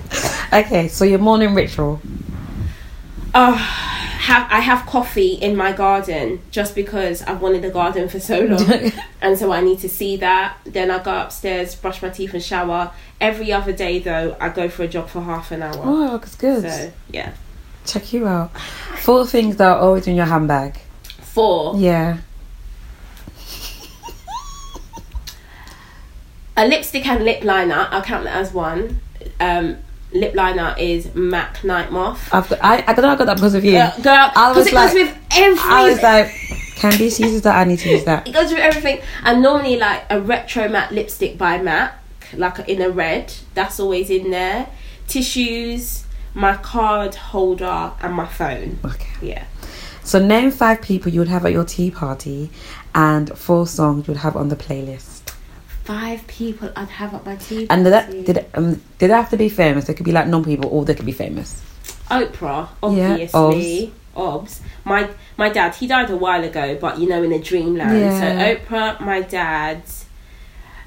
Okay, 0.54 0.88
so 0.88 1.06
your 1.06 1.20
morning 1.20 1.54
ritual. 1.54 2.02
Oh, 3.34 3.54
have 3.54 4.48
I 4.52 4.60
have 4.60 4.86
coffee 4.86 5.34
in 5.34 5.56
my 5.56 5.72
garden 5.72 6.42
just 6.52 6.76
because 6.76 7.22
I've 7.24 7.42
wanted 7.42 7.64
a 7.66 7.70
garden 7.70 8.08
for 8.10 8.20
so 8.20 8.42
long, 8.42 8.92
and 9.22 9.38
so 9.38 9.52
I 9.52 9.62
need 9.62 9.80
to 9.80 9.90
see 9.90 10.18
that. 10.18 10.58
Then 10.66 10.92
I 10.92 11.02
go 11.02 11.18
upstairs, 11.22 11.74
brush 11.76 12.02
my 12.02 12.10
teeth, 12.10 12.34
and 12.34 12.44
shower. 12.44 12.92
Every 13.20 13.52
other 13.54 13.72
day, 13.74 14.00
though, 14.00 14.36
I 14.40 14.50
go 14.50 14.68
for 14.70 14.84
a 14.84 14.88
jog 14.88 15.08
for 15.10 15.22
half 15.22 15.52
an 15.52 15.64
hour. 15.64 15.82
Oh, 15.84 16.18
that's 16.18 16.36
good. 16.36 16.64
So 16.64 16.92
yeah, 17.10 17.34
Check 17.86 18.14
you 18.14 18.28
out. 18.28 18.52
Four 19.00 19.26
things 19.26 19.56
that 19.58 19.68
are 19.70 19.80
always 19.80 20.06
in 20.08 20.16
your 20.16 20.26
handbag. 20.26 20.78
four. 21.22 21.76
Yeah. 21.78 22.18
A 26.58 26.68
lipstick 26.68 27.08
and 27.08 27.24
lip 27.24 27.44
liner. 27.44 27.88
I'll 27.92 28.02
count 28.04 28.26
that 28.26 28.36
as 28.36 28.54
one. 28.54 29.00
Um, 29.40 29.78
lip 30.14 30.36
liner 30.36 30.76
is 30.78 31.14
MAC 31.16 31.64
Night 31.64 31.92
Moth. 31.92 32.34
I've 32.34 32.50
got, 32.50 32.60
I, 32.62 32.84
I 32.88 32.94
don't 32.94 33.04
know 33.04 33.10
I 33.12 33.16
got 33.16 33.26
that 33.26 33.36
because 33.38 33.56
of 33.56 33.64
you. 33.66 33.78
Uh, 33.78 33.96
girl, 34.02 34.32
I 34.36 34.52
was 34.56 34.68
it 34.68 34.74
like- 34.74 34.90
goes 34.94 35.02
with 35.02 35.18
everything. 35.32 35.72
I 35.72 35.90
was 35.90 36.02
like, 36.04 36.28
Candice 36.76 37.20
uses 37.20 37.44
that, 37.44 37.56
I 37.56 37.64
need 37.64 37.80
to 37.80 37.90
use 37.90 38.04
that. 38.06 38.28
it 38.28 38.34
goes 38.34 38.50
with 38.50 38.60
everything. 38.60 39.02
And 39.24 39.42
normally, 39.42 39.78
like 39.78 40.04
a 40.10 40.20
retro 40.20 40.68
matte 40.68 40.92
lipstick 40.92 41.38
by 41.38 41.60
MAC, 41.62 41.94
like 42.34 42.58
in 42.68 42.82
a 42.82 42.90
red, 42.90 43.34
that's 43.54 43.80
always 43.80 44.10
in 44.10 44.32
there. 44.32 44.68
Tissues, 45.08 46.06
my 46.34 46.56
card 46.58 47.14
holder, 47.16 47.92
and 48.02 48.14
my 48.16 48.26
phone. 48.26 48.80
Okay. 48.86 49.08
Yeah. 49.22 49.46
So 50.04 50.18
name 50.26 50.50
five 50.50 50.82
people 50.82 51.12
you 51.12 51.20
would 51.20 51.28
have 51.28 51.46
at 51.46 51.52
your 51.52 51.66
tea 51.66 51.92
party 51.92 52.50
and 52.96 53.38
four 53.38 53.68
songs 53.68 54.08
you 54.08 54.14
would 54.14 54.22
have 54.22 54.36
on 54.36 54.50
the 54.50 54.56
playlist. 54.56 55.11
Five 55.84 56.28
people 56.28 56.72
I'd 56.76 56.90
have 56.90 57.14
at 57.14 57.26
my 57.26 57.36
tea. 57.36 57.68
And 57.70 57.84
did 57.84 57.92
that 57.94 58.12
did 58.12 58.46
um, 58.54 58.74
did 58.98 59.10
they 59.10 59.14
have 59.14 59.30
to 59.32 59.38
be 59.38 59.50
famous? 59.50 59.86
They 59.86 59.94
could 59.94 60.06
be 60.06 60.12
like 60.12 60.28
non 60.28 60.44
people 60.44 60.70
or 60.70 60.86
they 60.86 60.94
could 60.94 61.06
be 61.06 61.12
famous. 61.12 61.62
Oprah, 62.10 62.70
Yeah, 62.84 63.28
obviously. 63.34 63.94
Obs. 64.16 64.62
My 64.84 65.10
my 65.38 65.50
dad, 65.50 65.76
he 65.76 65.88
died 65.88 66.10
a 66.10 66.18
while 66.18 66.44
ago, 66.44 66.78
but 66.80 67.00
you 67.00 67.08
know, 67.08 67.24
in 67.24 67.32
a 67.32 67.40
dreamland. 67.40 68.00
Yeah. 68.00 68.20
So 68.20 68.76
Oprah, 68.76 69.00
my 69.00 69.22
dad, 69.22 69.84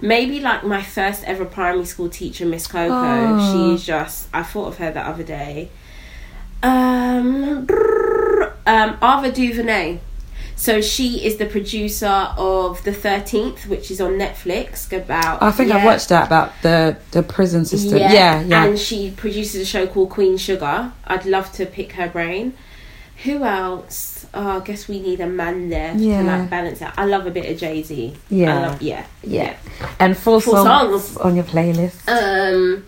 maybe 0.00 0.40
like 0.40 0.64
my 0.64 0.82
first 0.82 1.24
ever 1.24 1.44
primary 1.44 1.86
school 1.86 2.08
teacher, 2.08 2.44
Miss 2.44 2.66
Coco. 2.66 2.92
Oh. 2.92 3.74
She's 3.74 3.86
just 3.86 4.28
I 4.32 4.42
thought 4.42 4.68
of 4.68 4.78
her 4.78 4.92
the 4.92 5.00
other 5.00 5.22
day. 5.24 5.70
Um, 6.62 7.66
um, 8.66 8.98
Ava 9.02 9.32
DuVernay. 9.32 10.00
So 10.56 10.80
she 10.80 11.24
is 11.26 11.36
the 11.36 11.46
producer 11.46 12.28
of 12.38 12.82
The 12.84 12.92
Thirteenth, 12.92 13.66
which 13.66 13.90
is 13.90 14.00
on 14.00 14.12
Netflix. 14.12 14.90
About 14.92 15.42
I 15.42 15.50
think 15.50 15.70
I 15.72 15.78
yeah. 15.78 15.84
watched 15.84 16.08
that 16.10 16.26
about 16.26 16.52
the 16.62 16.96
the 17.10 17.22
prison 17.22 17.64
system. 17.64 17.98
Yeah, 17.98 18.40
yeah. 18.42 18.64
And 18.64 18.78
she 18.78 19.10
produces 19.10 19.60
a 19.60 19.64
show 19.64 19.86
called 19.86 20.10
Queen 20.10 20.36
Sugar. 20.38 20.92
I'd 21.06 21.26
love 21.26 21.52
to 21.52 21.66
pick 21.66 21.92
her 21.92 22.08
brain. 22.08 22.54
Who 23.24 23.42
else? 23.44 24.26
Oh, 24.34 24.60
I 24.60 24.64
guess 24.64 24.88
we 24.88 25.00
need 25.00 25.20
a 25.20 25.26
man 25.26 25.68
there 25.68 25.94
Yeah. 25.96 26.22
to 26.22 26.28
like 26.28 26.50
balance 26.50 26.82
out. 26.82 26.94
I 26.96 27.04
love 27.04 27.26
a 27.26 27.30
bit 27.30 27.50
of 27.50 27.58
Jay 27.58 27.82
Z. 27.82 28.14
Yeah. 28.28 28.76
yeah, 28.80 29.06
yeah. 29.22 29.56
And 30.00 30.16
four, 30.16 30.40
Four 30.40 30.56
songs, 30.56 31.04
songs. 31.04 31.16
on 31.18 31.36
your 31.36 31.44
playlist. 31.44 32.08
Um. 32.08 32.84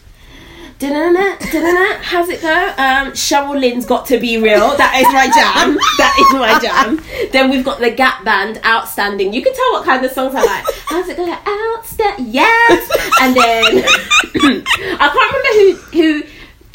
How's 0.79 2.29
it 2.29 2.43
go? 2.43 2.75
Um, 2.77 3.13
Cheryl 3.13 3.59
Lynn's 3.59 3.87
got 3.87 4.05
to 4.07 4.21
be 4.21 4.37
real. 4.37 4.77
That 4.77 4.95
is 4.97 5.07
my 5.09 5.25
jam. 5.33 5.79
that 5.97 6.15
is 6.21 6.35
my 6.35 6.59
jam. 6.61 7.31
Then 7.33 7.51
we've 7.51 7.65
got 7.65 7.81
the 7.81 7.91
Gap 7.91 8.25
Band, 8.25 8.61
Outstanding. 8.63 9.33
You 9.33 9.43
can 9.43 9.55
tell 9.55 9.73
what 9.73 9.85
kind 9.85 10.05
of 10.05 10.11
songs 10.11 10.35
I 10.35 10.45
like. 10.45 10.65
How's 10.85 11.09
it 11.09 11.17
go? 11.17 11.25
Outstanding, 11.33 12.27
yes. 12.31 13.15
And 13.23 13.35
then 13.35 13.85
I 15.01 15.09
can't 15.09 15.33
remember 15.33 15.91
who 15.93 16.23
who 16.23 16.23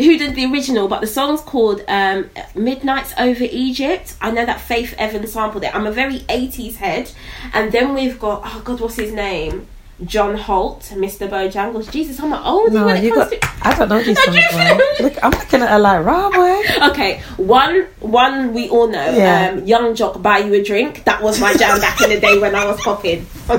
who 0.04 0.18
did 0.18 0.34
the 0.34 0.52
original, 0.52 0.88
but 0.88 1.02
the 1.02 1.08
song's 1.08 1.42
called 1.42 1.84
um, 1.88 2.28
"Midnights 2.56 3.14
Over 3.20 3.44
Egypt." 3.44 4.16
I 4.20 4.32
know 4.32 4.48
that 4.48 4.62
Faith 4.62 4.96
Evans 4.98 5.32
sampled 5.32 5.64
it. 5.64 5.76
I'm 5.76 5.86
a 5.86 5.92
very 5.92 6.22
'80s 6.22 6.78
head. 6.78 7.12
And 7.54 7.72
then 7.72 7.94
we've 7.94 8.20
got 8.20 8.42
oh 8.46 8.62
god, 8.66 8.80
what's 8.80 8.96
his 8.96 9.14
name? 9.14 9.68
John 10.06 10.36
Holt, 10.36 10.82
Mr. 10.96 11.30
Bojangles. 11.30 11.92
Jesus, 11.92 12.20
I'm 12.20 12.34
an 12.34 12.40
oldie 12.42 12.72
no, 12.74 12.86
when 12.86 12.98
it 12.98 13.04
you 13.04 13.14
comes 13.14 13.30
got. 13.32 13.42
to. 13.42 13.68
I 13.68 13.76
don't 13.76 13.90
know 13.90 14.02
these 14.04 14.24
songs. 14.24 14.36
man. 14.56 14.80
Look, 15.00 15.14
I'm 15.24 15.32
looking 15.32 15.62
at 15.62 15.70
her 15.70 15.80
like, 15.80 16.04
right 16.06 16.34
boy. 16.34 16.88
Okay, 16.90 17.22
one 17.38 17.88
one 18.00 18.54
we 18.54 18.68
all 18.70 18.88
know. 18.88 19.12
Yeah. 19.12 19.52
Um, 19.54 19.66
Yung 19.66 19.94
Joc 19.94 20.22
buy 20.22 20.40
you 20.40 20.54
a 20.56 20.64
drink. 20.64 21.04
That 21.06 21.22
was 21.22 21.40
my 21.40 21.54
jam 21.54 21.80
back 21.80 22.02
in 22.02 22.10
the 22.10 22.20
day 22.20 22.40
when 22.40 22.56
I 22.56 22.66
was 22.66 22.80
popping. 22.82 23.26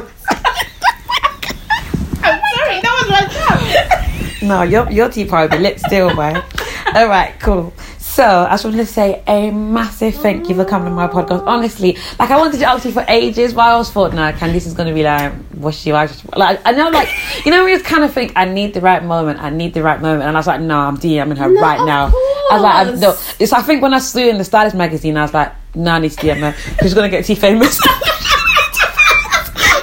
I'm 2.24 2.40
sorry, 2.54 2.80
that 2.80 2.94
was 2.98 3.08
my 3.10 3.26
jam. 4.40 4.48
No, 4.48 4.62
your 4.62 4.90
your 4.90 5.08
tea 5.08 5.24
party 5.24 5.58
lit 5.58 5.78
still, 5.80 6.14
boy. 6.14 6.34
All 6.94 7.06
right, 7.08 7.34
cool. 7.40 7.72
So 8.22 8.28
I 8.28 8.50
just 8.52 8.64
wanted 8.64 8.76
to 8.76 8.86
say 8.86 9.20
a 9.26 9.50
massive 9.50 10.14
thank 10.14 10.48
you 10.48 10.54
for 10.54 10.64
coming 10.64 10.90
to 10.90 10.94
my 10.94 11.08
podcast. 11.08 11.44
Honestly, 11.44 11.98
like 12.20 12.30
I 12.30 12.36
wanted 12.38 12.58
to 12.58 12.64
ask 12.66 12.84
you 12.84 12.92
for 12.92 13.04
ages, 13.08 13.52
but 13.52 13.62
I 13.62 13.70
always 13.72 13.90
thought, 13.90 14.14
no, 14.14 14.30
Candice 14.30 14.64
is 14.64 14.74
gonna 14.74 14.94
be 14.94 15.02
like, 15.02 15.32
what's 15.56 15.76
she? 15.76 15.90
I 15.90 16.06
just 16.06 16.24
like 16.36 16.60
I 16.64 16.70
know, 16.70 16.88
like 16.90 17.08
you 17.44 17.50
know, 17.50 17.64
we 17.64 17.72
just 17.72 17.84
kind 17.84 18.04
of 18.04 18.14
think 18.14 18.32
I 18.36 18.44
need 18.44 18.74
the 18.74 18.80
right 18.80 19.02
moment. 19.02 19.40
I 19.40 19.50
need 19.50 19.74
the 19.74 19.82
right 19.82 20.00
moment, 20.00 20.22
and 20.22 20.36
I 20.36 20.38
was 20.38 20.46
like, 20.46 20.60
no, 20.60 20.78
I'm 20.78 20.98
DMing 20.98 21.36
her 21.36 21.48
No, 21.48 21.60
right 21.60 21.84
now. 21.84 22.12
I 22.12 22.50
was 22.52 22.62
like, 22.62 22.74
I'm, 22.86 23.00
no, 23.00 23.06
course. 23.08 23.34
it's. 23.40 23.52
I 23.52 23.60
think 23.62 23.82
when 23.82 23.92
I 23.92 23.98
saw 23.98 24.20
you 24.20 24.30
in 24.30 24.38
the 24.38 24.44
Stylist 24.44 24.76
magazine, 24.76 25.16
I 25.16 25.22
was 25.22 25.34
like, 25.34 25.52
no, 25.74 25.90
I 25.90 25.98
need 25.98 26.12
to 26.12 26.16
DM 26.18 26.38
her. 26.42 26.54
She's 26.80 26.94
gonna 26.94 27.08
get 27.08 27.24
tea 27.24 27.34
famous. 27.34 27.74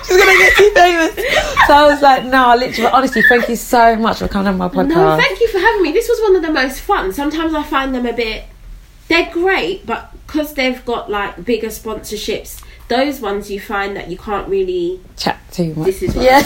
She's 0.08 0.18
gonna 0.18 0.38
get 0.38 0.56
too 0.56 0.72
famous. 0.76 1.36
So 1.70 1.76
I 1.76 1.86
was 1.86 2.02
like, 2.02 2.24
no, 2.26 2.56
literally, 2.56 2.90
honestly, 2.92 3.22
thank 3.30 3.48
you 3.48 3.56
so 3.56 3.96
much 3.96 4.18
for 4.18 4.28
coming 4.28 4.48
on 4.48 4.58
my 4.58 4.70
podcast. 4.70 4.88
No, 4.90 5.16
thank 5.18 5.40
you 5.40 5.48
for 5.50 5.60
having 5.60 5.84
me. 5.84 5.92
This 5.92 6.10
was 6.10 6.20
one 6.22 6.36
of 6.36 6.42
the 6.42 6.52
most 6.52 6.80
fun. 6.82 7.14
Sometimes 7.14 7.54
I 7.54 7.62
find 7.62 7.94
them 7.94 8.08
a 8.08 8.14
bit. 8.14 8.46
They're 9.08 9.30
great, 9.32 9.86
but 9.86 10.12
because 10.26 10.56
they've 10.56 10.84
got 10.84 11.12
like 11.12 11.46
bigger 11.46 11.68
sponsorships, 11.68 12.64
those 12.88 13.22
ones 13.22 13.52
you 13.52 13.60
find 13.60 13.96
that 13.98 14.10
you 14.10 14.18
can't 14.18 14.48
really. 14.50 15.00
Chat 15.16 15.40
too 15.52 15.76
much. 15.76 15.86
This 15.86 16.02
is 16.02 16.16
what 16.16 16.26
yeah. 16.26 16.42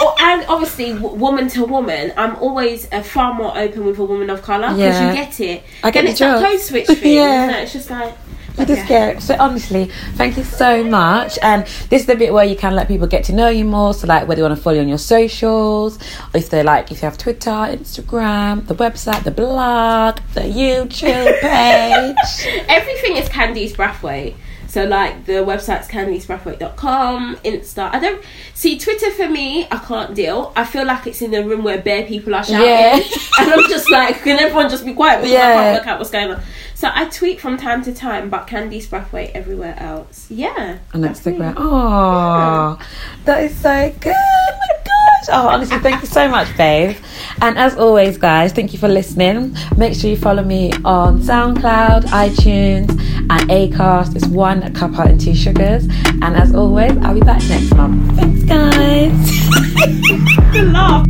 Oh, 0.00 0.16
and 0.20 0.44
obviously, 0.48 0.92
w- 0.94 1.14
woman 1.14 1.46
to 1.50 1.64
woman, 1.64 2.12
I'm 2.16 2.34
always 2.36 2.90
uh, 2.92 3.00
far 3.04 3.34
more 3.34 3.56
open 3.56 3.84
with 3.86 3.98
a 4.00 4.04
woman 4.04 4.28
of 4.28 4.42
color 4.42 4.68
because 4.70 4.78
Yeah. 4.78 5.08
you 5.08 5.14
get 5.14 5.38
it. 5.40 5.62
I 5.84 5.92
get 5.92 6.00
then 6.00 6.04
the 6.06 6.10
it's 6.10 6.18
that 6.20 6.44
code 6.44 6.60
switch 6.60 6.86
thing. 6.98 7.14
Yeah. 7.14 7.44
isn't 7.46 7.54
it? 7.60 7.62
It's 7.62 7.72
just 7.74 7.90
like. 7.90 8.16
You 8.58 8.66
just 8.66 8.82
yeah. 8.82 9.12
get 9.14 9.22
so 9.22 9.36
honestly, 9.38 9.86
thank 10.14 10.36
you 10.36 10.44
so 10.44 10.84
much. 10.84 11.38
And 11.42 11.64
this 11.88 12.02
is 12.02 12.06
the 12.06 12.16
bit 12.16 12.32
where 12.32 12.44
you 12.44 12.54
can 12.56 12.74
let 12.74 12.86
people 12.88 13.06
get 13.06 13.24
to 13.24 13.32
know 13.32 13.48
you 13.48 13.64
more. 13.64 13.94
So 13.94 14.06
like 14.06 14.28
whether 14.28 14.40
you 14.40 14.44
want 14.44 14.56
to 14.56 14.62
follow 14.62 14.76
you 14.76 14.82
on 14.82 14.88
your 14.88 14.98
socials, 14.98 15.96
or 15.96 16.36
if 16.38 16.50
they 16.50 16.62
like 16.62 16.90
if 16.90 17.02
you 17.02 17.08
have 17.08 17.16
Twitter, 17.18 17.50
Instagram, 17.50 18.66
the 18.66 18.74
website, 18.74 19.24
the 19.24 19.30
blog, 19.30 20.18
the 20.34 20.42
YouTube 20.42 21.40
page. 21.40 22.64
Everything 22.68 23.16
is 23.16 23.28
Candice 23.28 23.72
Brathwaite. 23.72 24.34
So 24.68 24.84
like 24.86 25.26
the 25.26 25.32
website's 25.44 25.86
candicebrathwaite.com, 25.88 27.36
Insta. 27.44 27.90
I 27.92 27.98
don't 27.98 28.24
see 28.54 28.78
Twitter 28.78 29.10
for 29.10 29.28
me. 29.28 29.66
I 29.70 29.76
can't 29.76 30.14
deal. 30.14 30.50
I 30.56 30.64
feel 30.64 30.86
like 30.86 31.06
it's 31.06 31.20
in 31.20 31.30
the 31.30 31.44
room 31.44 31.62
where 31.62 31.76
bare 31.82 32.04
people 32.06 32.34
are 32.34 32.42
shouting, 32.42 32.66
Yeah. 32.66 32.94
and 33.40 33.52
I'm 33.52 33.68
just 33.68 33.90
like, 33.90 34.22
can 34.22 34.38
everyone 34.40 34.70
just 34.70 34.86
be 34.86 34.94
quiet? 34.94 35.18
Because 35.22 35.32
I 35.34 35.38
Yeah. 35.38 35.52
can't 35.52 35.78
work 35.78 35.86
out 35.88 35.98
what's 35.98 36.10
going 36.10 36.30
on. 36.30 36.42
So 36.82 36.90
I 36.92 37.04
tweet 37.04 37.40
from 37.40 37.58
time 37.58 37.84
to 37.84 37.94
time, 37.94 38.28
but 38.28 38.48
Candice 38.48 38.88
Brathwaite 38.88 39.30
everywhere 39.36 39.76
else. 39.78 40.28
Yeah, 40.28 40.78
on. 40.92 41.02
Instagram. 41.02 41.54
Oh, 41.56 42.76
that 43.24 43.44
is 43.44 43.56
so 43.56 43.94
good. 44.00 44.12
Oh 44.16 44.58
my 44.58 44.74
gosh. 44.78 45.28
Oh, 45.28 45.46
honestly, 45.46 45.78
thank 45.78 46.00
you 46.00 46.08
so 46.08 46.26
much, 46.26 46.48
babe. 46.56 46.96
And 47.40 47.56
as 47.56 47.76
always, 47.76 48.18
guys, 48.18 48.52
thank 48.52 48.72
you 48.72 48.80
for 48.80 48.88
listening. 48.88 49.56
Make 49.76 49.94
sure 49.94 50.10
you 50.10 50.16
follow 50.16 50.42
me 50.42 50.72
on 50.84 51.20
SoundCloud, 51.20 52.06
iTunes, 52.06 52.90
and 53.30 53.48
Acast. 53.48 54.16
It's 54.16 54.26
one 54.26 54.62
cuppa 54.74 55.06
and 55.06 55.20
two 55.20 55.36
sugars. 55.36 55.84
And 56.20 56.34
as 56.34 56.52
always, 56.52 56.96
I'll 56.96 57.14
be 57.14 57.20
back 57.20 57.44
next 57.44 57.72
month. 57.76 58.16
Thanks, 58.16 58.42
guys. 58.42 59.12
Good 60.52 60.72
laugh. 60.72 61.06